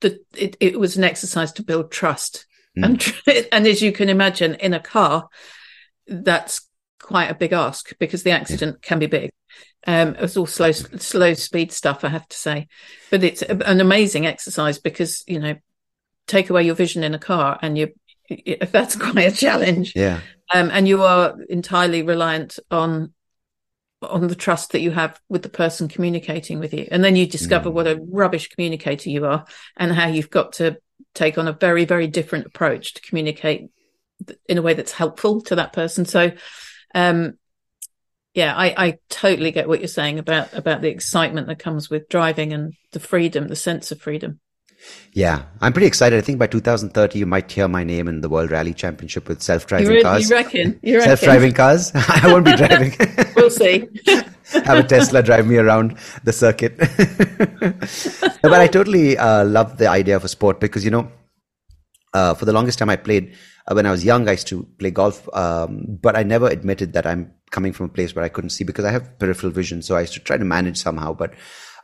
the 0.00 0.20
it, 0.36 0.56
it 0.60 0.78
was 0.78 0.96
an 0.96 1.04
exercise 1.04 1.52
to 1.52 1.62
build 1.62 1.90
trust. 1.90 2.46
Mm. 2.76 2.84
And 2.84 3.00
tr- 3.00 3.30
and 3.52 3.66
as 3.66 3.80
you 3.80 3.92
can 3.92 4.08
imagine, 4.08 4.54
in 4.54 4.74
a 4.74 4.80
car, 4.80 5.28
that's 6.06 6.68
quite 7.00 7.30
a 7.30 7.34
big 7.34 7.52
ask 7.52 7.96
because 7.98 8.22
the 8.22 8.30
accident 8.30 8.82
can 8.82 8.98
be 8.98 9.06
big. 9.06 9.30
Um, 9.86 10.14
it's 10.18 10.36
all 10.36 10.46
slow, 10.46 10.70
slow 10.70 11.34
speed 11.34 11.72
stuff, 11.72 12.04
I 12.04 12.08
have 12.08 12.28
to 12.28 12.36
say, 12.36 12.68
but 13.10 13.24
it's 13.24 13.42
an 13.42 13.80
amazing 13.80 14.26
exercise 14.26 14.78
because 14.78 15.24
you 15.26 15.40
know, 15.40 15.56
take 16.28 16.50
away 16.50 16.62
your 16.64 16.76
vision 16.76 17.02
in 17.02 17.14
a 17.14 17.18
car, 17.18 17.58
and 17.62 17.76
you, 17.76 17.92
that's 18.70 18.96
quite 19.06 19.32
a 19.32 19.36
challenge. 19.36 19.94
Yeah. 19.96 20.20
Um, 20.52 20.70
and 20.72 20.86
you 20.86 21.02
are 21.02 21.36
entirely 21.48 22.02
reliant 22.02 22.58
on 22.70 23.14
on 24.02 24.26
the 24.26 24.34
trust 24.34 24.72
that 24.72 24.80
you 24.80 24.90
have 24.90 25.20
with 25.28 25.42
the 25.42 25.48
person 25.48 25.86
communicating 25.86 26.58
with 26.58 26.74
you, 26.74 26.88
and 26.90 27.04
then 27.04 27.14
you 27.14 27.26
discover 27.26 27.70
Mm. 27.70 27.72
what 27.72 27.86
a 27.86 28.00
rubbish 28.10 28.48
communicator 28.48 29.10
you 29.10 29.24
are, 29.26 29.44
and 29.76 29.92
how 29.92 30.08
you've 30.08 30.30
got 30.30 30.54
to 30.54 30.76
take 31.14 31.38
on 31.38 31.46
a 31.46 31.52
very, 31.52 31.84
very 31.84 32.08
different 32.08 32.46
approach 32.46 32.94
to 32.94 33.00
communicate 33.02 33.70
in 34.48 34.58
a 34.58 34.62
way 34.62 34.74
that's 34.74 34.92
helpful 34.92 35.40
to 35.42 35.54
that 35.56 35.72
person. 35.72 36.04
So, 36.04 36.32
um, 36.94 37.38
yeah, 38.34 38.54
I, 38.56 38.86
I 38.86 38.98
totally 39.08 39.50
get 39.52 39.68
what 39.68 39.80
you're 39.80 39.88
saying 39.88 40.18
about 40.18 40.54
about 40.54 40.80
the 40.80 40.88
excitement 40.88 41.46
that 41.46 41.58
comes 41.58 41.90
with 41.90 42.08
driving 42.08 42.52
and 42.52 42.74
the 42.92 43.00
freedom, 43.00 43.48
the 43.48 43.56
sense 43.56 43.92
of 43.92 44.00
freedom. 44.00 44.40
Yeah, 45.14 45.42
I'm 45.60 45.72
pretty 45.72 45.86
excited. 45.86 46.16
I 46.16 46.22
think 46.22 46.38
by 46.38 46.46
2030, 46.46 47.18
you 47.18 47.26
might 47.26 47.50
hear 47.50 47.68
my 47.68 47.84
name 47.84 48.08
in 48.08 48.22
the 48.22 48.28
World 48.28 48.50
Rally 48.50 48.72
Championship 48.72 49.28
with 49.28 49.42
self-driving 49.42 49.88
re- 49.88 50.02
cars. 50.02 50.30
you 50.30 50.36
reckon? 50.36 50.80
You 50.82 50.98
reckon? 50.98 51.16
Self-driving 51.16 51.52
cars. 51.52 51.92
I 51.94 52.32
won't 52.32 52.44
be 52.44 52.56
driving. 52.56 52.94
We'll 53.36 53.50
see. 53.50 53.88
Have 54.64 54.78
a 54.78 54.82
Tesla 54.84 55.22
drive 55.22 55.46
me 55.46 55.56
around 55.56 55.98
the 56.24 56.32
circuit. 56.32 56.78
No, 56.78 58.50
but 58.50 58.60
I 58.60 58.66
totally 58.68 59.16
uh, 59.16 59.44
love 59.44 59.78
the 59.78 59.88
idea 59.88 60.14
of 60.16 60.24
a 60.24 60.28
sport 60.28 60.60
because 60.60 60.84
you 60.84 60.90
know, 60.90 61.10
uh, 62.14 62.34
for 62.34 62.44
the 62.44 62.52
longest 62.52 62.78
time 62.78 62.90
I 62.90 62.96
played 62.96 63.34
uh, 63.66 63.74
when 63.74 63.86
I 63.86 63.90
was 63.90 64.04
young. 64.04 64.28
I 64.28 64.32
used 64.32 64.46
to 64.48 64.64
play 64.78 64.90
golf, 64.90 65.28
um, 65.34 65.98
but 66.00 66.16
I 66.16 66.22
never 66.22 66.48
admitted 66.48 66.92
that 66.92 67.06
I'm 67.06 67.32
coming 67.50 67.72
from 67.72 67.86
a 67.86 67.88
place 67.88 68.14
where 68.14 68.24
I 68.24 68.28
couldn't 68.28 68.50
see 68.50 68.64
because 68.64 68.84
I 68.84 68.90
have 68.90 69.18
peripheral 69.18 69.52
vision. 69.52 69.82
So 69.82 69.96
I 69.96 70.02
used 70.02 70.14
to 70.14 70.20
try 70.20 70.36
to 70.36 70.44
manage 70.44 70.78
somehow. 70.78 71.14
But 71.14 71.34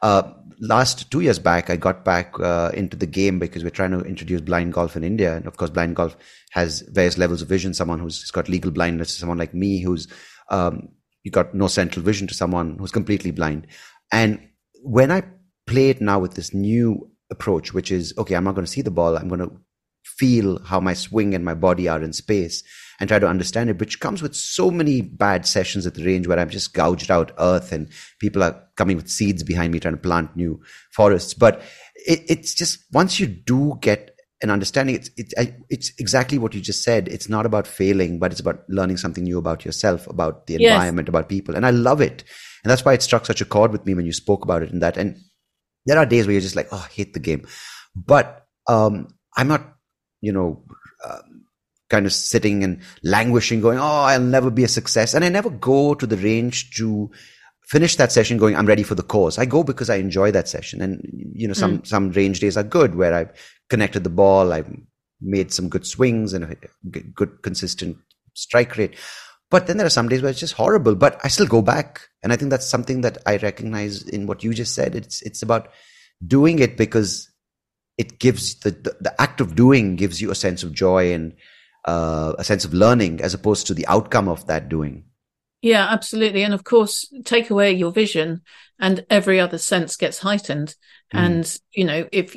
uh, 0.03 0.33
last 0.61 1.11
two 1.11 1.21
years 1.21 1.39
back, 1.39 1.71
I 1.71 1.77
got 1.77 2.05
back 2.05 2.39
uh, 2.41 2.71
into 2.75 2.97
the 2.97 3.07
game 3.07 3.39
because 3.39 3.65
we're 3.65 3.71
trying 3.71 3.93
to 3.93 4.01
introduce 4.01 4.41
blind 4.41 4.73
golf 4.73 4.97
in 4.97 5.05
India, 5.05 5.37
and 5.37 5.47
of 5.47 5.57
course, 5.57 5.71
blind 5.71 5.97
golf 5.97 6.17
has 6.51 6.81
various 6.83 7.19
levels 7.19 7.43
of 7.43 7.49
vision. 7.49 7.75
Someone 7.75 7.99
who's 7.99 8.31
got 8.31 8.49
legal 8.49 8.71
blindness, 8.71 9.17
someone 9.17 9.39
like 9.39 9.55
me 9.55 9.81
who's 9.81 10.09
um, 10.51 10.89
you 11.25 11.31
got 11.31 11.55
no 11.55 11.67
central 11.67 12.05
vision 12.05 12.27
to 12.29 12.35
someone 12.35 12.77
who's 12.79 12.91
completely 12.91 13.31
blind. 13.31 13.67
And 14.13 14.49
when 14.83 15.11
I 15.11 15.25
play 15.67 15.91
it 15.91 16.01
now 16.01 16.19
with 16.19 16.35
this 16.35 16.55
new 16.55 17.11
approach, 17.31 17.75
which 17.75 17.91
is 17.91 18.15
okay, 18.17 18.35
I'm 18.35 18.45
not 18.45 18.55
going 18.55 18.65
to 18.65 18.71
see 18.71 18.83
the 18.83 18.91
ball, 18.91 19.17
I'm 19.17 19.29
going 19.29 19.41
to 19.41 19.53
feel 20.05 20.63
how 20.65 20.81
my 20.81 20.95
swing 20.95 21.35
and 21.35 21.45
my 21.45 21.55
body 21.55 21.89
are 21.89 22.03
in 22.03 22.13
space 22.13 22.63
and 23.01 23.09
try 23.09 23.19
to 23.19 23.29
understand 23.29 23.71
it, 23.71 23.79
which 23.79 24.01
comes 24.01 24.23
with 24.23 24.35
so 24.35 24.71
many 24.71 25.01
bad 25.03 25.47
sessions 25.47 25.87
at 25.87 25.95
the 25.95 26.05
range 26.05 26.27
where 26.27 26.39
I'm 26.39 26.51
just 26.51 26.75
gouged 26.75 27.11
out 27.11 27.33
earth 27.39 27.73
and 27.73 27.89
people 28.19 28.43
are 28.43 28.61
coming 28.77 28.97
with 28.97 29.09
seeds 29.09 29.43
behind 29.43 29.73
me 29.73 29.81
trying 29.81 29.95
to 29.95 30.01
plant 30.01 30.37
new 30.37 30.61
forests. 30.93 31.35
But 31.35 31.63
it, 31.95 32.23
it's 32.29 32.55
just 32.55 32.81
once 32.93 33.21
you 33.21 33.27
do 33.27 33.79
get 33.81 34.17
an 34.43 34.51
understanding, 34.51 34.95
it's, 34.97 35.11
it's, 35.17 35.35
it's 35.69 35.93
exactly 35.99 36.39
what 36.39 36.55
you 36.55 36.61
just 36.61 36.83
said. 36.83 37.09
It's 37.09 37.29
not 37.29 37.47
about 37.47 37.67
failing, 37.67 38.19
but 38.19 38.31
it's 38.33 38.41
about 38.41 38.63
learning 38.69 38.97
something 38.97 39.25
new 39.25 39.39
about 39.39 39.65
yourself, 39.65 40.07
about 40.09 40.47
the 40.47 40.55
Yes. 40.55 40.71
environment, 40.71 41.09
about 41.09 41.29
people. 41.29 41.57
And 41.57 41.67
I 41.67 41.71
love 41.71 42.01
it. 42.01 42.25
And 42.65 42.71
that's 42.71 42.85
why 42.85 42.93
it 42.95 43.03
struck 43.03 43.27
such 43.27 43.41
a 43.41 43.45
chord 43.45 43.73
with 43.73 43.87
me 43.87 43.95
when 43.95 44.07
you 44.07 44.13
spoke 44.13 44.45
about 44.45 44.63
it 44.63 44.71
and 44.73 44.83
that. 44.83 44.97
And 44.97 45.17
there 45.87 45.99
are 45.99 46.07
days 46.07 46.27
where 46.27 46.33
you're 46.33 46.41
just 46.41 46.57
like, 46.57 46.69
oh, 46.73 46.85
I 46.85 46.93
hate 46.93 47.15
the 47.15 47.21
game. 47.21 47.47
But 47.97 48.47
um, 48.69 49.09
I'm 49.37 49.49
not, 49.49 49.75
you 50.21 50.33
know, 50.33 50.65
kind 51.89 52.07
of 52.07 52.13
sitting 52.13 52.63
and 52.65 52.81
languishing, 53.03 53.61
going, 53.61 53.79
oh, 53.79 53.83
I'll 53.83 54.21
never 54.21 54.51
be 54.51 54.65
a 54.65 54.69
success. 54.69 55.15
And 55.15 55.25
I 55.25 55.29
never 55.29 55.51
go 55.51 55.95
to 55.95 56.07
the 56.07 56.17
range 56.17 56.77
to 56.77 57.11
finish 57.69 57.97
that 57.97 58.13
session 58.13 58.39
going, 58.39 58.57
I'm 58.57 58.67
ready 58.67 58.83
for 58.83 58.95
the 58.95 59.03
course. 59.03 59.39
I 59.39 59.45
go 59.45 59.63
because 59.63 59.91
I 59.91 59.97
enjoy 59.97 60.31
that 60.31 60.49
session. 60.49 60.81
And, 60.81 61.03
you 61.35 61.47
know, 61.47 61.55
some, 61.55 61.81
mm. 61.81 61.87
some 61.87 62.11
range 62.13 62.41
days 62.41 62.57
are 62.57 62.63
good 62.63 62.95
where 62.95 63.15
I've 63.15 63.33
connected 63.69 64.05
the 64.05 64.11
ball, 64.11 64.53
I've 64.53 64.75
made 65.21 65.53
some 65.53 65.69
good 65.69 65.87
swings 65.87 66.33
and 66.33 66.45
a 66.45 66.57
good, 66.91 67.43
consistent 67.43 67.99
strike 68.35 68.77
rate. 68.77 68.95
But 69.51 69.67
then 69.67 69.77
there 69.77 69.87
are 69.87 69.91
some 69.91 70.09
days 70.09 70.23
where 70.23 70.31
it's 70.31 70.41
just 70.41 70.55
horrible, 70.55 70.95
but 70.95 71.19
I 71.25 71.29
still 71.29 71.47
go 71.47 71.63
back. 71.63 72.09
And 72.23 72.33
I 72.33 72.37
think 72.37 72.51
that's 72.51 72.67
something 72.67 73.03
that 73.03 73.19
I 73.27 73.37
recognize 73.39 74.03
in 74.03 74.27
what 74.27 74.45
you 74.45 74.53
just 74.55 74.75
said. 74.75 74.95
It's, 74.95 75.23
it's 75.23 75.43
about 75.43 75.69
doing 76.27 76.59
it 76.59 76.77
because 76.77 77.31
it 77.99 78.19
gives 78.19 78.61
the, 78.61 78.71
the, 78.71 78.97
the 79.01 79.21
act 79.21 79.41
of 79.41 79.55
doing 79.55 79.97
gives 79.97 80.21
you 80.21 80.31
a 80.31 80.35
sense 80.35 80.63
of 80.63 80.73
joy 80.73 81.13
and 81.13 81.35
uh, 81.85 82.35
a 82.39 82.45
sense 82.45 82.65
of 82.65 82.75
learning 82.75 83.21
as 83.21 83.35
opposed 83.35 83.67
to 83.67 83.75
the 83.75 83.87
outcome 83.87 84.29
of 84.29 84.47
that 84.47 84.69
doing. 84.69 85.05
Yeah, 85.63 85.87
absolutely. 85.89 86.43
And 86.45 86.55
of 86.55 86.63
course, 86.65 87.13
take 87.25 87.51
away 87.51 87.73
your 87.73 87.91
vision 87.91 88.43
and 88.79 89.05
every 89.11 89.41
other 89.41 89.59
sense 89.59 89.97
gets 89.97 90.19
heightened. 90.19 90.77
Mm. 91.13 91.19
And, 91.19 91.59
you 91.73 91.85
know, 91.85 92.09
if, 92.13 92.37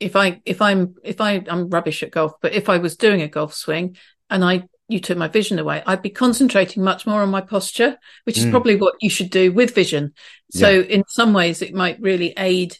if 0.00 0.16
I, 0.16 0.42
if 0.44 0.60
I'm, 0.60 0.96
if 1.02 1.20
I, 1.20 1.42
I'm 1.48 1.70
rubbish 1.70 2.02
at 2.02 2.10
golf, 2.10 2.32
but 2.42 2.52
if 2.52 2.68
I 2.68 2.78
was 2.78 2.96
doing 2.96 3.22
a 3.22 3.28
golf 3.28 3.54
swing 3.54 3.96
and 4.28 4.44
I, 4.44 4.68
you 4.88 5.00
took 5.00 5.16
my 5.16 5.28
vision 5.28 5.58
away, 5.58 5.82
I'd 5.86 6.02
be 6.02 6.10
concentrating 6.10 6.82
much 6.82 7.06
more 7.06 7.22
on 7.22 7.30
my 7.30 7.40
posture, 7.40 7.96
which 8.24 8.36
is 8.36 8.44
Mm. 8.44 8.50
probably 8.50 8.76
what 8.76 8.96
you 9.00 9.08
should 9.08 9.30
do 9.30 9.50
with 9.50 9.74
vision. 9.74 10.12
So 10.50 10.80
in 10.82 11.04
some 11.08 11.32
ways, 11.32 11.62
it 11.62 11.72
might 11.72 12.00
really 12.00 12.34
aid 12.36 12.76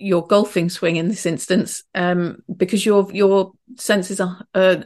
your 0.00 0.26
golfing 0.26 0.70
swing 0.70 0.96
in 0.96 1.08
this 1.08 1.26
instance, 1.26 1.84
um, 1.94 2.42
because 2.56 2.84
your, 2.84 3.10
your 3.12 3.52
senses 3.76 4.20
are, 4.20 4.46
uh, 4.54 4.76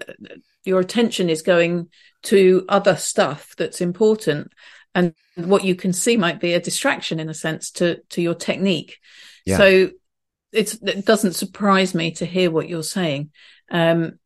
your 0.65 0.81
attention 0.81 1.31
is 1.31 1.43
going 1.43 1.89
to 2.25 2.65
other 2.69 2.97
stuff 2.97 3.55
that's 3.57 3.81
important 3.81 4.51
and 4.95 5.15
what 5.37 5.65
you 5.65 5.75
can 5.75 5.93
see 5.93 6.17
might 6.17 6.41
be 6.41 6.55
a 6.55 6.61
distraction 6.61 7.21
in 7.21 7.29
a 7.29 7.35
sense 7.35 7.71
to 7.73 8.01
to 8.09 8.23
your 8.23 8.35
technique 8.35 8.99
Yeah. 9.45 9.59
so 9.59 9.91
it's 10.53 10.75
it 10.75 11.05
doesn't 11.05 11.35
surprise 11.35 11.95
me 11.95 12.13
to 12.13 12.25
hear 12.25 12.51
what 12.51 12.69
you're 12.69 12.83
saying 12.83 13.31
um 13.71 14.19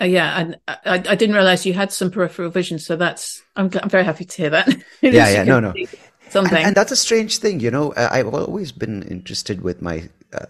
uh, 0.00 0.04
yeah 0.04 0.38
and 0.38 0.58
I, 0.66 0.94
I 0.94 1.14
didn't 1.16 1.34
realize 1.34 1.66
you 1.66 1.74
had 1.74 1.92
some 1.92 2.10
peripheral 2.10 2.50
vision 2.50 2.78
so 2.78 2.96
that's 2.96 3.42
i'm, 3.56 3.70
I'm 3.82 3.90
very 3.90 4.04
happy 4.04 4.24
to 4.24 4.36
hear 4.36 4.50
that 4.50 4.68
Yeah, 5.02 5.28
yeah, 5.28 5.44
no, 5.44 5.60
no. 5.60 5.74
something 6.32 6.56
And, 6.56 6.66
and 6.68 6.74
that's 6.76 6.92
a 6.92 6.96
strange 6.96 7.38
thing, 7.38 7.60
you 7.60 7.70
know. 7.70 7.92
I've 7.96 8.28
always 8.32 8.72
been 8.72 9.02
interested 9.04 9.62
with 9.62 9.82
my 9.82 10.08
uh, 10.32 10.46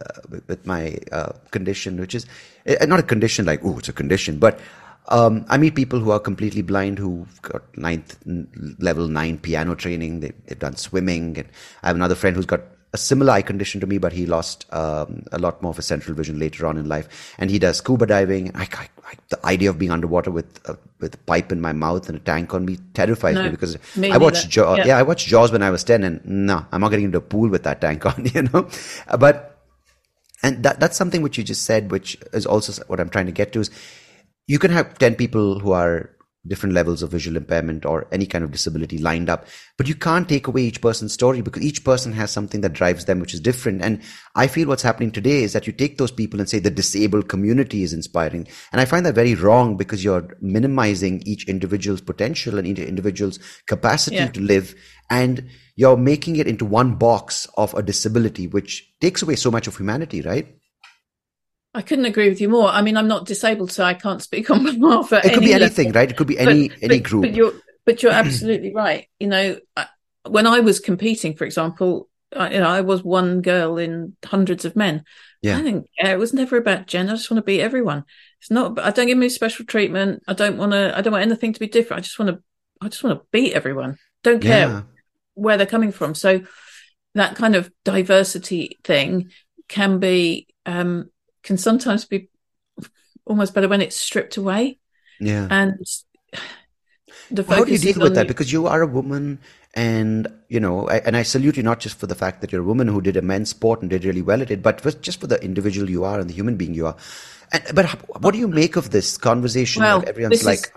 with- 0.49 0.65
my 0.67 0.97
uh, 1.11 1.33
condition, 1.51 1.99
which 2.01 2.15
is 2.15 2.27
uh, 2.67 2.87
not 2.87 3.01
a 3.01 3.03
condition 3.03 3.45
like 3.45 3.61
oh, 3.65 3.79
it's 3.79 3.89
a 3.89 3.93
condition, 3.93 4.39
but 4.39 4.61
um, 5.09 5.45
I 5.49 5.59
meet 5.59 5.75
people 5.75 5.99
who 5.99 6.13
are 6.13 6.21
completely 6.21 6.63
blind 6.63 6.99
who've 6.99 7.43
got 7.43 7.63
ninth 7.77 8.17
n- 8.27 8.77
level 8.79 9.09
nine 9.09 9.39
piano 9.39 9.75
training. 9.75 10.21
They, 10.21 10.33
they've 10.47 10.59
done 10.59 10.77
swimming, 10.77 11.37
and 11.39 11.49
I 11.83 11.89
have 11.89 11.97
another 11.97 12.15
friend 12.15 12.37
who's 12.37 12.47
got 12.47 12.63
a 12.95 12.99
similar 12.99 13.33
eye 13.33 13.43
condition 13.43 13.81
to 13.81 13.87
me, 13.87 13.97
but 13.99 14.13
he 14.13 14.27
lost 14.27 14.67
um, 14.73 15.25
a 15.33 15.39
lot 15.39 15.63
more 15.63 15.71
of 15.71 15.77
his 15.77 15.87
central 15.87 16.15
vision 16.15 16.39
later 16.39 16.67
on 16.67 16.77
in 16.77 16.89
life, 16.89 17.35
and 17.39 17.51
he 17.51 17.59
does 17.59 17.79
scuba 17.79 18.05
diving. 18.07 18.55
I, 18.55 18.63
I, 18.65 18.89
I, 19.07 19.15
the 19.31 19.47
idea 19.47 19.71
of 19.71 19.79
being 19.79 19.91
underwater 19.91 20.31
with 20.31 20.61
a, 20.69 20.77
with 21.01 21.15
a 21.15 21.19
pipe 21.19 21.51
in 21.53 21.61
my 21.61 21.73
mouth 21.73 22.09
and 22.09 22.17
a 22.19 22.21
tank 22.21 22.53
on 22.53 22.67
me 22.67 22.79
terrifies 22.93 23.37
No, 23.37 23.45
me 23.45 23.51
because 23.51 23.79
me 23.97 24.11
I 24.11 24.19
watched. 24.19 24.49
Jaws. 24.51 24.79
Yeah. 24.79 24.87
yeah, 24.89 24.99
I 24.99 25.03
watched 25.03 25.27
Jaws 25.27 25.51
when 25.53 25.63
I 25.63 25.71
was 25.71 25.83
10 25.85 26.05
and 26.05 26.21
no, 26.25 26.67
I'm 26.71 26.81
not 26.83 26.91
getting 26.91 27.07
into 27.07 27.19
a 27.19 27.23
pool 27.23 27.49
with 27.49 27.63
that 27.63 27.81
tank 27.81 28.05
on, 28.13 28.27
you 28.27 28.43
know? 28.43 28.69
Uh, 29.09 29.17
But, 29.17 29.59
and 30.43 30.63
that, 30.63 30.79
that's 30.81 30.97
something 30.97 31.23
which 31.23 31.39
you 31.39 31.45
just 31.45 31.63
said, 31.63 31.91
which 31.91 32.17
is 32.33 32.45
also 32.47 32.83
what 32.89 33.01
I'm 33.01 33.09
trying 33.09 33.27
to 33.27 33.33
get 33.33 33.53
to 33.55 33.61
is 33.61 33.71
you 34.47 34.59
can 34.59 34.71
have 34.71 34.99
10 34.99 35.15
people 35.15 35.61
who 35.61 35.73
are 35.73 36.11
different 36.47 36.75
levels 36.75 37.03
of 37.03 37.11
visual 37.11 37.37
impairment 37.37 37.87
or 37.87 38.07
any 38.11 38.27
kind 38.27 38.45
of 38.45 38.51
disability 38.51 38.99
lined 38.99 39.31
up. 39.31 39.47
But 39.79 39.87
you 39.87 39.95
can't 39.95 40.29
take 40.29 40.47
away 40.49 40.63
each 40.63 40.81
person's 40.81 41.13
story 41.13 41.41
because 41.41 41.63
each 41.63 41.85
person 41.85 42.13
has 42.13 42.31
something 42.31 42.63
that 42.63 42.73
drives 42.73 43.05
them, 43.05 43.21
which 43.21 43.35
is 43.35 43.41
different. 43.41 43.83
And 43.83 44.03
I 44.35 44.49
feel 44.49 44.67
what's 44.67 44.83
happening 44.83 45.13
today 45.13 45.45
is 45.45 45.53
that 45.53 45.67
you 45.67 45.73
take 45.73 45.99
those 45.99 46.11
people 46.11 46.41
and 46.41 46.49
say 46.49 46.59
the 46.59 46.71
disabled 46.71 47.29
community 47.29 47.83
is 47.83 47.93
inspiring. 47.93 48.49
And 48.73 48.81
I 48.81 48.87
find 48.87 49.07
that 49.07 49.15
very 49.15 49.35
wrong 49.35 49.77
because 49.77 50.03
you're 50.03 50.37
minimizing 50.41 51.23
each 51.25 51.49
individual's 51.49 52.01
potential 52.01 52.59
and 52.59 52.67
each 52.67 52.79
individual's 52.79 53.39
capacity 53.69 54.17
yeah. 54.17 54.29
to 54.29 54.41
live. 54.41 54.75
And 55.11 55.49
you're 55.77 55.97
making 55.97 56.37
it 56.37 56.49
into 56.49 56.65
one 56.65 56.97
box 56.97 57.47
of 57.57 57.73
a 57.75 57.83
disability, 57.83 58.49
which 58.49 58.93
takes 59.01 59.23
away 59.23 59.37
so 59.37 59.51
much 59.51 59.67
of 59.67 59.77
humanity, 59.77 60.23
right? 60.23 60.57
I 61.75 61.83
couldn't 61.83 62.05
agree 62.05 62.29
with 62.29 62.41
you 62.41 62.49
more. 62.49 62.69
I 62.69 62.83
mean, 62.83 62.97
I'm 62.97 63.09
not 63.09 63.27
disabled, 63.27 63.73
so 63.73 63.85
I 63.85 63.95
can't 63.95 64.23
speak 64.23 64.51
on 64.51 64.65
behalf 64.81 65.13
of. 65.13 65.25
It 65.25 65.35
could 65.35 65.41
be 65.41 65.55
anything, 65.55 65.93
right? 65.93 66.11
It 66.11 66.17
could 66.17 66.27
be 66.27 66.39
any 66.39 66.69
but, 66.69 66.79
any 66.83 66.99
but, 66.99 67.09
group. 67.09 67.23
But 67.23 67.35
you're 67.35 67.53
but 67.87 68.03
you're 68.03 68.13
absolutely 68.23 68.75
right. 68.75 69.09
You 69.19 69.29
know, 69.29 69.59
when 70.29 70.47
I 70.47 70.61
was 70.61 70.81
competing, 70.81 71.35
for 71.35 71.45
example, 71.45 72.09
I, 72.35 72.53
you 72.53 72.61
know, 72.61 72.69
I 72.69 72.83
was 72.83 73.03
one 73.03 73.41
girl 73.43 73.79
in 73.79 74.17
hundreds 74.25 74.65
of 74.65 74.77
men. 74.77 75.05
Yeah. 75.41 75.59
I 75.59 75.63
think 75.63 75.87
It 75.99 76.19
was 76.19 76.33
never 76.33 76.57
about 76.57 76.87
gender. 76.87 77.13
I 77.13 77.17
just 77.17 77.31
want 77.31 77.39
to 77.39 77.45
beat 77.45 77.61
everyone. 77.61 78.05
It's 78.41 78.51
not. 78.51 78.79
I 78.79 78.91
don't 78.91 79.07
give 79.07 79.19
me 79.19 79.29
special 79.29 79.65
treatment. 79.65 80.23
I 80.29 80.35
don't 80.35 80.57
want 80.57 80.73
to. 80.73 80.97
I 80.97 81.01
don't 81.01 81.13
want 81.13 81.25
anything 81.25 81.53
to 81.53 81.61
be 81.61 81.69
different. 81.69 82.01
I 82.01 82.03
just 82.03 82.19
want 82.19 82.31
to. 82.31 82.43
I 82.81 82.89
just 82.89 83.03
want 83.03 83.19
to 83.19 83.27
beat 83.33 83.55
everyone. 83.55 83.99
Don't 84.23 84.43
care 84.43 84.69
yeah. 84.69 84.83
where 85.35 85.57
they're 85.57 85.67
coming 85.67 85.93
from. 85.93 86.15
So 86.15 86.43
that 87.15 87.37
kind 87.37 87.57
of 87.57 87.71
diversity 87.85 88.79
thing 88.85 89.31
can 89.69 89.99
be 89.99 90.49
um, 90.67 91.11
can 91.43 91.59
sometimes 91.59 92.05
be 92.05 92.29
almost 93.25 93.55
better 93.55 93.69
when 93.69 93.81
it's 93.81 94.01
stripped 94.01 94.37
away. 94.37 94.79
Yeah. 95.21 95.47
And 95.51 95.79
the 97.31 97.43
well, 97.43 97.59
how 97.59 97.65
do 97.65 97.73
you 97.73 97.79
deal 97.79 98.01
with 98.01 98.15
that? 98.15 98.29
Because 98.29 98.53
you 98.53 98.67
are 98.67 98.83
a 98.83 98.87
woman, 98.87 99.39
and 99.75 100.29
you 100.49 100.61
know, 100.61 100.89
I, 100.89 100.99
and 100.99 101.17
I 101.17 101.23
salute 101.23 101.57
you 101.57 101.63
not 101.63 101.81
just 101.81 101.99
for 101.99 102.07
the 102.07 102.15
fact 102.15 102.41
that 102.41 102.53
you're 102.53 102.63
a 102.63 102.65
woman 102.65 102.89
who 102.89 103.01
did 103.01 103.17
a 103.17 103.23
men's 103.23 103.51
sport 103.51 103.81
and 103.81 103.91
did 103.91 104.05
really 104.05 104.23
well 104.23 104.43
at 104.43 104.51
it, 104.51 104.63
but 104.63 105.03
just 105.03 105.21
for 105.21 105.27
the 105.27 105.43
individual 105.43 105.89
you 105.89 106.05
are 106.05 106.19
and 106.19 106.29
the 106.29 106.35
human 106.35 106.57
being 106.57 106.75
you 106.75 106.87
are. 106.87 106.97
And, 107.53 107.63
but 107.75 107.87
what 108.23 108.33
do 108.33 108.39
you 108.39 108.49
make 108.49 108.77
of 108.77 108.91
this 108.91 109.17
conversation? 109.17 109.83
Well, 109.83 110.05
everyone's 110.07 110.45
like. 110.45 110.59
Is, 110.59 110.71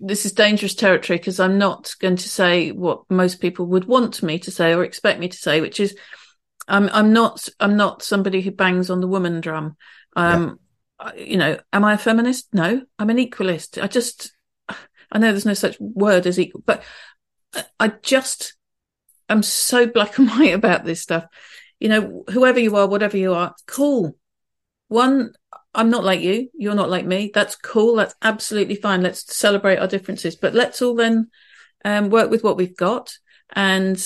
this 0.00 0.24
is 0.24 0.32
dangerous 0.32 0.74
territory 0.74 1.18
because 1.18 1.38
I'm 1.38 1.58
not 1.58 1.94
going 2.00 2.16
to 2.16 2.28
say 2.28 2.72
what 2.72 3.02
most 3.10 3.40
people 3.40 3.66
would 3.66 3.84
want 3.84 4.22
me 4.22 4.38
to 4.40 4.50
say 4.50 4.72
or 4.72 4.82
expect 4.82 5.20
me 5.20 5.28
to 5.28 5.36
say, 5.36 5.60
which 5.60 5.78
is, 5.78 5.94
I'm 6.66 6.88
I'm 6.92 7.12
not 7.12 7.48
I'm 7.58 7.76
not 7.76 8.02
somebody 8.02 8.40
who 8.40 8.50
bangs 8.50 8.90
on 8.90 9.00
the 9.00 9.08
woman 9.08 9.40
drum. 9.40 9.76
Um, 10.16 10.58
yeah. 11.00 11.14
you 11.14 11.36
know, 11.36 11.58
am 11.72 11.84
I 11.84 11.94
a 11.94 11.98
feminist? 11.98 12.48
No, 12.52 12.82
I'm 12.98 13.10
an 13.10 13.18
equalist. 13.18 13.82
I 13.82 13.86
just, 13.86 14.32
I 14.68 15.18
know 15.18 15.30
there's 15.30 15.46
no 15.46 15.54
such 15.54 15.76
word 15.80 16.26
as 16.26 16.38
equal, 16.38 16.62
but 16.64 16.82
I 17.78 17.88
just, 17.88 18.54
I'm 19.28 19.42
so 19.42 19.86
black 19.86 20.18
and 20.18 20.28
white 20.28 20.54
about 20.54 20.84
this 20.84 21.02
stuff. 21.02 21.24
You 21.78 21.88
know, 21.88 22.24
whoever 22.30 22.60
you 22.60 22.76
are, 22.76 22.86
whatever 22.86 23.16
you 23.16 23.32
are, 23.32 23.54
cool. 23.66 24.16
One, 24.88 25.32
I'm 25.74 25.90
not 25.90 26.04
like 26.04 26.20
you. 26.20 26.50
You're 26.54 26.74
not 26.74 26.90
like 26.90 27.06
me. 27.06 27.30
That's 27.32 27.56
cool. 27.56 27.96
That's 27.96 28.14
absolutely 28.22 28.74
fine. 28.74 29.02
Let's 29.02 29.34
celebrate 29.34 29.78
our 29.78 29.86
differences, 29.86 30.36
but 30.36 30.52
let's 30.52 30.82
all 30.82 30.94
then 30.94 31.30
um, 31.84 32.10
work 32.10 32.30
with 32.30 32.42
what 32.42 32.56
we've 32.56 32.76
got. 32.76 33.16
And 33.52 34.04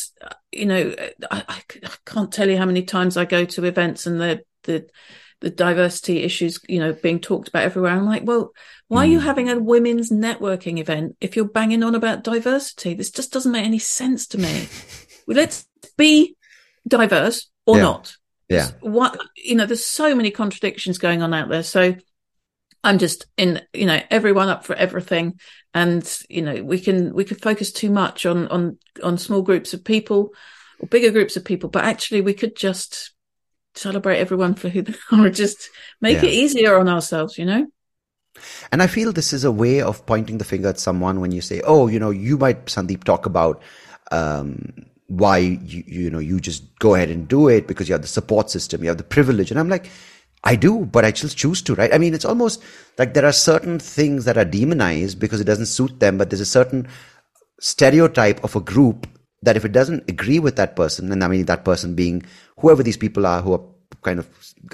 you 0.53 0.67
know, 0.67 0.95
I, 1.31 1.45
I, 1.49 1.63
can't 2.07 2.33
tell 2.33 2.49
you 2.49 2.57
how 2.57 2.65
many 2.65 2.83
times 2.83 3.17
I 3.17 3.25
go 3.25 3.45
to 3.45 3.65
events 3.65 4.07
and 4.07 4.21
the 4.21 4.43
the 4.63 4.89
the 5.45 5.51
diversity 5.51 6.23
issues, 6.23 6.59
you 6.69 6.81
know, 6.81 6.95
being 6.95 7.21
talked 7.21 7.49
about 7.49 7.65
everywhere. 7.65 7.93
I'm 7.93 8.07
like, 8.07 8.23
well, 8.25 8.53
why 8.89 9.05
mm. 9.05 9.09
are 9.09 9.13
you 9.13 9.21
hmm. 9.21 9.27
having 9.27 9.51
a 9.51 9.59
women's 9.59 10.11
networking 10.11 10.79
event 10.79 11.17
if 11.21 11.37
you're 11.37 11.45
banging 11.45 11.83
on 11.83 11.95
about 11.95 12.25
diversity? 12.25 12.95
This 12.95 13.11
just 13.11 13.31
doesn't 13.31 13.53
make 13.53 13.67
any 13.67 13.79
sense 13.79 14.27
to 14.29 14.39
me. 14.39 14.69
well, 15.27 15.37
let's 15.37 15.69
be 15.99 16.35
diverse 16.89 17.51
or 17.67 17.77
yeah. 17.77 17.83
not. 17.83 18.17
Yeah. 18.49 18.71
What, 18.81 19.19
you 19.37 19.55
know, 19.55 19.67
there's 19.67 19.85
so 19.85 20.15
many 20.15 20.31
contradictions 20.31 20.97
going 20.97 21.21
on 21.21 21.35
out 21.35 21.51
there. 21.51 21.63
So 21.63 21.95
I'm 22.83 22.99
just 22.99 23.27
in, 23.37 23.61
you 23.75 23.85
know, 23.85 24.01
everyone 24.11 24.49
up 24.49 24.65
for 24.65 24.75
everything. 24.75 25.39
And, 25.75 26.05
you 26.31 26.41
know, 26.41 26.63
we 26.63 26.81
can, 26.81 27.15
we 27.15 27.25
could 27.25 27.43
focus 27.43 27.71
too 27.71 27.91
much 27.91 28.25
on, 28.25 28.49
on, 28.49 28.79
on 29.03 29.19
small 29.19 29.43
groups 29.43 29.75
of 29.75 29.85
people 29.85 30.33
or 30.79 30.89
bigger 30.89 31.11
groups 31.11 31.37
of 31.37 31.45
people, 31.45 31.69
but 31.69 31.85
actually 31.85 32.23
we 32.23 32.33
could 32.33 32.57
just 32.57 33.14
celebrate 33.75 34.19
everyone 34.19 34.55
for 34.55 34.69
who 34.69 34.83
they 34.83 34.95
are, 35.13 35.31
just 35.45 35.71
make 36.01 36.23
yeah. 36.23 36.29
it 36.29 36.33
easier 36.33 36.79
on 36.79 36.89
ourselves, 36.89 37.39
you 37.39 37.45
know? 37.45 37.67
And 38.73 38.83
I 38.83 38.87
feel 38.87 39.13
this 39.13 39.33
is 39.33 39.45
a 39.45 39.53
way 39.53 39.81
of 39.81 40.05
pointing 40.07 40.39
the 40.39 40.45
finger 40.45 40.69
at 40.69 40.79
someone 40.79 41.21
when 41.21 41.31
you 41.31 41.41
say, 41.41 41.61
"Oh, 41.65 41.87
you 41.87 42.01
know, 42.01 42.11
you 42.11 42.37
might 42.37 42.67
Sandeep 42.67 43.05
talk 43.05 43.27
about 43.27 43.63
um, 44.11 44.73
why 45.07 45.39
you 45.39 45.85
you 45.87 46.11
know 46.11 46.19
you 46.19 46.41
just 46.41 46.77
go 46.81 46.95
ahead 46.97 47.11
and 47.11 47.29
do 47.29 47.49
it 47.49 47.69
because 47.69 47.89
you 47.89 47.93
have 47.95 48.03
the 48.03 48.09
support 48.09 48.51
system, 48.51 48.83
you 48.83 48.89
have 48.89 48.99
the 48.99 49.05
privilege." 49.05 49.53
And 49.53 49.61
I'm 49.61 49.69
like, 49.69 49.89
I 50.45 50.57
do, 50.57 50.85
but 50.85 51.05
I 51.05 51.11
just 51.11 51.39
choose 51.39 51.63
to, 51.63 51.75
right? 51.75 51.93
I 51.93 51.99
mean, 51.99 52.13
it's 52.13 52.25
almost 52.25 52.63
like 52.99 53.15
there 53.15 53.25
are 53.25 53.33
certain 53.33 53.79
things 53.79 54.27
that 54.27 54.37
are 54.37 54.45
demonized 54.45 55.19
because 55.19 55.41
it 55.41 55.45
doesn't 55.45 55.67
suit 55.67 56.01
them, 56.01 56.19
but 56.19 56.31
there's 56.31 56.41
a 56.41 56.47
certain 56.47 56.87
stereotype 57.61 58.45
of 58.45 58.55
a 58.55 58.61
group 58.61 59.07
that 59.43 59.57
if 59.57 59.65
it 59.65 59.73
doesn't 59.73 60.09
agree 60.09 60.39
with 60.39 60.57
that 60.57 60.77
person, 60.77 61.11
and 61.11 61.25
I 61.25 61.29
mean 61.29 61.47
that 61.47 61.65
person 61.65 61.95
being 61.95 62.25
whoever 62.65 62.83
these 62.83 62.97
people 62.97 63.27
are 63.27 63.43
who 63.43 63.53
are 63.53 63.61
kind 64.01 64.19
of 64.19 64.27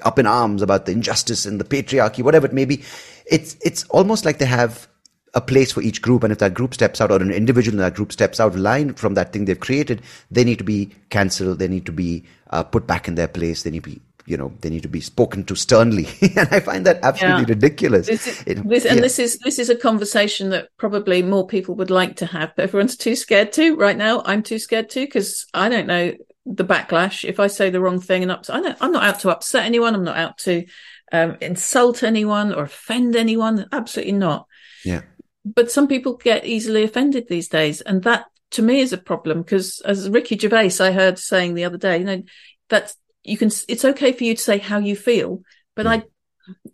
up 0.03 0.19
in 0.19 0.27
arms 0.27 0.63
about 0.63 0.87
the 0.87 0.93
injustice 0.93 1.45
and 1.45 1.59
the 1.59 1.65
patriarchy, 1.65 2.23
whatever 2.23 2.47
it 2.47 2.53
may 2.53 2.65
be, 2.65 2.85
it's 3.27 3.57
it's 3.63 3.83
almost 3.91 4.25
like 4.25 4.39
they 4.39 4.45
have 4.45 4.87
a 5.35 5.41
place 5.41 5.73
for 5.73 5.83
each 5.83 6.01
group, 6.03 6.23
and 6.23 6.33
if 6.33 6.39
that 6.39 6.55
group 6.55 6.73
steps 6.73 7.01
out 7.01 7.11
or 7.11 7.21
an 7.21 7.33
individual 7.33 7.75
in 7.75 7.81
that 7.81 7.95
group 7.95 8.13
steps 8.13 8.39
out 8.39 8.55
of 8.55 8.61
line 8.61 8.95
from 8.95 9.15
that 9.15 9.33
thing 9.33 9.45
they've 9.45 9.59
created, 9.59 10.03
they 10.31 10.45
need 10.45 10.59
to 10.59 10.65
be 10.65 10.91
cancelled. 11.11 11.59
They 11.59 11.69
need 11.69 11.87
to 11.87 11.93
be 11.93 12.25
uh, 12.51 12.63
put 12.63 12.87
back 12.87 13.09
in 13.09 13.17
their 13.17 13.29
place. 13.29 13.65
They 13.65 13.71
need 13.71 13.85
to 13.85 13.91
be 13.91 14.01
you 14.27 14.37
know 14.37 14.53
they 14.61 14.71
need 14.71 14.83
to 14.83 14.89
be 14.89 15.01
spoken 15.01 15.43
to 15.45 15.57
sternly 15.57 16.07
and 16.37 16.49
i 16.53 16.61
find 16.61 16.87
that 16.87 17.01
absolutely 17.03 17.43
yeah. 17.43 17.55
ridiculous 17.55 18.07
this, 18.07 18.27
is, 18.27 18.43
it, 18.47 18.69
this 18.69 18.85
and 18.85 19.03
this 19.03 19.19
is 19.19 19.39
this 19.39 19.59
is 19.59 19.71
a 19.71 19.75
conversation 19.75 20.51
that 20.51 20.69
probably 20.77 21.23
more 21.23 21.47
people 21.47 21.75
would 21.75 21.91
like 21.91 22.17
to 22.17 22.27
have 22.27 22.53
but 22.55 22.65
everyone's 22.65 22.97
too 22.97 23.17
scared 23.17 23.51
to 23.51 23.75
right 23.77 23.97
now 23.97 24.23
i'm 24.27 24.43
too 24.43 24.59
scared 24.59 24.91
to 24.91 25.01
because 25.01 25.47
i 25.55 25.71
don't 25.71 25.87
know 25.87 26.13
the 26.47 26.65
backlash. 26.65 27.25
If 27.25 27.41
i 27.41 27.47
say 27.47 27.71
the 27.71 27.81
wrong 27.81 28.01
thing 28.01 28.23
and 28.23 28.33
I 28.33 28.77
i'm 28.81 28.93
not 28.93 29.05
out 29.05 29.21
to 29.21 29.31
upset 29.31 29.65
anyone. 29.65 29.95
I'm 29.95 30.05
not 30.05 30.17
out 30.17 30.39
to 30.39 30.67
um, 31.13 31.37
insult 31.41 32.03
anyone 32.03 32.53
or 32.55 32.65
offend 32.65 33.17
anyone. 33.17 33.67
Absolutely 33.73 34.13
not. 34.13 34.47
Yeah. 34.85 35.03
But 35.45 35.71
some 35.71 35.89
people 35.89 36.17
get 36.17 36.45
easily 36.45 36.85
offended 36.85 37.27
these 37.29 37.49
days. 37.49 37.81
And 37.81 38.03
that 38.05 38.27
to 38.53 38.63
me 38.63 38.81
is 38.81 38.93
a 38.93 38.99
problem 38.99 39.43
because 39.43 39.81
as 39.85 40.11
ricky 40.11 40.37
gervais 40.37 40.81
i 40.81 40.91
heard 40.91 41.21
saying 41.21 41.55
the 41.55 41.65
other 41.65 41.79
day 41.79 41.99
you 41.99 42.05
know 42.05 42.21
that's 42.69 42.97
you 43.23 43.39
can 43.39 43.49
it's 43.69 43.85
okay 43.85 44.11
for 44.11 44.25
you 44.25 44.35
to 44.35 44.43
say 44.43 44.59
how 44.59 44.79
you 44.79 44.97
feel 44.97 45.41
but 45.77 45.87
i 45.87 46.03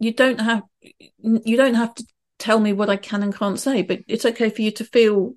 you 0.01 0.11
don't 0.11 0.41
have 0.41 0.63
you 1.19 1.57
don't 1.59 1.75
have 1.75 1.95
to 1.95 2.03
tell 2.39 2.59
me 2.59 2.73
what 2.73 2.89
i 2.89 2.97
can 2.97 3.23
and 3.23 3.37
can't 3.37 3.61
say 3.61 3.83
but 3.83 3.99
it's 4.09 4.25
okay 4.25 4.49
for 4.49 4.63
you 4.63 4.71
to 4.71 4.85
feel 4.85 5.35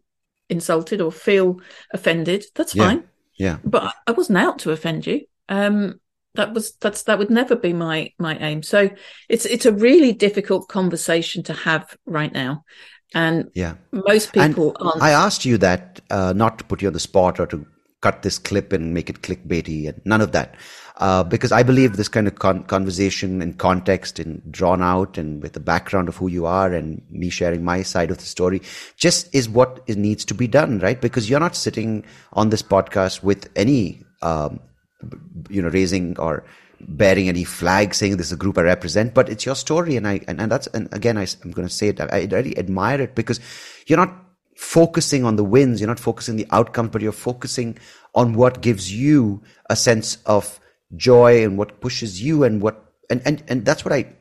insulted 0.50 1.00
or 1.00 1.12
feel 1.12 1.62
offended. 1.94 2.44
That's 2.56 2.76
yeah. 2.76 2.88
fine 2.88 3.09
yeah. 3.40 3.58
But 3.64 3.96
i 4.06 4.12
wasn't 4.12 4.38
out 4.38 4.60
to 4.60 4.72
offend 4.72 5.08
you. 5.08 5.22
Um 5.48 6.00
that 6.36 6.54
was 6.54 6.74
that's 6.74 7.04
that 7.04 7.18
would 7.18 7.32
never 7.32 7.56
be 7.56 7.74
my 7.74 8.14
my 8.20 8.38
aim. 8.38 8.62
So 8.62 8.90
it's 9.28 9.46
it's 9.46 9.66
a 9.66 9.74
really 9.74 10.14
difficult 10.14 10.68
conversation 10.68 11.42
to 11.44 11.54
have 11.54 11.98
right 12.06 12.32
now. 12.32 12.64
And 13.16 13.50
yeah. 13.56 13.74
most 13.92 14.34
people 14.34 14.78
aren't. 14.80 15.02
i 15.02 15.10
asked 15.10 15.44
you 15.44 15.58
that 15.58 16.00
uh, 16.12 16.32
not 16.36 16.60
to 16.60 16.64
put 16.64 16.84
you 16.84 16.88
on 16.88 16.94
the 16.94 17.00
spot 17.00 17.40
or 17.40 17.48
to 17.48 17.66
cut 18.02 18.22
this 18.22 18.38
clip 18.38 18.72
and 18.72 18.94
make 18.94 19.10
it 19.10 19.24
clickbaity 19.24 19.88
and 19.90 20.00
none 20.06 20.22
of 20.22 20.32
that 20.32 20.56
uh, 21.00 21.24
because 21.24 21.54
I 21.54 21.64
believe 21.64 21.96
this 21.96 22.10
kind 22.10 22.28
of 22.28 22.36
con- 22.36 22.64
conversation 22.64 23.42
and 23.42 23.58
context 23.58 24.20
and 24.20 24.42
drawn 24.52 24.82
out 24.82 25.18
and 25.18 25.42
with 25.42 25.54
the 25.54 25.62
background 25.62 26.10
of 26.10 26.18
who 26.18 26.28
you 26.28 26.46
are 26.46 26.74
and 26.74 27.02
me 27.10 27.30
sharing 27.30 27.64
my 27.64 27.84
side 27.84 28.12
of 28.12 28.18
the 28.18 28.26
story 28.26 28.62
just 28.98 29.34
is 29.34 29.48
what 29.48 29.88
needs 29.88 30.26
to 30.26 30.34
be 30.34 30.48
done, 30.48 30.80
right? 30.80 31.00
Because 31.00 31.30
you're 31.30 31.40
not 31.40 31.56
sitting 31.56 32.06
on 32.34 32.50
this 32.50 32.62
podcast 32.62 33.24
with 33.24 33.50
any, 33.56 34.04
um, 34.22 34.60
you 35.50 35.62
know, 35.62 35.70
raising 35.70 36.20
or 36.20 36.44
bearing 36.82 37.30
any 37.30 37.46
flag 37.46 37.94
saying 37.94 38.18
this 38.18 38.28
is 38.28 38.34
a 38.34 38.38
group 38.38 38.58
I 38.58 38.64
represent, 38.64 39.14
but 39.14 39.30
it's 39.30 39.46
your 39.46 39.56
story. 39.56 39.96
And 39.96 40.06
I, 40.06 40.20
and, 40.28 40.42
and 40.42 40.52
that's, 40.52 40.68
and 40.68 40.94
again, 40.94 41.18
I, 41.18 41.28
am 41.46 41.52
going 41.52 41.68
to 41.68 41.74
say 41.74 41.88
it, 41.88 42.02
I, 42.02 42.08
I 42.12 42.28
really 42.30 42.58
admire 42.58 43.00
it 43.00 43.16
because 43.16 43.40
you're 43.88 43.98
not 43.98 44.14
focusing 44.58 45.24
on 45.24 45.38
the 45.38 45.46
wins, 45.46 45.80
you're 45.80 45.88
not 45.88 46.00
focusing 46.00 46.36
the 46.36 46.48
outcome, 46.52 46.90
but 46.90 47.02
you're 47.02 47.14
focusing 47.14 47.78
on 48.14 48.34
what 48.34 48.62
gives 48.62 48.92
you 48.92 49.42
a 49.70 49.78
sense 49.78 50.18
of 50.26 50.60
joy 50.96 51.44
and 51.44 51.58
what 51.58 51.82
pushes 51.82 52.22
you 52.22 52.44
and 52.44 52.62
what 52.62 52.94
and 53.10 53.22
and 53.26 53.44
and 53.48 53.66
that's 53.66 53.86
what 53.86 53.94
I 53.94 54.14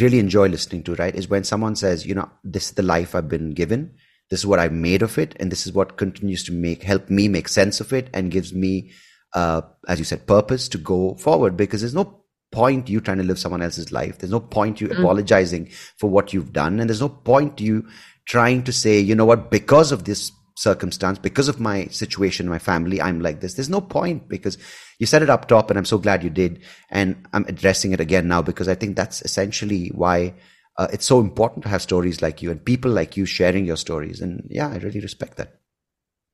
really 0.00 0.18
enjoy 0.18 0.48
listening 0.48 0.82
to, 0.84 0.94
right? 0.96 1.14
Is 1.14 1.28
when 1.28 1.44
someone 1.44 1.76
says, 1.76 2.06
you 2.06 2.14
know, 2.14 2.30
this 2.44 2.66
is 2.66 2.72
the 2.72 2.82
life 2.82 3.14
I've 3.14 3.28
been 3.28 3.52
given, 3.52 3.94
this 4.30 4.40
is 4.40 4.46
what 4.46 4.58
I 4.58 4.68
made 4.68 5.02
of 5.02 5.18
it, 5.18 5.34
and 5.40 5.50
this 5.50 5.66
is 5.66 5.72
what 5.72 5.96
continues 5.96 6.44
to 6.44 6.52
make 6.52 6.82
help 6.82 7.08
me 7.08 7.28
make 7.28 7.48
sense 7.48 7.80
of 7.80 7.92
it 7.92 8.10
and 8.12 8.30
gives 8.30 8.52
me 8.52 8.90
uh, 9.36 9.60
as 9.86 9.98
you 9.98 10.04
said, 10.04 10.26
purpose 10.26 10.68
to 10.68 10.78
go 10.78 11.14
forward 11.16 11.56
because 11.56 11.82
there's 11.82 11.94
no 11.94 12.22
point 12.52 12.88
you 12.88 13.00
trying 13.00 13.18
to 13.18 13.24
live 13.24 13.38
someone 13.38 13.60
else's 13.60 13.92
life. 13.92 14.18
There's 14.18 14.32
no 14.32 14.40
point 14.40 14.80
you 14.80 14.88
mm. 14.88 14.98
apologizing 14.98 15.68
for 15.98 16.08
what 16.08 16.32
you've 16.32 16.54
done. 16.54 16.80
And 16.80 16.88
there's 16.88 17.02
no 17.02 17.10
point 17.10 17.60
you 17.60 17.86
trying 18.26 18.62
to 18.64 18.72
say, 18.72 18.98
you 18.98 19.14
know 19.14 19.26
what, 19.26 19.50
because 19.50 19.92
of 19.92 20.04
this 20.04 20.32
circumstance, 20.56 21.18
because 21.18 21.48
of 21.48 21.60
my 21.60 21.86
situation, 21.86 22.48
my 22.48 22.58
family, 22.58 23.00
I'm 23.00 23.20
like 23.20 23.40
this. 23.40 23.54
There's 23.54 23.68
no 23.68 23.80
point 23.80 24.28
because 24.28 24.58
you 24.98 25.06
set 25.06 25.22
it 25.22 25.30
up 25.30 25.46
top 25.46 25.70
and 25.70 25.78
I'm 25.78 25.84
so 25.84 25.98
glad 25.98 26.24
you 26.24 26.30
did. 26.30 26.62
And 26.90 27.26
I'm 27.32 27.44
addressing 27.46 27.92
it 27.92 28.00
again 28.00 28.26
now 28.26 28.42
because 28.42 28.68
I 28.68 28.74
think 28.74 28.96
that's 28.96 29.22
essentially 29.22 29.88
why 29.94 30.34
uh, 30.78 30.88
it's 30.92 31.06
so 31.06 31.20
important 31.20 31.62
to 31.64 31.68
have 31.68 31.82
stories 31.82 32.22
like 32.22 32.42
you 32.42 32.50
and 32.50 32.64
people 32.64 32.90
like 32.90 33.16
you 33.16 33.26
sharing 33.26 33.66
your 33.66 33.76
stories. 33.76 34.20
And 34.20 34.46
yeah, 34.50 34.68
I 34.68 34.76
really 34.76 35.00
respect 35.00 35.36
that. 35.36 35.60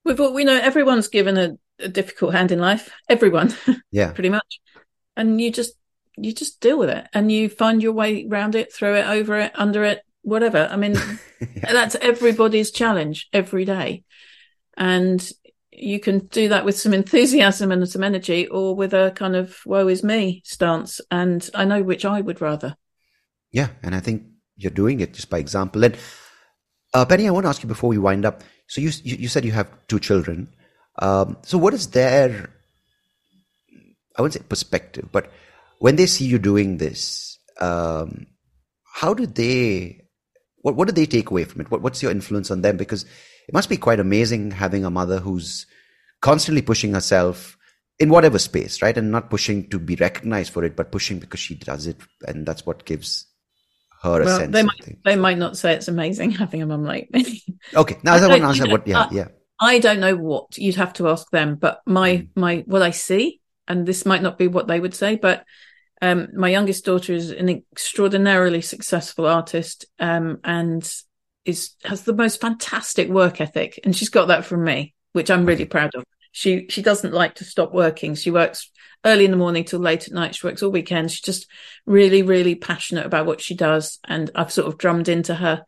We've 0.05 0.20
all, 0.20 0.32
we 0.32 0.44
know 0.44 0.59
everyone's 0.59 1.09
given 1.09 1.36
a, 1.36 1.59
a 1.78 1.89
difficult 1.89 2.35
hand 2.35 2.53
in 2.53 2.59
life. 2.59 2.90
Everyone. 3.09 3.55
Yeah. 3.90 4.12
pretty 4.12 4.31
much. 4.31 4.61
And 5.19 5.39
you 5.39 5.53
just, 5.53 5.74
you 6.16 6.32
just 6.32 6.61
deal 6.61 6.78
with 6.78 6.89
it 6.89 7.07
and 7.12 7.31
you 7.31 7.51
find 7.51 7.82
your 7.82 7.93
way 7.93 8.27
around 8.27 8.55
it, 8.55 8.73
through 8.73 8.94
it, 8.94 9.07
over 9.07 9.39
it, 9.39 9.53
under 9.55 9.85
it, 9.85 10.01
whatever. 10.23 10.66
I 10.70 10.77
mean, 10.77 10.94
yeah. 11.40 11.73
that's 11.73 11.94
everybody's 11.97 12.70
challenge 12.70 13.28
every 13.35 13.66
day. 13.66 14.05
And 14.77 15.31
you 15.70 15.99
can 16.01 16.27
do 16.27 16.49
that 16.49 16.65
with 16.65 16.78
some 16.78 16.94
enthusiasm 16.94 17.73
and 17.73 17.89
some 17.89 18.03
energy 18.03 18.47
or 18.47 18.74
with 18.74 18.93
a 18.94 19.12
kind 19.15 19.35
of 19.35 19.59
woe 19.66 19.89
is 19.89 20.05
me 20.05 20.43
stance. 20.44 21.01
And 21.11 21.49
I 21.55 21.65
know 21.65 21.82
which 21.82 22.05
I 22.05 22.20
would 22.20 22.40
rather. 22.40 22.77
Yeah. 23.51 23.69
And 23.82 23.94
I 23.94 24.01
think 24.01 24.24
you're 24.57 24.70
doing 24.70 25.01
it 25.01 25.15
just 25.15 25.31
by 25.31 25.39
example. 25.39 25.85
And 25.85 25.97
uh, 26.94 27.05
Penny, 27.05 27.27
I 27.27 27.31
want 27.31 27.44
to 27.44 27.49
ask 27.49 27.62
you 27.62 27.69
before 27.69 27.89
we 27.89 27.99
wind 27.99 28.24
up. 28.24 28.43
So 28.66 28.81
you, 28.81 28.90
you 29.03 29.28
said 29.28 29.44
you 29.44 29.53
have 29.53 29.70
two 29.89 29.99
children. 29.99 30.49
Um, 30.99 31.39
so 31.43 31.59
what 31.59 31.74
is 31.74 31.89
their, 31.89 32.51
I 34.16 34.23
wouldn't 34.23 34.35
say 34.35 34.47
perspective, 34.47 35.09
but 35.11 35.31
when 35.78 35.97
they 35.97 36.07
see 36.07 36.27
you 36.27 36.39
doing 36.39 36.77
this, 36.77 37.39
um, 37.61 38.27
how 38.94 39.15
do 39.15 39.27
they, 39.27 40.05
what, 40.59 40.77
what 40.77 40.86
do 40.86 40.93
they 40.93 41.07
take 41.07 41.31
away 41.31 41.44
from 41.44 41.62
it? 41.62 41.70
What, 41.70 41.82
what's 41.82 42.03
your 42.03 42.12
influence 42.12 42.51
on 42.51 42.61
them? 42.61 42.77
Because 42.77 43.07
it 43.48 43.55
must 43.55 43.69
be 43.69 43.77
quite 43.77 44.01
amazing 44.01 44.51
having 44.51 44.85
a 44.85 44.90
mother 44.90 45.19
who's 45.19 45.66
constantly 46.20 46.62
pushing 46.62 46.94
herself 46.94 47.56
in 47.98 48.09
whatever 48.09 48.39
space, 48.39 48.82
right? 48.82 48.97
And 48.97 49.10
not 49.10 49.31
pushing 49.31 49.69
to 49.70 49.78
be 49.78 49.97
recognized 49.97 50.52
for 50.52 50.64
it, 50.64 50.77
but 50.77 50.93
pushing 50.93 51.19
because 51.19 51.40
she 51.40 51.55
does 51.55 51.86
it, 51.86 51.97
and 52.27 52.47
that's 52.47 52.64
what 52.66 52.85
gives 52.85 53.27
her 54.02 54.23
a 54.23 54.27
sense. 54.27 54.52
They 54.52 54.62
might, 54.62 54.98
they 55.05 55.16
might 55.16 55.39
not 55.39 55.56
say 55.56 55.74
it's 55.74 55.89
amazing 55.89 56.31
having 56.43 56.62
a 56.62 56.66
mum 56.66 56.85
like 56.85 57.10
me. 57.12 57.43
Okay, 57.74 57.98
now 58.02 58.14
I, 58.14 58.19
I 58.19 58.28
want 58.28 58.43
to 58.43 58.48
answer 58.48 58.69
what. 58.69 58.86
Yeah, 58.86 59.02
I, 59.02 59.09
yeah. 59.12 59.28
I 59.60 59.78
don't 59.78 60.01
know 60.01 60.16
what 60.16 60.59
you'd 60.59 60.77
have 60.77 60.94
to 60.94 61.09
ask 61.09 61.31
them, 61.31 61.56
but 61.56 61.81
my 61.86 62.10
mm. 62.10 62.28
my 62.35 62.64
what 62.66 62.82
I 62.82 62.90
see, 62.90 63.40
and 63.69 63.86
this 63.86 64.05
might 64.05 64.23
not 64.23 64.39
be 64.39 64.48
what 64.48 64.66
they 64.66 64.81
would 64.81 64.94
say, 64.94 65.16
but 65.16 65.44
um, 66.01 66.28
my 66.35 66.48
youngest 66.48 66.85
daughter 66.85 67.12
is 67.12 67.31
an 67.31 67.48
extraordinarily 67.48 68.60
successful 68.60 69.27
artist, 69.27 69.86
um, 70.01 70.39
and 70.43 70.93
is 71.44 71.74
has 71.85 72.02
the 72.02 72.14
most 72.14 72.40
fantastic 72.40 73.09
work 73.09 73.40
ethic, 73.40 73.81
and 73.85 73.97
she's 73.97 74.09
got 74.09 74.28
that 74.28 74.44
from 74.44 74.64
me, 74.64 74.94
which 75.12 75.31
I'm 75.31 75.47
really 75.47 75.64
proud 75.64 75.94
of. 75.94 76.05
She 76.32 76.66
she 76.69 76.82
doesn't 76.82 77.12
like 77.12 77.36
to 77.36 77.44
stop 77.44 77.73
working. 77.73 78.14
She 78.14 78.31
works 78.31 78.70
early 79.05 79.24
in 79.24 79.31
the 79.31 79.36
morning 79.36 79.64
till 79.64 79.81
late 79.81 80.06
at 80.06 80.14
night. 80.14 80.35
She 80.35 80.47
works 80.47 80.62
all 80.62 80.70
weekend. 80.70 81.10
She's 81.10 81.20
just 81.20 81.47
really 81.86 82.23
really 82.23 82.55
passionate 82.55 83.06
about 83.06 83.27
what 83.27 83.40
she 83.40 83.55
does, 83.55 83.98
and 84.05 84.31
I've 84.35 84.52
sort 84.52 84.69
of 84.69 84.78
drummed 84.78 85.09
into 85.09 85.35
her 85.35 85.64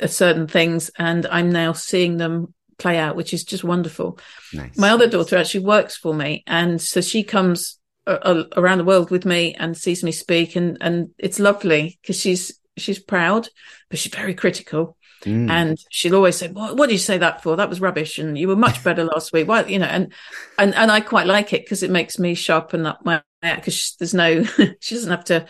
uh, 0.00 0.06
certain 0.06 0.46
things, 0.46 0.90
and 0.98 1.26
I'm 1.26 1.50
now 1.50 1.72
seeing 1.72 2.16
them 2.16 2.52
play 2.78 2.98
out, 2.98 3.16
which 3.16 3.32
is 3.32 3.44
just 3.44 3.64
wonderful. 3.64 4.18
Nice. 4.52 4.76
My 4.76 4.90
other 4.90 5.08
daughter 5.08 5.36
actually 5.36 5.64
works 5.64 5.96
for 5.96 6.12
me, 6.12 6.42
and 6.46 6.80
so 6.80 7.00
she 7.00 7.22
comes 7.22 7.78
uh, 8.06 8.18
uh 8.20 8.44
around 8.56 8.78
the 8.78 8.84
world 8.84 9.10
with 9.10 9.24
me 9.24 9.54
and 9.54 9.76
sees 9.76 10.02
me 10.02 10.12
speak, 10.12 10.56
and 10.56 10.76
and 10.80 11.10
it's 11.18 11.38
lovely 11.38 11.98
because 12.02 12.20
she's 12.20 12.58
she's 12.76 12.98
proud, 12.98 13.48
but 13.88 13.98
she's 13.98 14.14
very 14.14 14.34
critical. 14.34 14.96
Mm. 15.24 15.50
And 15.50 15.78
she'll 15.90 16.14
always 16.14 16.36
say, 16.36 16.48
what, 16.48 16.76
what 16.76 16.86
did 16.86 16.94
you 16.94 16.98
say 16.98 17.18
that 17.18 17.42
for? 17.42 17.56
That 17.56 17.68
was 17.68 17.80
rubbish. 17.80 18.18
And 18.18 18.36
you 18.36 18.48
were 18.48 18.56
much 18.56 18.82
better 18.84 19.04
last 19.04 19.32
week. 19.32 19.48
Why, 19.48 19.64
you 19.64 19.78
know, 19.78 19.86
and, 19.86 20.12
and, 20.58 20.74
and 20.74 20.90
I 20.90 21.00
quite 21.00 21.26
like 21.26 21.52
it 21.52 21.64
because 21.64 21.82
it 21.82 21.90
makes 21.90 22.18
me 22.18 22.34
sharpen 22.34 22.86
up 22.86 23.04
my, 23.04 23.22
because 23.42 23.96
there's 23.98 24.14
no, 24.14 24.44
she 24.80 24.94
doesn't 24.94 25.10
have 25.10 25.24
to 25.26 25.46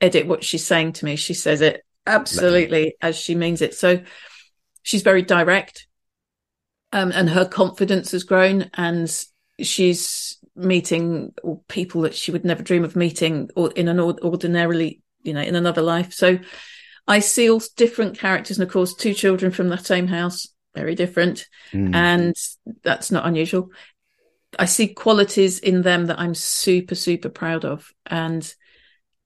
edit 0.00 0.26
what 0.26 0.44
she's 0.44 0.66
saying 0.66 0.92
to 0.94 1.04
me. 1.04 1.16
She 1.16 1.34
says 1.34 1.60
it 1.60 1.84
absolutely 2.06 2.96
as 3.00 3.16
she 3.16 3.34
means 3.34 3.62
it. 3.62 3.74
So 3.74 4.02
she's 4.82 5.02
very 5.02 5.22
direct. 5.22 5.86
Um, 6.92 7.12
and 7.12 7.28
her 7.28 7.44
confidence 7.44 8.12
has 8.12 8.24
grown 8.24 8.70
and 8.74 9.14
she's 9.60 10.38
meeting 10.56 11.34
people 11.68 12.02
that 12.02 12.14
she 12.14 12.30
would 12.30 12.44
never 12.44 12.62
dream 12.62 12.84
of 12.84 12.96
meeting 12.96 13.50
or 13.54 13.70
in 13.72 13.88
an 13.88 14.00
ordinarily, 14.00 15.02
you 15.22 15.34
know, 15.34 15.42
in 15.42 15.54
another 15.54 15.82
life. 15.82 16.12
So 16.12 16.38
I 17.08 17.20
see 17.20 17.50
all 17.50 17.62
different 17.76 18.18
characters, 18.18 18.58
and 18.58 18.66
of 18.66 18.72
course, 18.72 18.94
two 18.94 19.14
children 19.14 19.50
from 19.50 19.68
the 19.68 19.78
same 19.78 20.06
house, 20.06 20.46
very 20.74 20.94
different, 20.94 21.46
mm. 21.72 21.94
and 21.94 22.36
that's 22.84 23.10
not 23.10 23.26
unusual. 23.26 23.70
I 24.58 24.66
see 24.66 24.88
qualities 24.88 25.58
in 25.58 25.82
them 25.82 26.06
that 26.06 26.20
I'm 26.20 26.34
super, 26.34 26.94
super 26.94 27.30
proud 27.30 27.64
of, 27.64 27.90
and 28.06 28.54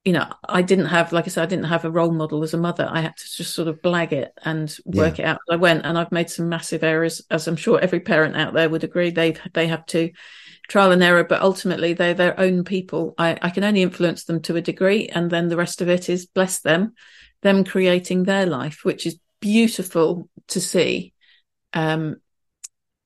you 0.04 0.12
know, 0.12 0.26
I 0.48 0.62
didn't 0.62 0.86
have, 0.86 1.12
like 1.12 1.26
I 1.26 1.28
said, 1.28 1.42
I 1.42 1.46
didn't 1.46 1.66
have 1.66 1.84
a 1.84 1.90
role 1.90 2.10
model 2.10 2.42
as 2.42 2.54
a 2.54 2.58
mother. 2.58 2.88
I 2.90 3.00
had 3.00 3.16
to 3.16 3.36
just 3.36 3.54
sort 3.54 3.68
of 3.68 3.82
blag 3.82 4.10
it 4.10 4.32
and 4.44 4.76
work 4.84 5.18
yeah. 5.18 5.24
it 5.24 5.28
out. 5.28 5.40
I 5.50 5.56
went, 5.56 5.84
and 5.84 5.98
I've 5.98 6.10
made 6.12 6.30
some 6.30 6.48
massive 6.48 6.84
errors, 6.84 7.20
as 7.30 7.48
I'm 7.48 7.56
sure 7.56 7.80
every 7.80 8.00
parent 8.00 8.36
out 8.36 8.54
there 8.54 8.70
would 8.70 8.84
agree. 8.84 9.10
They 9.10 9.36
they 9.54 9.66
have 9.66 9.86
to 9.86 10.10
trial 10.68 10.92
and 10.92 11.02
error, 11.02 11.24
but 11.24 11.42
ultimately 11.42 11.94
they're 11.94 12.14
their 12.14 12.38
own 12.38 12.62
people. 12.62 13.14
I, 13.18 13.38
I 13.42 13.50
can 13.50 13.64
only 13.64 13.82
influence 13.82 14.24
them 14.24 14.40
to 14.42 14.56
a 14.56 14.60
degree, 14.60 15.08
and 15.08 15.30
then 15.30 15.48
the 15.48 15.56
rest 15.56 15.82
of 15.82 15.88
it 15.88 16.08
is 16.08 16.26
bless 16.26 16.60
them 16.60 16.94
them 17.42 17.64
creating 17.64 18.24
their 18.24 18.46
life, 18.46 18.84
which 18.84 19.06
is 19.06 19.18
beautiful 19.40 20.28
to 20.48 20.60
see. 20.60 21.12
Um, 21.72 22.16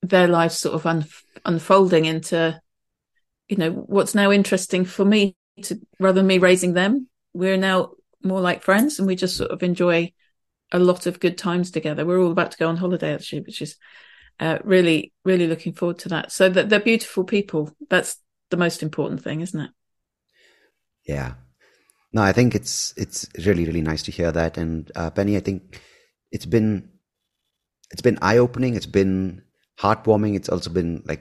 their 0.01 0.27
lives 0.27 0.57
sort 0.57 0.75
of 0.75 0.85
un- 0.85 1.05
unfolding 1.45 2.05
into, 2.05 2.59
you 3.49 3.57
know, 3.57 3.71
what's 3.71 4.15
now 4.15 4.31
interesting 4.31 4.85
for 4.85 5.03
me 5.03 5.35
to 5.63 5.79
rather 5.99 6.19
than 6.19 6.27
me 6.27 6.37
raising 6.37 6.73
them, 6.73 7.07
we're 7.33 7.57
now 7.57 7.91
more 8.23 8.41
like 8.41 8.63
friends 8.63 8.99
and 8.99 9.07
we 9.07 9.15
just 9.15 9.37
sort 9.37 9.51
of 9.51 9.63
enjoy 9.63 10.11
a 10.71 10.79
lot 10.79 11.05
of 11.05 11.19
good 11.19 11.37
times 11.37 11.71
together. 11.71 12.05
We're 12.05 12.21
all 12.21 12.31
about 12.31 12.51
to 12.51 12.57
go 12.57 12.67
on 12.67 12.77
holiday 12.77 13.13
actually, 13.13 13.41
which 13.41 13.61
is 13.61 13.77
uh, 14.39 14.59
really, 14.63 15.13
really 15.25 15.47
looking 15.47 15.73
forward 15.73 15.99
to 15.99 16.09
that. 16.09 16.31
So 16.31 16.49
that 16.49 16.69
they're 16.69 16.79
beautiful 16.79 17.23
people. 17.23 17.71
That's 17.89 18.17
the 18.49 18.57
most 18.57 18.83
important 18.83 19.23
thing, 19.23 19.41
isn't 19.41 19.59
it? 19.59 19.71
Yeah, 21.05 21.35
no, 22.17 22.23
I 22.23 22.31
think 22.31 22.55
it's 22.55 22.95
it's 22.97 23.27
really 23.45 23.65
really 23.65 23.83
nice 23.83 24.01
to 24.03 24.11
hear 24.11 24.31
that. 24.31 24.57
And 24.57 24.91
uh, 24.95 25.11
Penny, 25.11 25.37
I 25.37 25.39
think 25.39 25.79
it's 26.31 26.47
been 26.47 26.89
it's 27.91 28.01
been 28.01 28.17
eye 28.23 28.39
opening. 28.39 28.73
It's 28.73 28.87
been 28.87 29.43
heartwarming. 29.79 30.35
It's 30.35 30.49
also 30.49 30.71
been 30.71 31.03
like 31.05 31.19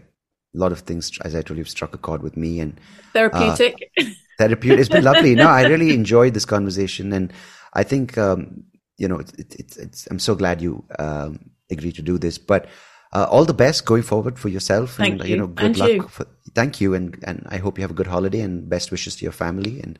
a 0.54 0.58
lot 0.58 0.72
of 0.72 0.80
things, 0.80 1.12
as 1.22 1.34
I 1.34 1.42
told 1.42 1.58
you, 1.58 1.64
have 1.64 1.68
struck 1.68 1.94
a 1.94 1.98
chord 1.98 2.22
with 2.22 2.34
me 2.38 2.60
and 2.60 2.80
therapeutic. 3.12 3.76
Uh, 4.00 4.04
therapeutic. 4.38 4.78
It's 4.80 4.88
been 4.88 5.04
lovely. 5.04 5.34
No, 5.34 5.48
I 5.48 5.66
really 5.66 5.92
enjoyed 5.92 6.32
this 6.32 6.46
conversation, 6.46 7.12
and 7.12 7.30
I 7.74 7.82
think 7.82 8.16
um, 8.16 8.64
you 8.96 9.06
know, 9.06 9.18
it's, 9.18 9.32
it's, 9.34 9.76
it's, 9.76 10.08
I'm 10.10 10.18
so 10.18 10.34
glad 10.34 10.62
you 10.62 10.82
um, 10.98 11.50
agreed 11.70 11.96
to 11.96 12.02
do 12.02 12.16
this. 12.16 12.38
But 12.38 12.68
uh, 13.12 13.26
all 13.30 13.44
the 13.44 13.52
best 13.66 13.84
going 13.84 14.02
forward 14.02 14.38
for 14.38 14.48
yourself, 14.48 14.94
thank 14.96 15.20
and 15.20 15.28
you. 15.28 15.34
you 15.34 15.40
know, 15.42 15.46
good 15.46 15.66
and 15.66 15.76
luck. 15.76 15.90
You. 15.90 16.08
For, 16.08 16.26
thank 16.54 16.80
you, 16.80 16.94
and 16.94 17.22
and 17.24 17.46
I 17.50 17.58
hope 17.58 17.76
you 17.76 17.82
have 17.82 17.90
a 17.90 18.00
good 18.00 18.12
holiday 18.16 18.40
and 18.40 18.66
best 18.66 18.90
wishes 18.90 19.16
to 19.16 19.26
your 19.26 19.36
family 19.44 19.78
and 19.82 19.98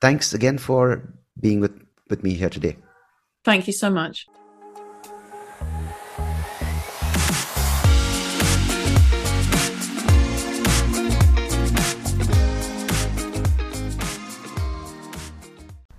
thanks 0.00 0.32
again 0.32 0.58
for 0.58 1.02
being 1.40 1.60
with, 1.60 1.80
with 2.08 2.22
me 2.22 2.34
here 2.34 2.50
today. 2.50 2.76
Thank 3.44 3.66
you 3.66 3.72
so 3.72 3.90
much. 3.90 4.26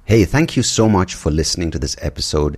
Hey, 0.06 0.26
thank 0.26 0.58
you 0.58 0.64
so 0.64 0.90
much 0.90 1.14
for 1.14 1.30
listening 1.30 1.70
to 1.70 1.78
this 1.78 1.96
episode. 2.02 2.58